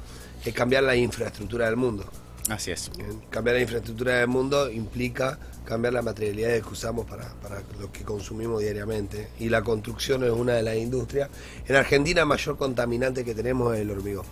es 0.45 0.55
cambiar 0.55 0.83
la 0.85 0.97
infraestructura 0.97 1.67
del 1.67 1.77
mundo. 1.77 2.05
Así 2.49 2.71
es. 2.71 2.91
Bien, 2.97 3.21
Cambiar 3.31 3.57
la 3.57 3.63
infraestructura 3.63 4.15
del 4.19 4.29
mundo 4.29 4.71
implica 4.71 5.39
cambiar 5.65 5.93
la 5.93 6.01
materialidad 6.03 6.51
que 6.63 6.69
usamos 6.71 7.05
para, 7.07 7.29
para 7.43 7.63
lo 7.79 7.93
que 7.93 8.03
consumimos 8.03 8.61
diariamente. 8.63 9.29
Y 9.39 9.49
la 9.51 9.63
construcción 9.63 10.25
es 10.25 10.31
una 10.31 10.55
de 10.55 10.63
las 10.63 10.77
industrias. 10.77 11.29
En 11.67 11.77
Argentina 11.77 12.23
el 12.23 12.27
mayor 12.27 12.57
contaminante 12.57 13.25
que 13.25 13.35
tenemos 13.35 13.75
es 13.75 13.83
el 13.83 13.91
hormigón. 13.91 14.25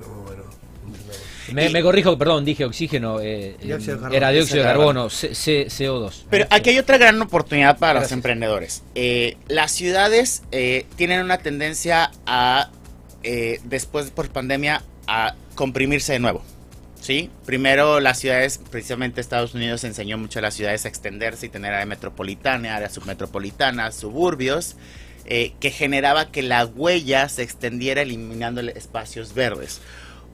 No, 0.00 0.08
bueno, 0.22 0.42
Me, 1.52 1.70
me 1.70 1.82
corrijo, 1.82 2.18
perdón, 2.18 2.44
dije 2.44 2.64
oxígeno. 2.64 3.20
eh, 3.20 3.56
Dióxido 3.62 3.94
de 3.94 4.00
carbono. 4.00 4.16
Era 4.16 4.30
dióxido 4.30 4.58
de 4.58 4.64
carbono, 4.68 5.10
C- 5.10 5.34
C- 5.36 5.66
CO2. 5.68 6.24
Pero 6.30 6.46
aquí 6.50 6.70
hay 6.70 6.78
otra 6.78 6.98
gran 6.98 7.20
oportunidad 7.22 7.78
para 7.78 8.00
los 8.00 8.10
emprendedores. 8.10 8.82
Eh, 8.96 9.36
las 9.46 9.70
ciudades 9.70 10.42
eh, 10.50 10.86
tienen 10.96 11.20
una 11.20 11.38
tendencia 11.38 12.10
a, 12.26 12.70
eh, 13.22 13.60
después 13.64 14.10
por 14.10 14.28
pandemia, 14.30 14.82
a 15.06 15.36
comprimirse 15.54 16.14
de 16.14 16.18
nuevo. 16.18 16.42
¿Sí? 17.02 17.30
Primero 17.44 18.00
las 18.00 18.20
ciudades, 18.20 18.58
precisamente 18.70 19.20
Estados 19.20 19.54
Unidos 19.54 19.84
enseñó 19.84 20.16
mucho 20.16 20.38
a 20.38 20.42
las 20.42 20.54
ciudades 20.54 20.84
a 20.84 20.88
extenderse 20.88 21.46
y 21.46 21.48
tener 21.48 21.74
área 21.74 21.84
metropolitana, 21.84 22.76
área 22.76 22.88
submetropolitana, 22.88 23.90
suburbios, 23.90 24.76
eh, 25.24 25.52
que 25.60 25.70
generaba 25.70 26.30
que 26.30 26.42
la 26.42 26.64
huella 26.64 27.28
se 27.28 27.42
extendiera 27.42 28.02
eliminando 28.02 28.60
espacios 28.60 29.34
verdes. 29.34 29.80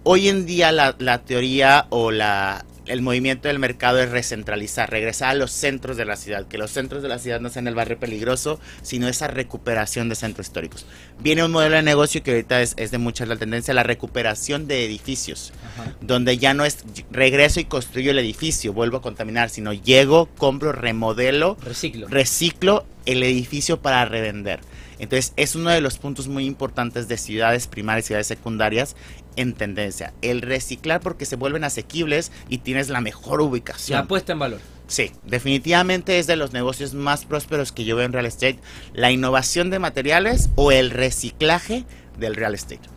Hoy 0.05 0.29
en 0.29 0.47
día 0.47 0.71
la, 0.71 0.95
la 0.99 1.23
teoría 1.23 1.87
o 1.89 2.11
la, 2.11 2.65
el 2.89 3.03
movimiento 3.03 3.49
del 3.49 3.59
mercado 3.59 4.01
es 4.01 4.11
recentralizar, 4.11 4.91
regresar 4.91 5.31
a 5.31 5.35
los 5.35 5.51
centros 5.53 5.97
de 5.97 6.05
la 6.05 6.17
ciudad, 6.17 6.47
que 6.47 6.59
los 6.59 6.71
centros 6.71 7.03
de 7.03 7.09
la 7.09 7.19
ciudad 7.19 7.41
no 7.41 7.51
sean 7.51 7.69
el 7.69 7.75
barrio 7.75 7.99
peligroso, 7.99 8.61
sino 8.83 9.09
esa 9.09 9.29
recuperación 9.29 10.09
de 10.09 10.15
centros 10.15 10.47
históricos. 10.47 10.87
Viene 11.21 11.45
un 11.45 11.53
modelo 11.53 11.77
de 11.77 11.83
negocio 11.83 12.23
que 12.23 12.33
ahorita 12.33 12.63
es, 12.63 12.75
es 12.77 12.91
de 12.91 12.99
mucha 12.99 13.27
la 13.27 13.37
tendencia, 13.37 13.75
la 13.75 13.83
recuperación 13.83 14.67
de 14.67 14.85
edificios, 14.85 15.53
Ajá. 15.75 15.93
donde 16.01 16.39
ya 16.39 16.55
no 16.55 16.65
es 16.65 16.79
regreso 17.11 17.61
y 17.61 17.65
construyo 17.65 18.11
el 18.11 18.19
edificio, 18.19 18.73
vuelvo 18.73 18.99
a 18.99 19.03
contaminar, 19.03 19.51
sino 19.51 19.73
llego, 19.73 20.27
compro, 20.37 20.73
remodelo, 20.73 21.57
Reciclo. 21.65 22.09
reciclo 22.09 22.87
el 23.07 23.23
edificio 23.23 23.81
para 23.81 24.05
revender. 24.05 24.61
Entonces 24.99 25.33
es 25.37 25.55
uno 25.55 25.71
de 25.71 25.81
los 25.81 25.99
puntos 25.99 26.29
muy 26.29 26.45
importantes 26.45 27.09
de 27.09 27.17
ciudades 27.17 27.67
primarias 27.67 28.07
y 28.07 28.09
ciudades 28.09 28.27
secundarias 28.27 28.97
en 29.37 29.55
tendencia. 29.55 30.13
El 30.23 30.43
reciclar 30.43 31.01
porque 31.01 31.25
se 31.25 31.37
vuelven 31.37 31.65
asequibles 31.65 32.33
y 32.49 32.59
tienes 32.59 32.89
la 32.89 33.01
mejor 33.01 33.41
La 33.41 33.47
ubicación. 33.47 34.07
puesta 34.09 34.33
en 34.33 34.39
valor. 34.41 34.61
Sí, 34.89 35.13
definitivamente 35.27 36.19
es 36.19 36.27
de 36.27 36.37
los 36.37 36.53
negocios 36.53 36.95
más 36.95 37.27
prósperos 37.27 37.73
que 37.73 37.85
yo 37.85 37.95
veo 37.95 38.07
en 38.07 38.13
real 38.13 38.27
estate. 38.27 38.59
La 38.95 39.11
innovación 39.11 39.71
de 39.71 39.79
materiales 39.79 40.49
o 40.57 40.73
el 40.73 40.91
reciclaje 40.91 41.85
del 42.19 42.35
real 42.35 42.55
estate. 42.55 42.89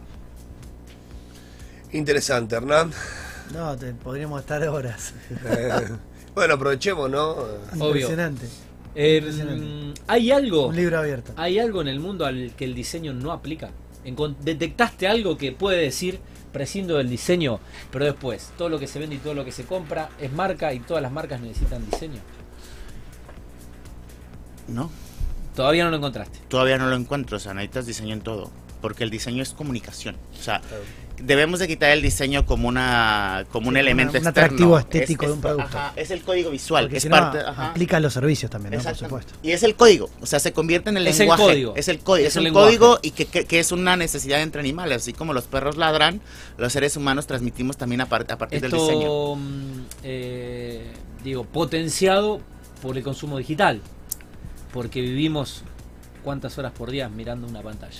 Interesante, 1.91 2.55
Hernán. 2.55 2.91
No, 3.53 3.75
te, 3.77 3.93
podríamos 3.93 4.39
estar 4.39 4.65
horas. 4.67 5.13
Eh, 5.45 5.89
bueno, 6.33 6.53
aprovechemos, 6.53 7.09
¿no? 7.09 7.31
Obvio. 7.31 7.87
Impresionante. 7.87 8.47
Eh. 8.95 9.93
¿Hay 10.07 10.31
algo? 10.31 10.67
Un 10.67 10.75
libro 10.75 10.99
abierto. 10.99 11.33
¿Hay 11.37 11.59
algo 11.59 11.81
en 11.81 11.87
el 11.87 11.99
mundo 11.99 12.25
al 12.25 12.53
que 12.55 12.65
el 12.65 12.75
diseño 12.75 13.13
no 13.13 13.31
aplica? 13.31 13.71
¿Detectaste 14.43 15.07
algo 15.07 15.37
que 15.37 15.51
puede 15.51 15.81
decir 15.81 16.19
prescindo 16.51 16.97
del 16.97 17.09
diseño, 17.09 17.59
pero 17.91 18.05
después 18.05 18.51
todo 18.57 18.67
lo 18.67 18.79
que 18.79 18.87
se 18.87 18.99
vende 18.99 19.15
y 19.15 19.19
todo 19.19 19.33
lo 19.33 19.45
que 19.45 19.51
se 19.51 19.63
compra 19.63 20.09
es 20.19 20.31
marca 20.31 20.73
y 20.73 20.79
todas 20.79 21.01
las 21.01 21.11
marcas 21.11 21.39
necesitan 21.39 21.89
diseño? 21.89 22.19
¿No? 24.67 24.89
Todavía 25.55 25.83
no 25.83 25.91
lo 25.91 25.97
encontraste. 25.97 26.39
Todavía 26.47 26.77
no 26.77 26.87
lo 26.87 26.95
encuentro, 26.95 27.37
o 27.37 27.39
sea, 27.39 27.53
necesitas 27.53 27.85
diseño 27.85 28.13
en 28.13 28.21
todo. 28.21 28.49
Porque 28.81 29.03
el 29.03 29.09
diseño 29.09 29.43
es 29.43 29.53
comunicación. 29.53 30.15
O 30.39 30.41
sea, 30.41 30.61
debemos 31.17 31.59
de 31.59 31.67
quitar 31.67 31.91
el 31.91 32.01
diseño 32.01 32.45
como 32.45 32.67
una 32.67 33.45
como 33.51 33.67
un 33.69 33.75
Sí, 33.75 33.79
elemento 33.79 34.11
una- 34.11 34.19
un 34.19 34.27
externo. 34.27 34.45
atractivo 34.45 34.79
estético 34.79 35.23
Es- 35.25 35.29
de 35.29 35.33
un 35.35 35.41
producto. 35.41 35.77
ajá, 35.77 35.93
es 35.95 36.11
el 36.11 36.21
código 36.21 36.49
visual, 36.51 36.85
Porque 36.85 36.97
es 36.97 37.03
si 37.03 37.09
no, 37.09 37.15
parte, 37.17 37.39
ajá. 37.39 37.69
aplica 37.71 37.97
a 37.97 37.99
los 37.99 38.13
servicios 38.13 38.49
también, 38.51 38.75
¿no? 38.77 38.83
Por 38.83 38.95
supuesto. 38.95 39.33
Y 39.43 39.51
es 39.51 39.63
el 39.63 39.75
código, 39.75 40.09
o 40.21 40.25
sea, 40.25 40.39
se 40.39 40.51
convierte 40.53 40.89
en 40.89 40.97
el 40.97 41.07
Es 41.07 41.15
el 41.19 41.27
lenguaje. 41.27 41.43
código. 41.43 41.73
Es 41.75 41.87
el 41.87 41.99
código, 41.99 42.25
Es 42.27 42.31
es, 42.31 42.35
el 42.37 42.39
un 42.41 42.43
lenguaje. 42.45 42.67
código 42.77 42.99
y 43.01 43.11
que, 43.11 43.25
que- 43.25 43.45
que 43.45 43.59
es 43.59 43.71
una 43.71 43.95
necesidad 43.97 44.41
entre 44.41 44.59
animales, 44.61 44.97
así 45.03 45.13
como 45.13 45.33
los 45.33 45.45
perros 45.45 45.77
ladran, 45.77 46.21
los 46.57 46.73
seres 46.73 46.97
humanos 46.97 47.27
transmitimos 47.27 47.77
también 47.77 48.01
a, 48.01 48.07
par- 48.07 48.25
a 48.29 48.37
partir 48.37 48.61
del 48.61 48.71
diseño. 48.71 49.35
Mm, 49.35 49.85
eh, 50.03 50.91
digo, 51.23 51.43
potenciado 51.45 52.41
por 52.81 52.97
el 52.97 53.03
consumo 53.03 53.37
digital. 53.37 53.81
Porque 54.73 55.01
vivimos 55.01 55.63
cuántas 56.23 56.57
horas 56.57 56.71
por 56.71 56.89
día 56.91 57.09
mirando 57.09 57.45
una 57.47 57.61
pantalla. 57.61 57.99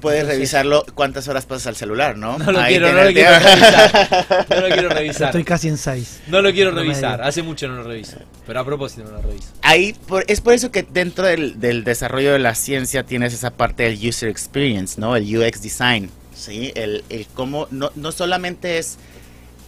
Puedes 0.00 0.26
revisarlo 0.26 0.84
cuántas 0.94 1.26
horas 1.28 1.46
pasas 1.46 1.66
al 1.68 1.76
celular, 1.76 2.16
¿no? 2.16 2.38
No 2.38 2.52
lo 2.52 2.60
Ahí 2.60 2.74
quiero, 2.74 2.92
no 2.92 3.04
lo 3.04 3.12
quiero 3.12 3.30
revisar. 3.38 4.46
No 4.50 4.60
lo 4.60 4.68
quiero 4.68 4.88
revisar. 4.90 5.26
Estoy 5.28 5.44
casi 5.44 5.68
en 5.68 5.76
6. 5.78 6.20
No 6.28 6.40
lo 6.42 6.52
quiero 6.52 6.72
No 6.72 6.80
revisar. 6.80 7.22
Hace 7.22 7.42
mucho 7.42 7.66
no 7.68 7.76
lo 7.76 7.84
reviso. 7.84 8.16
Pero 8.46 8.60
a 8.60 8.64
propósito 8.64 9.04
no 9.04 9.10
lo 9.12 9.22
reviso. 9.22 9.48
Ahí 9.62 9.94
por- 10.06 10.24
es 10.28 10.40
por 10.40 10.52
eso 10.52 10.70
que 10.70 10.82
dentro 10.82 11.26
del, 11.26 11.58
del 11.60 11.84
desarrollo 11.84 12.32
de 12.32 12.38
la 12.38 12.54
ciencia 12.54 13.02
tienes 13.04 13.32
esa 13.34 13.50
parte 13.50 13.82
del 13.84 13.98
user 14.08 14.28
experience, 14.28 15.00
¿no? 15.00 15.16
El 15.16 15.24
UX 15.36 15.62
design, 15.62 16.10
¿sí? 16.34 16.72
El, 16.74 17.02
el 17.08 17.26
cómo, 17.34 17.66
no, 17.70 17.90
no 17.96 18.12
solamente 18.12 18.78
es, 18.78 18.98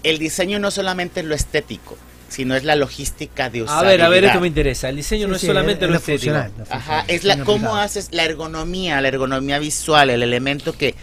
el 0.03 0.19
diseño 0.19 0.59
no 0.59 0.71
solamente 0.71 1.21
es 1.21 1.27
lo 1.27 1.35
estético, 1.35 1.97
sino 2.31 2.57
es 2.57 2.65
la 2.65 2.77
logística 2.77 3.51
de 3.51 3.61
A 3.61 3.65
usabilidad. 3.65 3.91
ver, 3.91 4.03
a 4.03 4.09
ver, 4.09 4.25
esto 4.25 4.41
me 4.41 4.47
interesa. 4.49 4.89
El 4.89 4.97
diseño 4.97 5.29
no 5.29 5.37
es 5.37 5.43
solamente 5.43 5.87
lo, 5.87 5.97
estético. 5.97 6.35
funcional, 6.35 6.53
lo 6.57 6.65
Ajá, 6.71 7.05
es 7.09 7.25
la 7.25 7.37
cómo 7.45 7.75
aplicado. 7.75 7.77
haces 7.77 8.09
la 8.13 8.25
ergonomía, 8.25 9.01
la 9.03 9.09
ergonomía 9.09 9.59
visual, 9.59 10.11
el 10.11 10.23
elemento 10.23 10.73
que, 10.73 10.95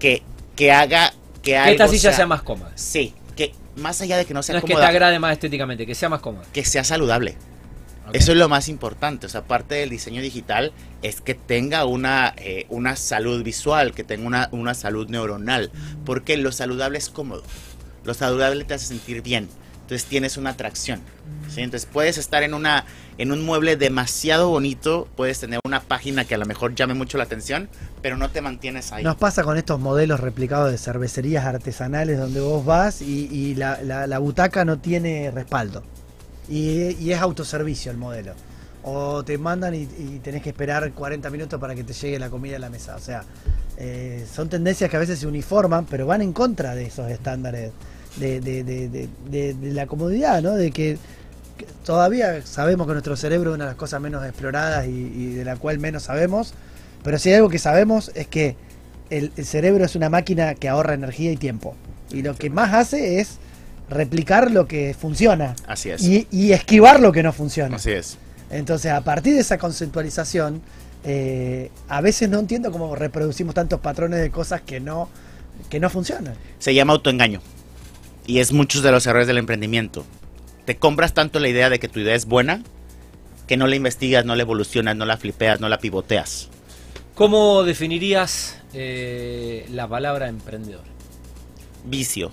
que, 0.00 0.22
que 0.56 0.72
haga 0.72 1.12
que 1.42 1.52
Que 1.52 1.56
algo 1.58 1.72
esta 1.72 1.88
silla 1.88 2.10
sea, 2.10 2.12
sea 2.12 2.26
más 2.26 2.42
cómoda. 2.42 2.72
Sí, 2.74 3.14
que 3.36 3.52
más 3.76 4.00
allá 4.00 4.16
de 4.18 4.24
que 4.26 4.34
no 4.34 4.42
sea 4.42 4.54
No 4.54 4.58
es 4.58 4.64
que 4.64 4.74
te 4.74 4.82
agrade 4.84 5.18
más 5.18 5.32
estéticamente, 5.32 5.86
que 5.86 5.94
sea 5.94 6.08
más 6.08 6.20
cómoda. 6.20 6.44
que 6.52 6.64
sea 6.64 6.84
saludable. 6.84 7.36
Eso 8.12 8.32
es 8.32 8.38
lo 8.38 8.48
más 8.48 8.68
importante. 8.68 9.26
O 9.26 9.28
sea, 9.28 9.42
parte 9.44 9.76
del 9.76 9.88
diseño 9.90 10.20
digital 10.20 10.72
es 11.02 11.20
que 11.20 11.34
tenga 11.34 11.84
una, 11.84 12.34
eh, 12.38 12.66
una 12.68 12.96
salud 12.96 13.42
visual, 13.44 13.92
que 13.94 14.02
tenga 14.02 14.26
una, 14.26 14.48
una 14.50 14.74
salud 14.74 15.08
neuronal. 15.08 15.70
Porque 16.04 16.36
lo 16.36 16.50
saludable 16.50 16.98
es 16.98 17.08
cómodo. 17.08 17.44
Lo 18.04 18.12
saludable 18.14 18.64
te 18.64 18.74
hace 18.74 18.86
sentir 18.86 19.22
bien. 19.22 19.48
Entonces 19.90 20.08
tienes 20.08 20.36
una 20.36 20.50
atracción. 20.50 21.00
¿sí? 21.52 21.62
Entonces 21.62 21.88
puedes 21.92 22.16
estar 22.16 22.44
en, 22.44 22.54
una, 22.54 22.84
en 23.18 23.32
un 23.32 23.44
mueble 23.44 23.74
demasiado 23.74 24.48
bonito, 24.48 25.08
puedes 25.16 25.40
tener 25.40 25.58
una 25.64 25.80
página 25.80 26.24
que 26.24 26.36
a 26.36 26.38
lo 26.38 26.46
mejor 26.46 26.76
llame 26.76 26.94
mucho 26.94 27.18
la 27.18 27.24
atención, 27.24 27.68
pero 28.00 28.16
no 28.16 28.30
te 28.30 28.40
mantienes 28.40 28.92
ahí. 28.92 29.02
Nos 29.02 29.16
pasa 29.16 29.42
con 29.42 29.58
estos 29.58 29.80
modelos 29.80 30.20
replicados 30.20 30.70
de 30.70 30.78
cervecerías 30.78 31.44
artesanales 31.44 32.20
donde 32.20 32.38
vos 32.38 32.64
vas 32.64 33.02
y, 33.02 33.56
la, 33.56 33.82
la- 33.82 34.18
butaca 34.20 34.64
no 34.64 34.78
tiene 34.78 35.32
respaldo. 35.32 35.82
Y, 36.48 36.92
y 37.00 37.10
es 37.10 37.20
autoservicio 37.20 37.90
el 37.90 37.96
modelo. 37.98 38.34
O 38.84 39.24
te 39.24 39.38
mandan 39.38 39.74
y, 39.74 39.88
y 39.98 40.20
tenés 40.22 40.40
que 40.40 40.50
esperar 40.50 40.92
40 40.92 41.28
minutos 41.30 41.58
para 41.58 41.74
que 41.74 41.82
te 41.82 41.94
llegue 41.94 42.20
la 42.20 42.30
comida 42.30 42.54
a 42.54 42.60
la 42.60 42.70
mesa. 42.70 42.94
O 42.94 43.00
sea, 43.00 43.24
eh, 43.76 44.24
son 44.32 44.48
tendencias 44.48 44.88
que 44.88 44.96
a 44.96 45.00
veces 45.00 45.18
se 45.18 45.26
uniforman, 45.26 45.84
pero 45.86 46.06
van 46.06 46.22
en 46.22 46.32
contra 46.32 46.76
de 46.76 46.84
esos 46.86 47.10
estándares 47.10 47.72
de, 48.16 48.40
de- 48.40 48.64
de- 48.64 48.88
de- 48.88 49.08
de- 49.30 49.54
de 49.54 49.72
la 49.72 49.86
comodidad, 49.86 50.42
¿no? 50.42 50.54
De 50.54 50.70
que, 50.70 50.98
que 51.56 51.66
todavía 51.84 52.44
sabemos 52.44 52.86
que 52.86 52.92
nuestro 52.94 53.16
cerebro 53.16 53.50
es 53.50 53.54
una 53.56 53.64
de 53.64 53.70
las 53.70 53.76
cosas 53.78 54.00
menos 54.00 54.24
exploradas 54.24 54.86
y, 54.86 54.90
y 54.90 55.32
de 55.34 55.44
la 55.44 55.56
cual 55.56 55.78
menos 55.78 56.04
sabemos. 56.04 56.54
Pero 57.02 57.18
si 57.18 57.30
hay 57.30 57.36
algo 57.36 57.48
que 57.48 57.58
sabemos 57.58 58.10
es 58.14 58.26
que 58.26 58.56
el, 59.10 59.32
el 59.36 59.44
cerebro 59.44 59.84
es 59.84 59.94
una 59.96 60.10
máquina 60.10 60.54
que 60.54 60.68
ahorra 60.68 60.94
energía 60.94 61.32
y 61.32 61.36
tiempo. 61.36 61.74
Y 62.10 62.22
lo 62.22 62.34
que 62.36 62.50
más 62.50 62.74
hace 62.74 63.20
es 63.20 63.38
replicar 63.88 64.50
lo 64.50 64.66
que 64.68 64.94
funciona 64.98 65.56
Así 65.66 65.90
es. 65.90 66.02
y, 66.02 66.26
y 66.30 66.52
esquivar 66.52 67.00
lo 67.00 67.10
que 67.12 67.22
no 67.22 67.32
funciona. 67.32 67.76
Así 67.76 67.90
es. 67.90 68.18
Entonces, 68.50 68.90
a 68.92 69.00
partir 69.02 69.34
de 69.34 69.40
esa 69.40 69.58
conceptualización, 69.58 70.60
eh, 71.04 71.70
a 71.88 72.00
veces 72.00 72.28
no 72.28 72.38
entiendo 72.38 72.70
cómo 72.72 72.94
reproducimos 72.94 73.54
tantos 73.54 73.80
patrones 73.80 74.20
de 74.20 74.30
cosas 74.30 74.60
que 74.60 74.80
no, 74.80 75.08
que 75.68 75.80
no 75.80 75.88
funcionan. 75.90 76.34
Se 76.58 76.74
llama 76.74 76.92
autoengaño. 76.92 77.40
Y 78.30 78.38
es 78.38 78.52
muchos 78.52 78.84
de 78.84 78.92
los 78.92 79.04
errores 79.08 79.26
del 79.26 79.38
emprendimiento. 79.38 80.06
Te 80.64 80.76
compras 80.76 81.14
tanto 81.14 81.40
la 81.40 81.48
idea 81.48 81.68
de 81.68 81.80
que 81.80 81.88
tu 81.88 81.98
idea 81.98 82.14
es 82.14 82.26
buena 82.26 82.62
que 83.48 83.56
no 83.56 83.66
la 83.66 83.74
investigas, 83.74 84.24
no 84.24 84.36
la 84.36 84.42
evolucionas, 84.42 84.94
no 84.94 85.04
la 85.04 85.16
flipeas, 85.16 85.58
no 85.58 85.68
la 85.68 85.80
pivoteas. 85.80 86.48
¿Cómo 87.16 87.64
definirías 87.64 88.56
eh, 88.72 89.66
la 89.72 89.88
palabra 89.88 90.28
emprendedor? 90.28 90.84
Vicio. 91.84 92.30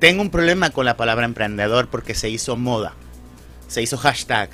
Tengo 0.00 0.22
un 0.22 0.30
problema 0.30 0.70
con 0.70 0.84
la 0.84 0.96
palabra 0.96 1.24
emprendedor 1.24 1.86
porque 1.86 2.16
se 2.16 2.28
hizo 2.28 2.56
moda. 2.56 2.94
Se 3.68 3.82
hizo 3.82 3.96
hashtag. 3.98 4.50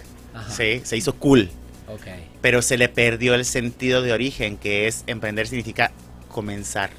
Se 0.50 0.94
hizo 0.94 1.16
cool. 1.16 1.48
Ok. 1.88 2.06
Pero 2.42 2.60
se 2.60 2.76
le 2.76 2.90
perdió 2.90 3.32
el 3.32 3.46
sentido 3.46 4.02
de 4.02 4.12
origen, 4.12 4.58
que 4.58 4.88
es 4.88 5.04
emprender 5.06 5.46
significa 5.46 5.90
comenzar, 6.28 6.90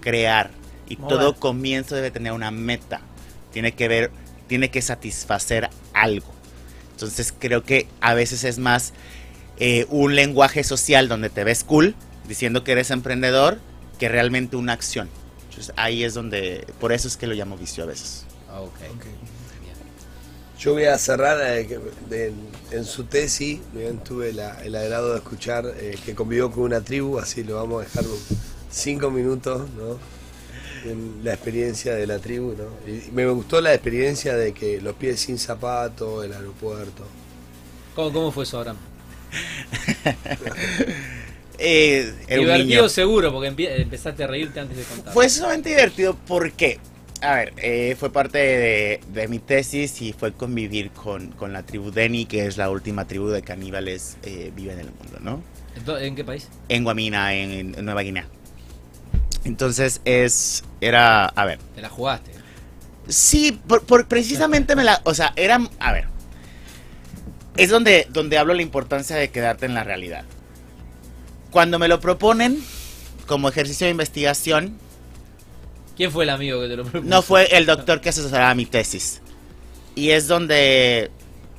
crear. 0.00 0.61
Y 0.88 0.96
Mover. 0.96 1.18
todo 1.18 1.34
comienzo 1.36 1.94
debe 1.94 2.10
tener 2.10 2.32
una 2.32 2.50
meta. 2.50 3.00
Tiene 3.52 3.72
que 3.72 3.88
ver, 3.88 4.10
tiene 4.46 4.70
que 4.70 4.82
satisfacer 4.82 5.70
algo. 5.94 6.32
Entonces 6.92 7.32
creo 7.38 7.64
que 7.64 7.86
a 8.00 8.14
veces 8.14 8.44
es 8.44 8.58
más 8.58 8.92
eh, 9.58 9.86
un 9.90 10.14
lenguaje 10.14 10.64
social 10.64 11.08
donde 11.08 11.30
te 11.30 11.44
ves 11.44 11.64
cool, 11.64 11.94
diciendo 12.28 12.62
que 12.64 12.72
eres 12.72 12.90
emprendedor, 12.90 13.58
que 13.98 14.08
realmente 14.08 14.56
una 14.56 14.72
acción. 14.72 15.08
Entonces 15.48 15.74
ahí 15.76 16.04
es 16.04 16.14
donde, 16.14 16.66
por 16.80 16.92
eso 16.92 17.08
es 17.08 17.16
que 17.16 17.26
lo 17.26 17.34
llamo 17.34 17.56
vicio 17.56 17.84
a 17.84 17.86
veces. 17.86 18.24
Ok. 18.56 18.70
Yo 20.58 20.74
voy 20.74 20.84
a 20.84 20.96
cerrar 20.96 21.38
eh, 21.40 21.78
de- 22.08 22.32
en, 22.70 22.84
su 22.84 23.04
tesis. 23.04 23.58
bien, 23.72 23.98
tuve 23.98 24.32
la- 24.32 24.62
el 24.62 24.76
agrado 24.76 25.10
de 25.12 25.16
escuchar 25.18 25.66
eh, 25.76 25.98
que 26.04 26.14
convivió 26.14 26.52
con 26.52 26.62
una 26.64 26.80
tribu, 26.82 27.18
así 27.18 27.42
lo 27.42 27.56
vamos 27.56 27.82
a 27.82 27.84
dejar 27.84 28.04
cinco 28.70 29.10
minutos, 29.10 29.68
¿no? 29.76 29.98
En 30.84 31.22
la 31.24 31.34
experiencia 31.34 31.94
de 31.94 32.06
la 32.06 32.20
tribu, 32.20 32.54
¿no? 32.56 32.80
Y 32.86 33.10
me 33.12 33.26
gustó 33.28 33.60
la 33.60 33.72
experiencia 33.72 34.36
de 34.36 34.52
que 34.52 34.80
los 34.80 34.96
pies 34.96 35.20
sin 35.20 35.38
zapatos, 35.38 36.24
el 36.24 36.32
aeropuerto. 36.32 37.14
¿Cómo, 37.94 38.12
cómo 38.12 38.32
fue 38.32 38.44
eso, 38.44 38.58
Abraham? 38.58 38.78
Eh, 41.58 42.14
un 42.38 42.40
Divertido 42.40 42.58
niño. 42.58 42.88
seguro, 42.88 43.32
porque 43.32 43.48
empezaste 43.48 44.24
a 44.24 44.26
reírte 44.26 44.58
antes 44.58 44.76
de 44.76 44.84
contar. 44.84 45.12
Fue 45.12 45.28
sumamente 45.28 45.68
divertido 45.70 46.18
porque, 46.26 46.80
a 47.20 47.36
ver, 47.36 47.54
eh, 47.56 47.94
fue 47.98 48.10
parte 48.12 48.38
de, 48.38 49.00
de 49.06 49.28
mi 49.28 49.38
tesis 49.38 50.00
y 50.02 50.12
fue 50.12 50.34
convivir 50.34 50.92
con, 50.92 51.32
con 51.32 51.52
la 51.52 51.64
tribu 51.64 51.90
Deni, 51.92 52.26
que 52.26 52.46
es 52.46 52.56
la 52.56 52.70
última 52.70 53.06
tribu 53.06 53.28
de 53.28 53.42
caníbales 53.42 54.18
eh, 54.22 54.50
vive 54.54 54.72
en 54.72 54.80
el 54.80 54.92
mundo, 54.92 55.18
¿no? 55.20 55.44
¿En 55.98 56.14
qué 56.16 56.24
país? 56.24 56.48
En 56.68 56.84
Guamina, 56.84 57.34
en, 57.34 57.74
en 57.76 57.84
Nueva 57.84 58.02
Guinea. 58.02 58.28
Entonces 59.44 60.00
es, 60.04 60.62
era, 60.80 61.26
a 61.26 61.44
ver, 61.44 61.58
Te 61.74 61.82
la 61.82 61.88
jugaste. 61.88 62.30
Sí, 63.08 63.60
por, 63.66 63.82
por- 63.84 64.06
precisamente 64.06 64.76
me 64.76 64.84
la. 64.84 65.00
O 65.04 65.14
sea, 65.14 65.32
era. 65.36 65.60
A 65.80 65.92
ver. 65.92 66.06
Es 67.56 67.68
donde, 67.68 68.06
donde 68.10 68.38
hablo 68.38 68.54
la 68.54 68.62
importancia 68.62 69.16
de 69.16 69.30
quedarte 69.30 69.66
en 69.66 69.74
la 69.74 69.84
realidad. 69.84 70.24
Cuando 71.50 71.78
me 71.78 71.88
lo 71.88 72.00
proponen 72.00 72.62
como 73.26 73.48
ejercicio 73.48 73.86
de 73.86 73.90
investigación, 73.90 74.78
¿Quién 75.96 76.10
fue 76.10 76.24
el 76.24 76.30
amigo 76.30 76.60
que 76.62 76.68
te 76.68 76.76
lo 76.76 76.84
propuso? 76.84 77.04
no 77.04 77.20
fue 77.20 77.54
el 77.56 77.66
doctor 77.66 78.00
que 78.00 78.08
asesoraba 78.08 78.54
mi 78.54 78.64
tesis. 78.64 79.20
Y 79.94 80.10
es 80.10 80.26
donde 80.28 81.10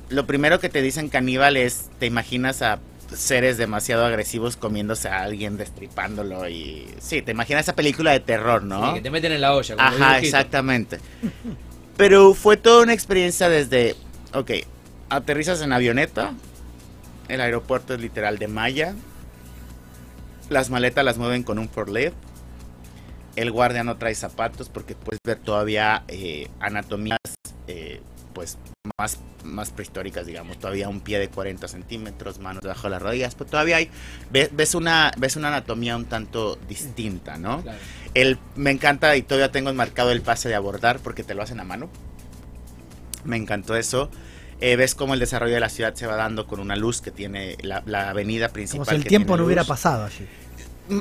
lo 0.08 0.26
primero 0.26 0.58
que 0.58 0.68
te 0.68 0.82
dicen 0.82 1.08
caníbal 1.08 1.56
es: 1.56 1.90
te 2.00 2.06
imaginas 2.06 2.60
a 2.62 2.80
seres 3.16 3.56
demasiado 3.56 4.04
agresivos 4.04 4.56
comiéndose 4.56 5.08
a 5.08 5.22
alguien, 5.22 5.56
destripándolo 5.56 6.48
y. 6.48 6.86
Sí, 7.00 7.22
te 7.22 7.32
imaginas 7.32 7.62
esa 7.62 7.74
película 7.74 8.12
de 8.12 8.20
terror, 8.20 8.62
¿no? 8.62 8.88
Sí, 8.88 8.94
que 8.94 9.00
te 9.02 9.10
meten 9.10 9.32
en 9.32 9.40
la 9.40 9.54
olla. 9.54 9.76
como 9.76 9.86
Ajá, 9.86 10.18
exactamente. 10.18 10.98
Pero 11.96 12.34
fue 12.34 12.56
toda 12.56 12.82
una 12.82 12.92
experiencia 12.92 13.48
desde, 13.48 13.94
ok, 14.32 14.50
aterrizas 15.08 15.60
en 15.62 15.72
avioneta, 15.72 16.32
el 17.28 17.40
aeropuerto 17.40 17.94
es 17.94 18.00
literal 18.00 18.38
de 18.38 18.48
malla, 18.48 18.94
las 20.50 20.70
maletas 20.70 21.04
las 21.04 21.18
mueven 21.18 21.42
con 21.44 21.58
un 21.58 21.68
forklift, 21.68 22.14
el 23.36 23.50
guardia 23.50 23.84
no 23.84 23.96
trae 23.96 24.14
zapatos 24.14 24.68
porque 24.68 24.94
puedes 24.94 25.20
ver 25.24 25.38
todavía 25.38 26.04
eh, 26.08 26.48
anatomías 26.60 27.18
eh, 27.66 28.00
pues 28.34 28.58
más, 28.98 29.18
más 29.44 29.70
prehistóricas, 29.70 30.26
digamos, 30.26 30.58
todavía 30.58 30.88
un 30.88 31.00
pie 31.00 31.18
de 31.18 31.28
40 31.28 31.66
centímetros, 31.68 32.38
manos 32.40 32.62
debajo 32.62 32.82
de 32.84 32.90
las 32.90 33.02
rodillas, 33.02 33.34
pero 33.34 33.48
todavía 33.48 33.76
hay, 33.76 33.88
ves, 34.30 34.50
ves 34.52 34.74
una, 34.74 35.12
ves 35.16 35.36
una 35.36 35.48
anatomía 35.48 35.96
un 35.96 36.04
tanto 36.06 36.56
distinta, 36.68 37.38
¿no? 37.38 37.62
Claro. 37.62 37.78
El, 38.12 38.38
me 38.56 38.70
encanta 38.70 39.16
y 39.16 39.22
todavía 39.22 39.50
tengo 39.50 39.70
enmarcado 39.70 40.10
el 40.12 40.20
pase 40.22 40.48
de 40.48 40.54
abordar 40.54 40.98
porque 41.00 41.24
te 41.24 41.34
lo 41.34 41.42
hacen 41.42 41.60
a 41.60 41.64
mano. 41.64 41.88
Me 43.24 43.36
encantó 43.36 43.76
eso. 43.76 44.10
Eh, 44.60 44.76
ves 44.76 44.94
cómo 44.94 45.14
el 45.14 45.20
desarrollo 45.20 45.54
de 45.54 45.60
la 45.60 45.68
ciudad 45.68 45.94
se 45.94 46.06
va 46.06 46.14
dando 46.16 46.46
con 46.46 46.60
una 46.60 46.76
luz 46.76 47.00
que 47.00 47.10
tiene 47.10 47.56
la, 47.62 47.82
la 47.86 48.10
avenida 48.10 48.50
principal. 48.50 48.86
Como 48.86 48.90
si 48.90 48.96
el 48.96 49.02
que 49.02 49.08
tiempo 49.08 49.36
no 49.36 49.44
hubiera 49.44 49.62
luz. 49.62 49.68
pasado 49.68 50.04
allí. 50.04 50.26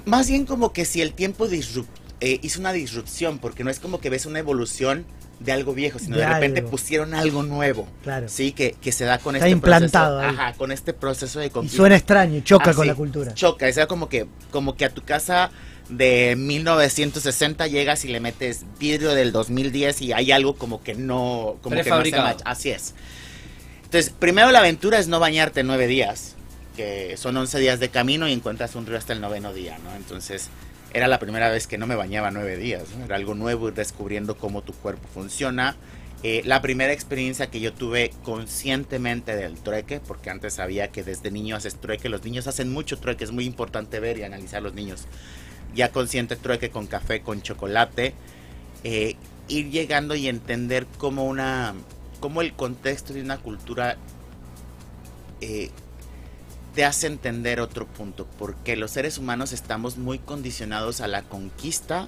Más 0.05 0.27
bien 0.29 0.45
como 0.45 0.73
que 0.73 0.85
si 0.85 1.01
el 1.01 1.13
tiempo 1.13 1.47
disrup- 1.47 1.85
eh, 2.21 2.39
hizo 2.41 2.59
una 2.61 2.71
disrupción, 2.71 3.37
porque 3.39 3.63
no 3.63 3.69
es 3.69 3.79
como 3.79 3.99
que 3.99 4.09
ves 4.09 4.25
una 4.25 4.39
evolución 4.39 5.05
de 5.43 5.51
algo 5.51 5.73
viejo, 5.73 5.99
sino 5.99 6.15
de, 6.17 6.23
De 6.23 6.33
repente 6.33 6.59
algo. 6.59 6.71
pusieron 6.71 7.13
algo 7.13 7.43
nuevo. 7.43 7.87
Claro. 8.03 8.27
Sí, 8.29 8.51
que, 8.53 8.75
que 8.81 8.91
se 8.91 9.05
da 9.05 9.17
con 9.19 9.35
Está 9.35 9.47
este 9.47 9.53
implantado 9.53 10.19
proceso. 10.19 10.39
ahí. 10.41 10.47
Ajá, 10.49 10.57
con 10.57 10.71
este 10.71 10.93
proceso 10.93 11.39
de 11.39 11.47
Y 11.47 11.49
conquista. 11.49 11.77
suena 11.77 11.95
extraño, 11.95 12.41
choca 12.41 12.71
Ah, 12.71 12.73
con 12.73 12.83
sí, 12.83 12.87
la 12.87 12.95
cultura. 12.95 13.33
Choca, 13.33 13.67
es 13.67 13.79
como 13.87 14.09
que, 14.09 14.27
como 14.51 14.75
que 14.75 14.85
a 14.85 14.89
tu 14.89 15.01
casa 15.03 15.51
de 15.89 16.35
1960 16.37 17.67
llegas 17.67 18.05
y 18.05 18.07
le 18.07 18.19
metes 18.19 18.65
vidrio 18.79 19.13
del 19.13 19.31
2010 19.31 20.01
y 20.01 20.13
hay 20.13 20.31
algo 20.31 20.55
como 20.55 20.81
que 20.81 20.95
no, 20.95 21.57
como 21.61 21.75
que 21.81 21.89
no 21.89 22.03
se. 22.03 22.15
Así 22.45 22.69
es. 22.69 22.93
Entonces, 23.83 24.13
primero 24.17 24.49
la 24.51 24.59
aventura 24.59 24.97
es 24.97 25.07
no 25.07 25.19
bañarte 25.19 25.63
nueve 25.63 25.87
días, 25.87 26.35
que 26.75 27.15
son 27.17 27.37
11 27.37 27.59
días 27.59 27.79
de 27.79 27.89
camino 27.89 28.27
y 28.27 28.33
encuentras 28.33 28.75
un 28.75 28.85
río 28.85 28.97
hasta 28.97 29.13
el 29.13 29.21
noveno 29.21 29.53
día, 29.53 29.77
¿no? 29.83 29.93
Entonces, 29.95 30.47
era 30.93 31.07
la 31.07 31.19
primera 31.19 31.49
vez 31.49 31.67
que 31.67 31.77
no 31.77 31.87
me 31.87 31.95
bañaba 31.95 32.31
nueve 32.31 32.55
días, 32.57 32.83
¿no? 32.97 33.05
Era 33.05 33.15
algo 33.15 33.33
nuevo 33.33 33.67
ir 33.67 33.73
descubriendo 33.73 34.37
cómo 34.37 34.61
tu 34.61 34.73
cuerpo 34.73 35.07
funciona. 35.13 35.75
Eh, 36.21 36.41
la 36.45 36.61
primera 36.61 36.93
experiencia 36.93 37.47
que 37.47 37.59
yo 37.59 37.73
tuve 37.73 38.11
conscientemente 38.23 39.35
del 39.35 39.55
trueque, 39.55 39.99
porque 39.99 40.29
antes 40.29 40.53
sabía 40.53 40.89
que 40.89 41.03
desde 41.03 41.31
niño 41.31 41.55
haces 41.55 41.75
trueque, 41.75 42.09
los 42.09 42.23
niños 42.23 42.47
hacen 42.47 42.71
mucho 42.71 42.97
trueque, 42.97 43.25
es 43.25 43.31
muy 43.31 43.45
importante 43.45 43.99
ver 43.99 44.19
y 44.19 44.23
analizar 44.23 44.59
a 44.59 44.61
los 44.61 44.73
niños. 44.73 45.05
Ya 45.75 45.91
consciente 45.91 46.35
trueque 46.35 46.69
con 46.69 46.87
café, 46.87 47.21
con 47.21 47.41
chocolate, 47.41 48.13
eh, 48.83 49.15
ir 49.49 49.69
llegando 49.71 50.15
y 50.15 50.29
entender 50.29 50.85
cómo 50.97 51.25
una, 51.25 51.73
cómo 52.19 52.41
el 52.41 52.53
contexto 52.53 53.13
de 53.13 53.21
una 53.21 53.37
cultura 53.39 53.97
eh, 55.41 55.71
te 56.73 56.85
hace 56.85 57.07
entender 57.07 57.59
otro 57.59 57.87
punto, 57.87 58.27
porque 58.37 58.75
los 58.75 58.91
seres 58.91 59.17
humanos 59.17 59.53
estamos 59.53 59.97
muy 59.97 60.17
condicionados 60.17 61.01
a 61.01 61.07
la 61.07 61.21
conquista 61.21 62.07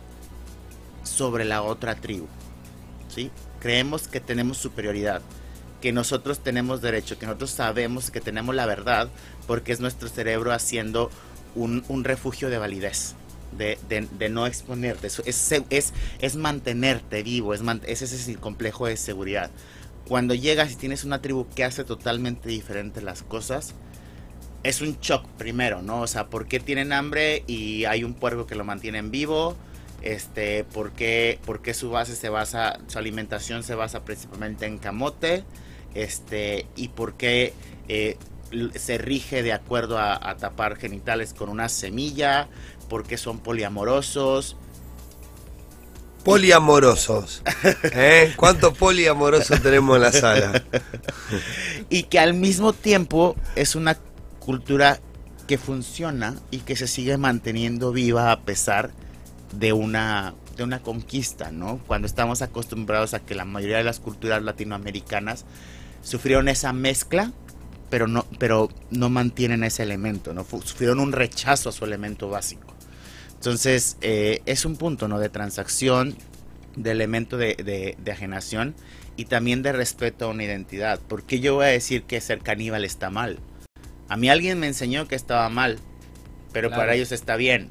sobre 1.04 1.46
la 1.46 1.62
otra 1.62 1.96
tribu. 1.96 2.28
¿sí? 3.08 3.30
Creemos 3.60 4.08
que 4.08 4.20
tenemos 4.20 4.58
superioridad, 4.58 5.22
que 5.82 5.92
nosotros 5.92 6.40
tenemos 6.40 6.82
derecho, 6.82 7.20
que 7.20 7.28
nosotros 7.28 7.52
sabemos 7.52 8.10
que 8.10 8.22
tenemos 8.22 8.56
la 8.56 8.66
verdad, 8.66 9.10
porque 9.46 9.72
es 9.72 9.80
nuestro 9.80 10.10
cerebro 10.10 10.52
haciendo 10.52 11.12
un, 11.54 12.04
refugio 12.04 12.50
de 12.50 12.58
validez. 12.58 13.16
De, 13.56 14.30
no 14.30 14.48
exponerte, 14.48 15.08
es, 15.08 15.52
es, 15.70 15.94
es 16.20 16.36
mantenerte 16.36 17.24
vivo, 17.24 17.54
es 17.54 17.62
ese 17.86 18.04
es 18.04 18.28
el 18.28 18.40
complejo 18.40 18.88
de 18.88 18.98
seguridad. 18.98 19.50
Cuando 20.08 20.34
llegas 20.34 20.74
y 20.74 20.76
tienes 20.76 21.06
una 21.06 21.22
tribu 21.22 21.48
que 21.56 21.64
hace 21.64 21.86
totalmente 21.86 22.50
diferente 22.50 23.02
las 23.02 23.24
cosas, 23.24 23.74
es 24.66 24.82
un 24.82 24.98
shock 25.00 25.28
primero, 25.38 25.84
¿no? 25.84 26.02
O 26.02 26.08
sea, 26.08 26.28
¿por 26.28 26.48
qué 26.48 26.60
tienen 26.60 26.92
hambre 26.92 27.44
y 27.46 27.86
hay 27.86 28.04
un 28.04 28.16
puerco 28.16 28.48
que 28.48 28.56
lo 28.56 28.64
mantiene 28.64 28.98
en 28.98 29.12
vivo? 29.12 29.56
Este, 30.02 30.64
¿por 30.64 30.92
qué, 30.92 31.40
por 31.46 31.62
qué 31.62 31.76
su 31.76 31.92
base 31.92 32.16
se 32.16 32.30
basa, 32.30 32.80
su 32.88 32.98
alimentación 32.98 33.64
se 33.64 33.76
basa 33.76 34.04
principalmente 34.04 34.66
en 34.66 34.80
camote? 34.80 35.44
Este, 35.94 36.66
y 36.76 36.88
por 36.90 37.14
qué 37.14 37.54
eh, 37.88 38.18
se 38.74 38.98
rige 38.98 39.44
de 39.44 39.54
acuerdo 39.54 40.00
a, 40.00 40.30
a 40.30 40.36
tapar 40.38 40.78
genitales 40.78 41.36
con 41.36 41.50
una 41.50 41.70
semilla, 41.70 42.48
por 42.90 43.06
qué 43.06 43.18
son 43.18 43.40
poliamorosos. 43.40 44.58
Poliamorosos. 46.24 47.44
¿Eh? 47.84 48.34
¿Cuántos 48.36 48.76
poliamorosos 48.76 49.62
tenemos 49.62 49.96
en 49.98 50.02
la 50.02 50.12
sala? 50.12 50.64
y 51.92 52.04
que 52.04 52.18
al 52.18 52.34
mismo 52.34 52.74
tiempo 52.74 53.36
es 53.56 53.76
una 53.76 53.96
cultura 54.46 55.00
que 55.48 55.58
funciona 55.58 56.36
y 56.52 56.60
que 56.60 56.76
se 56.76 56.88
sigue 56.88 57.18
manteniendo 57.18 57.92
viva 57.92 58.32
a 58.32 58.42
pesar 58.42 58.92
de 59.54 59.74
una 59.74 60.34
de 60.58 60.64
una 60.64 60.82
conquista, 60.82 61.52
¿no? 61.52 61.80
Cuando 61.86 62.08
estamos 62.08 62.42
acostumbrados 62.42 63.14
a 63.14 63.20
que 63.20 63.36
la 63.36 63.44
mayoría 63.46 63.78
de 63.78 63.84
las 63.84 64.00
culturas 64.00 64.42
latinoamericanas 64.42 65.46
sufrieron 66.02 66.48
esa 66.48 66.72
mezcla, 66.74 67.34
pero 67.90 68.08
no 68.08 68.26
pero 68.40 68.70
no 68.90 69.10
mantienen 69.10 69.64
ese 69.64 69.84
elemento, 69.84 70.34
no 70.34 70.46
sufrieron 70.46 71.00
un 71.00 71.12
rechazo 71.12 71.70
a 71.70 71.72
su 71.74 71.84
elemento 71.86 72.30
básico. 72.30 72.74
Entonces, 73.36 73.98
eh, 74.02 74.42
es 74.46 74.66
un 74.66 74.76
punto, 74.78 75.08
¿no? 75.08 75.20
De 75.20 75.30
transacción, 75.30 76.16
de 76.76 76.92
elemento 76.92 77.38
de, 77.38 77.56
de- 77.56 77.96
de 78.04 78.12
ajenación 78.12 78.76
y 79.18 79.26
también 79.26 79.62
de 79.62 79.72
respeto 79.72 80.26
a 80.26 80.30
una 80.30 80.44
identidad. 80.44 81.00
Porque 81.08 81.40
yo 81.40 81.56
voy 81.56 81.66
a 81.66 81.70
decir 81.70 82.04
que 82.04 82.20
ser 82.22 82.40
caníbal 82.40 82.86
está 82.86 83.10
mal? 83.10 83.40
A 84.10 84.18
mí 84.18 84.30
alguien 84.30 84.60
me 84.60 84.68
enseñó 84.68 85.08
que 85.08 85.16
estaba 85.16 85.50
mal, 85.50 85.80
pero 86.54 86.70
Claro. 86.70 86.82
para 86.84 86.96
ellos 86.96 87.12
está 87.12 87.36
bien. 87.36 87.70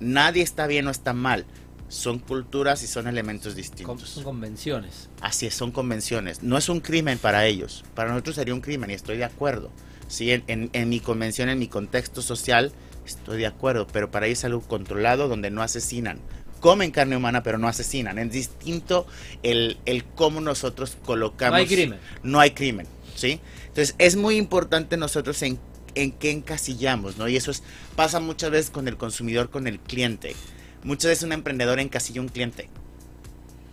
Nadie 0.00 0.42
está 0.42 0.66
bien 0.66 0.86
o 0.86 0.90
está 0.90 1.12
mal. 1.12 1.46
Son 1.88 2.18
culturas 2.18 2.82
y 2.82 2.86
son 2.86 3.06
elementos 3.06 3.52
Con- 3.52 3.56
distintos. 3.56 4.08
son 4.08 4.24
convenciones. 4.24 5.08
Así 5.20 5.46
es, 5.46 5.54
son 5.54 5.70
convenciones. 5.70 6.42
No 6.42 6.56
es 6.58 6.68
un 6.68 6.80
crimen 6.80 7.18
para 7.18 7.46
ellos. 7.46 7.84
Para 7.94 8.10
nosotros 8.10 8.36
sería 8.36 8.54
un 8.54 8.60
crimen 8.60 8.90
y 8.90 8.94
estoy 8.94 9.16
de 9.16 9.24
acuerdo. 9.24 9.70
Sí, 10.08 10.32
en, 10.32 10.44
en- 10.48 10.70
en 10.72 10.88
mi 10.88 11.00
convención, 11.00 11.48
en 11.48 11.58
mi 11.58 11.68
contexto 11.68 12.22
social, 12.22 12.72
estoy 13.06 13.38
de 13.38 13.46
acuerdo. 13.46 13.86
Pero 13.86 14.10
para 14.10 14.26
ellos 14.26 14.38
es 14.40 14.44
algo 14.46 14.60
controlado 14.62 15.28
donde 15.28 15.50
no 15.50 15.62
asesinan. 15.62 16.18
Comen 16.60 16.90
carne 16.90 17.16
humana, 17.16 17.42
pero 17.42 17.58
no 17.58 17.68
asesinan. 17.68 18.18
Es 18.18 18.32
distinto 18.32 19.06
el, 19.42 19.76
el 19.84 20.04
cómo 20.04 20.40
nosotros 20.40 20.96
colocamos. 21.04 21.52
No 21.52 21.56
hay 21.58 21.66
crimen. 21.66 21.98
No 22.22 22.40
hay 22.40 22.50
crimen, 22.52 22.86
¿sí? 23.14 23.38
Entonces 23.74 23.96
es 23.98 24.14
muy 24.14 24.36
importante 24.36 24.96
nosotros 24.96 25.42
en, 25.42 25.58
en 25.96 26.12
qué 26.12 26.30
encasillamos, 26.30 27.18
¿no? 27.18 27.26
Y 27.26 27.34
eso 27.34 27.50
es, 27.50 27.64
pasa 27.96 28.20
muchas 28.20 28.52
veces 28.52 28.70
con 28.70 28.86
el 28.86 28.96
consumidor, 28.96 29.50
con 29.50 29.66
el 29.66 29.80
cliente. 29.80 30.36
Muchas 30.84 31.08
veces 31.08 31.24
un 31.24 31.32
emprendedor 31.32 31.80
encasilla 31.80 32.20
un 32.20 32.28
cliente 32.28 32.68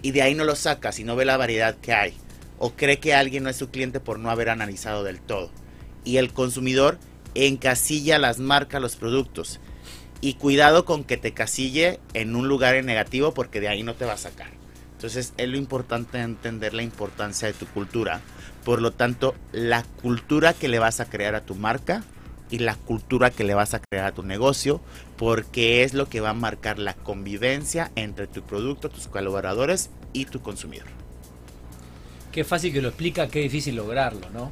y 0.01 0.09
de 0.09 0.23
ahí 0.23 0.33
no 0.33 0.43
lo 0.43 0.55
saca 0.55 0.91
si 0.91 1.03
no 1.03 1.15
ve 1.15 1.25
la 1.25 1.37
variedad 1.37 1.75
que 1.75 1.93
hay 1.93 2.15
o 2.57 2.71
cree 2.71 2.99
que 2.99 3.13
alguien 3.13 3.43
no 3.43 3.51
es 3.51 3.57
su 3.57 3.69
cliente 3.69 3.99
por 3.99 4.17
no 4.17 4.31
haber 4.31 4.49
analizado 4.49 5.03
del 5.03 5.21
todo. 5.21 5.51
Y 6.03 6.17
el 6.17 6.33
consumidor 6.33 6.97
encasilla 7.35 8.17
las 8.17 8.39
marcas, 8.39 8.81
los 8.81 8.95
productos. 8.95 9.59
Y 10.19 10.33
cuidado 10.33 10.83
con 10.83 11.03
que 11.03 11.17
te 11.17 11.31
casille 11.31 11.99
en 12.15 12.35
un 12.35 12.47
lugar 12.47 12.73
en 12.73 12.87
negativo 12.87 13.35
porque 13.35 13.59
de 13.59 13.67
ahí 13.67 13.83
no 13.83 13.93
te 13.93 14.05
va 14.05 14.13
a 14.13 14.17
sacar. 14.17 14.49
Entonces 14.93 15.33
es 15.37 15.47
lo 15.47 15.57
importante 15.57 16.19
entender 16.19 16.73
la 16.73 16.81
importancia 16.81 17.47
de 17.47 17.53
tu 17.53 17.67
cultura. 17.67 18.21
Por 18.65 18.81
lo 18.81 18.91
tanto, 18.91 19.33
la 19.51 19.83
cultura 20.01 20.53
que 20.53 20.67
le 20.67 20.79
vas 20.79 20.99
a 20.99 21.05
crear 21.05 21.35
a 21.35 21.41
tu 21.41 21.55
marca 21.55 22.03
y 22.49 22.59
la 22.59 22.75
cultura 22.75 23.31
que 23.31 23.43
le 23.43 23.53
vas 23.53 23.73
a 23.73 23.79
crear 23.79 24.05
a 24.05 24.11
tu 24.11 24.23
negocio, 24.23 24.81
porque 25.17 25.83
es 25.83 25.93
lo 25.93 26.09
que 26.09 26.19
va 26.19 26.31
a 26.31 26.33
marcar 26.33 26.77
la 26.79 26.93
convivencia 26.93 27.91
entre 27.95 28.27
tu 28.27 28.43
producto, 28.43 28.89
tus 28.89 29.07
colaboradores 29.07 29.89
y 30.13 30.25
tu 30.25 30.41
consumidor. 30.41 30.87
Qué 32.31 32.43
fácil 32.43 32.71
que 32.73 32.81
lo 32.81 32.89
explica, 32.89 33.27
qué 33.27 33.39
difícil 33.39 33.75
lograrlo, 33.75 34.29
¿no? 34.31 34.51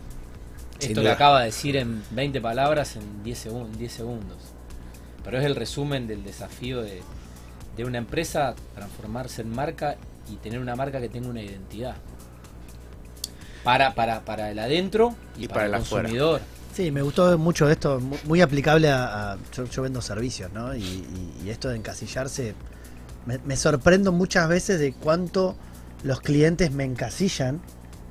Sin 0.80 0.92
Esto 0.92 1.02
duda. 1.02 1.12
que 1.12 1.16
acaba 1.16 1.40
de 1.40 1.46
decir 1.48 1.76
en 1.78 2.02
20 2.12 2.42
palabras 2.42 2.96
en 2.96 3.24
10, 3.24 3.46
segun- 3.48 3.72
10 3.72 3.92
segundos. 3.92 4.38
Pero 5.24 5.38
es 5.40 5.46
el 5.46 5.56
resumen 5.56 6.08
del 6.08 6.24
desafío 6.24 6.82
de, 6.82 7.02
de 7.78 7.86
una 7.86 7.98
empresa 7.98 8.56
transformarse 8.76 9.42
en 9.42 9.54
marca 9.54 9.98
y 10.32 10.38
tener 10.38 10.60
una 10.60 10.76
marca 10.76 11.00
que 11.02 11.10
tenga 11.10 11.28
una 11.30 11.42
identidad. 11.42 11.96
Para, 13.64 13.94
para, 13.94 14.22
para 14.22 14.52
el 14.52 14.60
adentro 14.60 15.16
y, 15.38 15.48
para, 15.48 15.66
el 15.66 15.72
consumidor. 15.74 16.42
Sí, 16.74 16.92
me 16.92 17.02
gustó 17.02 17.38
mucho 17.38 17.70
esto, 17.70 18.00
muy 18.26 18.42
aplicable 18.42 18.90
a... 18.90 19.38
yo, 19.54 19.82
vendo 19.82 20.02
servicios, 20.02 20.52
¿no? 20.54 20.76
Y, 20.76 21.04
esto 21.48 21.70
de 21.70 21.78
encasillarse, 21.78 22.54
me, 23.26 23.56
sorprendo 23.58 24.12
muchas 24.12 24.48
veces 24.48 24.80
de 24.80 24.94
cuánto 24.94 25.56
los 26.04 26.22
clientes 26.22 26.72
me 26.72 26.84
encasillan 26.84 27.60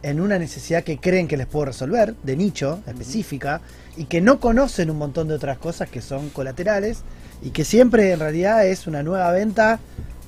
en 0.02 0.20
una 0.20 0.38
necesidad 0.38 0.82
que 0.82 0.98
creen 0.98 1.28
que 1.28 1.36
les 1.36 1.46
puedo 1.46 1.66
resolver, 1.66 2.14
de 2.22 2.36
nicho, 2.36 2.82
específica, 2.86 3.60
y 3.96 4.04
que 4.04 4.20
no 4.20 4.40
conocen 4.40 4.90
un 4.90 4.98
montón 4.98 5.28
de 5.28 5.34
otras 5.34 5.58
cosas 5.58 5.88
que 5.88 6.02
son 6.02 6.30
colaterales, 6.30 7.02
y 7.40 7.50
que 7.50 7.64
siempre 7.64 8.12
en 8.12 8.20
realidad 8.20 8.66
es 8.66 8.86
una 8.86 9.02
nueva 9.02 9.30
venta, 9.32 9.78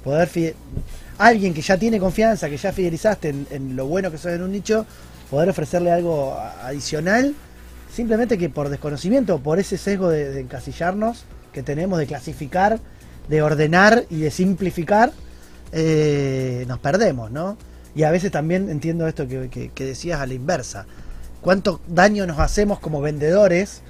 poder... 0.04 0.54
Alguien 1.18 1.52
que 1.52 1.60
ya 1.60 1.76
tiene 1.76 2.00
confianza, 2.00 2.48
que 2.48 2.56
ya 2.56 2.72
fidelizaste 2.72 3.28
en, 3.28 3.46
en 3.50 3.76
lo 3.76 3.84
bueno 3.84 4.10
que 4.10 4.16
sos 4.16 4.32
en 4.32 4.42
un 4.42 4.52
nicho, 4.52 4.86
poder 5.30 5.48
ofrecerle 5.48 5.92
algo 5.92 6.36
adicional 6.62 7.34
Simplemente 7.94 8.38
que 8.38 8.48
por 8.48 8.68
desconocimiento, 8.68 9.38
por 9.40 9.58
ese 9.58 9.76
sesgo 9.76 10.08
de, 10.08 10.40
encasillarnos 10.40 11.24
que 11.52 11.62
tenemos, 11.62 11.98
de 11.98 12.06
clasificar, 12.06 12.78
de 13.28 13.42
ordenar 13.42 14.04
y 14.08 14.20
de 14.20 14.30
simplificar, 14.30 15.12
eh, 15.72 16.64
nos 16.68 16.78
perdemos, 16.78 17.30
¿no? 17.30 17.56
Y 17.94 18.04
a 18.04 18.12
veces 18.12 18.30
también 18.30 18.70
entiendo 18.70 19.08
esto 19.08 19.26
que, 19.26 19.70
decías 19.76 20.20
a 20.20 20.26
la 20.26 20.34
inversa. 20.34 20.86
¿Cuánto 21.40 21.80
daño 21.88 22.26
nos 22.26 22.38
hacemos 22.38 22.78
como 22.78 23.00
vendedores 23.00 23.82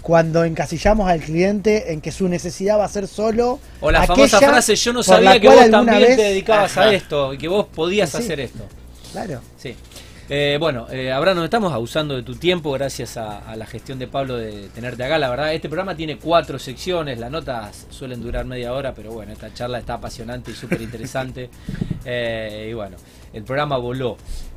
cuando 0.00 0.44
encasillamos 0.44 1.08
al 1.08 1.20
cliente 1.20 1.92
en 1.92 2.00
que 2.00 2.10
su 2.10 2.28
necesidad 2.28 2.78
va 2.78 2.86
a 2.86 2.88
ser 2.88 3.06
solo. 3.06 3.60
O 3.80 3.90
la 3.90 4.04
famosa 4.04 4.38
frase: 4.38 4.74
Yo 4.74 4.92
no 4.92 5.02
sabía 5.02 5.38
que 5.38 5.48
vos 5.48 5.70
también 5.70 6.16
te 6.16 6.22
dedicabas 6.22 6.76
a 6.76 6.92
esto 6.92 7.34
y 7.34 7.38
que 7.38 7.48
vos 7.48 7.66
podías 7.66 8.14
hacer 8.14 8.40
esto. 8.40 8.66
Claro. 9.12 9.40
Sí. 9.58 9.76
Eh, 10.28 10.56
bueno, 10.60 10.86
eh, 10.90 11.10
Abraham, 11.10 11.38
nos 11.38 11.44
estamos 11.44 11.72
abusando 11.72 12.14
de 12.14 12.22
tu 12.22 12.36
tiempo 12.36 12.70
gracias 12.72 13.16
a, 13.16 13.56
la 13.56 13.66
gestión 13.66 13.98
de 13.98 14.06
Pablo 14.06 14.36
de 14.36 14.68
tenerte 14.68 15.02
acá. 15.04 15.18
La 15.18 15.28
verdad, 15.28 15.52
este 15.52 15.68
programa 15.68 15.96
tiene 15.96 16.16
cuatro 16.18 16.58
secciones, 16.58 17.18
las 17.18 17.30
notas 17.30 17.86
suelen 17.90 18.22
durar 18.22 18.44
media 18.44 18.72
hora, 18.72 18.94
pero 18.94 19.12
bueno, 19.12 19.32
esta 19.32 19.52
charla 19.52 19.78
está 19.78 19.94
apasionante 19.94 20.52
y 20.52 20.54
súper 20.54 20.80
interesante. 20.80 21.50
Eh, 22.04 22.66
y 22.68 22.74
bueno, 22.74 22.96
el 23.32 23.44
programa 23.44 23.76
voló. 23.76 24.16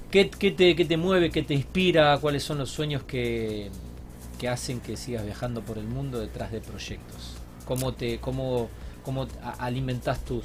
¿Qué, 0.09 0.25
te, 0.25 0.75
¿Qué, 0.75 0.85
te, 0.85 0.97
mueve, 0.97 1.29
qué 1.29 1.43
te 1.43 1.53
inspira? 1.53 2.17
¿Cuáles 2.17 2.41
son 2.41 2.57
los 2.57 2.71
sueños 2.71 3.03
que, 3.03 3.69
que 4.39 4.49
hacen 4.49 4.79
que 4.79 4.97
sigas 4.97 5.23
viajando 5.23 5.61
por 5.61 5.77
el 5.77 5.85
mundo 5.85 6.19
detrás 6.19 6.51
de 6.51 6.59
proyectos? 6.59 7.35
¿Cómo, 7.65 7.93
te, 7.93 8.17
cómo, 8.17 8.67
cómo 9.03 9.27
alimentas 9.59 10.25
tus, 10.25 10.43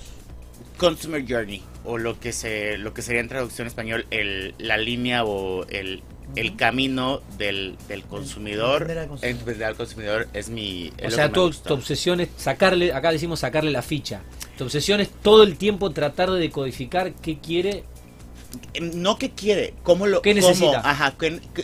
Consumer 0.76 1.24
Journey, 1.26 1.62
o 1.84 1.98
lo 1.98 2.18
que, 2.18 2.32
se, 2.32 2.78
lo 2.78 2.94
que 2.94 3.02
sería 3.02 3.20
en 3.20 3.28
traducción 3.28 3.66
español 3.66 4.06
el, 4.10 4.54
la 4.58 4.76
línea 4.76 5.24
o 5.24 5.66
el, 5.66 6.02
el 6.36 6.56
camino 6.56 7.20
del, 7.38 7.76
del 7.88 8.04
consumidor, 8.04 8.90
entender 9.22 9.64
al 9.64 9.76
consumidor 9.76 10.28
es 10.32 10.48
mi... 10.48 10.92
o 11.04 11.10
sea, 11.10 11.30
tu, 11.32 11.52
obsesión 11.68 12.20
es 12.20 12.28
sacarle, 12.36 12.92
acá 12.92 13.12
decimos 13.12 13.40
sacarle 13.40 13.70
la 13.70 13.82
ficha. 13.82 14.22
Tu 14.56 14.64
obsesión 14.64 15.00
es 15.00 15.10
todo 15.10 15.42
el 15.42 15.56
tiempo 15.56 15.90
tratar 15.90 16.30
de 16.30 16.40
decodificar 16.40 17.14
qué 17.14 17.38
quiere. 17.38 17.84
Em, 18.74 18.90
no 19.00 19.16
qué 19.16 19.30
quiere, 19.30 19.74
cómo 19.82 20.06
lo... 20.06 20.22
¿Qué 20.22 20.34
necesita? 20.34 20.80
ajá, 20.80 21.14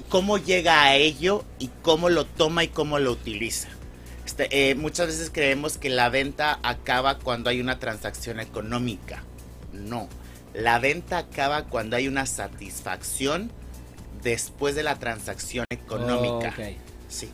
cómo 0.08 0.38
llega 0.38 0.84
a 0.84 0.96
ello 0.96 1.44
y 1.58 1.68
cómo 1.82 2.08
lo 2.08 2.24
toma 2.24 2.64
y 2.64 2.68
cómo 2.68 2.98
lo 2.98 3.12
utiliza. 3.12 3.68
Este, 4.26 4.70
eh, 4.70 4.74
muchas 4.74 5.06
veces 5.06 5.30
creemos 5.32 5.78
que 5.78 5.88
la 5.88 6.08
venta 6.08 6.58
acaba 6.64 7.16
cuando 7.20 7.48
hay 7.48 7.60
una 7.60 7.78
transacción 7.78 8.40
económica. 8.40 9.22
No, 9.72 10.08
la 10.52 10.80
venta 10.80 11.18
acaba 11.18 11.66
cuando 11.66 11.94
hay 11.94 12.08
una 12.08 12.26
satisfacción 12.26 13.52
después 14.24 14.74
de 14.74 14.82
la 14.82 14.98
transacción 14.98 15.64
económica. 15.70 16.52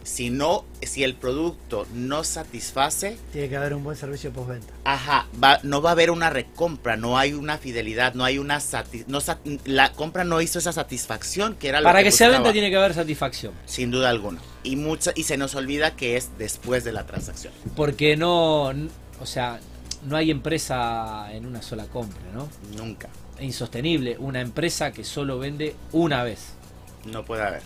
Si 0.03 0.31
no, 0.31 0.65
si 0.83 1.05
el 1.05 1.15
producto 1.15 1.87
no 1.95 2.25
satisface... 2.25 3.19
Tiene 3.33 3.49
que 3.49 3.57
haber 3.57 3.75
un 3.75 3.85
buen 3.85 3.97
servicio 3.97 4.33
postventa. 4.33 4.73
Ajá, 4.85 5.27
no 5.63 5.83
va 5.83 5.91
a 5.91 5.93
haber 5.93 6.11
una 6.11 6.31
recompra, 6.31 6.97
no 6.97 7.19
hay 7.19 7.33
una 7.33 7.59
fidelidad, 7.59 8.15
no 8.15 8.25
hay 8.25 8.39
una... 8.39 8.59
no, 9.07 9.19
la 9.65 9.93
compra 9.93 10.25
no 10.25 10.41
hizo 10.41 10.59
esa 10.59 10.73
satisfacción 10.73 11.55
que 11.55 11.69
era 11.69 11.83
Para 11.83 12.01
que, 12.01 12.07
que 12.07 12.13
sea 12.13 12.29
venta 12.29 12.53
tiene 12.53 12.71
que 12.71 12.77
haber 12.77 12.95
satisfacción. 12.95 13.53
Sin 13.67 13.91
duda 13.91 14.11
alguna. 14.11 14.41
Y, 14.63 14.77
mucha, 14.77 15.13
y 15.15 15.25
se 15.25 15.37
nos 15.37 15.55
olvida 15.55 15.97
que 15.97 16.17
es 16.17 16.31
después 16.39 16.85
de 16.85 16.93
la 16.93 17.07
transacción. 17.07 17.53
Porque 17.77 18.17
no... 18.17 18.73
O 19.21 19.27
sea, 19.27 19.61
no 20.05 20.17
hay 20.17 20.31
empresa 20.31 21.33
en 21.33 21.47
una 21.47 21.63
sola 21.63 21.87
compra, 21.87 22.23
¿no? 22.35 22.49
Nunca. 22.77 23.09
insostenible 23.41 24.17
una 24.19 24.41
empresa 24.41 24.93
que 24.93 25.05
solo 25.05 25.39
vende 25.39 25.75
una 25.93 26.25
vez. 26.25 26.55
No 27.07 27.25
puede 27.25 27.43
haber. 27.43 27.63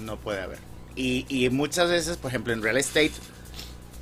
No 0.00 0.18
puede 0.18 0.40
haber. 0.40 0.58
Y, 0.96 1.48
muchas 1.50 1.90
veces, 1.90 2.16
por 2.16 2.30
ejemplo, 2.30 2.52
en 2.52 2.62
real 2.62 2.78
estate, 2.78 3.12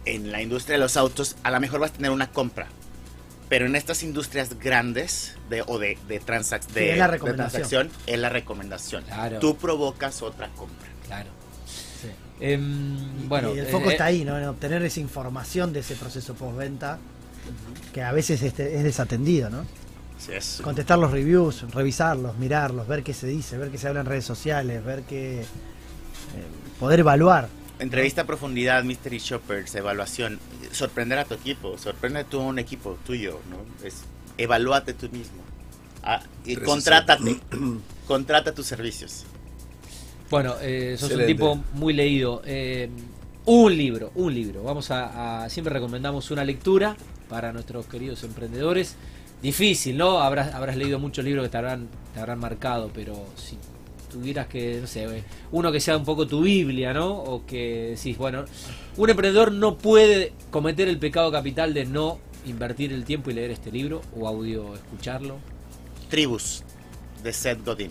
en 0.04 0.30
la 0.30 0.40
industria 0.40 0.74
de 0.74 0.80
los 0.80 0.96
autos, 0.96 1.36
a 1.42 1.50
lo 1.50 1.58
mejor 1.60 1.80
vas 1.80 1.90
a 1.90 1.94
tener 1.94 2.12
una 2.12 2.30
compra. 2.30 2.68
Pero 3.48 3.66
en 3.66 3.76
estas 3.76 4.02
industrias 4.02 4.58
grandes 4.58 5.34
de, 5.50 5.62
o 5.66 5.78
de, 5.78 5.98
de, 6.08 6.18
de, 6.18 6.96
la 6.96 7.10
transacción 7.18 7.90
es 8.06 8.18
la 8.18 8.28
recomendación. 8.28 9.04
Tú 9.40 9.56
provocas 9.56 10.22
otra 10.22 10.48
compra. 10.50 10.88
Claro. 11.06 11.30
Em, 12.40 13.28
bueno, 13.28 13.54
y 13.54 13.58
el 13.58 13.66
foco 13.66 13.90
eh, 13.90 13.92
está 13.92 14.06
ahí, 14.06 14.24
¿no? 14.24 14.36
En 14.36 14.44
obtener 14.44 14.82
esa 14.82 15.00
información 15.00 15.72
de 15.72 15.80
ese 15.80 15.94
proceso 15.94 16.34
postventa 16.34 16.98
que 17.92 18.02
a 18.02 18.12
veces 18.12 18.42
este, 18.42 18.76
es 18.76 18.82
desatendido, 18.82 19.50
¿no? 19.50 19.64
Sí, 20.18 20.32
es... 20.32 20.60
Contestar 20.62 20.98
los 20.98 21.12
reviews, 21.12 21.62
revisarlos, 21.72 22.36
mirarlos, 22.38 22.88
ver 22.88 23.02
qué 23.02 23.14
se 23.14 23.26
dice, 23.26 23.56
ver 23.56 23.70
qué 23.70 23.78
se 23.78 23.88
habla 23.88 24.00
en 24.00 24.06
redes 24.06 24.24
sociales, 24.24 24.84
ver 24.84 25.02
qué 25.02 25.44
poder 26.84 27.00
evaluar. 27.00 27.48
Entrevista 27.78 28.20
a 28.20 28.24
profundidad, 28.26 28.84
Mystery 28.84 29.16
Shoppers, 29.16 29.74
evaluación. 29.74 30.38
Sorprender 30.70 31.18
a 31.18 31.24
tu 31.24 31.32
equipo, 31.32 31.78
sorprende 31.78 32.24
tú 32.24 32.40
a 32.40 32.44
un 32.44 32.58
equipo 32.58 32.98
tuyo, 33.06 33.40
¿no? 33.48 33.86
Es, 33.86 34.02
evalúate 34.36 34.92
tú 34.92 35.08
mismo. 35.08 35.38
Ah, 36.02 36.20
y 36.44 36.56
contrátate, 36.56 37.40
contrata 38.06 38.52
tus 38.52 38.66
servicios. 38.66 39.24
Bueno, 40.28 40.56
eh, 40.60 40.96
sos 40.98 41.12
un 41.12 41.24
tipo 41.24 41.58
muy 41.72 41.94
leído. 41.94 42.42
Eh, 42.44 42.90
un 43.46 43.74
libro, 43.74 44.12
un 44.14 44.34
libro. 44.34 44.62
Vamos 44.62 44.90
a, 44.90 45.48
siempre 45.48 45.72
recomendamos 45.72 46.30
una 46.30 46.44
lectura 46.44 46.98
para 47.30 47.50
nuestros 47.54 47.86
queridos 47.86 48.22
emprendedores. 48.24 48.96
Difícil, 49.40 49.96
¿no? 49.96 50.18
Habrás, 50.18 50.52
habrás 50.54 50.76
leído 50.76 50.98
muchos 50.98 51.24
libros 51.24 51.44
que 51.44 51.48
te 51.48 51.56
habrán, 51.56 51.88
te 52.12 52.20
habrán 52.20 52.40
marcado, 52.40 52.90
pero 52.92 53.14
si 53.36 53.56
tuvieras 54.14 54.46
que, 54.46 54.78
no 54.80 54.86
sé, 54.86 55.24
uno 55.50 55.72
que 55.72 55.80
sea 55.80 55.96
un 55.96 56.04
poco 56.04 56.28
tu 56.28 56.42
Biblia, 56.42 56.92
¿no? 56.94 57.12
O 57.12 57.44
que 57.44 57.96
decís, 57.96 58.16
bueno, 58.16 58.44
un 58.96 59.10
emprendedor 59.10 59.50
no 59.50 59.76
puede 59.76 60.32
cometer 60.52 60.86
el 60.86 60.98
pecado 60.98 61.32
capital 61.32 61.74
de 61.74 61.84
no 61.84 62.20
invertir 62.46 62.92
el 62.92 63.04
tiempo 63.04 63.32
y 63.32 63.34
leer 63.34 63.50
este 63.50 63.72
libro 63.72 64.02
o 64.16 64.28
audio 64.28 64.72
escucharlo. 64.74 65.38
Tribus, 66.10 66.62
de 67.24 67.32
Seth 67.32 67.64
Godin. 67.64 67.90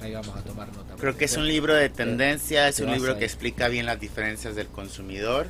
Ahí 0.00 0.14
vamos 0.14 0.34
a 0.34 0.40
tomar 0.40 0.68
nota. 0.74 0.94
Creo 0.96 1.18
que 1.18 1.26
es 1.26 1.36
un 1.36 1.46
libro 1.46 1.74
de 1.74 1.90
tendencia, 1.90 2.66
es 2.66 2.80
un 2.80 2.90
libro 2.90 3.18
que 3.18 3.26
explica 3.26 3.68
bien 3.68 3.84
las 3.84 4.00
diferencias 4.00 4.56
del 4.56 4.68
consumidor 4.68 5.48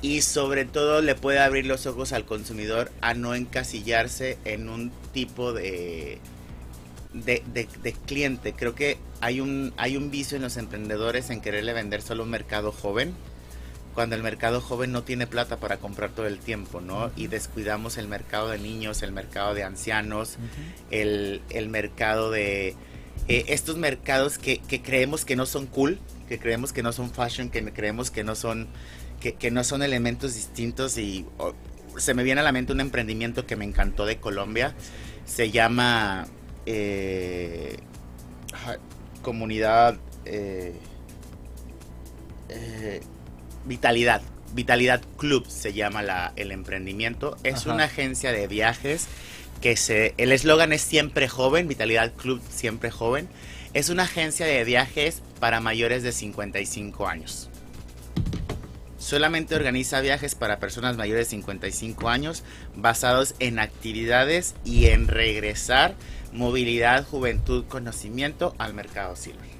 y 0.00 0.22
sobre 0.22 0.64
todo 0.64 1.02
le 1.02 1.16
puede 1.16 1.40
abrir 1.40 1.66
los 1.66 1.86
ojos 1.86 2.12
al 2.12 2.24
consumidor 2.24 2.92
a 3.00 3.14
no 3.14 3.34
encasillarse 3.34 4.38
en 4.44 4.68
un 4.68 4.92
tipo 5.12 5.52
de 5.52 6.20
de, 7.12 7.42
de, 7.52 7.92
cliente. 8.06 8.52
Creo 8.52 8.74
que 8.74 8.98
hay 9.20 9.40
un, 9.40 9.72
hay 9.76 9.96
un 9.96 10.10
vicio 10.10 10.36
en 10.36 10.42
los 10.42 10.56
emprendedores 10.56 11.30
en 11.30 11.40
quererle 11.40 11.72
vender 11.72 12.02
solo 12.02 12.22
un 12.22 12.30
mercado 12.30 12.72
joven, 12.72 13.14
cuando 13.94 14.14
el 14.14 14.22
mercado 14.22 14.60
joven 14.60 14.92
no 14.92 15.02
tiene 15.02 15.26
plata 15.26 15.58
para 15.58 15.78
comprar 15.78 16.10
todo 16.10 16.26
el 16.26 16.38
tiempo, 16.38 16.80
¿no? 16.80 17.10
Y 17.16 17.26
descuidamos 17.26 17.98
el 17.98 18.08
mercado 18.08 18.48
de 18.48 18.58
niños, 18.58 19.02
el 19.02 19.12
mercado 19.12 19.54
de 19.54 19.64
ancianos, 19.64 20.36
el, 20.90 21.42
mercado 21.68 22.30
de... 22.30 22.76
Eh, 23.28 23.44
estos 23.48 23.76
mercados 23.76 24.38
que, 24.38 24.60
creemos 24.82 25.24
que 25.24 25.36
no 25.36 25.46
son 25.46 25.66
cool, 25.66 25.98
que 26.28 26.38
creemos 26.38 26.72
que 26.72 26.82
no 26.82 26.92
son 26.92 27.12
fashion, 27.12 27.50
que 27.50 27.64
creemos 27.72 28.10
que 28.10 28.24
no 28.24 28.34
son, 28.34 28.68
que, 29.20 29.50
no 29.50 29.64
son 29.64 29.82
elementos 29.82 30.34
distintos 30.34 30.96
y 30.96 31.26
se 31.96 32.14
me 32.14 32.22
viene 32.22 32.40
a 32.40 32.44
la 32.44 32.52
mente 32.52 32.72
un 32.72 32.80
emprendimiento 32.80 33.46
que 33.46 33.56
me 33.56 33.64
encantó 33.64 34.06
de 34.06 34.18
Colombia, 34.18 34.74
se 35.26 35.50
llama 35.50 36.26
eh, 36.72 37.76
comunidad 39.22 39.98
eh, 40.24 40.74
eh, 42.48 43.00
Vitalidad. 43.64 44.22
Vitalidad 44.52 45.00
Club 45.16 45.46
se 45.48 45.72
llama 45.72 46.02
la, 46.02 46.32
el 46.36 46.50
emprendimiento. 46.50 47.36
Es 47.44 47.66
una 47.66 47.84
agencia 47.84 48.32
de 48.32 48.48
viajes 48.48 49.06
que 49.60 49.76
se. 49.76 50.14
El 50.16 50.32
eslogan 50.32 50.72
es 50.72 50.80
siempre 50.80 51.28
joven, 51.28 51.68
Vitalidad 51.68 52.12
Club 52.14 52.40
siempre 52.50 52.90
joven. 52.90 53.28
Es 53.74 53.90
una 53.90 54.04
agencia 54.04 54.46
de 54.46 54.64
viajes 54.64 55.22
para 55.38 55.60
mayores 55.60 56.02
de 56.02 56.12
55 56.12 57.06
años. 57.06 57.48
solamente 58.98 59.54
organiza 59.54 60.00
viajes 60.00 60.34
para 60.34 60.58
personas 60.58 60.96
mayores 60.96 61.26
de 61.26 61.30
55 61.30 62.08
años 62.08 62.42
basados 62.76 63.34
en 63.38 63.58
actividades 63.58 64.54
y 64.64 64.86
en 64.86 65.08
regresar 65.08 65.94
movilidad, 66.32 67.06
juventud, 67.06 67.64
conocimiento 67.68 68.54
al 68.58 68.74
mercado 68.74 69.16
silver. 69.16 69.50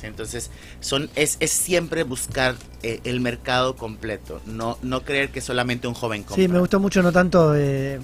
Sí, 0.00 0.06
Entonces, 0.06 0.50
son, 0.80 1.10
es, 1.16 1.36
es 1.40 1.50
siempre 1.50 2.04
buscar 2.04 2.54
eh, 2.84 3.00
el 3.04 3.20
mercado 3.20 3.74
completo, 3.76 4.40
no, 4.46 4.78
no 4.82 5.02
creer 5.02 5.30
que 5.30 5.40
solamente 5.40 5.88
un 5.88 5.94
joven 5.94 6.22
compra. 6.22 6.42
Sí, 6.42 6.48
me 6.48 6.60
gustó 6.60 6.78
mucho, 6.78 7.02
no 7.02 7.10
tanto. 7.10 7.54
eh, 7.56 7.98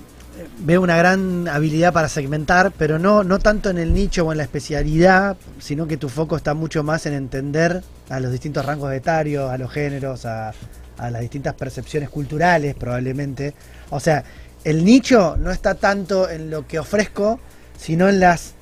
veo 0.59 0.82
una 0.82 0.97
gran 0.97 1.47
habilidad 1.47 1.93
para 1.93 2.09
segmentar, 2.09 2.72
pero 2.76 2.98
no, 2.98 3.22
no 3.22 3.39
tanto 3.39 3.70
en 3.70 3.78
el 3.78 3.94
nicho 3.94 4.26
o 4.26 4.32
en 4.32 4.39
la 4.39 4.44
especialidad, 4.44 5.36
sino 5.60 5.86
que 5.86 5.97
tu 5.97 6.09
foco 6.09 6.36
está 6.36 6.55
mucho 6.55 6.82
más 6.82 7.06
en 7.06 7.12
entender 7.14 7.85
a 8.09 8.18
los 8.18 8.32
distintos 8.32 8.64
rangos 8.66 8.93
etarios, 8.93 9.48
a 9.48 9.56
los 9.56 9.70
géneros, 9.70 10.26
a, 10.26 10.52
a 10.98 11.10
las 11.12 11.20
distintas 11.20 11.55
percepciones 11.55 12.10
culturales, 12.10 12.74
probablemente. 12.74 13.55
O 13.90 14.01
sea, 14.01 14.24
el 14.64 14.85
nicho 14.85 15.36
no 15.39 15.52
está 15.52 15.76
tanto 15.76 16.28
en 16.28 16.51
lo 16.51 16.66
que 16.66 16.81
ofrezco, 16.81 17.39
sino 17.85 18.09
en 18.09 18.19
las 18.19 18.55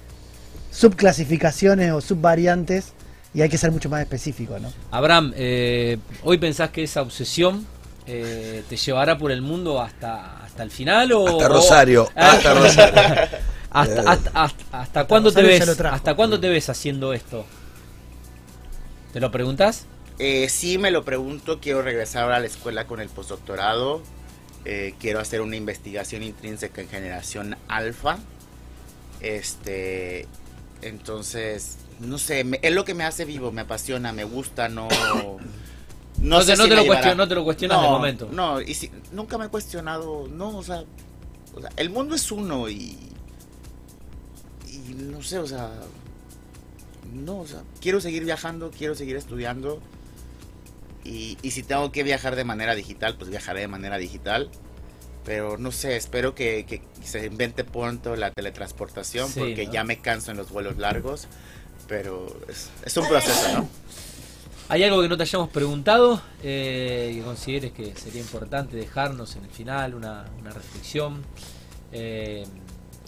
subclasificaciones 0.72 1.92
o 1.92 2.00
subvariantes, 2.00 2.92
y 3.34 3.40
hay 3.42 3.48
que 3.48 3.56
ser 3.58 3.70
mucho 3.70 3.88
más 3.88 4.00
específico, 4.02 4.58
¿no? 4.58 4.72
Abraham, 4.90 5.32
eh, 5.36 5.98
¿hoy 6.24 6.38
pensás 6.38 6.70
que 6.70 6.82
esa 6.82 7.02
obsesión 7.02 7.64
eh, 8.06 8.62
te 8.68 8.76
llevará 8.76 9.16
por 9.16 9.30
el 9.30 9.42
mundo 9.42 9.80
hasta, 9.80 10.42
hasta 10.44 10.62
el 10.64 10.70
final? 10.70 11.12
O, 11.12 11.28
Hasta 11.28 11.46
o- 11.46 11.48
Rosario, 11.48 12.08
hasta 12.16 12.54
Rosario. 12.54 12.94
¿Hasta, 13.70 14.00
hasta, 14.10 14.30
hasta- 14.34 14.64
hasta 14.80 15.04
cuándo 15.06 15.32
te 15.32 15.42
ves? 15.42 15.66
¿Hasta 15.80 16.14
cuándo 16.14 16.38
te 16.40 16.48
ves 16.50 16.68
haciendo 16.68 17.14
esto? 17.14 17.46
¿Te 19.14 19.20
lo 19.20 19.30
preguntas? 19.30 19.86
Eh, 20.18 20.48
sí, 20.50 20.76
me 20.76 20.90
lo 20.90 21.04
pregunto. 21.04 21.58
Quiero 21.58 21.80
regresar 21.80 22.24
ahora 22.24 22.36
a 22.36 22.40
la 22.40 22.46
escuela 22.48 22.86
con 22.86 23.00
el 23.00 23.08
postdoctorado. 23.08 24.02
Eh, 24.66 24.94
quiero 25.00 25.20
hacer 25.20 25.40
una 25.40 25.56
investigación 25.56 26.22
intrínseca 26.22 26.82
en 26.82 26.88
generación 26.90 27.56
alfa. 27.68 28.18
Este, 29.22 30.26
entonces, 30.82 31.76
no 32.00 32.18
sé, 32.18 32.44
me- 32.44 32.58
es 32.62 32.72
lo 32.74 32.84
que 32.84 32.94
me 32.94 33.04
hace 33.04 33.24
vivo, 33.24 33.52
me 33.52 33.60
apasiona, 33.62 34.12
me 34.12 34.24
gusta, 34.24 34.68
no. 34.68 34.88
No 36.18 36.38
te- 36.40 36.44
sé 36.44 36.56
no 36.56 36.64
si 36.64 36.68
te 36.68 36.76
lo 36.76 36.84
cuestion- 36.84 37.16
no 37.16 37.26
te 37.26 37.34
lo 37.34 37.42
cuestionas 37.42 37.80
de 37.80 37.86
No, 37.86 37.90
momento. 37.92 38.28
No, 38.30 38.60
y 38.60 38.74
si, 38.74 38.90
nunca 39.12 39.38
me 39.38 39.46
he 39.46 39.48
cuestionado, 39.48 40.28
no, 40.28 40.56
o 40.58 40.62
sea, 40.62 40.84
o 41.54 41.60
sea, 41.60 41.70
el 41.76 41.90
mundo 41.90 42.14
es 42.14 42.30
uno 42.30 42.68
y. 42.68 42.96
Y 44.68 44.94
no 44.94 45.22
sé, 45.22 45.38
o 45.38 45.46
sea. 45.46 45.70
No, 47.12 47.40
o 47.40 47.46
sea, 47.46 47.62
quiero 47.80 48.00
seguir 48.00 48.24
viajando, 48.24 48.70
quiero 48.70 48.94
seguir 48.94 49.16
estudiando. 49.16 49.80
Y, 51.04 51.38
y 51.42 51.50
si 51.50 51.62
tengo 51.64 51.90
que 51.90 52.02
viajar 52.04 52.36
de 52.36 52.44
manera 52.44 52.74
digital, 52.74 53.16
pues 53.16 53.28
viajaré 53.30 53.60
de 53.60 53.68
manera 53.68 53.98
digital. 53.98 54.48
Pero 55.24 55.56
no 55.56 55.70
sé, 55.70 55.96
espero 55.96 56.34
que, 56.34 56.66
que 56.66 56.82
se 57.04 57.24
invente 57.26 57.62
pronto 57.64 58.16
la 58.16 58.30
teletransportación 58.32 59.28
Sí, 59.28 59.38
porque 59.38 59.66
¿no? 59.66 59.72
ya 59.72 59.84
me 59.84 59.98
canso 60.00 60.30
en 60.32 60.36
los 60.36 60.50
vuelos 60.50 60.78
largos. 60.78 61.26
Pero 61.88 62.26
es, 62.48 62.70
es 62.84 62.96
un 62.96 63.06
proceso, 63.08 63.58
¿no? 63.58 63.68
¿Hay 64.68 64.82
algo 64.84 65.02
que 65.02 65.08
no 65.08 65.16
te 65.16 65.24
hayamos 65.24 65.50
preguntado 65.50 66.22
eh, 66.42 67.12
que 67.14 67.22
consideres 67.22 67.72
que 67.72 67.94
sería 67.94 68.20
importante 68.20 68.76
dejarnos 68.76 69.36
en 69.36 69.44
el 69.44 69.50
final, 69.50 69.94
una, 69.94 70.24
una 70.40 70.50
reflexión? 70.50 71.22
Eh, 71.92 72.44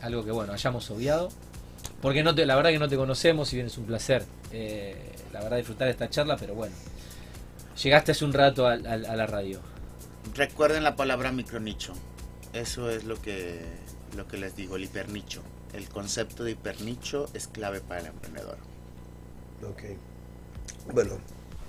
algo 0.03 0.24
que, 0.24 0.31
bueno, 0.31 0.53
hayamos 0.53 0.91
obviado. 0.91 1.31
Porque 2.03 2.23
no 2.23 2.35
te, 2.35 2.45
la 2.45 2.55
verdad 2.57 2.70
que 2.70 2.78
no 2.78 2.89
te 2.89 2.97
conocemos, 2.97 3.49
si 3.49 3.57
bien 3.57 3.69
es 3.69 3.78
un 3.78 3.86
placer, 3.86 4.24
eh, 4.53 4.95
la 5.32 5.43
verdad, 5.43 5.57
disfrutar 5.57 5.89
esta 5.89 6.11
charla, 6.11 6.36
pero 6.36 6.55
bueno, 6.55 6.74
llegaste 7.82 8.12
hace 8.12 8.24
un 8.27 8.32
rato 8.35 8.66
al- 8.66 8.86
al- 8.86 9.07
a, 9.07 9.16
la 9.16 9.27
radio. 9.27 9.61
Recuerden 10.35 10.83
la 10.83 10.97
palabra 10.97 11.33
micronicho. 11.33 11.93
Eso 12.53 12.91
es 12.91 13.05
lo 13.05 13.21
que, 13.21 13.61
lo 14.17 14.27
que 14.29 14.37
les 14.39 14.57
digo, 14.57 14.77
el 14.77 14.85
hipernicho. 14.85 15.43
El 15.73 15.89
concepto 15.89 16.45
de 16.45 16.53
hipernicho 16.53 17.29
es 17.35 17.49
clave 17.49 17.81
para 17.81 18.01
el 18.01 18.07
emprendedor. 18.07 18.57
Ok. 19.69 19.83
Bueno, 20.93 21.19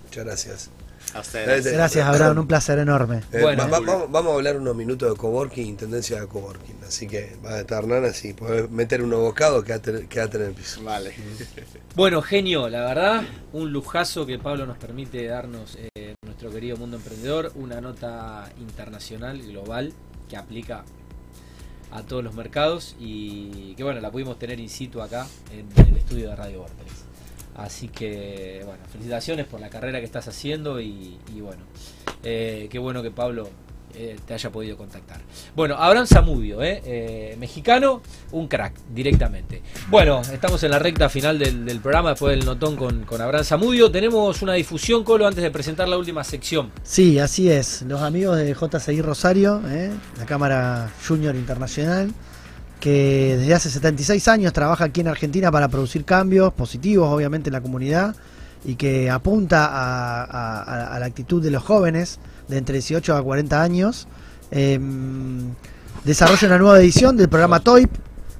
muchas 0.03 0.25
gracias. 0.25 0.69
A 1.13 1.19
ustedes. 1.19 1.71
Gracias. 1.71 2.05
Abraham, 2.05 2.39
un 2.39 2.47
placer 2.47 2.79
enorme. 2.79 3.21
Eh, 3.31 3.41
Bueno. 3.41 3.63
va- 3.63 3.79
va- 3.79 3.85
vamos, 3.85 4.11
vamos 4.11 4.31
a 4.31 4.35
hablar 4.35 4.57
unos 4.57 4.75
minutos 4.75 5.09
de 5.11 5.15
coworking, 5.15 5.65
intendencia 5.67 6.19
de 6.19 6.27
coworking. 6.27 6.77
Así 6.87 7.07
que 7.07 7.35
va 7.45 7.51
a 7.55 7.59
estar 7.61 7.83
Hernán 7.83 8.05
así. 8.05 8.33
Podés 8.33 8.69
meter 8.71 9.03
unos 9.03 9.19
bocados, 9.19 9.63
quédate, 9.63 10.07
quédate 10.07 10.37
en 10.37 10.43
el 10.45 10.53
piso. 10.53 10.83
Vale. 10.83 11.13
Bueno, 11.95 12.21
genio, 12.21 12.69
la 12.69 12.81
verdad, 12.81 13.23
un 13.53 13.71
lujazo 13.71 14.25
que 14.25 14.39
Pablo 14.39 14.65
nos 14.65 14.77
permite 14.77 15.25
darnos 15.27 15.75
eh, 15.75 15.89
querido 16.51 16.77
mundo 16.77 16.97
emprendedor, 16.97 17.51
una 17.55 17.81
nota 17.81 18.51
internacional, 18.59 19.41
global, 19.41 19.93
que 20.29 20.37
aplica 20.37 20.83
a 21.91 22.03
todos 22.03 22.23
los 22.23 22.33
mercados 22.35 22.95
y 22.99 23.73
que 23.75 23.83
bueno, 23.83 24.01
la 24.01 24.11
pudimos 24.11 24.37
tener 24.37 24.59
in 24.59 24.69
situ 24.69 25.01
acá 25.01 25.27
en 25.51 25.67
el 25.87 25.97
estudio 25.97 26.29
de 26.29 26.35
Radio 26.35 26.59
Vortex. 26.59 27.05
Así 27.55 27.87
que, 27.87 28.61
bueno, 28.65 28.83
felicitaciones 28.91 29.45
por 29.45 29.61
la 29.61 29.69
carrera 29.69 29.99
que 29.99 30.05
estás 30.05 30.27
haciendo 30.27 30.81
y, 30.81 31.17
y 31.33 31.39
bueno, 31.39 31.63
eh, 32.23 32.67
qué 32.69 32.79
bueno 32.79 33.01
que 33.01 33.11
Pablo 33.11 33.49
eh, 33.97 34.17
te 34.25 34.33
haya 34.33 34.51
podido 34.51 34.75
contactar. 34.75 35.21
Bueno, 35.55 35.75
Abraham 35.75 36.05
Zamudio, 36.05 36.61
eh, 36.61 36.81
eh, 36.85 37.35
mexicano, 37.39 38.01
un 38.31 38.47
crack 38.47 38.73
directamente. 38.93 39.61
Bueno, 39.89 40.21
estamos 40.21 40.61
en 40.63 40.71
la 40.71 40.79
recta 40.79 41.07
final 41.07 41.39
del, 41.39 41.79
programa 41.79 42.09
después 42.09 42.35
del 42.35 42.45
notón 42.45 42.75
con, 42.75 43.05
con 43.05 43.21
Abraham 43.21 43.45
Zamudio. 43.45 43.89
Tenemos 43.89 44.41
una 44.41 44.53
difusión, 44.53 45.03
Colo, 45.03 45.25
antes 45.25 45.41
de 45.41 45.49
presentar 45.49 45.87
la 45.87 45.97
última 45.97 46.23
sección. 46.25 46.71
Sí, 46.83 47.19
así 47.19 47.49
es. 47.49 47.83
Los 47.83 48.01
amigos 48.01 48.37
de 48.37 48.53
JCI 48.53 49.01
Rosario, 49.01 49.61
la 50.17 50.25
Cámara 50.25 50.91
Junior 51.07 51.33
Internacional, 51.35 52.11
que 52.81 53.37
desde 53.37 53.53
hace 53.53 53.69
76 53.69 54.27
años 54.27 54.51
trabaja 54.51 54.85
aquí 54.85 55.01
en 55.01 55.07
Argentina 55.07 55.51
para 55.51 55.69
producir 55.69 56.03
cambios 56.03 56.53
positivos, 56.53 57.09
obviamente, 57.09 57.49
en 57.49 57.53
la 57.53 57.61
comunidad 57.61 58.15
y 58.65 58.75
que 58.75 59.09
apunta 59.09 59.69
a 59.71 60.99
la 60.99 61.05
actitud 61.05 61.41
de 61.41 61.51
los 61.51 61.63
jóvenes 61.63 62.19
de 62.47 62.57
entre 62.57 62.75
18 62.75 63.15
a 63.15 63.23
40 63.23 63.61
años. 63.61 64.07
Em, 64.51 65.53
desarrolla 66.03 66.47
una 66.47 66.57
nueva 66.57 66.79
edición 66.79 67.17
del 67.17 67.29
programa 67.29 67.59
TOIP. 67.59 67.89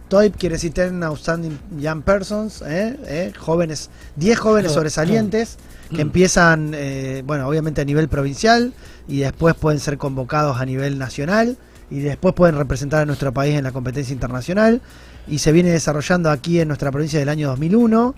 TOIP 0.09 0.35
quiere 0.37 0.55
decir 0.55 0.73
Ten 0.73 1.03
Outstanding 1.03 1.59
Young 1.79 2.03
Persons, 2.03 2.61
¿eh? 2.61 2.97
¿eh? 3.05 3.33
jóvenes, 3.37 3.89
10 4.17 4.37
jóvenes 4.37 4.71
sobresalientes 4.71 5.57
que 5.93 6.01
empiezan, 6.01 6.73
eh, 6.75 7.23
bueno, 7.25 7.47
obviamente 7.47 7.81
a 7.81 7.85
nivel 7.85 8.07
provincial 8.07 8.73
y 9.07 9.19
después 9.19 9.55
pueden 9.55 9.79
ser 9.79 9.97
convocados 9.97 10.59
a 10.59 10.65
nivel 10.65 10.97
nacional 10.97 11.57
y 11.89 11.99
después 11.99 12.33
pueden 12.33 12.57
representar 12.57 13.01
a 13.01 13.05
nuestro 13.05 13.33
país 13.33 13.55
en 13.55 13.63
la 13.63 13.71
competencia 13.71 14.13
internacional 14.13 14.81
y 15.27 15.39
se 15.39 15.51
viene 15.51 15.71
desarrollando 15.71 16.29
aquí 16.29 16.59
en 16.59 16.67
nuestra 16.67 16.91
provincia 16.91 17.19
del 17.19 17.29
año 17.29 17.49
2001 17.49 18.15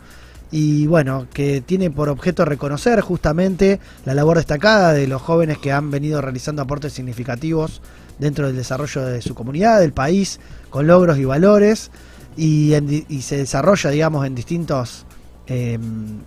y 0.51 0.87
bueno, 0.87 1.27
que 1.33 1.61
tiene 1.61 1.91
por 1.91 2.07
objeto 2.09 2.45
reconocer 2.45 3.01
justamente 3.01 3.79
la 4.05 4.13
labor 4.13 4.37
destacada 4.37 4.93
de 4.93 5.07
los 5.07 5.21
jóvenes 5.21 5.57
que 5.57 5.71
han 5.71 5.91
venido 5.91 6.21
realizando 6.21 6.61
aportes 6.61 6.93
significativos 6.93 7.81
dentro 8.17 8.47
del 8.47 8.55
desarrollo 8.55 9.05
de 9.05 9.21
su 9.21 9.35
comunidad, 9.35 9.79
del 9.79 9.93
país, 9.93 10.39
con 10.69 10.87
logros 10.87 11.17
y 11.17 11.25
valores 11.25 11.91
y, 12.37 12.73
en 12.73 12.87
di- 12.87 13.05
y 13.09 13.21
se 13.23 13.37
desarrolla, 13.37 13.89
digamos, 13.89 14.25
en 14.25 14.35
distintos 14.35 15.05
em, 15.47 16.19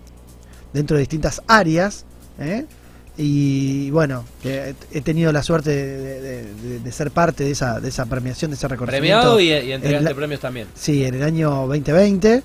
dentro 0.73 0.97
de 0.97 1.01
distintas 1.01 1.43
áreas. 1.49 2.05
¿eh? 2.39 2.67
Y 3.17 3.91
bueno, 3.91 4.25
que 4.43 4.75
he 4.93 5.01
tenido 5.03 5.31
la 5.33 5.43
suerte 5.43 5.71
de, 5.71 6.21
de- 6.21 6.55
de- 6.55 6.79
de 6.81 6.93
ser 6.93 7.11
parte 7.11 7.45
de 7.45 7.51
esa, 7.51 7.81
de 7.81 7.89
esa 7.89 8.07
premiación, 8.07 8.51
de 8.51 8.57
ese 8.57 8.67
reconocimiento. 8.69 9.35
Premiado 9.35 9.41
y, 9.41 9.49
y 9.69 9.73
entregaste 9.73 9.97
en 9.97 10.05
la- 10.05 10.15
premios 10.15 10.41
también. 10.41 10.69
Sí, 10.75 11.05
en 11.05 11.15
el 11.15 11.23
año 11.23 11.51
2020. 11.67 12.43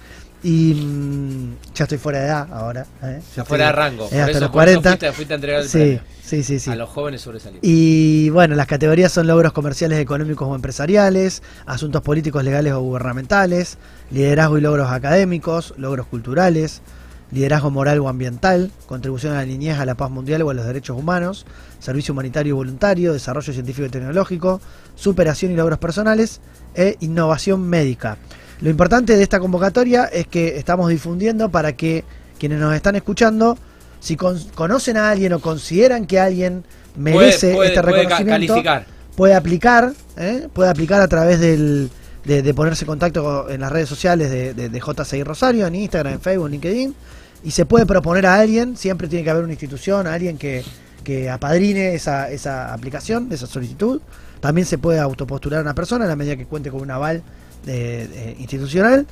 Y 0.47 0.75
mm, 0.75 1.55
ya 1.73 1.85
estoy 1.85 1.97
fuera 1.97 2.19
de 2.19 2.25
edad 2.27 2.47
ahora. 2.53 2.85
¿eh? 3.01 3.19
Ya 3.35 3.43
fuera 3.45 3.65
de 3.65 3.71
rango. 3.71 4.05
eh, 4.05 4.09
Por 4.11 4.19
hasta 4.19 4.31
eso, 4.31 4.39
los 4.41 4.49
por 4.51 4.69
eso 4.69 4.81
40. 4.81 4.89
fuiste, 4.89 5.11
fuiste 5.11 5.33
a 5.33 5.35
entregar 5.35 5.61
el 5.63 5.67
Sí, 5.69 5.77
premio 5.79 6.01
sí, 6.23 6.43
sí, 6.43 6.59
sí. 6.59 6.69
a 6.69 6.75
los 6.75 6.89
jóvenes 6.89 7.21
sobresalientes. 7.21 7.67
Y 7.67 8.29
bueno, 8.29 8.53
las 8.55 8.67
categorías 8.67 9.11
son 9.11 9.25
logros 9.25 9.53
comerciales, 9.53 9.97
económicos 9.99 10.47
o 10.47 10.53
empresariales, 10.53 11.41
asuntos 11.65 12.03
políticos, 12.03 12.43
legales 12.43 12.73
o 12.73 12.81
gubernamentales, 12.81 13.79
liderazgo 14.11 14.59
y 14.59 14.61
logros 14.61 14.91
académicos, 14.91 15.73
logros 15.77 16.05
culturales, 16.05 16.83
liderazgo 17.31 17.71
moral 17.71 17.97
o 17.99 18.07
ambiental, 18.07 18.71
contribución 18.85 19.33
a 19.33 19.37
la 19.37 19.45
niñez, 19.45 19.79
a 19.79 19.85
la 19.85 19.95
paz 19.95 20.11
mundial 20.11 20.43
o 20.43 20.51
a 20.51 20.53
los 20.53 20.67
derechos 20.67 20.95
humanos, 20.95 21.47
servicio 21.79 22.11
humanitario 22.13 22.51
y 22.51 22.53
voluntario, 22.55 23.13
desarrollo 23.13 23.51
científico 23.51 23.87
y 23.87 23.89
tecnológico, 23.89 24.61
superación 24.95 25.51
y 25.53 25.55
logros 25.55 25.79
personales 25.79 26.39
e 26.75 26.97
innovación 26.99 27.67
médica. 27.67 28.19
Lo 28.61 28.69
importante 28.69 29.15
de 29.17 29.23
esta 29.23 29.39
convocatoria 29.39 30.05
es 30.05 30.27
que 30.27 30.57
estamos 30.57 30.89
difundiendo 30.89 31.49
para 31.49 31.73
que 31.73 32.03
quienes 32.39 32.59
nos 32.59 32.73
están 32.75 32.95
escuchando, 32.95 33.57
si 33.99 34.15
con- 34.15 34.39
conocen 34.55 34.97
a 34.97 35.09
alguien 35.09 35.33
o 35.33 35.39
consideran 35.39 36.05
que 36.07 36.19
alguien 36.19 36.63
merece 36.95 37.53
puede, 37.53 37.69
este 37.69 37.81
puede 37.81 37.95
reconocimiento, 38.03 38.53
calificar. 38.53 38.85
puede 39.15 39.33
aplicar, 39.35 39.93
¿eh? 40.17 40.47
puede 40.53 40.69
aplicar 40.69 41.01
a 41.01 41.07
través 41.07 41.39
del, 41.39 41.89
de, 42.23 42.41
de 42.41 42.53
ponerse 42.53 42.85
en 42.85 42.87
contacto 42.87 43.49
en 43.49 43.61
las 43.61 43.71
redes 43.71 43.89
sociales 43.89 44.29
de, 44.31 44.53
de, 44.53 44.69
de 44.69 44.79
JCI 44.79 45.23
Rosario, 45.23 45.67
en 45.67 45.75
Instagram, 45.75 46.13
en 46.13 46.21
Facebook, 46.21 46.45
en 46.47 46.51
LinkedIn, 46.53 46.95
y 47.43 47.51
se 47.51 47.65
puede 47.65 47.85
proponer 47.85 48.25
a 48.25 48.35
alguien, 48.35 48.77
siempre 48.77 49.07
tiene 49.07 49.23
que 49.23 49.29
haber 49.29 49.43
una 49.43 49.53
institución, 49.53 50.07
alguien 50.07 50.37
que, 50.37 50.63
que 51.03 51.29
apadrine 51.29 51.93
esa, 51.93 52.31
esa 52.31 52.73
aplicación, 52.73 53.27
esa 53.31 53.47
solicitud. 53.47 54.01
También 54.39 54.65
se 54.65 54.77
puede 54.77 54.99
autopostular 54.99 55.59
a 55.59 55.61
una 55.61 55.75
persona 55.75 56.05
en 56.05 56.09
la 56.09 56.15
medida 56.15 56.35
que 56.35 56.45
cuente 56.45 56.69
con 56.71 56.81
un 56.81 56.91
aval 56.91 57.21
de- 57.65 58.07
de 58.07 58.35
institucional. 58.39 59.05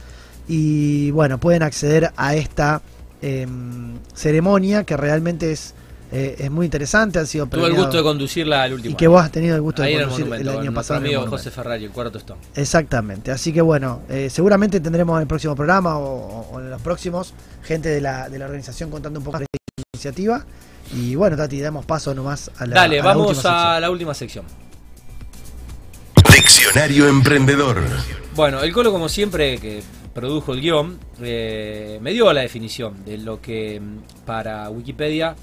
Y 0.47 1.11
bueno, 1.11 1.39
pueden 1.39 1.63
acceder 1.63 2.11
a 2.15 2.35
esta 2.35 2.81
em, 3.21 3.97
ceremonia 4.13 4.83
que 4.83 4.97
realmente 4.97 5.53
es, 5.53 5.73
eh, 6.11 6.35
es 6.39 6.51
muy 6.51 6.65
interesante. 6.65 7.19
Han 7.19 7.27
sido 7.27 7.45
Tuve 7.47 7.67
el 7.67 7.73
gusto 7.73 7.95
de 7.97 8.03
conducirla 8.03 8.63
al 8.63 8.73
último. 8.73 8.91
y 8.93 8.95
que 8.97 9.07
vos 9.07 9.23
has 9.23 9.31
tenido 9.31 9.55
el 9.55 9.61
gusto 9.61 9.81
Ahí 9.81 9.93
de 9.95 10.01
el 10.01 10.09
conducir 10.09 10.33
el 10.33 10.49
año 10.49 10.73
pasado. 10.73 10.99
el 10.99 11.05
amigo. 11.15 11.27
José 11.27 11.49
Ferrari, 11.49 11.85
el 11.85 11.91
cuarto 11.91 12.17
Stone. 12.17 12.41
Exactamente, 12.53 13.31
así 13.31 13.53
que 13.53 13.61
bueno, 13.61 14.01
eh, 14.09 14.29
seguramente 14.29 14.81
tendremos 14.81 15.15
en 15.15 15.21
el 15.21 15.27
próximo 15.27 15.55
programa 15.55 15.97
o, 15.97 16.49
o 16.51 16.59
en 16.59 16.69
los 16.69 16.81
próximos 16.81 17.33
gente 17.63 17.87
de 17.87 18.01
la, 18.01 18.27
de 18.27 18.37
la 18.37 18.45
organización 18.45 18.89
contando 18.91 19.19
un 19.19 19.25
poco 19.25 19.39
de 19.39 19.45
esta 19.45 19.83
iniciativa. 19.93 20.45
Y 20.93 21.15
bueno, 21.15 21.37
Tati, 21.37 21.61
damos 21.61 21.85
paso 21.85 22.13
nomás 22.13 22.51
a 22.57 22.65
la. 22.65 22.75
Dale, 22.75 22.99
a 22.99 23.03
la 23.03 23.09
vamos 23.13 23.37
última 23.37 23.75
a 23.77 23.79
la 23.79 23.89
última 23.89 24.13
sección. 24.13 24.43
Diccionario 26.29 27.07
Emprendedor. 27.07 27.81
Bueno, 28.35 28.61
el 28.63 28.73
Colo, 28.73 28.91
como 28.91 29.09
siempre, 29.09 29.59
que 29.59 29.81
produjo 30.13 30.53
el 30.53 30.61
guion, 30.61 30.99
eh, 31.21 31.99
me 32.01 32.11
dio 32.13 32.31
la 32.33 32.41
definición 32.41 33.05
de 33.05 33.17
lo 33.19 33.39
que 33.41 33.79
mm, 33.79 34.25
para 34.25 34.69
Wikipedia 34.69 35.35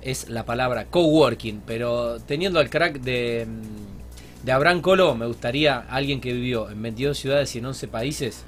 es 0.00 0.28
la 0.30 0.44
palabra 0.46 0.86
coworking, 0.86 1.62
pero 1.66 2.18
teniendo 2.20 2.58
al 2.58 2.70
crack 2.70 3.00
de, 3.00 3.46
mm, 3.46 4.46
de 4.46 4.52
Abraham 4.52 4.80
Colo, 4.80 5.14
me 5.14 5.26
gustaría 5.26 5.80
alguien 5.90 6.20
que 6.22 6.32
vivió 6.32 6.70
en 6.70 6.80
22 6.80 7.18
ciudades 7.18 7.54
y 7.54 7.58
en 7.58 7.66
11 7.66 7.88
países, 7.88 8.44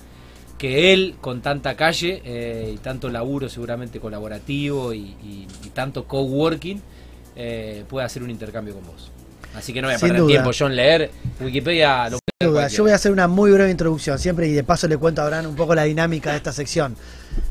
que 0.56 0.92
él, 0.94 1.16
con 1.20 1.42
tanta 1.42 1.74
calle 1.76 2.22
eh, 2.24 2.72
y 2.74 2.78
tanto 2.78 3.10
laburo 3.10 3.48
seguramente 3.50 4.00
colaborativo 4.00 4.94
y, 4.94 4.98
y- 5.22 5.46
y 5.64 5.68
tanto 5.70 6.04
coworking, 6.06 6.80
eh, 7.36 7.84
pueda 7.88 8.06
hacer 8.06 8.22
un 8.22 8.30
intercambio 8.30 8.74
con 8.74 8.86
vos. 8.86 9.10
Así 9.54 9.72
que 9.72 9.82
no 9.82 9.88
voy 9.88 9.94
a 9.96 9.98
perder 10.06 10.20
tiempo 10.28 10.52
yo 10.52 10.66
en 10.68 10.76
leer 10.76 11.10
Wikipedia. 11.40 12.08
Lo 12.08 12.19
duda, 12.42 12.68
yo 12.68 12.84
voy 12.84 12.92
a 12.92 12.94
hacer 12.94 13.12
una 13.12 13.28
muy 13.28 13.50
breve 13.50 13.70
introducción 13.70 14.18
siempre 14.18 14.48
y 14.48 14.52
de 14.54 14.64
paso 14.64 14.88
le 14.88 14.96
cuento 14.96 15.20
a 15.20 15.24
Abraham 15.26 15.48
un 15.48 15.56
poco 15.56 15.74
la 15.74 15.82
dinámica 15.82 16.30
de 16.30 16.38
esta 16.38 16.54
sección. 16.54 16.96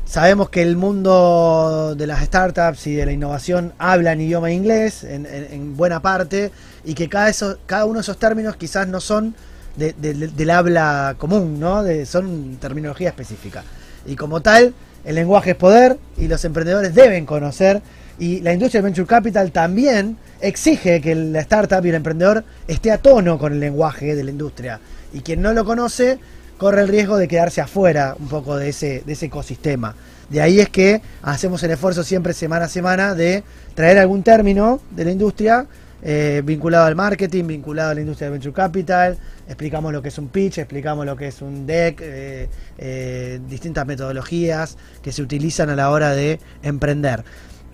Sabemos 0.04 0.50
que 0.50 0.62
el 0.62 0.74
mundo 0.74 1.94
de 1.96 2.08
las 2.08 2.24
startups 2.24 2.88
y 2.88 2.96
de 2.96 3.06
la 3.06 3.12
innovación 3.12 3.72
habla 3.78 4.10
en 4.14 4.20
idioma 4.22 4.50
inglés 4.50 5.04
en, 5.04 5.26
en- 5.26 5.46
en 5.52 5.76
buena 5.76 6.02
parte 6.02 6.50
y 6.84 6.94
que 6.94 7.08
cada, 7.08 7.28
eso, 7.28 7.58
cada 7.66 7.84
uno 7.84 7.94
de 7.94 8.00
esos 8.00 8.16
términos 8.18 8.56
quizás 8.56 8.88
no 8.88 9.00
son 9.00 9.36
de- 9.76 9.92
de- 9.92 10.12
de- 10.12 10.26
del 10.26 10.50
habla 10.50 11.14
común, 11.18 11.60
¿no? 11.60 11.84
De- 11.84 12.04
son 12.04 12.56
terminología 12.60 13.10
específica. 13.10 13.62
Y 14.06 14.16
como 14.16 14.40
tal, 14.42 14.74
el 15.04 15.14
lenguaje 15.14 15.50
es 15.52 15.56
poder 15.56 15.98
y 16.16 16.26
los 16.26 16.44
emprendedores 16.44 16.92
deben 16.96 17.26
conocer 17.26 17.80
y 18.20 18.40
la 18.40 18.52
industria 18.52 18.82
del 18.82 18.92
venture 18.92 19.08
capital 19.08 19.50
también 19.50 20.18
exige 20.42 21.00
que 21.00 21.14
la 21.14 21.40
startup 21.40 21.84
y 21.84 21.88
el 21.88 21.94
emprendedor 21.96 22.44
esté 22.68 22.92
a 22.92 22.98
tono 22.98 23.38
con 23.38 23.54
el 23.54 23.60
lenguaje 23.60 24.14
de 24.14 24.22
la 24.22 24.30
industria. 24.30 24.78
Y 25.14 25.20
quien 25.20 25.40
no 25.40 25.54
lo 25.54 25.64
conoce 25.64 26.18
corre 26.58 26.82
el 26.82 26.88
riesgo 26.88 27.16
de 27.16 27.26
quedarse 27.26 27.62
afuera 27.62 28.14
un 28.18 28.28
poco 28.28 28.58
de 28.58 28.68
ese, 28.68 29.02
de 29.06 29.14
ese 29.14 29.26
ecosistema. 29.26 29.94
De 30.28 30.42
ahí 30.42 30.60
es 30.60 30.68
que 30.68 31.00
hacemos 31.22 31.62
el 31.62 31.70
esfuerzo 31.70 32.04
siempre 32.04 32.34
semana 32.34 32.66
a 32.66 32.68
semana 32.68 33.14
de 33.14 33.42
traer 33.74 33.98
algún 33.98 34.22
término 34.22 34.80
de 34.90 35.06
la 35.06 35.12
industria 35.12 35.66
eh, 36.02 36.40
vinculado 36.44 36.86
al 36.86 36.96
marketing, 36.96 37.46
vinculado 37.46 37.90
a 37.90 37.94
la 37.94 38.00
industria 38.00 38.28
de 38.28 38.32
venture 38.32 38.54
capital, 38.54 39.18
explicamos 39.46 39.92
lo 39.92 40.00
que 40.00 40.08
es 40.08 40.18
un 40.18 40.28
pitch, 40.28 40.58
explicamos 40.58 41.04
lo 41.04 41.14
que 41.14 41.28
es 41.28 41.42
un 41.42 41.66
deck, 41.66 42.00
eh, 42.00 42.48
eh, 42.78 43.40
distintas 43.48 43.86
metodologías 43.86 44.78
que 45.02 45.12
se 45.12 45.22
utilizan 45.22 45.68
a 45.68 45.76
la 45.76 45.90
hora 45.90 46.12
de 46.12 46.38
emprender. 46.62 47.22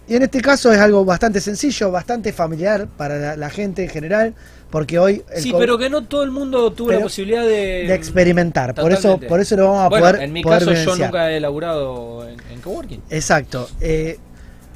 Y 0.09 0.15
en 0.15 0.23
este 0.23 0.41
caso 0.41 0.73
es 0.73 0.79
algo 0.79 1.05
bastante 1.05 1.41
sencillo, 1.41 1.91
bastante 1.91 2.33
familiar 2.33 2.87
para 2.97 3.19
la, 3.19 3.37
la 3.37 3.51
gente 3.51 3.83
en 3.85 3.91
general, 3.91 4.35
porque 4.71 4.99
hoy 4.99 5.25
el 5.33 5.43
Sí, 5.43 5.53
pero 5.59 5.79
que 5.79 5.91
no 5.91 6.05
todo 6.05 6.23
el 6.23 6.31
mundo 6.31 6.73
tuvo 6.73 6.93
la 6.93 7.01
posibilidad 7.01 7.43
de, 7.43 7.87
de 7.89 7.95
experimentar, 7.95 8.75
por 8.75 8.93
eso, 8.93 9.19
por 9.19 9.41
eso 9.41 9.57
lo 9.57 9.65
vamos 9.65 9.85
a 9.85 9.89
Bueno, 9.89 10.07
poder 10.07 10.23
en 10.23 10.33
mi 10.33 10.43
poder 10.43 10.61
caso 10.61 10.73
yo 10.75 10.97
nunca 10.97 11.33
he 11.33 11.39
elaborado 11.39 12.29
en, 12.29 12.37
en 12.53 12.61
coworking. 12.61 13.03
Exacto. 13.11 13.69
Eh, 13.81 14.19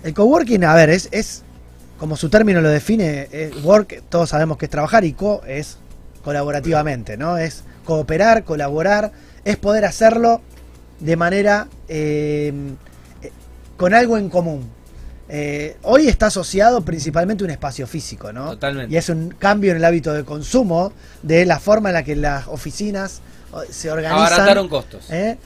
el 0.02 0.14
coworking, 0.14 0.64
a 0.64 0.74
ver, 0.74 0.90
es, 0.90 1.08
es 1.12 1.44
como 1.98 2.16
su 2.16 2.28
término 2.28 2.60
lo 2.60 2.68
define, 2.68 3.28
es 3.30 3.62
work, 3.62 4.02
todos 4.08 4.30
sabemos 4.30 4.56
que 4.56 4.64
es 4.64 4.70
trabajar 4.70 5.04
y 5.04 5.12
co 5.12 5.42
es 5.46 5.78
colaborativamente, 6.24 7.16
¿no? 7.16 7.38
Es 7.38 7.62
cooperar, 7.84 8.44
colaborar, 8.44 9.12
es 9.44 9.56
poder 9.56 9.84
hacerlo 9.84 10.40
de 10.98 11.16
manera 11.16 11.68
eh, 11.88 12.52
eh, 13.22 13.30
con 13.76 13.94
algo 13.94 14.16
en 14.18 14.28
común. 14.28 14.79
Eh, 15.32 15.76
hoy 15.82 16.08
está 16.08 16.26
asociado 16.26 16.80
principalmente 16.80 17.44
a 17.44 17.46
un 17.46 17.52
espacio 17.52 17.86
físico, 17.86 18.32
¿no? 18.32 18.50
Totalmente. 18.50 18.92
Y 18.92 18.96
es 18.96 19.08
un 19.08 19.30
cambio 19.30 19.70
en 19.70 19.76
el 19.76 19.84
hábito 19.84 20.12
de 20.12 20.24
consumo, 20.24 20.92
de 21.22 21.46
la 21.46 21.60
forma 21.60 21.90
en 21.90 21.94
la 21.94 22.02
que 22.02 22.16
las 22.16 22.48
oficinas 22.48 23.20
se 23.70 23.92
organizan. 23.92 24.18
Abarataron 24.18 24.68
costos. 24.68 25.08
¿eh? 25.10 25.38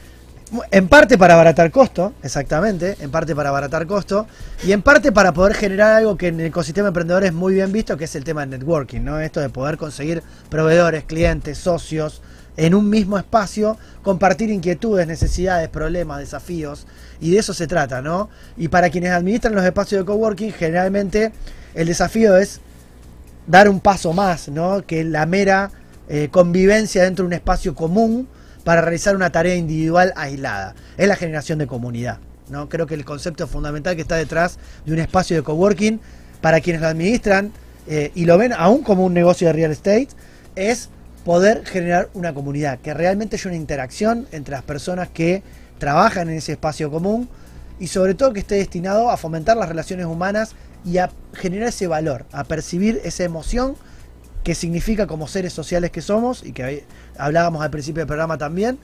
En 0.71 0.89
parte 0.89 1.19
para 1.19 1.35
abaratar 1.35 1.71
costo, 1.71 2.15
exactamente, 2.23 2.97
en 3.01 3.11
parte 3.11 3.35
para 3.35 3.51
abaratar 3.51 3.87
costo, 3.87 4.27
y 4.65 4.73
en 4.73 4.81
parte 4.81 5.13
para 5.13 5.33
poder 5.33 5.55
generar 5.55 5.97
algo 5.97 6.17
que 6.17 6.29
en 6.29 6.41
el 6.41 6.47
ecosistema 6.47 6.89
emprendedor 6.89 7.25
es 7.25 7.35
muy 7.35 7.53
bien 7.53 7.71
visto, 7.71 7.97
que 7.99 8.05
es 8.05 8.15
el 8.15 8.25
tema 8.25 8.41
del 8.41 8.51
networking, 8.51 9.03
¿no? 9.03 9.21
Esto 9.21 9.41
de 9.41 9.51
poder 9.51 9.77
conseguir 9.77 10.23
proveedores, 10.49 11.05
clientes, 11.05 11.59
socios 11.59 12.23
en 12.57 12.75
un 12.75 12.89
mismo 12.89 13.19
espacio, 13.19 13.77
compartir 14.03 14.51
inquietudes, 14.51 15.07
necesidades, 15.07 15.69
problemas, 15.69 16.21
desafíos, 16.21 16.87
y 17.21 17.31
de 17.31 17.39
eso 17.39 17.55
se 17.55 17.67
trata, 17.67 18.01
¿no? 18.03 18.29
Y 18.57 18.69
para 18.69 18.91
quienes 18.91 19.11
administran 19.11 19.55
los 19.55 19.65
espacios 19.65 20.01
de 20.01 20.05
coworking, 20.05 20.53
generalmente 20.53 21.33
el 21.75 21.87
desafío 21.89 22.37
es 22.37 22.61
dar 23.47 23.69
un 23.69 23.81
paso 23.81 24.13
más, 24.13 24.49
¿no? 24.49 24.85
Que 24.87 25.05
la 25.05 25.27
mera 25.27 25.71
eh, 26.09 26.29
convivencia 26.31 27.03
dentro 27.05 27.25
de 27.25 27.29
un 27.29 27.33
espacio 27.33 27.75
común 27.75 28.29
para 28.63 28.81
realizar 28.81 29.17
una 29.17 29.31
tarea 29.31 29.55
individual 29.55 30.13
aislada. 30.17 30.75
Es 30.97 31.09
la 31.09 31.17
generación 31.17 31.59
de 31.59 31.67
comunidad, 31.67 32.19
¿no? 32.49 32.69
Creo 32.69 32.87
que 32.87 32.95
el 32.95 33.05
concepto 33.05 33.47
fundamental 33.47 33.97
que 33.97 34.03
está 34.03 34.17
detrás 34.17 34.59
de 34.87 34.93
un 34.93 34.99
espacio 34.99 35.37
de 35.37 35.43
coworking 35.43 36.01
para 36.41 36.61
quienes 36.61 36.83
lo 36.83 36.89
administran 36.89 37.53
eh, 37.87 38.11
y 38.15 38.25
lo 38.25 38.39
ven 38.39 38.53
aún 38.53 38.83
como 38.83 39.05
un 39.05 39.13
negocio 39.13 39.47
de 39.49 39.53
real 39.53 39.71
estate 39.71 40.09
es 40.57 40.89
poder 41.25 41.65
generar 41.65 42.09
una 42.15 42.35
comunidad, 42.35 42.79
que 42.81 42.93
realmente 42.95 43.37
haya 43.37 43.49
una 43.49 43.57
interacción 43.57 44.27
entre 44.33 44.53
las 44.53 44.63
personas 44.63 45.09
que 45.09 45.43
trabajan 45.79 46.29
en 46.29 46.37
ese 46.37 46.53
espacio 46.53 46.91
común 46.91 47.29
y 47.81 47.87
sobre 47.89 48.15
todo 48.15 48.33
que 48.33 48.41
esté 48.41 48.57
destinado 48.57 49.11
a 49.11 49.17
fomentar 49.17 49.57
las 49.57 49.69
relaciones 49.69 50.07
humanas 50.07 50.53
y 50.85 50.99
a 50.99 51.11
generar 51.33 51.69
ese 51.71 51.87
valor, 51.87 52.27
a 52.33 52.45
percibir 52.45 53.01
esa 53.05 53.25
emoción 53.25 53.75
que 54.45 54.55
significa 54.55 55.07
como 55.07 55.27
seres 55.27 55.53
sociales 55.55 55.91
que 55.91 56.03
somos 56.03 56.45
y 56.45 56.53
que 56.53 56.85
hablábamos 57.17 57.63
al 57.63 57.71
principio 57.71 58.01
del 58.01 58.07
programa 58.07 58.37
también, 58.37 58.79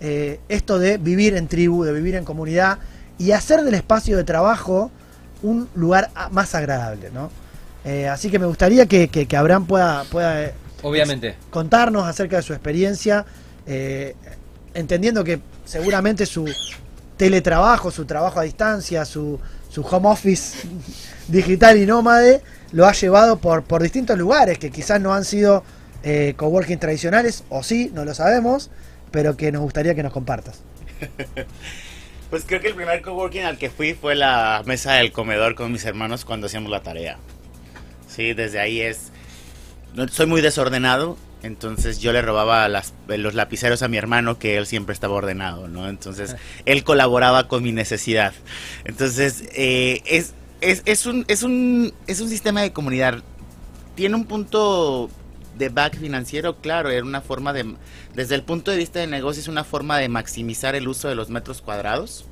eh, 0.00 0.38
esto 0.50 0.78
de 0.78 0.98
vivir 0.98 1.34
en 1.34 1.48
tribu, 1.48 1.82
de 1.84 1.92
vivir 1.94 2.14
en 2.16 2.24
comunidad 2.24 2.78
y 3.18 3.32
hacer 3.32 3.62
del 3.62 3.72
espacio 3.74 4.18
de 4.18 4.24
trabajo 4.24 4.90
un 5.42 5.68
lugar 5.74 6.10
más 6.30 6.54
agradable, 6.54 7.10
¿no? 7.12 7.30
Eh, 7.86 8.06
así 8.08 8.30
que 8.30 8.38
me 8.38 8.44
gustaría 8.46 8.84
que, 8.84 9.08
que- 9.08 9.26
que 9.26 9.36
Abraham 9.36 9.64
pueda, 9.66 10.04
pueda 10.10 10.52
Obviamente. 10.82 11.36
contarnos 11.50 12.06
acerca 12.06 12.36
de 12.36 12.42
su 12.42 12.52
experiencia, 12.52 13.24
eh, 13.66 14.14
entendiendo 14.74 15.24
que 15.24 15.40
seguramente 15.64 16.26
su 16.26 16.48
teletrabajo, 17.16 17.90
su 17.90 18.04
trabajo 18.04 18.40
a 18.40 18.42
distancia, 18.42 19.04
su, 19.04 19.40
su 19.70 19.82
home 19.82 20.08
office 20.08 20.68
digital 21.28 21.76
y 21.76 21.86
nómade, 21.86 22.42
lo 22.72 22.86
ha 22.86 22.92
llevado 22.92 23.38
por, 23.38 23.62
por 23.64 23.82
distintos 23.82 24.18
lugares 24.18 24.58
que 24.58 24.70
quizás 24.70 25.00
no 25.00 25.14
han 25.14 25.24
sido 25.24 25.64
eh, 26.02 26.34
coworking 26.36 26.78
tradicionales, 26.78 27.44
o 27.48 27.62
sí, 27.62 27.90
no 27.94 28.04
lo 28.04 28.14
sabemos, 28.14 28.70
pero 29.10 29.36
que 29.36 29.50
nos 29.50 29.62
gustaría 29.62 29.94
que 29.94 30.02
nos 30.02 30.12
compartas. 30.12 30.60
Pues 32.30 32.42
creo 32.44 32.60
que 32.60 32.66
el 32.68 32.74
primer 32.74 33.02
coworking 33.02 33.44
al 33.44 33.56
que 33.56 33.70
fui 33.70 33.94
fue 33.94 34.16
la 34.16 34.62
mesa 34.66 34.94
del 34.94 35.12
comedor 35.12 35.54
con 35.54 35.70
mis 35.70 35.84
hermanos 35.84 36.24
cuando 36.24 36.48
hacíamos 36.48 36.72
la 36.72 36.82
tarea. 36.82 37.18
Sí, 38.08 38.34
desde 38.34 38.58
ahí 38.58 38.80
es... 38.80 39.12
no- 39.96 40.06
soy 40.08 40.26
muy 40.26 40.40
desordenado, 40.40 41.16
entonces 41.42 41.98
yo 42.00 42.12
le 42.12 42.22
robaba 42.22 42.68
las- 42.68 42.94
los 43.08 43.34
lapiceros 43.34 43.82
a 43.82 43.88
mi 43.88 43.96
hermano 43.96 44.38
que 44.38 44.56
él 44.56 44.66
siempre 44.66 44.92
estaba 44.92 45.14
ordenado, 45.14 45.66
¿no? 45.68 45.88
Entonces 45.88 46.36
él 46.66 46.84
colaboraba 46.84 47.48
con 47.48 47.62
mi 47.62 47.72
necesidad. 47.72 48.32
Entonces 48.84 49.44
eh, 49.54 50.02
es, 50.06 50.34
es, 50.60 50.82
es, 50.86 51.06
un, 51.06 51.24
es, 51.28 51.42
un, 51.42 51.92
es 52.06 52.20
un 52.20 52.28
sistema 52.28 52.62
de 52.62 52.72
comunidad. 52.72 53.22
Tiene 53.94 54.14
un 54.14 54.24
punto 54.26 55.10
de 55.56 55.68
back 55.70 55.96
financiero, 55.98 56.56
claro, 56.60 56.90
era 56.90 57.02
una 57.04 57.22
forma 57.22 57.52
de, 57.54 57.74
desde 58.14 58.34
el 58.34 58.42
punto 58.42 58.70
de 58.70 58.76
vista 58.76 58.98
de 58.98 59.06
negocio, 59.06 59.40
es 59.40 59.48
una 59.48 59.64
forma 59.64 59.98
de 59.98 60.08
maximizar 60.10 60.74
el 60.74 60.86
uso 60.86 61.08
de 61.08 61.14
los 61.14 61.30
metros 61.30 61.62
cuadrados, 61.62 62.26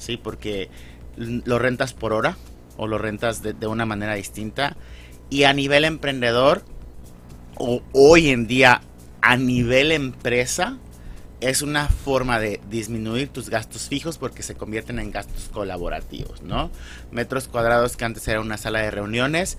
¿sí? 0.00 0.16
Porque 0.16 0.68
lo 1.16 1.58
rentas 1.60 1.92
por 1.94 2.12
hora 2.12 2.36
o 2.76 2.88
lo 2.88 2.98
rentas 2.98 3.40
de, 3.42 3.52
de 3.52 3.66
una 3.68 3.86
manera 3.86 4.14
distinta. 4.14 4.76
Y 5.30 5.44
a 5.44 5.52
nivel 5.52 5.84
emprendedor, 5.84 6.64
o 7.56 7.82
hoy 7.92 8.30
en 8.30 8.46
día 8.46 8.82
a 9.20 9.36
nivel 9.36 9.92
empresa, 9.92 10.78
es 11.40 11.62
una 11.62 11.88
forma 11.88 12.38
de 12.38 12.60
disminuir 12.70 13.28
tus 13.28 13.50
gastos 13.50 13.88
fijos 13.88 14.18
porque 14.18 14.42
se 14.42 14.54
convierten 14.54 14.98
en 14.98 15.10
gastos 15.10 15.48
colaborativos, 15.52 16.42
¿no? 16.42 16.70
Metros 17.10 17.48
cuadrados 17.48 17.96
que 17.96 18.04
antes 18.04 18.26
era 18.28 18.40
una 18.40 18.56
sala 18.56 18.80
de 18.80 18.90
reuniones, 18.90 19.58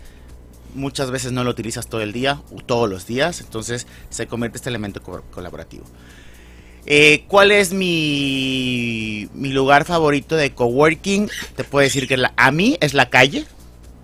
muchas 0.73 1.11
veces 1.11 1.31
no 1.31 1.43
lo 1.43 1.51
utilizas 1.51 1.87
todo 1.87 2.01
el 2.01 2.13
día 2.13 2.41
o 2.51 2.61
todos 2.61 2.89
los 2.89 3.05
días, 3.05 3.41
entonces 3.41 3.87
se 4.09 4.27
convierte 4.27 4.57
este 4.57 4.69
elemento 4.69 5.01
colaborativo. 5.01 5.85
Eh, 6.85 7.25
¿Cuál 7.27 7.51
es 7.51 7.73
mi, 7.73 9.27
mi, 9.33 9.49
lugar 9.49 9.83
favorito 9.83 10.37
de 10.37 10.53
coworking? 10.53 11.29
Te 11.57 11.65
puedo 11.65 11.83
decir 11.83 12.07
que 12.07 12.17
a 12.33 12.51
mí 12.51 12.77
es 12.79 12.93
la 12.93 13.09
calle, 13.09 13.45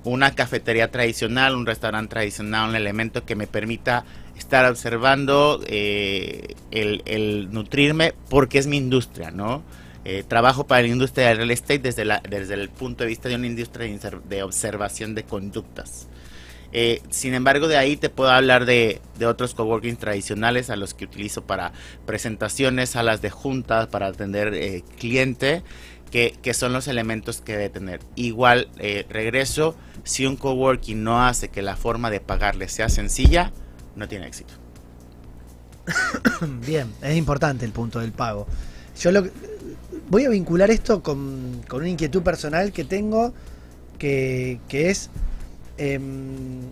una 0.04 0.36
cafetería 0.36 0.92
tradicional, 0.92 1.56
un 1.56 1.66
restaurante 1.66 2.12
tradicional, 2.12 2.70
un 2.70 2.76
elemento 2.76 3.26
que 3.26 3.36
me 3.36 3.48
permita 3.48 4.06
estar 4.38 4.70
observando, 4.70 5.62
eh, 5.68 6.56
el, 6.72 7.50
nutrirme, 7.52 8.14
porque 8.30 8.58
es 8.58 8.68
mi 8.68 8.78
industria, 8.78 9.32
¿no? 9.32 9.64
Eh, 10.06 10.24
trabajo 10.28 10.68
para 10.68 10.82
la 10.82 10.90
industria 10.90 11.30
del 11.30 11.38
real 11.38 11.52
estate 11.52 11.80
desde, 11.80 12.04
la, 12.04 12.22
desde 12.30 12.56
el 12.56 12.70
punto 12.70 13.04
de 13.04 13.10
vista 13.10 13.30
de 13.30 13.36
una 13.36 13.48
industria 13.48 13.88
de 14.28 14.44
observación 14.44 15.16
de 15.16 15.24
conductas. 15.24 16.08
Eh, 16.76 17.02
sin 17.12 17.36
embargo, 17.36 17.68
de 17.68 17.78
ahí 17.78 17.96
te 17.98 18.10
puedo 18.10 18.32
hablar 18.32 18.66
de, 18.66 19.00
otros 19.24 19.54
coworking 19.54 19.96
tradicionales 19.96 20.72
a 20.72 20.76
los 20.76 20.96
que 20.96 21.06
utilizo 21.06 21.44
para 21.44 21.72
presentaciones, 22.08 22.90
salas 22.90 23.22
de 23.22 23.30
juntas, 23.30 23.88
para 23.88 24.08
atender 24.08 24.56
eh, 24.56 24.84
cliente, 24.98 25.62
que, 26.14 26.53
son 26.53 26.73
los 26.73 26.88
elementos 26.88 27.41
que 27.41 27.53
debe 27.53 27.69
tener. 27.69 27.99
Igual, 28.15 28.69
eh, 28.77 29.06
regreso, 29.10 29.76
si 30.03 30.26
un 30.26 30.38
coworking 30.38 31.03
no 31.03 31.26
hace 31.26 31.49
que 31.49 31.61
la 31.61 31.76
forma 31.76 32.10
de 32.11 32.19
pagarle 32.19 32.69
sea 32.69 32.88
sencilla, 32.88 33.52
no 33.95 34.07
tiene 34.07 34.27
éxito. 34.27 34.53
Bien, 36.65 36.94
es 37.02 37.18
importante 37.18 37.65
el 37.65 37.72
punto 37.72 37.99
del 37.99 38.11
pago. 38.11 38.48
Yo 38.99 39.11
lo, 39.11 39.27
voy 40.10 40.26
a 40.26 40.30
vincular 40.30 40.69
esto 40.69 41.02
con, 41.02 41.64
una 41.72 41.90
inquietud 41.90 42.22
personal 42.22 42.72
que 42.72 42.84
tengo, 42.84 43.34
que, 43.98 44.60
que 44.68 44.91
es 44.91 45.10
Em, 45.77 46.72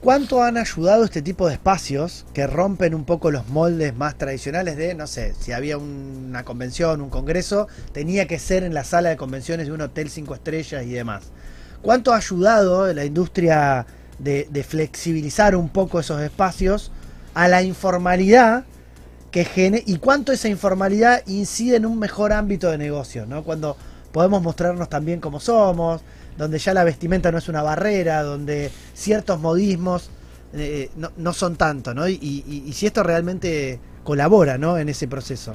¿Cuánto 0.00 0.42
han 0.42 0.56
ayudado 0.56 1.04
este 1.04 1.20
tipo 1.20 1.46
de 1.46 1.52
espacios 1.52 2.24
que 2.32 2.46
rompen 2.46 2.94
un 2.94 3.04
poco 3.04 3.30
los 3.30 3.48
moldes 3.48 3.94
más 3.94 4.16
tradicionales 4.16 4.78
de, 4.78 4.94
no 4.94 5.06
sé, 5.06 5.34
si 5.38 5.52
había 5.52 5.76
una 5.76 6.42
convención, 6.42 7.02
un 7.02 7.10
congreso, 7.10 7.68
tenía 7.92 8.26
que 8.26 8.38
ser 8.38 8.62
en 8.62 8.72
la 8.72 8.82
sala 8.82 9.10
de 9.10 9.18
convenciones 9.18 9.66
de 9.66 9.72
un 9.74 9.82
hotel 9.82 10.08
cinco 10.08 10.34
estrellas 10.34 10.86
y 10.86 10.92
demás? 10.92 11.24
¿Cuánto 11.82 12.14
ha 12.14 12.16
ayudado 12.16 12.90
la 12.94 13.04
industria 13.04 13.84
de, 14.18 14.66
flexibilizar 14.66 15.54
un 15.54 15.68
poco 15.68 16.00
esos 16.00 16.22
espacios 16.22 16.92
a 17.34 17.48
la 17.48 17.62
informalidad 17.62 18.64
que 19.30 19.44
gene, 19.44 19.82
y 19.86 19.98
cuánto 19.98 20.32
esa 20.32 20.48
informalidad 20.48 21.22
incide 21.26 21.76
en 21.76 21.84
un 21.84 21.98
mejor 21.98 22.32
ámbito 22.32 22.70
de 22.70 22.78
negocio, 22.78 23.26
¿no? 23.26 23.44
Cuando 23.44 23.76
podemos 24.12 24.42
mostrarnos 24.42 24.88
también 24.88 25.20
como 25.20 25.40
somos, 25.40 26.00
donde 26.40 26.58
ya 26.58 26.72
la 26.72 26.84
vestimenta 26.84 27.30
no 27.30 27.36
es 27.36 27.50
una 27.50 27.60
barrera, 27.62 28.22
donde 28.22 28.70
ciertos 28.94 29.38
modismos 29.38 30.08
eh, 30.54 30.90
no, 30.96 31.32
son 31.34 31.56
tanto, 31.56 31.92
¿no? 31.92 32.08
Y, 32.08 32.72
si 32.72 32.86
esto 32.86 33.02
realmente 33.02 33.78
colabora, 34.04 34.56
¿no? 34.56 34.78
En 34.78 34.88
ese 34.88 35.06
proceso. 35.06 35.54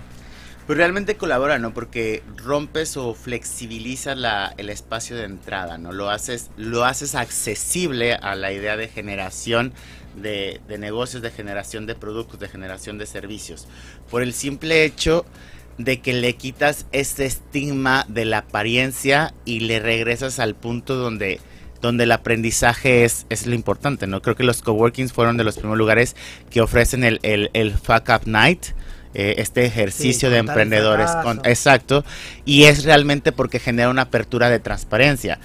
Pues 0.67 0.77
realmente 0.77 1.17
colabora, 1.17 1.57
¿no? 1.57 1.73
Porque 1.73 2.21
rompes 2.37 2.97
o 2.97 3.15
flexibilizas 3.15 4.15
la, 4.15 4.53
el 4.57 4.69
espacio 4.69 5.15
de 5.15 5.23
entrada, 5.23 5.79
¿no? 5.79 5.91
Lo 5.91 6.11
haces, 6.11 6.51
lo 6.55 6.85
haces 6.85 7.15
accesible 7.15 8.13
a 8.13 8.35
la 8.35 8.51
idea 8.51 8.77
de 8.77 8.87
generación 8.87 9.73
de, 10.15 10.61
de 10.67 10.77
negocios, 10.77 11.23
de 11.23 11.31
generación 11.31 11.87
de 11.87 11.95
productos, 11.95 12.39
de 12.39 12.47
generación 12.47 12.99
de 12.99 13.07
servicios. 13.07 13.67
Por 14.11 14.21
el 14.21 14.33
simple 14.33 14.85
hecho 14.85 15.25
de 15.77 15.99
que 15.99 16.13
le 16.13 16.33
quitas 16.35 16.85
ese 16.91 17.25
estigma 17.25 18.05
de 18.07 18.25
la 18.25 18.39
apariencia 18.39 19.33
y 19.43 19.61
le 19.61 19.79
regresas 19.79 20.39
al 20.39 20.55
punto 20.55 20.95
donde, 20.95 21.39
donde 21.81 22.05
el 22.05 22.11
aprendizaje 22.11 23.03
es, 23.03 23.25
es 23.29 23.45
lo 23.45 23.55
importante, 23.55 24.07
¿no? 24.07 24.21
Creo 24.21 24.35
que 24.35 24.43
los 24.43 24.61
coworkings 24.61 25.11
fueron 25.11 25.37
de 25.37 25.43
los 25.43 25.55
primeros 25.55 25.77
lugares 25.77 26.15
que 26.49 26.61
ofrecen 26.61 27.03
el, 27.03 27.19
el, 27.21 27.73
Fuck 27.73 28.09
Up 28.09 28.21
Night, 28.25 28.67
eh, 29.13 29.35
este 29.37 29.65
ejercicio 29.65 30.29
de 30.29 30.37
emprendedores. 30.37 31.09
exacto, 31.43 32.05
y 32.45 32.63
es 32.63 32.83
realmente 32.85 33.31
porque 33.31 33.59
genera 33.59 33.89
una 33.89 34.03
apertura 34.03 34.49
de 34.49 34.59
transparencia 34.59 35.39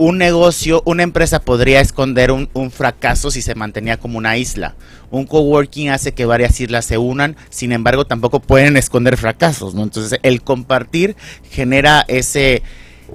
un 0.00 0.16
negocio, 0.16 0.82
una 0.86 1.02
empresa 1.02 1.42
podría 1.42 1.82
esconder 1.82 2.32
un, 2.32 2.70
fracaso 2.70 3.30
si 3.30 3.42
se 3.42 3.54
mantenía 3.54 3.98
como 3.98 4.16
una 4.16 4.38
isla. 4.38 4.74
Un 5.10 5.26
coworking 5.26 5.90
hace 5.90 6.12
que 6.12 6.24
varias 6.24 6.58
islas 6.58 6.86
se 6.86 6.96
unan, 6.96 7.36
sin 7.50 7.70
embargo 7.70 8.06
tampoco 8.06 8.40
pueden 8.40 8.78
esconder 8.78 9.18
fracasos, 9.18 9.74
¿no? 9.74 9.82
Entonces 9.82 10.18
el 10.22 10.40
compartir 10.40 11.16
genera 11.50 12.06
ese, 12.08 12.62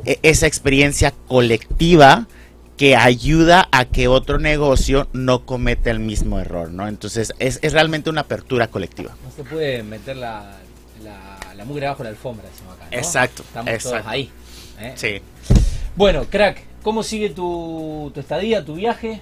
e, 0.05 0.19
esa 0.21 0.45
experiencia 0.45 1.11
colectiva 1.27 2.27
que 2.77 2.95
ayuda 2.95 3.67
a 3.71 3.85
que 3.85 4.07
otro 4.07 4.37
negocio 4.37 5.07
no 5.11 5.43
cometa 5.43 5.89
el 5.89 5.99
mismo 5.99 6.39
error, 6.39 6.69
¿no? 6.69 6.87
Entonces 6.87 7.33
es, 7.39 7.59
realmente 7.63 8.11
una 8.11 8.21
apertura 8.21 8.67
colectiva. 8.67 9.17
No 9.23 9.31
se 9.31 9.43
puede 9.43 9.81
meter 9.81 10.17
la, 10.17 10.57
la, 11.03 11.65
mugre 11.65 11.87
bajo 11.87 12.03
la 12.03 12.09
alfombra, 12.09 12.47
decimos 12.47 12.75
acá. 12.75 12.87
Exacto. 12.91 13.41
Estamos 13.41 13.81
todos 13.81 14.05
ahí. 14.05 14.29
¿eh? 14.79 14.93
Sí. 14.95 15.21
Bueno, 15.95 16.25
crack, 16.29 16.74
¿cómo 16.85 17.01
sigue 17.01 17.31
tu, 17.31 18.13
estadía, 18.15 18.63
tu 18.63 18.75
viaje? 18.75 19.19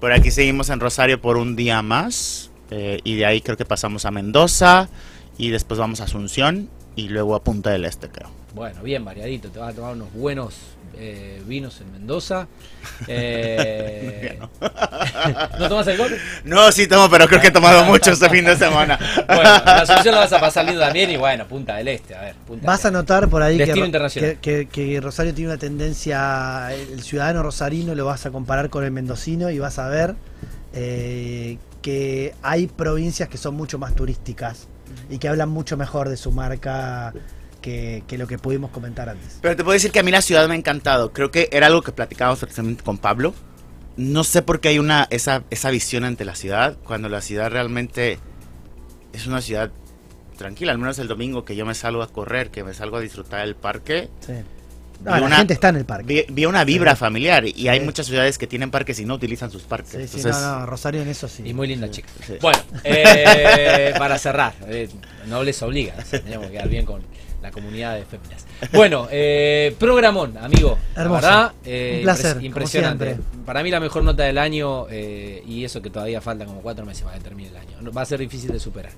Por 0.00 0.12
aquí 0.12 0.30
seguimos 0.30 0.68
en 0.68 0.80
Rosario 0.80 1.18
por 1.18 1.38
un 1.38 1.56
día 1.56 1.80
más 1.80 2.50
eh, 2.70 3.00
y 3.04 3.16
de 3.16 3.24
ahí 3.24 3.40
creo 3.40 3.56
que 3.56 3.64
pasamos 3.64 4.04
a 4.04 4.10
Mendoza 4.10 4.90
y 5.38 5.48
después 5.48 5.80
vamos 5.80 6.02
a 6.02 6.04
Asunción 6.04 6.68
y 6.94 7.08
luego 7.08 7.34
a 7.34 7.42
Punta 7.42 7.70
del 7.70 7.86
Este, 7.86 8.10
creo. 8.10 8.28
Bueno, 8.54 8.82
bien 8.82 9.02
variadito, 9.02 9.48
te 9.48 9.58
vas 9.58 9.72
a 9.72 9.76
tomar 9.76 9.94
unos 9.94 10.12
buenos 10.12 10.56
eh, 10.98 11.42
vinos 11.46 11.80
en 11.80 11.92
Mendoza. 11.92 12.48
Eh... 13.08 14.38
¿No 15.58 15.68
tomas 15.68 15.86
alcohol? 15.88 16.16
No, 16.44 16.70
sí 16.72 16.86
tomo, 16.86 17.10
pero 17.10 17.26
creo 17.26 17.40
que 17.40 17.48
he 17.48 17.50
tomado 17.50 17.84
mucho 17.84 18.12
este 18.12 18.28
fin 18.30 18.44
de 18.44 18.56
semana. 18.56 18.98
bueno, 19.26 19.42
la 19.42 19.84
solución 19.84 20.14
la 20.14 20.20
vas 20.20 20.32
a 20.32 20.40
pasar 20.40 20.64
lindo 20.64 20.80
también 20.80 21.10
y 21.10 21.16
bueno, 21.16 21.46
Punta 21.46 21.76
del 21.76 21.88
Este, 21.88 22.14
a 22.14 22.22
ver. 22.22 22.36
vas 22.62 22.84
a 22.84 22.90
notar 22.90 23.28
por 23.28 23.42
ahí 23.42 23.58
que, 23.58 24.68
que, 24.70 25.00
Rosario 25.00 25.34
tiene 25.34 25.50
una 25.50 25.58
tendencia, 25.58 26.72
el 26.72 27.02
ciudadano 27.02 27.42
rosarino 27.42 27.94
lo 27.94 28.06
vas 28.06 28.24
a 28.24 28.30
comparar 28.30 28.70
con 28.70 28.84
el 28.84 28.92
mendocino 28.92 29.50
y 29.50 29.58
vas 29.58 29.78
a 29.78 29.88
ver 29.88 30.14
eh, 30.72 31.58
que 31.82 32.34
hay 32.42 32.66
provincias 32.66 33.28
que 33.28 33.38
son 33.38 33.54
mucho 33.54 33.78
más 33.78 33.94
turísticas 33.94 34.68
y 35.10 35.18
que 35.18 35.28
hablan 35.28 35.48
mucho 35.48 35.76
mejor 35.76 36.08
de 36.08 36.16
su 36.16 36.32
marca 36.32 37.12
que, 37.66 38.18
lo 38.18 38.26
que 38.26 38.38
pudimos 38.38 38.70
comentar 38.70 39.08
antes. 39.08 39.38
Pero 39.42 39.56
te 39.56 39.64
puedo 39.64 39.74
decir 39.74 39.90
que 39.90 39.98
a 39.98 40.02
mí 40.02 40.10
la 40.10 40.22
ciudad 40.22 40.46
me 40.46 40.54
ha 40.54 40.58
encantado. 40.58 41.12
Creo 41.12 41.30
que 41.30 41.48
era 41.50 41.66
algo 41.66 41.82
que 41.82 41.92
platicábamos 41.92 42.44
con 42.84 42.98
Pablo. 42.98 43.34
No 43.96 44.24
sé 44.24 44.42
por 44.42 44.60
qué 44.60 44.68
hay 44.68 44.78
una 44.78 45.08
esa, 45.10 45.42
esa 45.50 45.70
visión 45.70 46.04
ante 46.04 46.24
la 46.24 46.36
ciudad, 46.36 46.76
cuando 46.84 47.08
la 47.08 47.20
ciudad 47.20 47.50
realmente 47.50 48.18
es 49.12 49.26
una 49.26 49.40
ciudad 49.40 49.70
tranquila. 50.36 50.72
Al 50.72 50.78
menos 50.78 50.98
el 50.98 51.08
domingo 51.08 51.44
que 51.44 51.56
yo 51.56 51.66
me 51.66 51.74
salgo 51.74 52.02
a 52.02 52.08
correr, 52.08 52.50
que 52.50 52.62
me 52.62 52.74
salgo 52.74 52.98
a 52.98 53.00
disfrutar 53.00 53.40
del 53.40 53.56
parque. 53.56 54.10
Sí. 54.20 54.34
la 55.02 55.36
gente 55.38 55.54
está 55.54 55.70
en 55.70 55.76
el 55.76 55.86
parque. 55.86 56.26
Vi, 56.28 56.44
una 56.44 56.62
vibra 56.62 56.94
familiar 56.94 57.46
y 57.46 57.68
hay 57.68 57.80
muchas 57.80 58.06
ciudades 58.06 58.38
que 58.38 58.46
tienen 58.46 58.70
parques 58.70 59.00
y 59.00 59.06
no 59.06 59.14
utilizan 59.14 59.50
sus 59.50 59.62
parques. 59.62 60.10
Sí, 60.10 60.20
no, 60.22 60.40
no, 60.40 60.66
Rosario 60.66 61.00
en 61.00 61.08
eso 61.08 61.26
sí. 61.26 61.42
Y 61.46 61.54
muy 61.54 61.66
linda 61.66 61.90
chica. 61.90 62.08
Bueno, 62.40 62.58
eh, 62.84 63.94
para 63.98 64.18
cerrar, 64.18 64.54
eh, 64.68 64.88
no 65.26 65.42
les 65.42 65.60
obliga, 65.62 65.94
tenemos 66.10 66.46
que 66.46 66.52
quedar 66.52 66.68
bien 66.68 66.84
con, 66.84 67.02
la 67.46 67.52
comunidad 67.52 67.94
de 67.94 68.04
féminas. 68.04 68.44
Bueno, 68.72 69.06
eh, 69.10 69.74
programón, 69.78 70.36
amigo. 70.38 70.76
Hermoso. 70.96 71.52
Eh, 71.64 71.98
Un 71.98 72.02
placer. 72.02 72.44
impresionante. 72.44 73.18
Para 73.44 73.62
mí 73.62 73.70
la 73.70 73.78
mejor 73.78 74.02
nota 74.02 74.24
del 74.24 74.38
año 74.38 74.86
eh, 74.90 75.44
y 75.46 75.64
eso 75.64 75.80
que 75.80 75.90
todavía 75.90 76.20
falta 76.20 76.44
como 76.44 76.60
cuatro 76.60 76.84
meses 76.84 77.04
para 77.04 77.16
que 77.18 77.22
termine 77.22 77.50
el 77.50 77.56
año. 77.56 77.92
Va 77.96 78.02
a 78.02 78.04
ser 78.04 78.18
difícil 78.18 78.50
de 78.50 78.58
superar. 78.58 78.92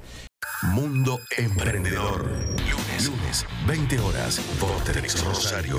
Mundo 0.63 1.21
Emprendedor. 1.37 2.25
Lunes, 2.25 3.07
lunes 3.07 3.47
20 3.67 3.99
horas 3.99 4.41
por 4.59 4.71
Rosario. 5.27 5.77